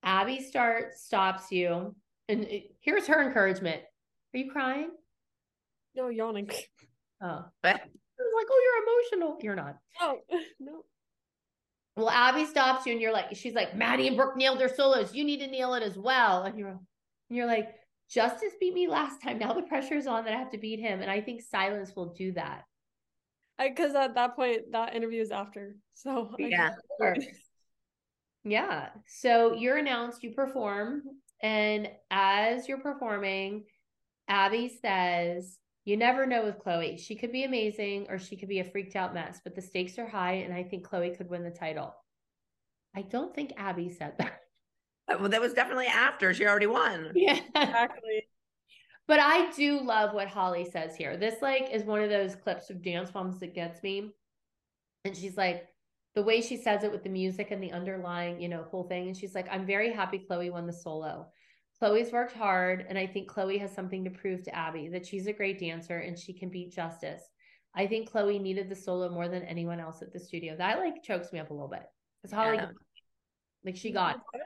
Abby 0.02 0.43
starts, 0.43 1.05
stops 1.05 1.51
you. 1.52 1.94
And 2.28 2.44
it- 2.44 2.74
here's 2.81 3.06
her 3.06 3.23
encouragement. 3.23 3.82
Are 4.35 4.39
you 4.39 4.51
crying? 4.51 4.90
No, 5.94 6.09
yawning. 6.09 6.51
Oh. 7.23 7.44
But 7.62 7.77
I 7.77 8.23
was 8.23 8.35
like, 8.35 8.47
oh, 8.51 8.62
you're 8.65 9.20
emotional. 9.23 9.39
You're 9.43 9.55
not. 9.55 9.77
Oh 10.01 10.19
no. 10.61 10.85
Well, 11.97 12.11
Abby 12.11 12.45
stops 12.45 12.87
you 12.87 12.93
and 12.93 13.01
you're 13.01 13.12
like, 13.12 13.37
she's 13.37 13.55
like, 13.55 13.77
Maddie 13.77 14.09
and 14.09 14.16
Brooke 14.16 14.37
nailed 14.37 14.59
their 14.59 14.75
solos. 14.75 15.15
You 15.15 15.25
need 15.25 15.41
to 15.41 15.47
nail 15.47 15.75
it 15.75 15.83
as 15.83 15.97
well. 15.97 16.43
And 16.43 16.59
you're, 16.59 16.71
and 16.71 16.81
you're 17.31 17.47
like, 17.47 17.69
Justice 18.11 18.53
beat 18.61 18.75
me 18.75 18.89
last 18.89 19.23
time. 19.23 19.39
Now 19.39 19.53
the 19.53 19.62
pressure's 19.62 20.07
on 20.07 20.25
that 20.25 20.35
I 20.35 20.39
have 20.39 20.51
to 20.51 20.59
beat 20.59 20.81
him. 20.81 21.01
And 21.01 21.11
I 21.11 21.21
think 21.21 21.43
silence 21.43 21.95
will 21.95 22.12
do 22.15 22.33
that. 22.33 22.65
Because 23.59 23.95
at 23.95 24.15
that 24.15 24.35
point, 24.35 24.73
that 24.73 24.95
interview 24.95 25.23
is 25.23 25.31
after. 25.31 25.77
So 25.95 26.35
Yeah. 26.39 26.71
Yeah. 28.45 28.89
So 29.07 29.55
you're 29.55 29.79
announced, 29.79 30.23
you 30.23 30.33
perform, 30.33 31.03
and 31.41 31.89
as 32.11 32.69
you're 32.69 32.81
performing, 32.81 33.65
Abby 34.29 34.79
says, 34.83 35.59
You 35.85 35.97
never 35.97 36.24
know 36.27 36.44
with 36.44 36.59
Chloe. 36.59 36.97
She 36.97 37.15
could 37.15 37.31
be 37.31 37.44
amazing 37.44 38.06
or 38.09 38.19
she 38.19 38.36
could 38.36 38.48
be 38.48 38.61
a 38.61 38.65
freaked 38.65 38.97
out 38.97 39.12
mess, 39.12 39.40
but 39.44 39.55
the 39.55 39.62
stakes 39.62 39.98
are 39.98 40.09
high, 40.09 40.35
and 40.36 40.55
I 40.55 40.62
think 40.62 40.85
Chloe 40.85 41.15
could 41.15 41.28
win 41.28 41.44
the 41.44 41.51
title. 41.51 41.94
I 42.97 43.02
don't 43.02 43.35
think 43.35 43.52
Abby 43.56 43.89
said 43.90 44.15
that. 44.19 44.40
Uh, 45.06 45.16
well, 45.20 45.28
that 45.28 45.39
was 45.43 45.52
definitely 45.52 45.86
after 45.86 46.32
she 46.32 46.47
already 46.47 46.66
won. 46.66 47.12
Yeah. 47.15 47.39
exactly. 47.55 48.27
But 49.06 49.20
I 49.20 49.51
do 49.51 49.82
love 49.82 50.15
what 50.15 50.28
Holly 50.28 50.65
says 50.65 50.97
here. 50.97 51.19
This 51.19 51.43
like 51.43 51.69
is 51.70 51.82
one 51.85 52.01
of 52.01 52.09
those 52.09 52.35
clips 52.35 52.70
of 52.70 52.82
Dance 52.82 53.12
Moms 53.12 53.39
that 53.40 53.55
gets 53.55 53.82
me. 53.82 54.12
And 55.05 55.15
she's 55.15 55.36
like, 55.36 55.69
the 56.15 56.23
way 56.23 56.40
she 56.40 56.56
says 56.56 56.85
it 56.85 56.90
with 56.90 57.02
the 57.02 57.11
music 57.11 57.51
and 57.51 57.62
the 57.62 57.73
underlying, 57.73 58.40
you 58.40 58.48
know, 58.48 58.62
whole 58.62 58.85
thing. 58.85 59.09
And 59.09 59.15
she's 59.15 59.35
like, 59.35 59.47
I'm 59.51 59.66
very 59.66 59.93
happy 59.93 60.20
Chloe 60.20 60.48
won 60.48 60.66
the 60.66 60.73
solo. 60.73 61.27
Chloe's 61.85 62.12
worked 62.12 62.32
hard, 62.32 62.86
and 62.89 62.97
I 62.97 63.06
think 63.06 63.28
Chloe 63.28 63.59
has 63.59 63.70
something 63.70 64.05
to 64.05 64.11
prove 64.11 64.43
to 64.44 64.55
Abby 64.56 64.89
that 64.89 65.05
she's 65.05 65.27
a 65.27 65.35
great 65.35 65.61
dancer 65.61 65.98
and 65.98 66.19
she 66.19 66.32
can 66.32 66.48
beat 66.48 66.73
Justice. 66.73 67.20
I 67.74 67.86
think 67.86 68.11
Chloe 68.11 68.39
needed 68.39 68.70
the 68.70 68.74
solo 68.74 69.11
more 69.11 69.28
than 69.28 69.43
anyone 69.43 69.78
else 69.81 70.01
at 70.01 70.11
the 70.11 70.19
studio. 70.19 70.56
That 70.56 70.78
like 70.78 71.02
chokes 71.02 71.31
me 71.31 71.40
up 71.40 71.51
a 71.51 71.52
little 71.52 71.69
bit. 71.69 71.82
Because 72.23 72.35
Holly, 72.35 72.56
Yeah. 72.56 72.69
like 73.66 73.77
she 73.77 73.90
got 73.90 74.16
it. 74.32 74.40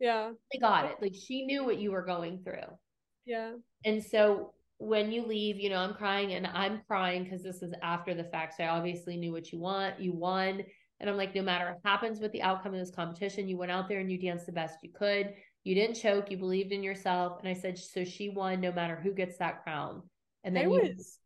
Yeah. 0.00 0.30
She 0.50 0.58
got 0.58 0.86
it. 0.86 0.96
Like 1.02 1.14
she 1.14 1.44
knew 1.44 1.66
what 1.66 1.78
you 1.78 1.92
were 1.92 2.00
going 2.00 2.38
through. 2.42 2.78
Yeah. 3.26 3.56
And 3.84 4.02
so 4.02 4.54
when 4.78 5.12
you 5.12 5.26
leave, 5.26 5.58
you 5.58 5.68
know, 5.68 5.80
I'm 5.80 5.92
crying 5.92 6.32
and 6.32 6.46
I'm 6.46 6.80
crying 6.88 7.24
because 7.24 7.42
this 7.42 7.60
is 7.60 7.74
after 7.82 8.14
the 8.14 8.24
fact. 8.24 8.56
So 8.56 8.64
I 8.64 8.68
obviously 8.68 9.18
knew 9.18 9.32
what 9.32 9.52
you 9.52 9.58
want. 9.58 10.00
You 10.00 10.12
won. 10.12 10.62
And 10.98 11.10
I'm 11.10 11.18
like, 11.18 11.34
no 11.34 11.42
matter 11.42 11.66
what 11.66 11.80
happens 11.84 12.20
with 12.20 12.32
the 12.32 12.40
outcome 12.40 12.72
of 12.72 12.80
this 12.80 12.94
competition, 12.94 13.48
you 13.48 13.58
went 13.58 13.70
out 13.70 13.86
there 13.86 14.00
and 14.00 14.10
you 14.10 14.16
danced 14.16 14.46
the 14.46 14.52
best 14.52 14.78
you 14.82 14.90
could. 14.94 15.34
You 15.64 15.74
didn't 15.74 15.96
choke. 15.96 16.30
You 16.30 16.36
believed 16.36 16.72
in 16.72 16.82
yourself. 16.82 17.40
And 17.40 17.48
I 17.48 17.54
said, 17.54 17.78
so 17.78 18.04
she 18.04 18.28
won 18.28 18.60
no 18.60 18.72
matter 18.72 18.96
who 18.96 19.12
gets 19.12 19.38
that 19.38 19.62
crown. 19.62 20.02
And 20.44 20.54
then 20.56 20.64
I 20.64 20.68
you, 20.70 20.92
was 20.92 21.18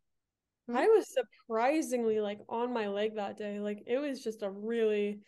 I 0.75 0.87
hmm? 0.87 0.89
was 0.89 1.13
surprisingly 1.13 2.21
like 2.21 2.41
on 2.49 2.73
my 2.73 2.89
leg 2.89 3.17
that 3.17 3.37
day. 3.39 3.61
Like 3.61 3.85
it 3.87 3.99
was 3.99 4.23
just 4.23 4.43
a 4.43 4.51
really 4.51 5.21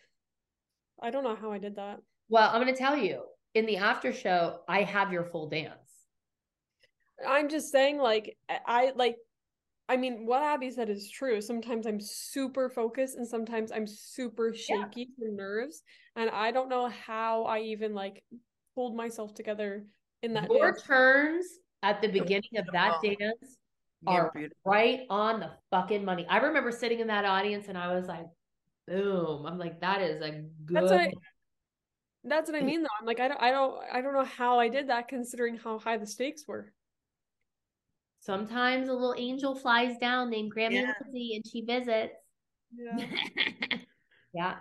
I 1.01 1.09
don't 1.11 1.25
know 1.25 1.35
how 1.35 1.51
I 1.51 1.57
did 1.57 1.75
that. 1.75 2.01
well, 2.29 2.49
I'm 2.51 2.61
going 2.61 2.73
to 2.73 2.79
tell 2.79 2.97
you 2.97 3.23
in 3.53 3.65
the 3.65 3.77
after 3.77 4.13
show, 4.13 4.61
I 4.67 4.83
have 4.83 5.11
your 5.11 5.25
full 5.25 5.49
dance. 5.49 6.07
I'm 7.27 7.49
just 7.49 7.71
saying 7.71 7.97
like 7.97 8.37
I 8.49 8.59
I- 8.65 8.93
like 8.95 9.17
I 9.89 9.97
mean 9.97 10.25
what 10.25 10.43
Abby 10.43 10.71
said 10.71 10.89
is 10.89 11.09
true. 11.09 11.41
Sometimes 11.41 11.85
I'm 11.85 11.99
super 11.99 12.69
focused 12.69 13.17
and 13.17 13.27
sometimes 13.27 13.71
I'm 13.71 13.87
super 13.87 14.53
shaky 14.53 15.09
from 15.17 15.35
nerves 15.35 15.83
and 16.15 16.29
I 16.29 16.51
don't 16.51 16.69
know 16.69 16.87
how 16.89 17.43
I 17.43 17.59
even 17.61 17.93
like 17.93 18.23
pulled 18.75 18.95
myself 18.95 19.33
together 19.33 19.85
in 20.23 20.33
that 20.33 20.49
Your 20.51 20.71
dance. 20.71 20.83
turns 20.83 21.45
at 21.83 22.01
the 22.01 22.07
beginning 22.07 22.57
of 22.57 22.65
that 22.73 23.01
beautiful. 23.01 23.25
dance 23.39 23.57
You're 24.01 24.13
are 24.13 24.31
beautiful. 24.33 24.57
right 24.65 25.01
on 25.09 25.39
the 25.39 25.51
fucking 25.71 26.03
money. 26.05 26.25
I 26.29 26.37
remember 26.37 26.71
sitting 26.71 26.99
in 26.99 27.07
that 27.07 27.25
audience 27.25 27.67
and 27.67 27.77
I 27.77 27.93
was 27.95 28.07
like, 28.07 28.25
boom. 28.87 29.45
I'm 29.45 29.57
like, 29.57 29.81
that 29.81 30.01
is 30.01 30.21
a 30.21 30.31
good. 30.65 30.75
That's 30.75 30.91
what 30.91 30.99
I, 31.01 31.11
that's 32.23 32.51
what 32.51 32.61
I 32.61 32.63
mean 32.63 32.83
though. 32.83 32.89
I'm 32.99 33.05
like 33.05 33.19
I 33.19 33.27
don't 33.27 33.41
I 33.41 33.49
don't 33.51 33.79
I 33.91 34.01
don't 34.01 34.13
know 34.13 34.23
how 34.25 34.59
I 34.59 34.67
did 34.69 34.89
that 34.89 35.07
considering 35.07 35.57
how 35.57 35.79
high 35.79 35.97
the 35.97 36.05
stakes 36.05 36.43
were. 36.47 36.71
Sometimes 38.19 38.87
a 38.89 38.93
little 38.93 39.15
angel 39.17 39.55
flies 39.55 39.97
down 39.97 40.29
named 40.29 40.53
Grammy 40.53 40.73
Yeah. 40.73 40.93
Lindsay 41.03 41.35
and 41.35 41.43
she 41.47 41.61
visits. 41.65 42.13
Yeah. 42.77 43.05
yeah. 44.33 44.55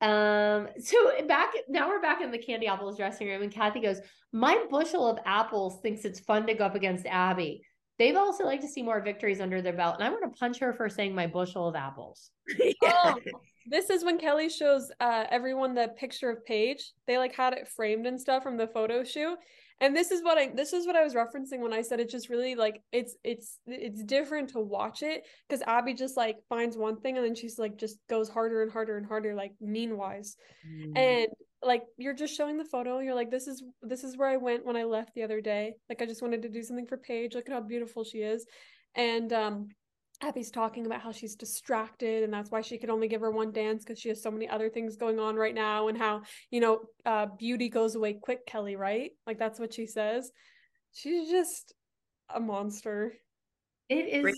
Um, 0.00 0.68
so 0.78 1.26
back 1.26 1.52
now 1.68 1.88
we're 1.88 2.00
back 2.00 2.22
in 2.22 2.30
the 2.30 2.38
candy 2.38 2.66
apples 2.66 2.96
dressing 2.96 3.28
room, 3.28 3.42
and 3.42 3.52
Cathy 3.52 3.80
goes, 3.80 4.00
My 4.32 4.64
bushel 4.70 5.06
of 5.06 5.18
apples 5.26 5.80
thinks 5.82 6.04
it's 6.04 6.20
fun 6.20 6.46
to 6.46 6.54
go 6.54 6.64
up 6.64 6.74
against 6.74 7.06
Abby. 7.06 7.62
They've 7.98 8.16
also 8.16 8.44
like 8.44 8.62
to 8.62 8.68
see 8.68 8.82
more 8.82 9.02
victories 9.02 9.42
under 9.42 9.60
their 9.60 9.74
belt. 9.74 9.96
And 9.96 10.04
I 10.04 10.08
want 10.08 10.22
to 10.22 10.38
punch 10.38 10.58
her 10.60 10.72
for 10.72 10.88
saying 10.88 11.14
my 11.14 11.26
bushel 11.26 11.68
of 11.68 11.74
apples. 11.76 12.30
Oh, 12.82 13.14
this 13.66 13.90
is 13.90 14.04
when 14.04 14.18
Kelly 14.18 14.48
shows 14.48 14.90
uh 15.00 15.24
everyone 15.30 15.74
the 15.74 15.88
picture 15.98 16.30
of 16.30 16.44
Paige. 16.46 16.92
They 17.06 17.18
like 17.18 17.34
had 17.34 17.52
it 17.52 17.68
framed 17.68 18.06
and 18.06 18.20
stuff 18.20 18.42
from 18.42 18.56
the 18.56 18.66
photo 18.66 19.04
shoot. 19.04 19.36
And 19.82 19.96
this 19.96 20.10
is 20.10 20.22
what 20.22 20.36
I 20.36 20.50
this 20.54 20.72
is 20.74 20.86
what 20.86 20.96
I 20.96 21.02
was 21.02 21.14
referencing 21.14 21.60
when 21.60 21.72
I 21.72 21.80
said 21.80 22.00
it's 22.00 22.12
just 22.12 22.28
really 22.28 22.54
like 22.54 22.82
it's 22.92 23.16
it's 23.24 23.58
it's 23.66 24.02
different 24.04 24.50
to 24.50 24.60
watch 24.60 25.02
it 25.02 25.26
because 25.48 25.62
Abby 25.66 25.94
just 25.94 26.18
like 26.18 26.36
finds 26.48 26.76
one 26.76 27.00
thing 27.00 27.16
and 27.16 27.24
then 27.24 27.34
she's 27.34 27.58
like 27.58 27.78
just 27.78 27.98
goes 28.08 28.28
harder 28.28 28.62
and 28.62 28.70
harder 28.70 28.98
and 28.98 29.06
harder 29.06 29.34
like 29.34 29.52
mean 29.60 29.96
wise. 29.96 30.36
And 30.96 31.28
like 31.62 31.82
you're 31.96 32.14
just 32.14 32.36
showing 32.36 32.58
the 32.58 32.64
photo, 32.64 32.98
you're 33.00 33.14
like, 33.14 33.30
this 33.30 33.46
is 33.46 33.62
this 33.82 34.04
is 34.04 34.16
where 34.18 34.28
I 34.28 34.36
went 34.36 34.66
when 34.66 34.76
I 34.76 34.84
left 34.84 35.14
the 35.14 35.22
other 35.22 35.40
day. 35.40 35.74
Like 35.88 36.02
I 36.02 36.06
just 36.06 36.22
wanted 36.22 36.42
to 36.42 36.48
do 36.50 36.62
something 36.62 36.86
for 36.86 36.98
Paige. 36.98 37.34
Look 37.34 37.48
at 37.48 37.54
how 37.54 37.60
beautiful 37.60 38.04
she 38.04 38.18
is. 38.18 38.46
And 38.94 39.32
um 39.32 39.68
Abby's 40.22 40.50
talking 40.50 40.86
about 40.86 41.00
how 41.00 41.12
she's 41.12 41.34
distracted 41.34 42.22
and 42.24 42.32
that's 42.32 42.50
why 42.50 42.60
she 42.60 42.76
could 42.78 42.90
only 42.90 43.08
give 43.08 43.22
her 43.22 43.30
one 43.30 43.52
dance 43.52 43.84
because 43.84 43.98
she 43.98 44.10
has 44.10 44.22
so 44.22 44.30
many 44.30 44.48
other 44.48 44.68
things 44.68 44.96
going 44.96 45.18
on 45.18 45.36
right 45.36 45.54
now 45.54 45.88
and 45.88 45.96
how, 45.96 46.22
you 46.50 46.60
know, 46.60 46.80
uh 47.06 47.26
beauty 47.38 47.68
goes 47.68 47.94
away 47.94 48.14
quick, 48.14 48.46
Kelly, 48.46 48.76
right? 48.76 49.12
Like 49.26 49.38
that's 49.38 49.58
what 49.58 49.72
she 49.72 49.86
says. 49.86 50.30
She's 50.92 51.30
just 51.30 51.74
a 52.34 52.40
monster. 52.40 53.14
It 53.88 54.06
is 54.08 54.22
Great 54.22 54.34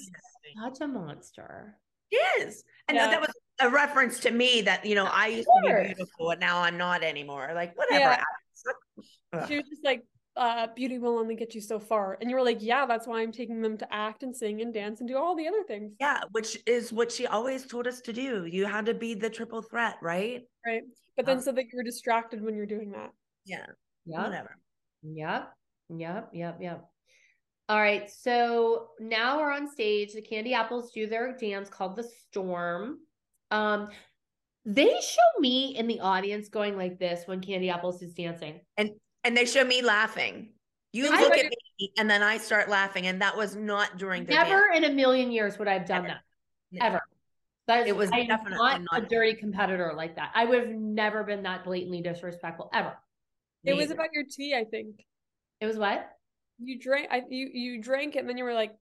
such 0.62 0.80
a 0.80 0.86
monster. 0.86 1.76
Yes. 2.10 2.62
And 2.88 2.96
Yeah. 2.96 3.08
that 3.08 3.20
was 3.20 3.30
a 3.60 3.68
reference 3.68 4.20
to 4.20 4.30
me 4.30 4.62
that, 4.62 4.84
you 4.84 4.94
know, 4.94 5.06
I 5.06 5.28
used 5.28 5.48
to 5.48 5.62
be 5.62 5.84
beautiful 5.86 6.30
and 6.30 6.40
now 6.40 6.60
I'm 6.62 6.76
not 6.76 7.02
anymore. 7.02 7.50
Like, 7.54 7.76
whatever. 7.76 8.18
Yeah. 9.32 9.46
She 9.46 9.56
was 9.56 9.64
just 9.68 9.84
like, 9.84 10.02
uh, 10.36 10.68
beauty 10.74 10.98
will 10.98 11.18
only 11.18 11.36
get 11.36 11.54
you 11.54 11.60
so 11.60 11.78
far. 11.78 12.16
And 12.20 12.30
you 12.30 12.36
were 12.36 12.44
like, 12.44 12.62
yeah, 12.62 12.86
that's 12.86 13.06
why 13.06 13.20
I'm 13.20 13.32
taking 13.32 13.60
them 13.60 13.76
to 13.78 13.94
act 13.94 14.22
and 14.22 14.34
sing 14.34 14.62
and 14.62 14.72
dance 14.72 15.00
and 15.00 15.08
do 15.08 15.16
all 15.16 15.36
the 15.36 15.46
other 15.46 15.62
things. 15.62 15.94
Yeah, 16.00 16.20
which 16.30 16.58
is 16.66 16.92
what 16.92 17.12
she 17.12 17.26
always 17.26 17.66
told 17.66 17.86
us 17.86 18.00
to 18.02 18.12
do. 18.12 18.46
You 18.46 18.64
had 18.64 18.86
to 18.86 18.94
be 18.94 19.14
the 19.14 19.30
triple 19.30 19.62
threat, 19.62 19.96
right? 20.00 20.42
Right. 20.64 20.82
But 21.16 21.26
then 21.26 21.38
Um, 21.38 21.42
so 21.42 21.52
that 21.52 21.66
you're 21.72 21.82
distracted 21.82 22.42
when 22.42 22.56
you're 22.56 22.66
doing 22.66 22.92
that. 22.92 23.12
Yeah. 23.44 23.66
Yeah. 24.06 24.24
Whatever. 24.24 24.56
Yep. 25.02 25.52
Yep. 25.90 26.30
Yep. 26.32 26.58
Yep. 26.60 26.84
All 27.68 27.80
right. 27.80 28.10
So 28.10 28.88
now 28.98 29.38
we're 29.38 29.52
on 29.52 29.70
stage. 29.70 30.14
The 30.14 30.22
Candy 30.22 30.54
Apples 30.54 30.92
do 30.92 31.06
their 31.06 31.36
dance 31.36 31.68
called 31.68 31.96
the 31.96 32.04
Storm. 32.04 32.98
Um, 33.50 33.88
they 34.64 34.98
show 35.00 35.40
me 35.40 35.76
in 35.76 35.86
the 35.86 36.00
audience 36.00 36.48
going 36.48 36.76
like 36.76 36.98
this 36.98 37.26
when 37.26 37.40
Candy 37.40 37.68
Apples 37.68 38.00
is 38.00 38.14
dancing. 38.14 38.60
And 38.76 38.90
they 39.36 39.44
show 39.44 39.64
me 39.64 39.82
laughing. 39.82 40.50
You 40.92 41.08
I- 41.12 41.20
look 41.22 41.36
at 41.38 41.46
me 41.46 41.92
and 41.98 42.08
then 42.10 42.22
I 42.22 42.38
start 42.38 42.68
laughing. 42.68 43.06
And 43.06 43.22
that 43.22 43.36
was 43.36 43.56
not 43.56 43.98
during 43.98 44.24
the 44.24 44.34
Never 44.34 44.68
dance. 44.72 44.76
in 44.76 44.84
a 44.84 44.94
million 44.94 45.30
years 45.30 45.58
would 45.58 45.68
I 45.68 45.74
have 45.74 45.86
done 45.86 46.02
Never. 46.04 46.14
that. 46.72 46.84
Ever. 46.84 47.00
That 47.68 47.82
is, 47.82 47.88
It 47.88 47.96
was 47.96 48.10
I 48.12 48.24
definitely 48.26 48.58
not, 48.58 48.80
not- 48.90 49.02
a 49.04 49.06
dirty 49.06 49.34
competitor 49.34 49.92
like 49.96 50.16
that. 50.16 50.32
I 50.34 50.44
would 50.44 50.58
have 50.60 50.68
never 50.74 51.22
been 51.22 51.42
that 51.44 51.64
blatantly 51.64 52.02
disrespectful 52.02 52.70
ever. 52.74 52.96
It 53.64 53.74
was 53.74 53.90
about 53.92 54.08
your 54.12 54.24
tea, 54.24 54.54
I 54.54 54.64
think. 54.64 55.04
It 55.60 55.66
was 55.66 55.76
what? 55.78 56.08
You 56.58 56.78
drank 56.78 57.08
I 57.10 57.22
you 57.28 57.48
you 57.52 57.80
drank 57.80 58.16
it 58.16 58.20
and 58.20 58.28
then 58.28 58.36
you 58.36 58.44
were 58.44 58.54
like 58.54 58.74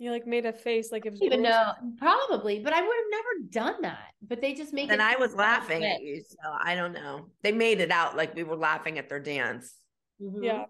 you 0.00 0.10
like 0.10 0.26
made 0.26 0.46
a 0.46 0.52
face 0.52 0.90
like 0.90 1.04
it 1.04 1.12
was 1.12 1.20
Even 1.22 1.42
know, 1.42 1.72
probably, 1.98 2.58
but 2.58 2.72
I 2.72 2.80
would 2.80 2.96
have 2.96 3.10
never 3.10 3.48
done 3.50 3.82
that. 3.82 4.12
But 4.26 4.40
they 4.40 4.54
just 4.54 4.72
make 4.72 4.90
And 4.90 5.00
it 5.00 5.04
I 5.04 5.16
was 5.16 5.34
laughing 5.34 5.84
at 5.84 6.00
you. 6.00 6.22
So 6.26 6.38
I 6.64 6.74
don't 6.74 6.92
know. 6.92 7.26
They 7.42 7.52
made 7.52 7.80
it 7.80 7.90
out 7.90 8.16
like 8.16 8.34
we 8.34 8.42
were 8.42 8.56
laughing 8.56 8.98
at 8.98 9.10
their 9.10 9.20
dance. 9.20 9.74
Mhm. 10.20 10.42
Yeah. 10.42 10.64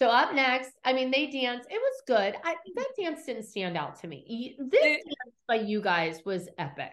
So 0.00 0.08
up 0.08 0.32
next, 0.32 0.70
I 0.84 0.92
mean, 0.92 1.10
they 1.10 1.26
dance. 1.26 1.66
It 1.68 1.80
was 1.80 2.02
good. 2.06 2.34
I 2.44 2.56
that 2.76 2.88
dance 2.98 3.26
didn't 3.26 3.44
stand 3.44 3.76
out 3.76 4.00
to 4.00 4.06
me. 4.06 4.56
This 4.58 4.80
It- 4.84 5.04
dance 5.04 5.36
by 5.46 5.56
you 5.56 5.82
guys 5.82 6.24
was 6.24 6.48
epic. 6.56 6.92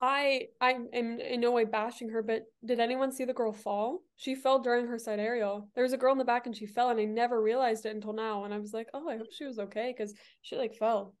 I 0.00 0.48
I 0.60 0.72
am 0.72 1.20
in 1.20 1.40
no 1.40 1.52
way 1.52 1.64
bashing 1.64 2.10
her, 2.10 2.22
but 2.22 2.42
did 2.64 2.80
anyone 2.80 3.12
see 3.12 3.24
the 3.24 3.32
girl 3.32 3.52
fall? 3.52 4.00
She 4.16 4.34
fell 4.34 4.58
during 4.58 4.86
her 4.86 4.98
side 4.98 5.18
aerial. 5.18 5.68
There 5.74 5.84
was 5.84 5.92
a 5.92 5.98
girl 5.98 6.12
in 6.12 6.18
the 6.18 6.24
back 6.24 6.46
and 6.46 6.56
she 6.56 6.66
fell, 6.66 6.90
and 6.90 7.00
I 7.00 7.04
never 7.04 7.40
realized 7.40 7.86
it 7.86 7.94
until 7.94 8.12
now. 8.12 8.44
And 8.44 8.52
I 8.52 8.58
was 8.58 8.72
like, 8.72 8.88
oh, 8.92 9.08
I 9.08 9.16
hope 9.16 9.32
she 9.32 9.44
was 9.44 9.58
okay 9.58 9.94
because 9.96 10.14
she 10.42 10.56
like 10.56 10.74
fell. 10.74 11.14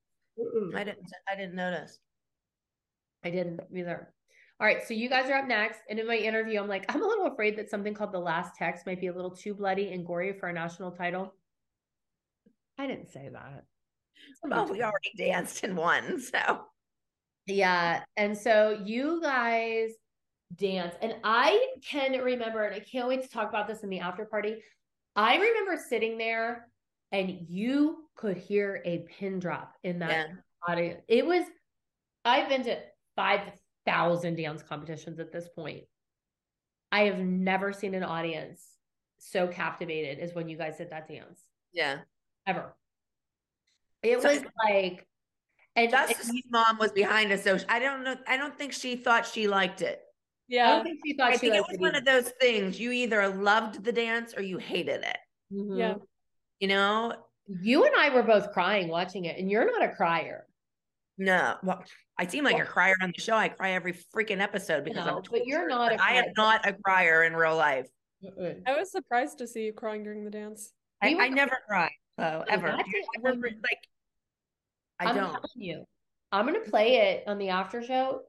I 0.74 0.84
didn't. 0.84 1.10
I 1.30 1.36
didn't 1.36 1.54
notice. 1.54 1.98
I 3.24 3.30
didn't 3.30 3.60
either. 3.74 4.12
All 4.60 4.66
right, 4.66 4.86
so 4.86 4.94
you 4.94 5.08
guys 5.08 5.28
are 5.30 5.34
up 5.34 5.48
next. 5.48 5.80
And 5.88 5.98
in 5.98 6.06
my 6.06 6.16
interview, 6.16 6.60
I'm 6.60 6.68
like, 6.68 6.84
I'm 6.94 7.02
a 7.02 7.06
little 7.06 7.26
afraid 7.26 7.56
that 7.58 7.70
something 7.70 7.94
called 7.94 8.12
the 8.12 8.18
last 8.18 8.54
text 8.56 8.86
might 8.86 9.00
be 9.00 9.08
a 9.08 9.14
little 9.14 9.34
too 9.34 9.54
bloody 9.54 9.92
and 9.92 10.06
gory 10.06 10.32
for 10.38 10.48
a 10.48 10.52
national 10.52 10.92
title. 10.92 11.34
I 12.78 12.86
didn't 12.86 13.10
say 13.10 13.30
that. 13.32 13.64
Well, 14.42 14.66
we 14.66 14.82
already 14.82 15.12
danced 15.16 15.64
in 15.64 15.74
one, 15.74 16.20
so 16.20 16.66
yeah. 17.46 18.02
And 18.16 18.36
so 18.36 18.80
you 18.84 19.20
guys 19.22 19.90
dance. 20.56 20.94
And 21.02 21.16
I 21.24 21.66
can 21.84 22.12
remember, 22.20 22.64
and 22.64 22.74
I 22.74 22.80
can't 22.80 23.08
wait 23.08 23.22
to 23.22 23.28
talk 23.28 23.48
about 23.48 23.66
this 23.66 23.82
in 23.82 23.90
the 23.90 24.00
after 24.00 24.24
party. 24.24 24.62
I 25.16 25.36
remember 25.36 25.76
sitting 25.88 26.18
there 26.18 26.68
and 27.12 27.46
you 27.48 28.08
could 28.16 28.36
hear 28.36 28.82
a 28.84 29.06
pin 29.18 29.38
drop 29.38 29.74
in 29.84 29.98
that 30.00 30.10
yeah. 30.10 30.26
audience. 30.68 31.02
It 31.08 31.26
was, 31.26 31.44
I've 32.24 32.48
been 32.48 32.64
to 32.64 32.78
5,000 33.16 34.36
dance 34.36 34.62
competitions 34.62 35.20
at 35.20 35.32
this 35.32 35.48
point. 35.48 35.84
I 36.90 37.04
have 37.04 37.18
never 37.18 37.72
seen 37.72 37.94
an 37.94 38.04
audience 38.04 38.62
so 39.18 39.46
captivated 39.46 40.18
as 40.18 40.34
when 40.34 40.48
you 40.48 40.56
guys 40.56 40.76
did 40.78 40.90
that 40.90 41.08
dance. 41.08 41.40
Yeah. 41.72 41.98
Ever. 42.46 42.74
It 44.02 44.20
so, 44.20 44.28
was 44.28 44.42
like 44.64 45.06
and 45.76 45.90
Dustin's 45.90 46.42
mom 46.50 46.78
was 46.78 46.92
behind 46.92 47.32
us, 47.32 47.42
so 47.42 47.58
I 47.68 47.78
don't 47.78 48.04
know. 48.04 48.16
I 48.26 48.36
don't 48.36 48.56
think 48.56 48.72
she 48.72 48.96
thought 48.96 49.26
she 49.26 49.48
liked 49.48 49.82
it. 49.82 50.00
Yeah, 50.48 50.70
I 50.70 50.76
don't 50.76 50.84
think 50.84 51.00
she 51.04 51.16
thought. 51.16 51.30
I 51.30 51.32
she 51.32 51.38
think 51.38 51.54
it 51.54 51.60
was 51.62 51.74
it 51.74 51.80
one 51.80 51.94
of 51.94 52.04
those 52.04 52.30
things. 52.40 52.78
You 52.78 52.92
either 52.92 53.28
loved 53.28 53.82
the 53.82 53.92
dance 53.92 54.34
or 54.36 54.42
you 54.42 54.58
hated 54.58 55.02
it. 55.02 55.18
Mm-hmm. 55.52 55.78
Yeah, 55.78 55.94
you 56.60 56.68
know. 56.68 57.14
You 57.46 57.84
and 57.84 57.94
I 57.94 58.08
were 58.08 58.22
both 58.22 58.52
crying 58.52 58.88
watching 58.88 59.26
it, 59.26 59.38
and 59.38 59.50
you're 59.50 59.66
not 59.66 59.82
a 59.82 59.94
crier. 59.94 60.46
No, 61.18 61.56
well, 61.62 61.84
I 62.18 62.26
seem 62.26 62.44
like 62.44 62.54
well, 62.54 62.64
a 62.64 62.66
crier 62.66 62.94
on 63.02 63.12
the 63.14 63.20
show. 63.20 63.36
I 63.36 63.48
cry 63.48 63.72
every 63.72 63.94
freaking 64.14 64.40
episode 64.40 64.84
because 64.84 65.04
no, 65.04 65.16
I'm. 65.16 65.22
But 65.30 65.46
you're 65.46 65.68
not. 65.68 65.92
A 65.92 66.02
I 66.02 66.12
am 66.12 66.26
not 66.36 66.66
a 66.66 66.72
crier 66.72 67.24
in 67.24 67.34
real 67.34 67.56
life. 67.56 67.88
I 68.66 68.78
was 68.78 68.90
surprised 68.90 69.38
to 69.38 69.46
see 69.46 69.64
you 69.64 69.72
crying 69.72 70.02
during 70.02 70.24
the 70.24 70.30
dance. 70.30 70.72
I, 71.02 71.14
I 71.14 71.28
never 71.28 71.58
cry, 71.68 71.90
though, 72.16 72.44
ever. 72.48 72.68
Ever, 72.68 73.36
like 73.42 73.78
I 75.04 75.10
I'm 75.10 75.16
don't. 75.16 75.30
telling 75.30 75.40
you, 75.56 75.84
I'm 76.32 76.46
gonna 76.46 76.60
play 76.60 76.96
it 76.96 77.24
on 77.26 77.38
the 77.38 77.50
after 77.50 77.82
show. 77.82 78.22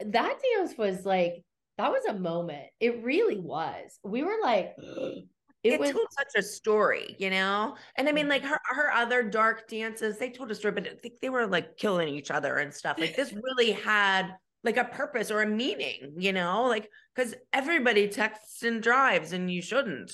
That 0.00 0.38
dance 0.56 0.78
was 0.78 1.04
like 1.04 1.44
that 1.78 1.90
was 1.90 2.04
a 2.08 2.14
moment. 2.14 2.66
It 2.78 3.02
really 3.02 3.38
was. 3.38 3.98
We 4.02 4.22
were 4.22 4.36
like, 4.42 4.74
it, 4.78 5.24
it 5.62 5.80
was 5.80 5.92
told 5.92 6.06
such 6.10 6.32
a 6.36 6.42
story, 6.42 7.16
you 7.18 7.30
know. 7.30 7.76
And 7.96 8.08
I 8.08 8.12
mean, 8.12 8.24
mm-hmm. 8.24 8.30
like 8.30 8.44
her 8.44 8.60
her 8.64 8.92
other 8.92 9.22
dark 9.22 9.68
dances, 9.68 10.18
they 10.18 10.30
told 10.30 10.50
a 10.50 10.54
story, 10.54 10.72
but 10.72 10.86
I 10.86 10.94
think 10.94 11.20
they 11.20 11.30
were 11.30 11.46
like 11.46 11.76
killing 11.76 12.08
each 12.08 12.30
other 12.30 12.56
and 12.56 12.72
stuff. 12.72 12.98
Like 12.98 13.16
this 13.16 13.32
really 13.56 13.72
had 13.72 14.34
like 14.62 14.76
a 14.76 14.84
purpose 14.84 15.30
or 15.30 15.42
a 15.42 15.46
meaning, 15.46 16.14
you 16.18 16.32
know, 16.32 16.64
like 16.64 16.90
because 17.14 17.34
everybody 17.52 18.08
texts 18.08 18.62
and 18.62 18.82
drives, 18.82 19.32
and 19.32 19.50
you 19.50 19.62
shouldn't, 19.62 20.10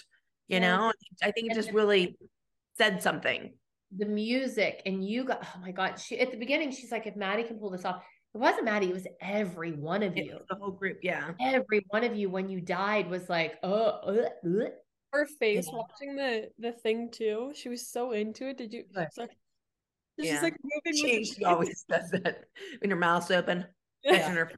you 0.49 0.59
yeah. 0.59 0.77
know. 0.77 0.93
I 1.23 1.31
think 1.33 1.51
it 1.51 1.55
just 1.55 1.73
really 1.73 2.17
said 2.77 3.03
something 3.03 3.53
the 3.97 4.07
music 4.07 4.83
and 4.87 5.07
you 5.07 5.25
got 5.25 5.45
oh 5.45 5.61
my 5.61 5.71
god 5.71 5.99
she 5.99 6.19
at 6.19 6.31
the 6.31 6.37
beginning 6.37 6.71
she's 6.71 6.91
like 6.91 7.07
if 7.07 7.15
maddie 7.17 7.45
can 7.45 7.59
pull 7.59 7.71
this 7.71 7.85
off 7.85 8.03
it 8.35 8.39
wasn't 8.39 8.65
maddie 8.65 8.89
it 8.89 8.95
was 8.95 9.07
every 9.21 9.73
one 9.73 10.03
of 10.03 10.17
you 10.17 10.39
the 10.49 10.57
whole 10.57 10.73
group 10.73 10.99
yeah 11.03 11.31
every 11.41 11.85
one 11.89 12.03
of 12.03 12.15
you 12.15 12.29
when 12.29 12.49
you 12.49 12.61
died 12.61 13.09
was 13.09 13.29
like 13.29 13.55
oh 13.63 14.01
uh, 14.07 14.29
uh. 14.49 14.69
her 15.13 15.27
face 15.39 15.69
yeah. 15.71 15.79
watching 15.79 16.17
the 16.17 16.49
the 16.59 16.73
thing 16.73 17.11
too 17.11 17.53
she 17.55 17.69
was 17.69 17.89
so 17.89 18.11
into 18.11 18.49
it 18.49 18.59
did 18.59 18.73
you 18.73 18.85
sorry. 19.13 19.29
yeah. 20.19 20.33
She's 20.33 20.43
like 20.43 20.57
moving 20.65 21.01
she, 21.01 21.25
she 21.25 21.45
always 21.45 21.85
does 21.89 22.11
that 22.11 22.45
when 22.81 22.91
her 22.91 22.97
mouth's 22.97 23.31
open 23.31 23.67
yeah. 24.03 24.29
her 24.31 24.51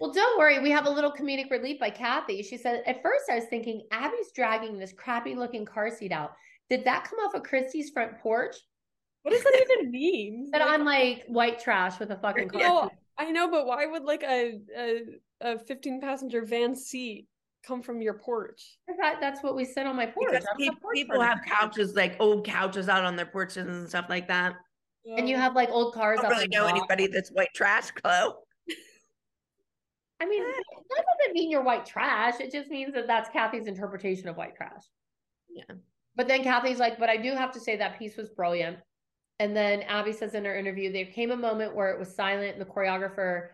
well, 0.00 0.12
don't 0.12 0.38
worry. 0.38 0.58
We 0.60 0.70
have 0.70 0.86
a 0.86 0.90
little 0.90 1.12
comedic 1.12 1.50
relief 1.50 1.78
by 1.78 1.90
Cathy. 1.90 2.42
She 2.42 2.56
said, 2.56 2.82
At 2.86 3.02
first, 3.02 3.24
I 3.30 3.34
was 3.34 3.44
thinking 3.44 3.82
Abby's 3.92 4.32
dragging 4.34 4.78
this 4.78 4.94
crappy 4.94 5.34
looking 5.34 5.66
car 5.66 5.94
seat 5.94 6.10
out. 6.10 6.32
Did 6.70 6.84
that 6.84 7.04
come 7.04 7.18
off 7.18 7.34
of 7.34 7.42
Christi's 7.42 7.90
front 7.90 8.18
porch? 8.20 8.56
What 9.22 9.32
does 9.32 9.42
that 9.42 9.66
even 9.70 9.90
mean? 9.90 10.48
That 10.52 10.62
I'm 10.62 10.84
like 10.84 11.24
white 11.26 11.60
trash 11.60 11.98
with 11.98 12.10
a 12.10 12.16
fucking 12.16 12.48
car. 12.48 12.60
No, 12.60 12.90
I 13.18 13.30
know, 13.30 13.50
but 13.50 13.66
why 13.66 13.84
would 13.86 14.04
like 14.04 14.22
a 14.22 14.60
a, 14.76 15.00
a 15.40 15.58
15 15.58 16.00
passenger 16.00 16.44
van 16.44 16.74
seat 16.74 17.26
come 17.66 17.82
from 17.82 18.00
your 18.00 18.14
porch? 18.14 18.78
That, 18.98 19.18
that's 19.20 19.42
what 19.42 19.56
we 19.56 19.64
said 19.64 19.86
on 19.86 19.96
my 19.96 20.06
porch. 20.06 20.42
People, 20.56 20.76
porch 20.80 20.94
people 20.94 21.20
have 21.20 21.40
couches, 21.46 21.94
like 21.94 22.16
old 22.20 22.46
couches 22.46 22.88
out 22.88 23.04
on 23.04 23.16
their 23.16 23.26
porches 23.26 23.66
and 23.66 23.88
stuff 23.88 24.06
like 24.08 24.28
that. 24.28 24.54
And 25.16 25.28
you 25.28 25.36
have 25.36 25.54
like 25.54 25.70
old 25.70 25.94
cars. 25.94 26.20
I 26.20 26.22
don't 26.22 26.32
really 26.32 26.48
know 26.48 26.66
anybody 26.66 27.06
that's 27.06 27.30
white 27.30 27.52
trash, 27.54 27.90
Chloe. 27.90 28.34
I 30.20 30.26
mean, 30.26 30.42
that 30.42 31.04
doesn't 31.18 31.32
mean 31.32 31.50
you're 31.50 31.62
white 31.62 31.86
trash. 31.86 32.40
It 32.40 32.52
just 32.52 32.68
means 32.68 32.92
that 32.94 33.06
that's 33.06 33.30
Cathy's 33.30 33.66
interpretation 33.66 34.28
of 34.28 34.36
white 34.36 34.54
trash. 34.54 34.82
Yeah. 35.48 35.76
But 36.20 36.28
then 36.28 36.42
Cathy's 36.42 36.78
like, 36.78 36.98
but 36.98 37.08
I 37.08 37.16
do 37.16 37.32
have 37.32 37.50
to 37.52 37.58
say 37.58 37.76
that 37.76 37.98
piece 37.98 38.18
was 38.18 38.28
brilliant. 38.28 38.76
And 39.38 39.56
then 39.56 39.80
Abby 39.80 40.12
says 40.12 40.34
in 40.34 40.44
her 40.44 40.54
interview, 40.54 40.92
there 40.92 41.06
came 41.06 41.30
a 41.30 41.36
moment 41.36 41.74
where 41.74 41.88
it 41.88 41.98
was 41.98 42.14
silent 42.14 42.52
and 42.52 42.60
the 42.60 42.66
choreographer 42.66 43.48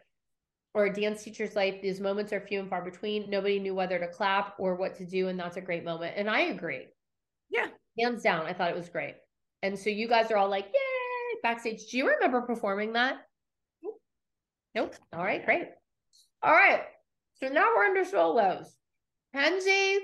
or 0.75 0.87
a 0.87 0.93
dance 0.93 1.23
teacher's 1.23 1.55
life, 1.55 1.77
these 1.81 2.01
moments 2.01 2.33
are 2.33 2.41
few 2.41 2.59
and 2.59 2.69
far 2.69 2.83
between. 2.83 3.31
Nobody 3.31 3.61
knew 3.61 3.73
whether 3.73 4.01
to 4.01 4.09
clap 4.09 4.57
or 4.59 4.75
what 4.75 4.97
to 4.97 5.07
do. 5.07 5.29
And 5.29 5.39
that's 5.39 5.57
a 5.57 5.61
great 5.61 5.85
moment. 5.85 6.15
And 6.17 6.29
I 6.29 6.41
agree. 6.41 6.89
Yeah. 7.51 7.69
Hands 8.01 8.21
down. 8.21 8.47
I 8.47 8.53
thought 8.53 8.71
it 8.71 8.77
was 8.77 8.89
great. 8.89 9.15
And 9.63 9.79
so 9.79 9.89
you 9.89 10.09
guys 10.09 10.33
are 10.33 10.37
all 10.37 10.51
like, 10.51 10.67
yay, 10.67 11.41
backstage. 11.45 11.87
Do 11.87 11.99
you 11.99 12.11
remember 12.11 12.41
performing 12.41 12.95
that? 12.95 13.19
Nope. 13.81 14.01
Nope. 14.75 14.95
All 15.13 15.23
right, 15.23 15.45
great. 15.45 15.69
All 16.43 16.53
right. 16.53 16.83
So 17.35 17.47
now 17.47 17.69
we're 17.77 17.85
under 17.85 18.05
solos. 18.05 18.77
Kenzie 19.33 20.01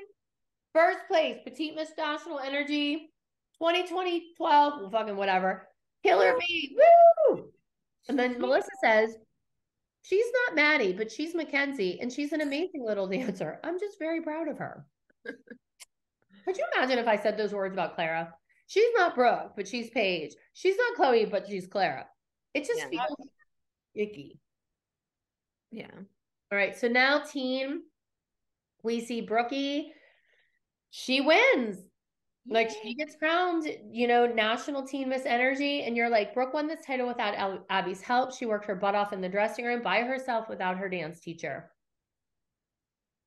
First 0.75 1.01
place, 1.09 1.39
Petite 1.45 1.75
Miss 1.75 1.91
National 1.97 2.39
Energy 2.39 3.13
2020 3.59 4.35
12, 4.37 4.73
well, 4.81 4.91
fucking 4.91 5.17
whatever. 5.17 5.69
Killer 6.03 6.35
Bee. 6.41 6.77
Woo! 7.29 7.53
And 8.09 8.19
then 8.19 8.41
Melissa 8.41 8.71
says, 8.83 9.17
She's 10.03 10.27
not 10.47 10.57
Maddie, 10.57 10.93
but 10.93 11.13
she's 11.13 11.35
Mackenzie, 11.35 11.99
and 12.01 12.13
she's 12.13 12.33
an 12.33 12.41
amazing 12.41 12.85
little 12.85 13.07
dancer. 13.07 13.61
I'm 13.63 13.79
just 13.79 13.99
very 13.99 14.21
proud 14.21 14.49
of 14.49 14.59
her. 14.59 14.85
Could 15.25 16.57
you 16.57 16.67
imagine 16.77 16.99
if 16.99 17.07
I 17.07 17.17
said 17.17 17.39
those 17.39 17.55
words 17.55 17.73
about 17.73 17.95
Clara? 17.95 18.35
She's 18.67 18.93
not 18.97 19.15
Brooke, 19.15 19.53
but 19.55 19.69
she's 19.69 19.91
Paige. 19.91 20.35
She's 20.55 20.77
not 20.77 20.97
Chloe, 20.97 21.25
but 21.25 21.47
she's 21.47 21.69
Clara. 21.69 22.07
It 22.53 22.67
just 22.67 22.81
yeah, 22.81 22.89
feels 22.89 23.29
icky. 23.95 24.41
Yeah. 25.71 25.91
All 26.51 26.59
right. 26.59 26.77
So 26.77 26.89
now, 26.89 27.21
team, 27.21 27.83
we 28.83 29.01
see 29.01 29.21
Brookie 29.21 29.93
she 30.95 31.23
wins. 31.23 31.79
Yay. 32.45 32.55
Like 32.55 32.71
she 32.83 32.95
gets 32.95 33.17
crowned, 33.17 33.67
you 33.91 34.07
know, 34.07 34.27
national 34.27 34.87
teen 34.87 35.09
Miss 35.09 35.25
Energy. 35.25 35.85
And 35.85 35.97
you're 35.97 36.11
like, 36.11 36.35
Brooke 36.35 36.53
won 36.53 36.67
this 36.67 36.85
title 36.85 37.09
without 37.09 37.65
Abby's 37.71 38.03
help. 38.03 38.35
She 38.35 38.45
worked 38.47 38.67
her 38.67 38.75
butt 38.75 38.95
off 38.95 39.13
in 39.13 39.23
the 39.23 39.29
dressing 39.29 39.65
room 39.65 39.83
by 39.83 40.03
herself 40.03 40.49
without 40.51 40.77
her 40.77 40.91
dance 40.91 41.19
teacher. 41.21 41.71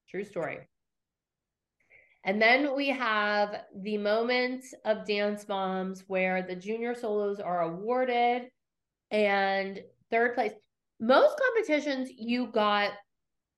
True 0.08 0.24
story. 0.24 0.60
And 2.24 2.40
then 2.40 2.76
we 2.76 2.90
have 2.90 3.64
the 3.82 3.98
moment 3.98 4.64
of 4.84 5.08
Dance 5.08 5.48
Moms 5.48 6.04
where 6.08 6.44
the 6.44 6.56
junior 6.56 6.94
solos 6.94 7.40
are 7.40 7.62
awarded 7.62 8.50
and 9.10 9.82
third 10.12 10.36
place. 10.36 10.54
Most 11.00 11.40
competitions, 11.40 12.10
you 12.16 12.48
got 12.48 12.92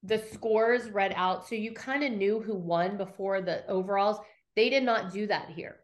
the 0.04 0.24
scores 0.32 0.90
read 0.90 1.14
out 1.16 1.48
so 1.48 1.56
you 1.56 1.72
kind 1.74 2.04
of 2.04 2.12
knew 2.12 2.40
who 2.40 2.56
won 2.56 2.98
before 2.98 3.42
the 3.42 3.68
overalls. 3.68 4.18
They 4.56 4.70
did 4.70 4.84
not 4.84 5.12
do 5.12 5.28
that 5.28 5.50
here. 5.50 5.78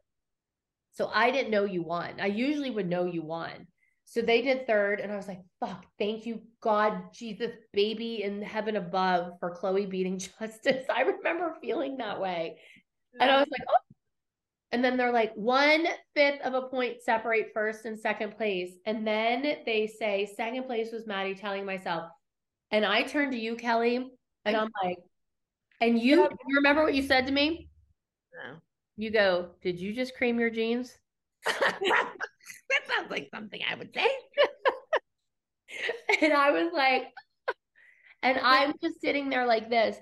So 0.93 1.09
i 1.13 1.31
didn't 1.31 1.51
know 1.51 1.65
you 1.65 1.81
won. 1.81 2.19
I 2.19 2.27
usually 2.27 2.69
would 2.69 2.89
know 2.89 3.05
you 3.05 3.23
won. 3.23 3.67
So 4.05 4.21
they 4.21 4.41
did 4.41 4.67
third 4.67 4.99
and 4.99 5.11
i 5.11 5.15
was 5.15 5.27
like 5.27 5.41
fuck 5.59 5.85
thank 5.97 6.25
you 6.25 6.41
god 6.61 7.13
jesus 7.13 7.51
baby 7.71 8.21
in 8.21 8.41
heaven 8.41 8.75
above 8.75 9.33
for 9.39 9.55
chloe 9.55 9.85
beating 9.85 10.19
justice. 10.39 10.85
I 10.93 11.01
remember 11.01 11.55
feeling 11.61 11.97
that 11.97 12.19
way. 12.19 12.57
And 13.19 13.29
i 13.29 13.39
was 13.39 13.47
like 13.49 13.61
oh. 13.67 13.95
And 14.71 14.83
then 14.83 14.97
they're 14.97 15.13
like 15.13 15.33
one 15.35 15.85
fifth 16.15 16.41
of 16.41 16.55
a 16.55 16.63
point 16.63 16.99
separate 17.03 17.51
first 17.53 17.85
and 17.85 17.97
second 17.97 18.35
place. 18.35 18.71
And 18.87 19.05
then 19.05 19.57
they 19.67 19.85
say 19.85 20.27
second 20.35 20.63
place 20.63 20.91
was 20.91 21.05
maddie 21.05 21.35
telling 21.35 21.63
myself 21.63 22.09
and 22.73 22.85
I 22.85 23.03
turned 23.03 23.31
to 23.31 23.39
you, 23.39 23.55
Kelly, 23.55 24.09
and 24.45 24.57
I'm 24.57 24.69
like, 24.83 24.97
and 25.79 25.99
you, 25.99 26.23
you 26.23 26.55
remember 26.55 26.83
what 26.83 26.95
you 26.95 27.03
said 27.03 27.27
to 27.27 27.31
me? 27.31 27.69
No. 28.33 28.57
You 28.97 29.11
go, 29.11 29.51
did 29.61 29.79
you 29.79 29.93
just 29.93 30.15
cream 30.15 30.39
your 30.39 30.49
jeans? 30.49 30.97
that 31.45 32.09
sounds 32.87 33.11
like 33.11 33.29
something 33.33 33.61
I 33.69 33.75
would 33.75 33.93
say. 33.93 34.09
and 36.21 36.33
I 36.33 36.49
was 36.51 36.71
like, 36.73 37.03
And 38.23 38.39
I'm 38.39 38.73
just 38.81 39.01
sitting 39.01 39.29
there 39.29 39.45
like 39.45 39.69
this. 39.69 39.97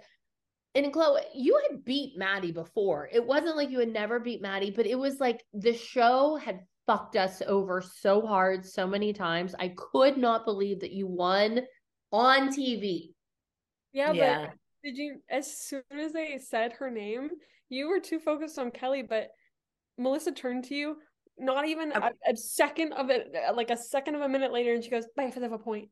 And 0.73 0.93
Chloe, 0.93 1.21
you 1.35 1.59
had 1.69 1.83
beat 1.83 2.17
Maddie 2.17 2.53
before. 2.53 3.09
It 3.11 3.25
wasn't 3.25 3.57
like 3.57 3.69
you 3.69 3.79
had 3.79 3.91
never 3.91 4.19
beat 4.19 4.41
Maddie, 4.41 4.71
but 4.71 4.85
it 4.85 4.95
was 4.95 5.19
like 5.19 5.43
the 5.53 5.73
show 5.73 6.37
had 6.37 6.61
fucked 6.87 7.17
us 7.17 7.41
over 7.45 7.81
so 7.81 8.25
hard 8.25 8.65
so 8.65 8.87
many 8.87 9.11
times. 9.11 9.55
I 9.59 9.73
could 9.75 10.17
not 10.17 10.45
believe 10.45 10.79
that 10.79 10.91
you 10.91 11.07
won 11.07 11.61
on 12.11 12.49
TV. 12.49 13.13
Yeah, 13.93 14.11
Yeah. 14.11 14.45
but 14.47 14.55
did 14.83 14.97
you 14.97 15.21
as 15.29 15.57
soon 15.57 15.83
as 15.91 16.11
they 16.13 16.37
said 16.37 16.73
her 16.73 16.89
name, 16.89 17.29
you 17.69 17.87
were 17.89 17.99
too 17.99 18.19
focused 18.19 18.57
on 18.57 18.71
Kelly, 18.71 19.01
but 19.01 19.29
Melissa 19.97 20.31
turned 20.31 20.65
to 20.65 20.75
you 20.75 20.97
not 21.37 21.67
even 21.67 21.91
a, 21.91 22.11
a 22.27 22.35
second 22.35 22.93
of 22.93 23.09
it 23.09 23.33
like 23.55 23.71
a 23.71 23.77
second 23.77 24.15
of 24.15 24.21
a 24.21 24.29
minute 24.29 24.51
later 24.51 24.73
and 24.73 24.83
she 24.83 24.89
goes, 24.89 25.05
by 25.15 25.23
a 25.23 25.31
fifth 25.31 25.43
of 25.43 25.51
a 25.51 25.57
point. 25.57 25.89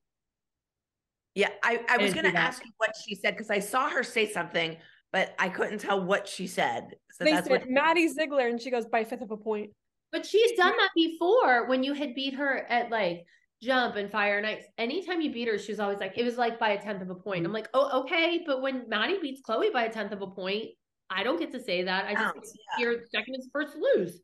Yeah, 1.35 1.49
I, 1.63 1.79
I 1.87 1.97
was 1.97 2.13
gonna 2.13 2.29
ask 2.29 2.63
you 2.63 2.71
what 2.77 2.95
she 3.05 3.15
said 3.15 3.31
because 3.35 3.49
I 3.49 3.59
saw 3.59 3.89
her 3.89 4.03
say 4.03 4.31
something, 4.31 4.77
but 5.11 5.33
I 5.39 5.49
couldn't 5.49 5.79
tell 5.79 6.03
what 6.03 6.27
she 6.27 6.47
said. 6.47 6.95
So 7.11 7.23
they 7.23 7.31
that's 7.31 7.47
said 7.47 7.61
what 7.61 7.69
Maddie 7.69 8.07
Ziegler 8.07 8.47
and 8.47 8.59
she 8.61 8.71
goes, 8.71 8.85
by 8.85 8.99
a 8.99 9.05
fifth 9.05 9.21
of 9.21 9.31
a 9.31 9.37
point. 9.37 9.71
But 10.11 10.25
she's 10.25 10.53
done 10.53 10.73
that 10.75 10.89
before 10.95 11.67
when 11.67 11.83
you 11.83 11.93
had 11.93 12.15
beat 12.15 12.33
her 12.33 12.65
at 12.69 12.89
like 12.89 13.25
jump 13.61 13.95
and 13.95 14.11
fire 14.11 14.37
and 14.37 14.47
ice. 14.47 14.63
Anytime 14.77 15.21
you 15.21 15.31
beat 15.31 15.47
her, 15.47 15.57
she 15.57 15.71
was 15.71 15.79
always 15.79 15.99
like, 15.99 16.17
it 16.17 16.23
was 16.23 16.37
like 16.37 16.59
by 16.59 16.69
a 16.69 16.81
tenth 16.81 17.01
of 17.01 17.09
a 17.09 17.15
point. 17.15 17.45
I'm 17.45 17.53
like, 17.53 17.67
oh, 17.73 18.01
okay. 18.01 18.43
But 18.45 18.61
when 18.61 18.87
Maddie 18.87 19.19
beats 19.21 19.41
Chloe 19.41 19.69
by 19.71 19.83
a 19.83 19.91
tenth 19.91 20.11
of 20.11 20.21
a 20.21 20.27
point, 20.27 20.69
I 21.09 21.23
don't 21.23 21.39
get 21.39 21.51
to 21.51 21.59
say 21.61 21.83
that. 21.83 22.05
I 22.05 22.13
just 22.13 22.33
Counts, 22.33 22.53
hear 22.77 23.03
second 23.11 23.35
is 23.35 23.49
first 23.51 23.73
to 23.73 23.79
lose. 23.95 24.19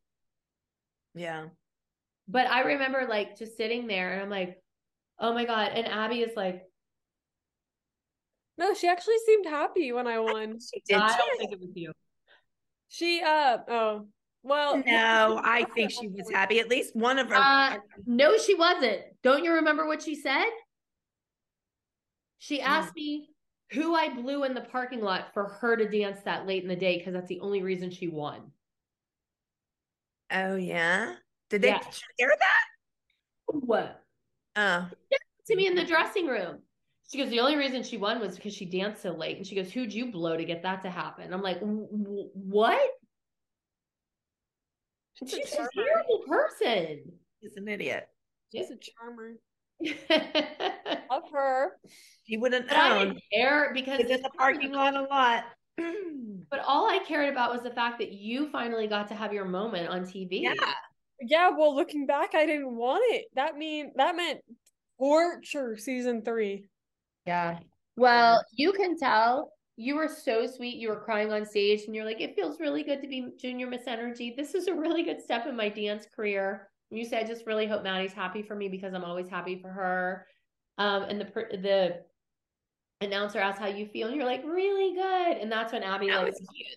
Yeah. 1.14 1.48
But 2.28 2.48
I 2.48 2.62
remember 2.62 3.08
like 3.10 3.38
just 3.38 3.58
sitting 3.58 3.88
there 3.88 4.14
and 4.14 4.22
I'm 4.22 4.30
like, 4.30 4.62
oh 5.20 5.34
my 5.34 5.46
God. 5.46 5.72
And 5.74 5.88
Abby 5.88 6.22
is 6.22 6.36
like, 6.36 6.64
No, 8.58 8.74
she 8.74 8.88
actually 8.88 9.18
seemed 9.26 9.46
happy 9.46 9.92
when 9.92 10.08
I 10.08 10.20
won. 10.20 10.60
She 10.60 10.82
did. 10.88 10.98
I 10.98 11.18
don't 11.18 11.38
think 11.38 11.52
it 11.52 11.60
was 11.60 11.72
you. 11.76 11.92
She 12.88 13.22
uh 13.26 13.58
oh 13.68 14.08
well 14.46 14.78
No, 14.86 15.42
I 15.44 15.66
think 15.76 15.92
she 15.92 16.08
was 16.08 16.30
happy. 16.32 16.60
At 16.60 16.70
least 16.70 16.96
one 16.96 17.18
of 17.20 17.28
her. 17.30 17.36
Uh, 17.36 17.78
no, 18.06 18.38
she 18.38 18.54
wasn't. 18.54 19.02
Don't 19.24 19.44
you 19.44 19.54
remember 19.54 19.88
what 19.88 20.02
she 20.04 20.16
said? 20.16 20.46
She 22.38 22.62
asked 22.62 22.96
me 22.96 23.30
who 23.72 23.96
I 23.96 24.10
blew 24.14 24.44
in 24.44 24.54
the 24.54 24.62
parking 24.62 25.02
lot 25.02 25.34
for 25.34 25.46
her 25.46 25.76
to 25.76 25.90
dance 25.90 26.20
that 26.26 26.46
late 26.46 26.62
in 26.64 26.70
the 26.70 26.76
day 26.76 26.98
because 27.00 27.14
that's 27.14 27.28
the 27.28 27.40
only 27.40 27.62
reason 27.64 27.90
she 27.90 28.08
won. 28.08 28.52
oh 30.32 30.56
yeah. 30.56 31.16
Did 31.50 31.62
they 31.64 31.70
Yeah. 31.70 31.80
share 32.20 32.36
that? 32.40 32.64
What? 33.48 34.02
Oh, 34.56 34.90
To 35.48 35.56
me 35.56 35.68
in 35.68 35.76
the 35.76 35.84
dressing 35.86 36.28
room. 36.28 36.60
She 37.12 37.20
goes, 37.20 37.30
the 37.30 37.40
only 37.40 37.56
reason 37.56 37.84
she 37.84 37.98
won 37.98 38.20
was 38.20 38.36
because 38.36 38.54
she 38.54 38.66
danced 38.66 39.04
so 39.04 39.12
late. 39.12 39.38
And 39.38 39.46
she 39.46 39.54
goes, 39.56 39.72
who'd 39.72 39.94
you 39.94 40.12
blow 40.12 40.36
to 40.38 40.44
get 40.44 40.64
that 40.64 40.82
to 40.82 40.90
happen? 40.90 41.32
I'm 41.32 41.44
like, 41.44 41.60
"W- 41.60 41.88
w- 41.92 42.30
what? 42.34 42.90
She's 45.20 45.34
a 45.34 45.38
She's 45.38 45.54
a 45.54 45.56
charmer. 45.56 45.70
terrible 45.76 46.20
person. 46.28 47.12
he's 47.42 47.56
an 47.58 47.68
idiot. 47.68 48.08
She's 48.54 48.70
a 48.72 48.78
charmer. 48.78 49.34
but 49.80 51.08
Love 51.12 51.24
her. 51.34 51.72
He 52.24 52.38
wouldn't 52.38 52.72
I 52.72 52.92
own. 53.00 53.08
didn't 53.10 53.24
care 53.34 53.72
because 53.74 54.00
He's 54.02 54.10
in 54.10 54.22
the 54.22 54.30
parking 54.38 54.72
lot 54.72 54.96
a 54.96 55.02
lot. 55.04 55.46
But 56.52 56.60
all 56.66 56.88
I 56.90 57.00
cared 57.00 57.30
about 57.34 57.52
was 57.52 57.64
the 57.64 57.72
fact 57.72 57.98
that 58.00 58.12
you 58.12 58.50
finally 58.52 58.86
got 58.88 59.08
to 59.08 59.16
have 59.16 59.34
your 59.34 59.46
moment 59.46 59.90
on 59.90 60.02
TV. 60.04 60.42
yeah. 60.44 60.54
Yeah, 61.20 61.50
well 61.50 61.76
looking 61.76 62.06
back, 62.06 62.36
I 62.36 62.46
didn't 62.46 62.76
want 62.76 63.04
it. 63.14 63.26
That 63.36 63.58
mean 63.58 63.92
that 63.96 64.16
meant 64.16 64.42
torture 65.00 65.76
season 65.76 66.22
three. 66.24 66.68
Yeah. 67.26 67.60
Well, 67.98 68.44
you 68.54 68.74
can 68.74 68.98
tell 68.98 69.52
you 69.78 69.96
were 69.96 70.08
so 70.08 70.48
sweet. 70.48 70.78
You 70.78 70.90
were 70.90 71.00
crying 71.00 71.34
on 71.34 71.46
stage 71.46 71.84
and 71.86 71.96
you're 71.96 72.06
like, 72.06 72.22
it 72.22 72.36
feels 72.36 72.60
really 72.60 72.84
good 72.84 73.02
to 73.02 73.08
be 73.08 73.34
junior 73.38 73.68
Miss 73.68 73.88
Energy. 73.88 74.34
This 74.36 74.56
is 74.56 74.68
a 74.68 74.74
really 74.74 75.04
good 75.04 75.22
step 75.22 75.48
in 75.48 75.56
my 75.56 75.70
dance 75.70 76.06
career. 76.16 76.70
And 76.90 77.00
you 77.00 77.06
said, 77.06 77.24
I 77.24 77.28
just 77.28 77.46
really 77.46 77.68
hope 77.68 77.84
Maddie's 77.84 78.14
happy 78.14 78.42
for 78.42 78.56
me 78.56 78.70
because 78.70 78.94
I'm 78.94 79.04
always 79.04 79.28
happy 79.28 79.60
for 79.62 79.70
her. 79.70 80.28
Um, 80.78 81.04
and 81.04 81.20
the 81.20 81.26
the 81.58 82.02
announcer 83.02 83.40
asked 83.40 83.60
how 83.60 83.68
you 83.68 83.88
feel, 83.88 84.08
and 84.08 84.16
you're 84.16 84.26
like, 84.26 84.44
really 84.46 84.96
good. 84.96 85.38
And 85.38 85.52
that's 85.52 85.74
when 85.74 85.84
Abby 85.84 86.08
That 86.08 86.24
like 86.24 86.34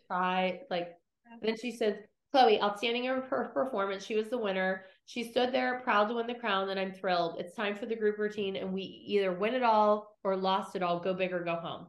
cried. 0.09 0.61
Like 0.71 0.97
then 1.43 1.57
she 1.57 1.71
says, 1.71 1.97
Chloe, 2.33 2.61
outstanding 2.61 3.05
in 3.05 3.23
her 3.23 3.51
performance. 3.55 4.05
She 4.05 4.15
was 4.15 4.29
the 4.29 4.39
winner. 4.39 4.85
She 5.07 5.25
stood 5.25 5.53
there 5.53 5.81
proud 5.81 6.09
to 6.09 6.15
win 6.15 6.27
the 6.27 6.35
crown, 6.35 6.69
and 6.69 6.79
I'm 6.79 6.93
thrilled. 6.93 7.37
It's 7.39 7.55
time 7.55 7.77
for 7.77 7.87
the 7.87 7.97
group 7.97 8.19
routine, 8.19 8.57
and 8.57 8.73
we 8.73 8.83
either 8.83 9.33
win 9.33 9.55
it 9.55 9.63
all 9.63 10.17
or 10.25 10.37
lost 10.37 10.77
it 10.77 10.83
all. 10.83 11.01
Go 11.01 11.15
big 11.15 11.33
or 11.33 11.45
go 11.45 11.57
home. 11.57 11.87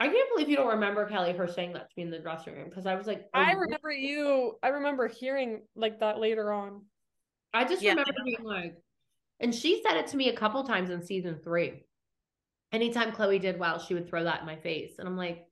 I 0.00 0.08
can't 0.08 0.28
believe 0.34 0.48
you 0.48 0.56
don't 0.56 0.68
remember 0.68 1.06
Kelly 1.06 1.32
her 1.32 1.46
saying 1.46 1.72
that 1.74 1.88
to 1.88 1.94
me 1.96 2.02
in 2.02 2.10
the 2.10 2.18
dressing 2.18 2.54
room 2.54 2.68
because 2.68 2.86
I 2.86 2.94
was 2.94 3.06
like, 3.06 3.28
I 3.32 3.54
oh, 3.54 3.58
remember 3.58 3.90
you 3.92 4.58
I 4.62 4.68
remember 4.68 5.08
hearing 5.08 5.62
like 5.76 6.00
that 6.00 6.18
later 6.18 6.52
on. 6.52 6.82
I 7.52 7.64
just 7.64 7.82
Yeah. 7.82 7.90
remember 7.90 8.12
being 8.24 8.42
like, 8.42 8.74
and 9.40 9.54
she 9.54 9.82
said 9.82 9.96
it 9.96 10.08
to 10.08 10.16
me 10.16 10.28
a 10.28 10.36
couple 10.36 10.64
times 10.64 10.90
in 10.90 11.02
season 11.02 11.38
three. 11.42 11.84
Anytime 12.72 13.12
Chloe 13.12 13.38
did 13.38 13.58
well, 13.58 13.78
she 13.78 13.94
would 13.94 14.08
throw 14.08 14.24
that 14.24 14.40
in 14.40 14.46
my 14.46 14.56
face. 14.56 14.98
And 14.98 15.06
I'm 15.06 15.16
like, 15.16 15.46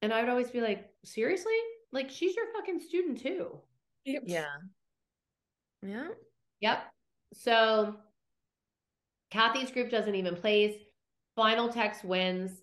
and 0.00 0.12
I 0.12 0.20
would 0.20 0.30
always 0.30 0.50
be 0.50 0.62
like, 0.62 0.88
seriously? 1.04 1.52
Like, 1.92 2.08
she's 2.08 2.34
your 2.34 2.46
fucking 2.54 2.80
student 2.80 3.20
too. 3.20 3.60
Yep. 4.06 4.22
Yeah. 4.26 4.44
Yeah. 5.82 6.08
Yep. 6.60 6.82
So 7.34 7.96
Cathy's 9.30 9.70
group 9.70 9.90
doesn't 9.90 10.14
even 10.14 10.36
place. 10.36 10.74
Final 11.36 11.68
text 11.68 12.04
wins, 12.04 12.62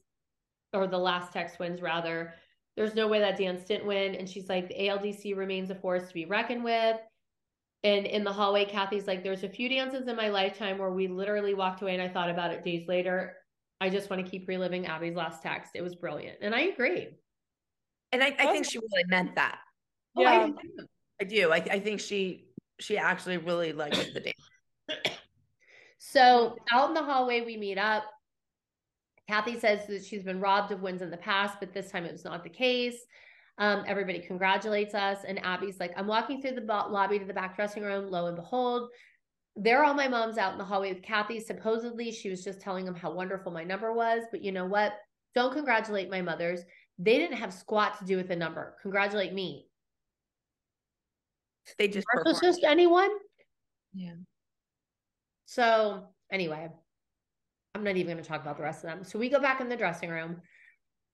or 0.73 0.87
the 0.87 0.97
last 0.97 1.33
text 1.33 1.59
wins 1.59 1.81
rather. 1.81 2.33
There's 2.75 2.95
no 2.95 3.07
way 3.07 3.19
that 3.19 3.37
dance 3.37 3.63
didn't 3.63 3.87
win. 3.87 4.15
And 4.15 4.29
she's 4.29 4.49
like, 4.49 4.67
the 4.67 4.75
ALDC 4.75 5.35
remains 5.35 5.69
a 5.71 5.75
force 5.75 6.07
to 6.07 6.13
be 6.13 6.25
reckoned 6.25 6.63
with. 6.63 6.97
And 7.83 8.05
in 8.05 8.23
the 8.23 8.33
hallway, 8.33 8.65
Cathy's 8.65 9.07
like, 9.07 9.23
there's 9.23 9.43
a 9.43 9.49
few 9.49 9.69
dances 9.69 10.07
in 10.07 10.15
my 10.15 10.29
lifetime 10.29 10.77
where 10.77 10.91
we 10.91 11.07
literally 11.07 11.53
walked 11.53 11.81
away 11.81 11.93
and 11.93 12.01
I 12.01 12.09
thought 12.09 12.29
about 12.29 12.51
it 12.51 12.63
days 12.63 12.87
later. 12.87 13.35
I 13.79 13.89
just 13.89 14.09
want 14.09 14.23
to 14.23 14.29
keep 14.29 14.47
reliving 14.47 14.87
Abby's 14.87 15.15
last 15.15 15.43
text. 15.43 15.71
It 15.75 15.81
was 15.81 15.95
brilliant. 15.95 16.37
And 16.41 16.53
I 16.53 16.61
agree. 16.61 17.09
And 18.11 18.23
I, 18.23 18.35
I 18.39 18.51
think 18.51 18.65
she 18.65 18.79
really 18.79 19.03
meant 19.07 19.35
that. 19.35 19.59
Oh, 20.17 20.25
I 20.25 20.33
Yeah. 20.33 20.47
do. 20.47 20.85
I 21.19 21.23
do. 21.23 21.51
I, 21.51 21.57
I 21.57 21.79
think 21.79 21.99
she 21.99 22.45
she 22.79 22.97
actually 22.97 23.37
really 23.37 23.73
liked 23.73 23.95
the 24.13 24.19
dance. 24.19 25.07
So 25.99 26.55
out 26.71 26.89
in 26.89 26.93
the 26.93 27.03
hallway, 27.03 27.41
we 27.41 27.57
meet 27.57 27.77
up. 27.77 28.03
Cathy 29.27 29.59
says 29.59 29.85
that 29.87 30.05
she's 30.05 30.23
been 30.23 30.39
robbed 30.39 30.71
of 30.71 30.81
wins 30.81 31.01
in 31.01 31.09
the 31.09 31.17
past, 31.17 31.57
but 31.59 31.73
this 31.73 31.91
time 31.91 32.05
it 32.05 32.11
was 32.11 32.23
not 32.23 32.43
the 32.43 32.49
case. 32.49 33.05
Um, 33.57 33.83
everybody 33.87 34.19
congratulates 34.19 34.93
us. 34.93 35.19
And 35.27 35.43
Abby's 35.43 35.79
like, 35.79 35.91
I'm 35.97 36.07
walking 36.07 36.41
through 36.41 36.53
the 36.53 36.61
bo- 36.61 36.87
lobby 36.89 37.19
to 37.19 37.25
the 37.25 37.33
back 37.33 37.55
dressing 37.55 37.83
room. 37.83 38.09
Lo 38.09 38.27
and 38.27 38.35
behold, 38.35 38.89
there 39.55 39.79
are 39.79 39.85
all 39.85 39.93
my 39.93 40.07
moms 40.07 40.37
out 40.37 40.53
in 40.53 40.57
the 40.57 40.63
hallway 40.63 40.93
with 40.93 41.03
Cathy. 41.03 41.39
Supposedly, 41.39 42.11
she 42.11 42.29
was 42.29 42.43
just 42.43 42.61
telling 42.61 42.85
them 42.85 42.95
how 42.95 43.11
wonderful 43.11 43.51
my 43.51 43.63
number 43.63 43.91
was. 43.91 44.23
But 44.31 44.43
you 44.43 44.51
know 44.51 44.65
what? 44.65 44.93
Don't 45.33 45.53
congratulate 45.53 46.09
my 46.09 46.21
mothers. 46.21 46.61
They 46.99 47.17
didn't 47.17 47.37
have 47.37 47.53
squat 47.53 47.99
to 47.99 48.05
do 48.05 48.15
with 48.15 48.27
the 48.27 48.35
number. 48.35 48.75
Congratulate 48.81 49.33
me. 49.33 49.67
They 51.77 51.87
just 51.87 52.07
just 52.41 52.63
anyone. 52.63 53.09
Yeah. 53.93 54.13
So 55.45 56.07
anyway, 56.31 56.69
I'm 57.77 57.83
not 57.83 57.95
even 57.95 58.13
going 58.13 58.23
to 58.23 58.27
talk 58.27 58.41
about 58.41 58.57
the 58.57 58.63
rest 58.63 58.83
of 58.83 58.89
them. 58.89 59.03
So 59.03 59.19
we 59.19 59.29
go 59.29 59.39
back 59.39 59.61
in 59.61 59.69
the 59.69 59.77
dressing 59.77 60.09
room, 60.09 60.41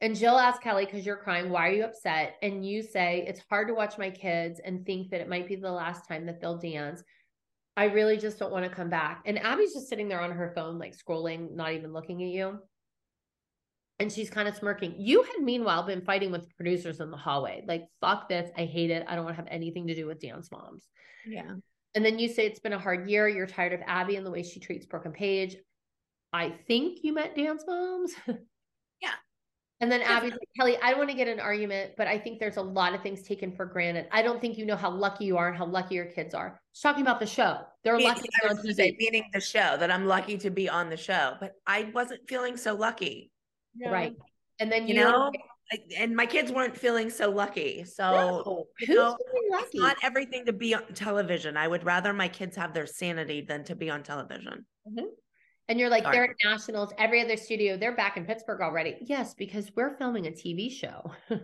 and 0.01 0.15
Jill 0.15 0.37
asks 0.37 0.63
Kelly, 0.63 0.85
because 0.85 1.05
you're 1.05 1.17
crying, 1.17 1.49
why 1.49 1.69
are 1.69 1.73
you 1.73 1.83
upset? 1.83 2.35
And 2.41 2.65
you 2.65 2.81
say, 2.81 3.23
it's 3.27 3.41
hard 3.49 3.67
to 3.67 3.73
watch 3.73 3.97
my 3.97 4.09
kids 4.09 4.59
and 4.63 4.85
think 4.85 5.11
that 5.11 5.21
it 5.21 5.29
might 5.29 5.47
be 5.47 5.55
the 5.55 5.71
last 5.71 6.07
time 6.07 6.25
that 6.25 6.41
they'll 6.41 6.57
dance. 6.57 7.03
I 7.75 7.85
really 7.85 8.17
just 8.17 8.37
don't 8.37 8.51
want 8.51 8.65
to 8.65 8.75
come 8.75 8.89
back. 8.89 9.23
And 9.25 9.39
Abby's 9.39 9.73
just 9.73 9.89
sitting 9.89 10.07
there 10.07 10.21
on 10.21 10.31
her 10.31 10.51
phone, 10.55 10.77
like 10.77 10.95
scrolling, 10.95 11.55
not 11.55 11.73
even 11.73 11.93
looking 11.93 12.21
at 12.21 12.29
you. 12.29 12.59
And 13.99 14.11
she's 14.11 14.29
kind 14.29 14.47
of 14.47 14.55
smirking. 14.55 14.95
You 14.97 15.23
had 15.23 15.41
meanwhile 15.41 15.83
been 15.83 16.01
fighting 16.01 16.31
with 16.31 16.55
producers 16.55 16.99
in 16.99 17.09
the 17.09 17.17
hallway. 17.17 17.63
Like, 17.67 17.85
fuck 18.01 18.27
this. 18.27 18.49
I 18.57 18.65
hate 18.65 18.91
it. 18.91 19.05
I 19.07 19.15
don't 19.15 19.23
want 19.23 19.37
to 19.37 19.41
have 19.41 19.51
anything 19.51 19.87
to 19.87 19.95
do 19.95 20.05
with 20.05 20.19
dance 20.19 20.51
moms. 20.51 20.87
Yeah. 21.25 21.51
And 21.95 22.03
then 22.03 22.19
you 22.19 22.27
say 22.27 22.45
it's 22.45 22.59
been 22.59 22.73
a 22.73 22.79
hard 22.79 23.07
year. 23.09 23.27
You're 23.27 23.47
tired 23.47 23.73
of 23.73 23.81
Abby 23.87 24.15
and 24.17 24.25
the 24.25 24.31
way 24.31 24.43
she 24.43 24.59
treats 24.59 24.85
Brooke 24.85 25.05
and 25.05 25.13
Paige. 25.13 25.55
I 26.33 26.49
think 26.67 26.99
you 27.03 27.13
met 27.13 27.35
dance 27.35 27.63
moms. 27.67 28.13
Yeah. 29.01 29.09
And 29.81 29.91
then 29.91 30.01
Abby's 30.01 30.31
like, 30.31 30.47
Kelly, 30.57 30.77
I 30.81 30.91
don't 30.91 30.99
want 30.99 31.09
to 31.09 31.15
get 31.15 31.27
an 31.27 31.41
argument, 31.41 31.95
but 31.97 32.07
I 32.07 32.17
think 32.17 32.39
there's 32.39 32.55
a 32.55 32.61
lot 32.61 32.95
of 32.95 33.01
things 33.03 33.21
taken 33.21 33.53
for 33.53 33.65
granted. 33.65 34.07
I 34.13 34.21
don't 34.21 34.39
think 34.39 34.57
you 34.57 34.65
know 34.65 34.77
how 34.77 34.89
lucky 34.89 35.25
you 35.25 35.35
are 35.35 35.49
and 35.49 35.57
how 35.57 35.65
lucky 35.65 35.95
your 35.95 36.05
kids 36.05 36.33
are. 36.33 36.61
She's 36.71 36.81
talking 36.83 37.01
about 37.01 37.19
the 37.19 37.25
show. 37.25 37.59
They're 37.83 37.99
lucky 37.99 38.29
I 38.45 38.53
was 38.53 38.77
say, 38.77 38.95
meaning 38.97 39.25
the 39.33 39.41
show 39.41 39.75
that 39.77 39.91
I'm 39.91 40.05
lucky 40.05 40.37
to 40.37 40.49
be 40.49 40.69
on 40.69 40.89
the 40.89 40.95
show, 40.95 41.35
but 41.41 41.55
I 41.67 41.91
wasn't 41.93 42.21
feeling 42.29 42.55
so 42.55 42.75
lucky, 42.75 43.29
Yeah. 43.75 43.91
Right. 43.91 44.15
And 44.59 44.71
then 44.71 44.87
you, 44.87 44.95
you 44.95 45.01
know. 45.01 45.31
And 45.97 46.15
my 46.15 46.27
kids 46.27 46.51
weren't 46.51 46.77
feeling 46.77 47.09
so 47.09 47.29
lucky. 47.29 47.83
So 47.83 48.03
No, 48.11 48.65
you 48.79 48.95
know, 48.95 49.17
feeling 49.17 49.65
it's 49.65 49.75
not 49.75 49.97
everything 50.01 50.45
to 50.45 50.53
be 50.53 50.75
on 50.75 50.85
television. 50.93 51.57
I 51.57 51.67
would 51.67 51.83
rather 51.83 52.13
my 52.13 52.29
kids 52.29 52.55
have 52.55 52.73
their 52.73 52.85
sanity 52.85 53.41
than 53.41 53.65
to 53.65 53.75
be 53.75 53.89
on 53.89 54.03
television. 54.03 54.65
Mm-hmm. 54.87 55.07
And 55.69 55.79
you're 55.79 55.89
like, 55.89 56.03
Sorry. 56.03 56.15
they're 56.15 56.23
at 56.31 56.35
nationals, 56.43 56.91
every 56.97 57.21
other 57.21 57.37
studio, 57.37 57.77
they're 57.77 57.95
back 57.95 58.17
in 58.17 58.25
Pittsburgh 58.25 58.61
already. 58.61 58.97
Yes, 59.01 59.33
because 59.33 59.71
we're 59.75 59.95
filming 59.97 60.27
a 60.27 60.31
TV 60.31 60.69
show. 60.71 61.11
so 61.29 61.37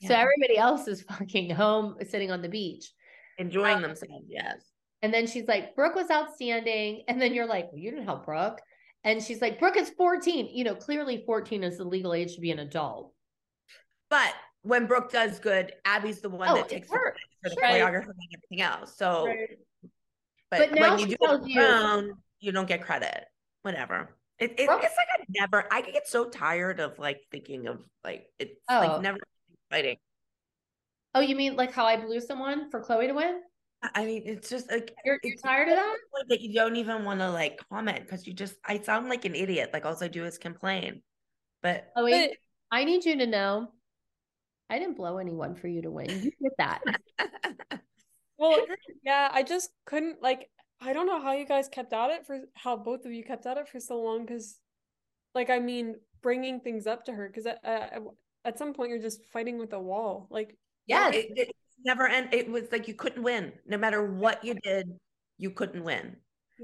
Yeah. 0.00 0.18
everybody 0.20 0.58
else 0.58 0.86
is 0.86 1.02
fucking 1.02 1.50
home 1.50 1.96
sitting 2.08 2.30
on 2.30 2.42
the 2.42 2.48
beach. 2.48 2.92
Enjoying 3.38 3.76
Um, 3.76 3.82
themselves, 3.82 4.26
yes. 4.28 4.64
And 5.00 5.14
then 5.14 5.26
she's 5.26 5.46
like, 5.46 5.74
Brooke 5.76 5.94
was 5.94 6.10
outstanding. 6.10 7.04
And 7.08 7.22
then 7.22 7.32
you're 7.32 7.46
like, 7.46 7.66
well, 7.72 7.78
you 7.80 7.90
didn't 7.90 8.04
help 8.04 8.26
Brooke. 8.26 8.60
And 9.04 9.22
she's 9.22 9.40
like, 9.40 9.60
Brooke 9.60 9.76
is 9.76 9.90
14. 9.90 10.50
You 10.52 10.64
know, 10.64 10.74
clearly 10.74 11.22
14 11.24 11.62
is 11.64 11.78
the 11.78 11.84
legal 11.84 12.12
age 12.14 12.34
to 12.34 12.40
be 12.40 12.50
an 12.50 12.58
adult. 12.58 13.14
But 14.10 14.34
when 14.62 14.86
Brooke 14.86 15.10
does 15.12 15.38
good, 15.38 15.72
Abby's 15.84 16.20
the 16.20 16.28
one 16.28 16.48
Oh, 16.48 16.56
that 16.56 16.68
takes 16.68 16.90
her. 16.90 17.14
for 17.42 17.48
the 17.48 17.50
Sure. 17.50 17.62
choreography 17.62 18.08
and 18.08 18.34
everything 18.34 18.60
else. 18.60 18.96
So, 18.96 19.26
Right. 19.26 19.58
but, 20.50 20.58
But 20.58 20.72
now 20.72 20.96
when 20.96 20.98
you 20.98 21.06
do 21.06 21.16
it 21.20 21.30
on 21.30 21.46
you- 21.46 21.60
your 21.60 21.74
own, 21.74 22.22
you 22.40 22.50
don't 22.52 22.66
get 22.66 22.82
credit. 22.82 23.24
Whatever. 23.62 24.14
It, 24.38 24.52
it, 24.58 24.66
Brooke- 24.66 24.84
it's 24.84 24.96
like 24.96 25.08
I 25.12 25.24
never. 25.30 25.64
I 25.72 25.80
get 25.82 26.06
so 26.06 26.28
tired 26.28 26.78
of 26.80 26.98
like 26.98 27.22
thinking 27.30 27.66
of 27.66 27.82
like 28.04 28.26
it's 28.38 28.54
Oh. 28.68 28.78
like 28.78 29.02
never 29.02 29.18
fighting. 29.70 29.96
Oh, 31.14 31.20
you 31.20 31.34
mean 31.34 31.56
like 31.56 31.72
how 31.72 31.84
I 31.86 31.96
blew 31.96 32.20
someone 32.20 32.70
for 32.70 32.80
Chloe 32.80 33.08
to 33.08 33.14
win? 33.14 33.40
I 33.94 34.04
mean, 34.04 34.22
it's 34.26 34.48
just 34.48 34.70
like 34.70 34.94
You're, 35.04 35.18
you're 35.22 35.36
tired 35.42 35.68
of 35.68 35.76
that? 35.76 35.96
point 36.14 36.28
that 36.28 36.40
you 36.40 36.52
don't 36.54 36.76
even 36.76 37.04
want 37.04 37.20
to 37.20 37.30
like 37.30 37.60
comment 37.70 38.00
because 38.04 38.26
you 38.26 38.32
just 38.32 38.54
I 38.64 38.80
sound 38.80 39.08
like 39.08 39.24
an 39.24 39.34
idiot. 39.34 39.70
Like 39.72 39.84
all 39.84 39.96
I 40.00 40.08
do 40.08 40.24
is 40.24 40.38
complain. 40.38 41.02
But 41.62 41.90
Chloe, 41.96 42.12
But- 42.12 42.30
I 42.70 42.84
need 42.84 43.04
you 43.04 43.16
to 43.18 43.26
know 43.26 43.72
I 44.70 44.78
didn't 44.78 44.96
blow 44.96 45.18
anyone 45.18 45.54
for 45.56 45.66
you 45.66 45.82
to 45.82 45.90
win. 45.90 46.10
You 46.10 46.30
get 46.42 46.52
that. 46.58 46.82
Well, 48.40 48.64
yeah, 49.02 49.28
I 49.32 49.42
just 49.42 49.68
couldn't 49.84 50.22
like 50.22 50.48
I 50.80 50.92
don't 50.92 51.06
know 51.06 51.20
how 51.20 51.32
you 51.32 51.46
guys 51.46 51.68
kept 51.68 51.92
at 51.92 52.10
it 52.10 52.26
for 52.26 52.40
how 52.54 52.76
both 52.76 53.04
of 53.04 53.12
you 53.12 53.24
kept 53.24 53.46
at 53.46 53.56
it 53.56 53.68
for 53.68 53.80
so 53.80 54.00
long 54.00 54.24
because 54.24 54.58
like 55.34 55.50
I 55.50 55.58
mean 55.58 55.96
bringing 56.22 56.60
things 56.60 56.86
up 56.86 57.04
to 57.06 57.12
her 57.12 57.28
because 57.28 57.46
at, 57.46 57.58
at 57.64 58.00
at 58.44 58.58
some 58.58 58.72
point 58.74 58.90
you're 58.90 59.02
just 59.02 59.24
fighting 59.32 59.58
with 59.58 59.72
a 59.72 59.78
wall 59.80 60.26
like 60.30 60.56
yeah, 60.86 61.10
it, 61.10 61.26
it 61.36 61.50
never 61.84 62.06
end. 62.06 62.32
It 62.32 62.48
was 62.50 62.64
like 62.72 62.88
you 62.88 62.94
couldn't 62.94 63.22
win. 63.22 63.52
No 63.66 63.76
matter 63.76 64.02
what 64.10 64.42
you 64.44 64.54
did, 64.54 64.88
you 65.36 65.50
couldn't 65.50 65.84
win. 65.84 66.16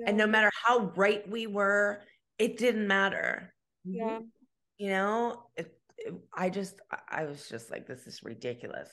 And 0.07 0.17
no 0.17 0.27
matter 0.27 0.51
how 0.65 0.93
right 0.97 1.29
we 1.29 1.47
were, 1.47 2.01
it 2.39 2.57
didn't 2.57 2.87
matter. 2.89 3.53
yeah 3.85 4.21
You 4.79 4.89
know, 4.91 5.43
it, 5.57 5.77
it- 5.99 6.15
I 6.37 6.49
just, 6.51 6.81
I- 6.91 7.21
I 7.21 7.25
was 7.27 7.49
just 7.49 7.71
like, 7.71 7.87
this 7.87 8.07
is 8.07 8.23
ridiculous. 8.25 8.89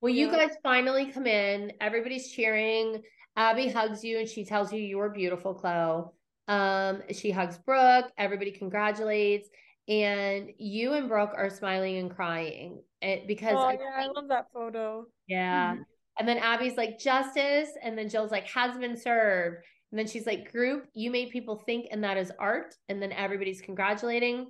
Well, 0.00 0.12
you 0.14 0.30
guys 0.30 0.52
finally 0.62 1.06
come 1.12 1.26
in. 1.26 1.72
Everybody's 1.80 2.30
cheering. 2.32 3.02
Abby 3.36 3.68
hugs 3.68 4.04
you 4.04 4.18
and 4.18 4.28
she 4.28 4.44
tells 4.44 4.72
you 4.72 4.80
you're 4.80 5.08
beautiful, 5.10 5.54
Chloe. 5.54 6.04
Um, 6.48 7.02
she 7.12 7.30
hugs 7.30 7.58
Brooke. 7.58 8.10
Everybody 8.18 8.50
congratulates. 8.50 9.48
And 9.88 10.50
you 10.58 10.92
and 10.92 11.08
Brooke 11.08 11.32
are 11.36 11.50
smiling 11.50 11.96
and 11.96 12.14
crying 12.14 12.82
it, 13.00 13.26
because 13.26 13.54
oh 13.56 13.62
I 13.62 13.72
yeah 13.72 14.04
I 14.04 14.06
love 14.06 14.28
that 14.28 14.46
photo 14.52 15.06
yeah. 15.26 15.74
Mhm. 15.74 15.84
And 16.18 16.28
then 16.28 16.36
Abby's 16.36 16.76
like, 16.76 16.98
justice. 16.98 17.70
And 17.82 17.96
then 17.96 18.08
Jill's 18.10 18.30
like, 18.30 18.46
has 18.48 18.76
been 18.76 18.96
served. 18.96 19.64
And 19.90 19.98
then 19.98 20.06
she's 20.06 20.26
like, 20.26 20.52
group, 20.52 20.86
you 20.92 21.10
made 21.10 21.30
people 21.30 21.56
think, 21.56 21.86
and 21.90 22.04
that 22.04 22.18
is 22.18 22.30
art. 22.38 22.74
And 22.88 23.00
then 23.00 23.10
everybody's 23.10 23.62
congratulating. 23.62 24.48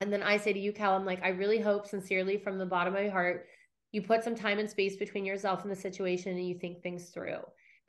And 0.00 0.12
then 0.12 0.22
I 0.22 0.36
say 0.36 0.52
to 0.52 0.58
you, 0.58 0.72
Cal, 0.72 0.96
I'm 0.96 1.04
like, 1.04 1.22
I 1.22 1.28
really 1.28 1.60
hope 1.60 1.86
sincerely 1.86 2.38
from 2.38 2.58
the 2.58 2.66
bottom 2.66 2.94
of 2.94 3.02
my 3.02 3.08
heart, 3.08 3.46
you 3.92 4.02
put 4.02 4.24
some 4.24 4.34
time 4.34 4.58
and 4.58 4.68
space 4.68 4.96
between 4.96 5.24
yourself 5.24 5.62
and 5.62 5.70
the 5.70 5.76
situation 5.76 6.36
and 6.36 6.48
you 6.48 6.58
think 6.58 6.82
things 6.82 7.10
through. 7.10 7.40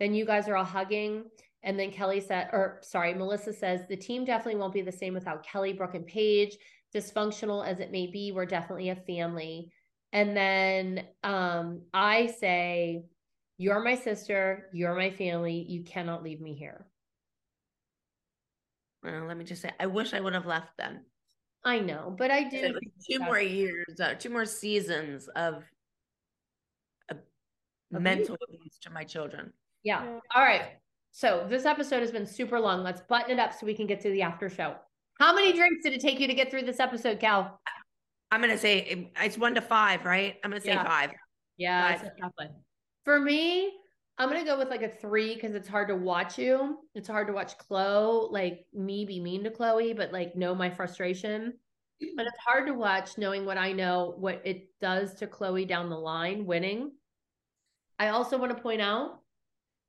Then 0.02 0.16
you 0.16 0.26
guys 0.26 0.48
are 0.48 0.58
all 0.58 0.66
hugging. 0.66 1.26
And 1.62 1.80
then 1.80 1.92
Kelly 1.92 2.22
said, 2.22 2.50
or 2.54 2.80
sorry, 2.82 3.14
Melissa 3.14 3.54
says, 3.54 3.82
the 3.88 3.96
team 3.96 4.26
definitely 4.26 4.60
won't 4.60 4.74
be 4.74 4.82
the 4.82 4.92
same 4.92 5.14
without 5.14 5.46
Kelly, 5.46 5.74
Brooke, 5.74 5.94
and 5.94 6.08
Paige. 6.08 6.58
Dysfunctional 6.92 7.64
as 7.64 7.80
it 7.80 7.92
may 7.92 8.08
be, 8.08 8.32
we're 8.32 8.48
definitely 8.48 8.90
a 8.90 8.96
family. 8.96 9.72
And 10.12 10.36
then 10.36 11.06
um, 11.24 11.84
I 11.94 12.26
say, 12.26 13.04
You're 13.60 13.84
my 13.84 13.94
sister, 13.94 14.70
you're 14.74 14.96
my 14.96 15.12
family, 15.12 15.68
you 15.70 15.84
cannot 15.84 16.24
leave 16.24 16.42
me 16.42 16.56
here. 16.56 16.88
Well, 19.04 19.26
let 19.26 19.38
me 19.38 19.46
just 19.46 19.62
say, 19.62 19.70
I 19.80 19.86
wish 19.86 20.16
I 20.16 20.20
would 20.20 20.34
have 20.34 20.48
left 20.48 20.78
then. 20.80 21.06
I 21.64 21.78
know, 21.78 22.16
but 22.18 22.32
I 22.32 22.50
did. 22.50 22.74
two 23.08 23.20
more 23.20 23.40
years, 23.40 24.00
uh, 24.00 24.16
two 24.16 24.32
more 24.32 24.46
seasons 24.46 25.28
of, 25.36 25.64
of 27.12 27.20
mental 27.92 28.36
abuse 28.50 28.80
to 28.82 28.90
my 28.90 29.04
children. 29.04 29.54
Yeah. 29.84 30.02
Oh, 30.04 30.06
yeah. 30.14 30.20
All 30.36 30.44
right. 30.44 30.64
So 31.12 31.46
this 31.50 31.66
episode 31.66 32.02
has 32.02 32.12
been 32.12 32.26
super 32.26 32.60
long. 32.60 32.84
Let's 32.84 33.02
button 33.02 33.32
it 33.32 33.40
up 33.40 33.54
so 33.54 33.66
we 33.66 33.74
can 33.74 33.88
get 33.88 34.00
to 34.02 34.10
the 34.12 34.22
after 34.22 34.50
show. 34.50 34.76
How 35.20 35.36
many 35.36 35.54
drinks 35.54 35.84
did 35.84 35.94
it 35.94 36.02
take 36.02 36.20
you 36.20 36.28
to 36.28 36.34
get 36.34 36.50
through 36.50 36.64
this 36.64 36.80
episode, 36.80 37.20
Cal? 37.20 37.60
I'm 38.32 38.40
gonna 38.42 38.58
say 38.58 39.10
it's 39.22 39.38
one 39.38 39.54
to 39.56 39.62
five, 39.62 40.06
right? 40.06 40.38
I'm 40.44 40.52
gonna 40.52 40.62
say 40.62 40.70
Yeah. 40.70 40.84
five. 40.86 41.12
Yeah, 41.58 41.92
it's 41.94 42.02
Five. 42.02 42.12
a 42.18 42.22
tough 42.22 42.32
one. 42.38 42.50
For 43.04 43.20
me, 43.20 43.74
I'm 44.18 44.30
gonna 44.30 44.46
go 44.46 44.58
with 44.58 44.70
like 44.70 44.84
a 44.84 44.90
three 44.90 45.34
because 45.36 45.54
it's 45.54 45.68
hard 45.68 45.90
to 45.90 45.96
watch 45.96 46.40
you. 46.40 46.80
It's 46.96 47.08
hard 47.10 47.28
to 47.28 47.34
watch 47.34 47.58
Chloe, 47.58 48.30
like 48.32 48.66
me 48.74 49.04
be 49.06 49.20
mean 49.20 49.44
to 49.44 49.52
Chloe, 49.52 49.94
but 49.94 50.12
like 50.14 50.36
know 50.36 50.56
my 50.56 50.70
frustration. 50.70 51.54
But 52.16 52.26
it's 52.26 52.38
hard 52.48 52.66
to 52.68 52.74
watch 52.74 53.18
knowing 53.18 53.46
what 53.46 53.58
I 53.58 53.74
know, 53.74 54.16
what 54.18 54.42
it 54.46 54.70
does 54.80 55.14
to 55.16 55.28
Chloe 55.28 55.66
down 55.66 55.90
the 55.90 55.98
line, 56.00 56.46
winning. 56.46 56.94
I 58.00 58.08
also 58.10 58.38
want 58.40 58.56
to 58.56 58.62
point 58.64 58.82
out 58.82 59.21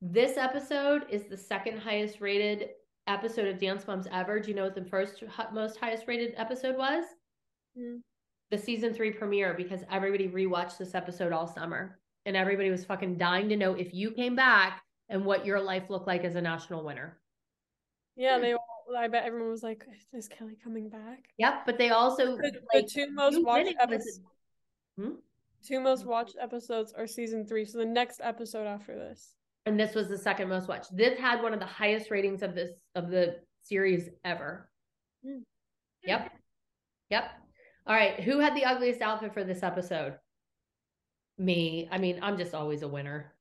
this 0.05 0.35
episode 0.37 1.05
is 1.09 1.23
the 1.23 1.37
second 1.37 1.79
highest 1.79 2.19
rated 2.19 2.71
episode 3.07 3.47
of 3.47 3.57
Dance 3.57 3.87
Moms 3.87 4.05
ever. 4.11 4.37
Do 4.37 4.49
you 4.49 4.55
know 4.55 4.65
what 4.65 4.75
the 4.75 4.83
first 4.83 5.23
most 5.53 5.77
highest 5.77 6.07
rated 6.07 6.33
episode 6.35 6.77
was? 6.77 7.05
Hmm. 7.77 7.97
The 8.51 8.57
season 8.57 8.93
three 8.93 9.11
premiere 9.11 9.53
because 9.53 9.81
everybody 9.89 10.27
rewatched 10.27 10.77
this 10.77 10.93
episode 10.93 11.31
all 11.31 11.47
summer 11.47 11.99
and 12.25 12.35
everybody 12.35 12.69
was 12.69 12.83
fucking 12.83 13.17
dying 13.17 13.47
to 13.47 13.55
know 13.55 13.75
if 13.75 13.93
you 13.93 14.11
came 14.11 14.35
back 14.35 14.83
and 15.07 15.23
what 15.23 15.45
your 15.45 15.61
life 15.61 15.89
looked 15.89 16.07
like 16.07 16.25
as 16.25 16.35
a 16.35 16.41
national 16.41 16.83
winner. 16.83 17.17
yeah 18.17 18.37
they 18.39 18.53
all 18.53 18.59
I 18.97 19.07
bet 19.07 19.23
everyone 19.23 19.49
was 19.49 19.63
like 19.63 19.85
is 20.11 20.27
Kelly 20.27 20.57
coming 20.61 20.89
back 20.89 21.29
Yep, 21.37 21.65
but 21.65 21.77
they 21.77 21.89
also 21.91 22.35
the, 22.35 22.51
like 22.73 22.83
the 22.85 22.89
two 22.91 23.09
most 23.11 23.41
watched 23.41 23.73
episodes 23.79 24.19
Hmm? 24.99 25.11
two 25.65 25.79
most 25.79 26.05
watched 26.05 26.35
episodes 26.39 26.91
are 26.91 27.07
season 27.07 27.47
three 27.47 27.63
so 27.63 27.77
the 27.77 27.85
next 27.85 28.19
episode 28.21 28.67
after 28.67 28.95
this 28.95 29.33
and 29.65 29.79
this 29.79 29.95
was 29.95 30.07
the 30.09 30.17
second 30.17 30.49
most 30.49 30.67
watched. 30.67 30.95
This 30.95 31.17
had 31.19 31.41
one 31.41 31.53
of 31.53 31.59
the 31.59 31.65
highest 31.65 32.11
ratings 32.11 32.41
of 32.43 32.55
this 32.55 32.71
of 32.95 33.09
the 33.09 33.37
series 33.63 34.09
ever. 34.25 34.69
Hmm. 35.25 35.39
Yep. 36.05 36.31
Yep. 37.09 37.31
All 37.87 37.95
right, 37.95 38.19
who 38.19 38.39
had 38.39 38.55
the 38.55 38.65
ugliest 38.65 39.01
outfit 39.01 39.33
for 39.33 39.43
this 39.43 39.63
episode? 39.63 40.17
Me. 41.37 41.87
I 41.91 41.97
mean, 41.97 42.19
I'm 42.21 42.37
just 42.37 42.53
always 42.53 42.81
a 42.81 42.87
winner. 42.87 43.33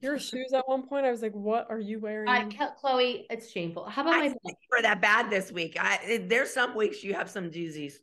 your 0.00 0.18
shoes 0.18 0.52
at 0.54 0.66
one 0.68 0.86
point 0.86 1.04
I 1.06 1.10
was 1.10 1.22
like 1.22 1.32
what 1.34 1.66
are 1.70 1.80
you 1.80 1.98
wearing 2.00 2.28
I 2.28 2.44
Chloe, 2.80 3.26
it's 3.30 3.50
shameful. 3.50 3.84
How 3.86 4.02
about 4.02 4.14
I 4.14 4.18
my 4.18 4.28
didn't 4.28 4.42
think 4.44 4.58
you 4.62 4.68
were 4.76 4.82
that 4.82 5.00
bad 5.00 5.30
this 5.30 5.50
week. 5.52 5.76
I 5.80 6.24
there's 6.28 6.52
some 6.52 6.74
weeks 6.76 7.02
you 7.04 7.14
have 7.14 7.28
some 7.30 7.50
doozies. 7.50 7.94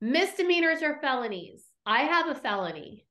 misdemeanors 0.00 0.82
or 0.82 0.98
felonies? 1.00 1.64
I 1.86 2.00
have 2.02 2.28
a 2.28 2.34
felony. 2.34 3.06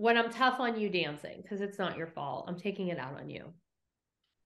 When 0.00 0.16
I'm 0.16 0.30
tough 0.32 0.60
on 0.60 0.80
you 0.80 0.88
dancing, 0.88 1.40
because 1.42 1.60
it's 1.60 1.78
not 1.78 1.98
your 1.98 2.06
fault. 2.06 2.46
I'm 2.48 2.56
taking 2.58 2.88
it 2.88 2.98
out 2.98 3.20
on 3.20 3.28
you. 3.28 3.52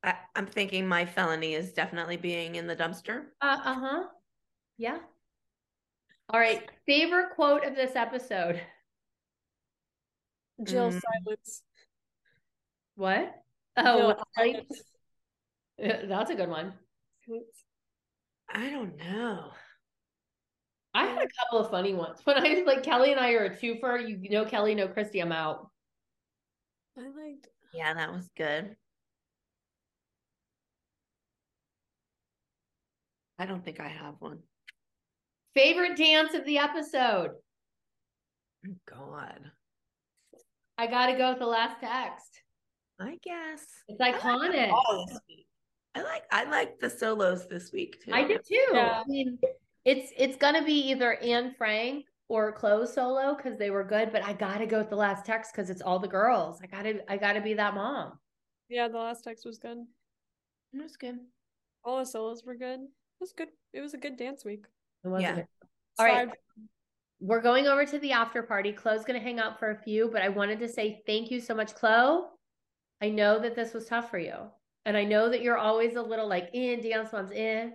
I, 0.03 0.17
I'm 0.35 0.47
thinking 0.49 0.85
my 0.89 1.07
felony 1.07 1.55
is 1.55 1.73
definitely 1.73 2.17
being 2.17 2.57
in 2.57 2.67
the 2.67 2.75
dumpster. 2.75 3.27
Uh 3.41 3.57
huh. 3.63 4.03
Yeah. 4.79 4.99
All 6.29 6.41
right. 6.41 6.69
Favorite 6.87 7.37
quote 7.37 7.65
of 7.65 7.77
this 7.77 7.95
episode. 7.95 8.61
Jill 10.65 10.91
Mm. 10.91 11.01
silence 11.01 11.63
What? 12.97 13.33
Oh, 13.77 14.17
I- 14.37 14.43
silence. 14.43 14.83
that's 16.09 16.31
a 16.31 16.35
good 16.35 16.49
one. 16.49 16.73
I 18.53 18.71
don't 18.71 18.97
know. 18.97 19.53
I 20.95 21.07
had 21.07 21.19
a 21.19 21.29
couple 21.41 21.59
of 21.59 21.71
funny 21.71 21.93
ones. 21.93 22.21
When 22.25 22.37
I 22.37 22.55
was 22.55 22.67
like, 22.67 22.83
Kelly 22.83 23.11
and 23.11 23.21
I 23.21 23.33
are 23.33 23.47
a 23.47 23.51
twofer. 23.51 24.09
You 24.09 24.31
know, 24.31 24.45
Kelly, 24.45 24.75
no 24.75 24.87
Christi, 24.87 25.21
I'm 25.21 25.33
out. 25.33 25.69
I 26.97 27.03
liked 27.03 27.49
Yeah, 27.73 27.93
that 27.95 28.13
was 28.13 28.31
good. 28.37 28.77
I 33.39 33.47
don't 33.47 33.65
think 33.65 33.81
I 33.81 33.89
have 33.89 34.15
one. 34.21 34.39
Favorite 35.55 35.97
dance 35.97 36.35
of 36.35 36.45
the 36.45 36.59
episode. 36.59 37.33
Oh, 38.67 38.77
God. 38.89 39.41
I 40.79 40.87
got 40.87 41.07
to 41.07 41.19
go 41.19 41.31
with 41.31 41.41
the 41.41 41.47
last 41.47 41.81
text. 41.81 42.43
I 43.01 43.19
guess. 43.23 43.65
It's 43.89 44.01
I 44.01 44.11
like 44.11 44.21
iconic. 44.21 44.71
all 44.71 45.07
this 45.09 45.19
week. 45.29 45.47
I 45.97 46.03
like 46.03 46.25
I 46.31 46.45
like 46.45 46.81
the 46.81 46.91
solos 46.91 47.47
this 47.49 47.73
week 47.73 48.03
too. 48.05 48.13
I 48.13 48.25
did 48.25 48.45
too. 48.45 48.61
Yeah. 48.73 49.03
I 49.05 49.09
mean, 49.09 49.39
it's 49.85 50.13
it's 50.17 50.37
gonna 50.37 50.65
be 50.65 50.91
either 50.91 51.15
Anne 51.17 51.55
Frank 51.57 52.07
or 52.29 52.53
Chloe 52.53 52.87
solo 52.87 53.35
because 53.35 53.59
they 53.59 53.71
were 53.71 53.85
good, 53.85 54.11
but 54.13 54.25
I 54.25 54.33
gotta 54.33 54.67
go 54.67 54.79
with 54.79 54.91
the 54.91 54.97
last 54.97 55.25
text 55.27 55.53
because 55.53 55.69
it's 55.71 55.83
all 55.83 55.99
the 55.99 56.09
girls. 56.09 56.61
I 56.63 56.67
gotta 56.67 57.01
I 57.11 57.17
gotta 57.17 57.41
be 57.41 57.55
that 57.55 57.75
mom. 57.75 58.19
yeah 58.69 58.89
the 58.89 58.99
last 58.99 59.25
text 59.25 59.45
was 59.45 59.59
good 59.59 59.79
It 60.73 60.83
was 60.83 60.97
good. 60.97 61.19
All 61.85 61.99
the 61.99 62.07
solos 62.07 62.45
were 62.45 62.55
good. 62.57 62.81
It 62.81 63.21
was 63.21 63.33
good. 63.33 63.49
It 63.73 63.81
was 63.83 63.93
a 63.95 63.99
good 63.99 64.17
dance 64.17 64.45
week. 64.45 64.65
It 65.05 65.09
wasn't 65.09 65.37
Yeah. 65.37 65.43
it? 65.43 65.49
All 65.99 66.07
right. 66.07 66.27
Aside- 66.29 66.37
We're 67.21 67.43
going 67.43 67.67
over 67.67 67.85
to 67.87 67.99
the 67.99 68.13
after 68.13 68.43
party. 68.43 68.73
Chloe's 68.73 69.05
going 69.05 69.19
to 69.19 69.25
hang 69.25 69.39
out 69.39 69.59
for 69.59 69.71
a 69.71 69.77
few, 69.83 70.09
but 70.11 70.21
I 70.23 70.29
wanted 70.31 70.59
to 70.61 70.69
say 70.69 71.03
thank 71.07 71.31
you 71.31 71.41
so 71.41 71.55
much, 71.55 71.75
Chloe. 71.75 72.25
I 73.03 73.09
know 73.11 73.39
that 73.39 73.55
this 73.55 73.73
was 73.75 73.87
tough 73.87 74.11
for 74.11 74.19
you. 74.19 74.35
And 74.87 74.97
I 74.97 75.05
know 75.05 75.29
that 75.29 75.43
you're 75.43 75.57
always 75.59 75.95
a 75.97 76.03
little 76.03 76.27
like 76.29 76.51
in 76.55 76.81
dance 76.83 77.13
moms 77.13 77.31
in, 77.31 77.75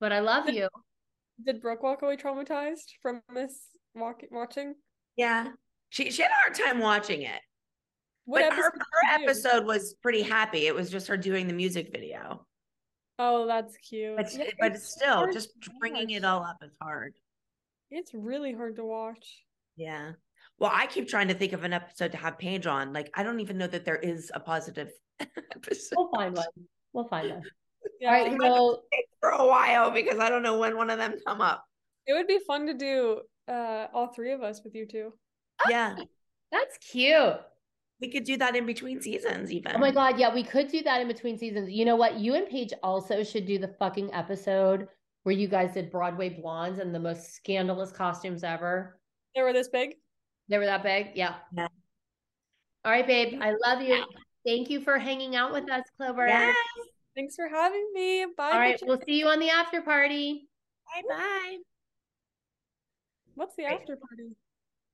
but 0.00 0.10
I 0.12 0.20
love 0.20 0.48
you. 0.58 0.68
Did 1.44 1.60
Brooke 1.60 1.82
walk 1.82 2.02
away 2.02 2.16
traumatized 2.16 2.92
from 3.00 3.22
this 3.34 3.58
walk- 3.94 4.24
watching? 4.30 4.74
Yeah. 5.16 5.48
She 5.90 6.10
she 6.10 6.22
had 6.22 6.30
a 6.30 6.34
hard 6.34 6.54
time 6.54 6.78
watching 6.80 7.22
it. 7.22 7.40
What 8.24 8.48
but 8.48 8.56
her, 8.56 8.66
episode 8.66 8.72
did 8.72 8.82
her 8.92 9.12
you 9.12 9.18
do? 9.18 9.24
episode 9.24 9.66
was 9.66 9.94
pretty 10.02 10.22
happy. 10.22 10.66
It 10.66 10.74
was 10.74 10.90
just 10.90 11.08
her 11.08 11.16
doing 11.16 11.46
the 11.48 11.52
music 11.52 11.90
video. 11.92 12.46
Oh, 13.18 13.46
that's 13.46 13.76
cute. 13.76 14.16
But, 14.16 14.32
Yeah, 14.34 14.44
but 14.58 14.72
it's 14.72 14.88
still, 14.88 15.14
hard 15.14 15.32
just 15.32 15.50
bringing 15.80 16.10
it 16.10 16.24
all 16.24 16.42
up 16.42 16.58
is 16.62 16.72
hard. 16.80 17.14
It's 17.90 18.14
really 18.14 18.52
hard 18.54 18.76
to 18.76 18.84
watch. 18.84 19.42
Yeah. 19.76 20.12
Well, 20.58 20.70
I 20.72 20.86
keep 20.86 21.08
trying 21.08 21.28
to 21.28 21.34
think 21.34 21.52
of 21.52 21.64
an 21.64 21.72
episode 21.72 22.12
to 22.12 22.18
have 22.18 22.38
Paige 22.38 22.66
on. 22.66 22.92
Like, 22.92 23.10
I 23.14 23.22
don't 23.22 23.40
even 23.40 23.58
know 23.58 23.66
that 23.66 23.84
there 23.84 23.96
is 23.96 24.30
a 24.34 24.40
positive 24.40 24.90
episode 25.20 25.96
We'll 25.96 26.10
find 26.14 26.36
one. 26.36 26.46
We'll 26.92 27.08
find 27.08 27.30
one. 27.30 27.42
Yeah, 28.00 28.08
All 28.08 28.14
right. 28.14 28.32
it, 28.32 28.40
So 28.40 28.82
for 29.20 29.30
a 29.30 29.46
while 29.46 29.90
because 29.90 30.18
I 30.18 30.28
don't 30.28 30.42
know 30.42 30.58
when 30.58 30.76
one 30.76 30.90
of 30.90 30.98
them 30.98 31.14
come 31.26 31.40
up. 31.40 31.64
it 32.06 32.12
would 32.14 32.26
be 32.26 32.38
fun 32.46 32.66
to 32.66 32.74
do 32.74 33.20
uh 33.48 33.86
all 33.92 34.08
three 34.08 34.32
of 34.32 34.42
us 34.42 34.62
with 34.64 34.74
you 34.74 34.86
two. 34.86 35.12
Yeah. 35.68 35.94
that's 36.50 36.78
cute. 36.78 37.34
We 38.00 38.10
could 38.10 38.24
do 38.24 38.36
that 38.38 38.56
in 38.56 38.66
between 38.66 39.00
seasons, 39.00 39.52
even. 39.52 39.72
Oh 39.76 39.78
my 39.78 39.92
God. 39.92 40.18
Yeah, 40.18 40.34
we 40.34 40.42
could 40.42 40.66
do 40.68 40.82
that 40.82 41.00
in 41.00 41.06
between 41.06 41.38
seasons. 41.38 41.70
You 41.70 41.84
know 41.84 41.94
what? 41.94 42.18
You 42.18 42.34
and 42.34 42.48
Paige 42.48 42.72
also 42.82 43.22
should 43.22 43.46
do 43.46 43.58
the 43.58 43.68
fucking 43.78 44.12
episode 44.12 44.88
where 45.22 45.34
you 45.34 45.46
guys 45.46 45.74
did 45.74 45.88
Broadway 45.92 46.28
blondes 46.28 46.80
and 46.80 46.92
the 46.92 46.98
most 46.98 47.34
scandalous 47.36 47.92
costumes 47.92 48.42
ever. 48.42 48.98
They 49.36 49.42
were 49.42 49.52
this 49.52 49.68
big. 49.68 49.94
They 50.48 50.58
were 50.58 50.66
that 50.66 50.82
big? 50.82 51.10
Yeah. 51.14 51.34
Yeah. 51.56 51.68
All 52.84 52.90
right, 52.90 53.06
babe. 53.06 53.38
I 53.40 53.54
love 53.64 53.80
you. 53.82 54.04
Thank 54.44 54.68
you 54.68 54.80
for 54.80 54.98
hanging 54.98 55.36
out 55.36 55.52
with 55.52 55.70
us, 55.70 55.84
Clover. 55.96 56.26
Yes. 56.26 56.56
Thanks 57.14 57.36
for 57.36 57.48
having 57.48 57.86
me. 57.92 58.26
Bye. 58.36 58.50
All 58.52 58.58
right. 58.58 58.76
bitches. 58.76 58.86
We'll 58.86 59.00
see 59.06 59.18
you 59.18 59.26
on 59.28 59.38
the 59.38 59.50
after 59.50 59.82
party. 59.82 60.48
Bye 60.94 61.02
bye. 61.08 61.56
What's 63.34 63.54
the 63.56 63.64
after 63.64 63.96
party? 63.96 64.36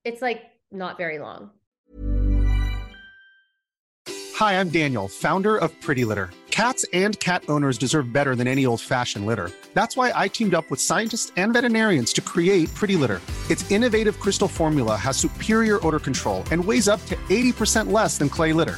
It's 0.05 0.21
like 0.21 0.43
not 0.71 0.97
very 0.97 1.19
long. 1.19 1.51
Hi, 4.35 4.59
I'm 4.59 4.69
Daniel, 4.69 5.09
founder 5.09 5.57
of 5.57 5.69
Pretty 5.81 6.05
Litter. 6.05 6.29
Cats 6.49 6.85
and 6.93 7.19
cat 7.19 7.43
owners 7.49 7.77
deserve 7.77 8.11
better 8.13 8.35
than 8.35 8.47
any 8.47 8.65
old 8.65 8.81
fashioned 8.81 9.25
litter. 9.25 9.51
That's 9.73 9.97
why 9.97 10.11
I 10.15 10.27
teamed 10.29 10.53
up 10.53 10.69
with 10.69 10.79
scientists 10.79 11.31
and 11.35 11.53
veterinarians 11.53 12.13
to 12.13 12.21
create 12.21 12.73
Pretty 12.73 12.95
Litter. 12.95 13.21
Its 13.49 13.69
innovative 13.71 14.19
crystal 14.19 14.47
formula 14.47 14.95
has 14.95 15.17
superior 15.17 15.85
odor 15.85 15.99
control 15.99 16.43
and 16.51 16.63
weighs 16.63 16.87
up 16.87 17.05
to 17.07 17.15
80% 17.27 17.91
less 17.91 18.17
than 18.17 18.29
clay 18.29 18.53
litter. 18.53 18.77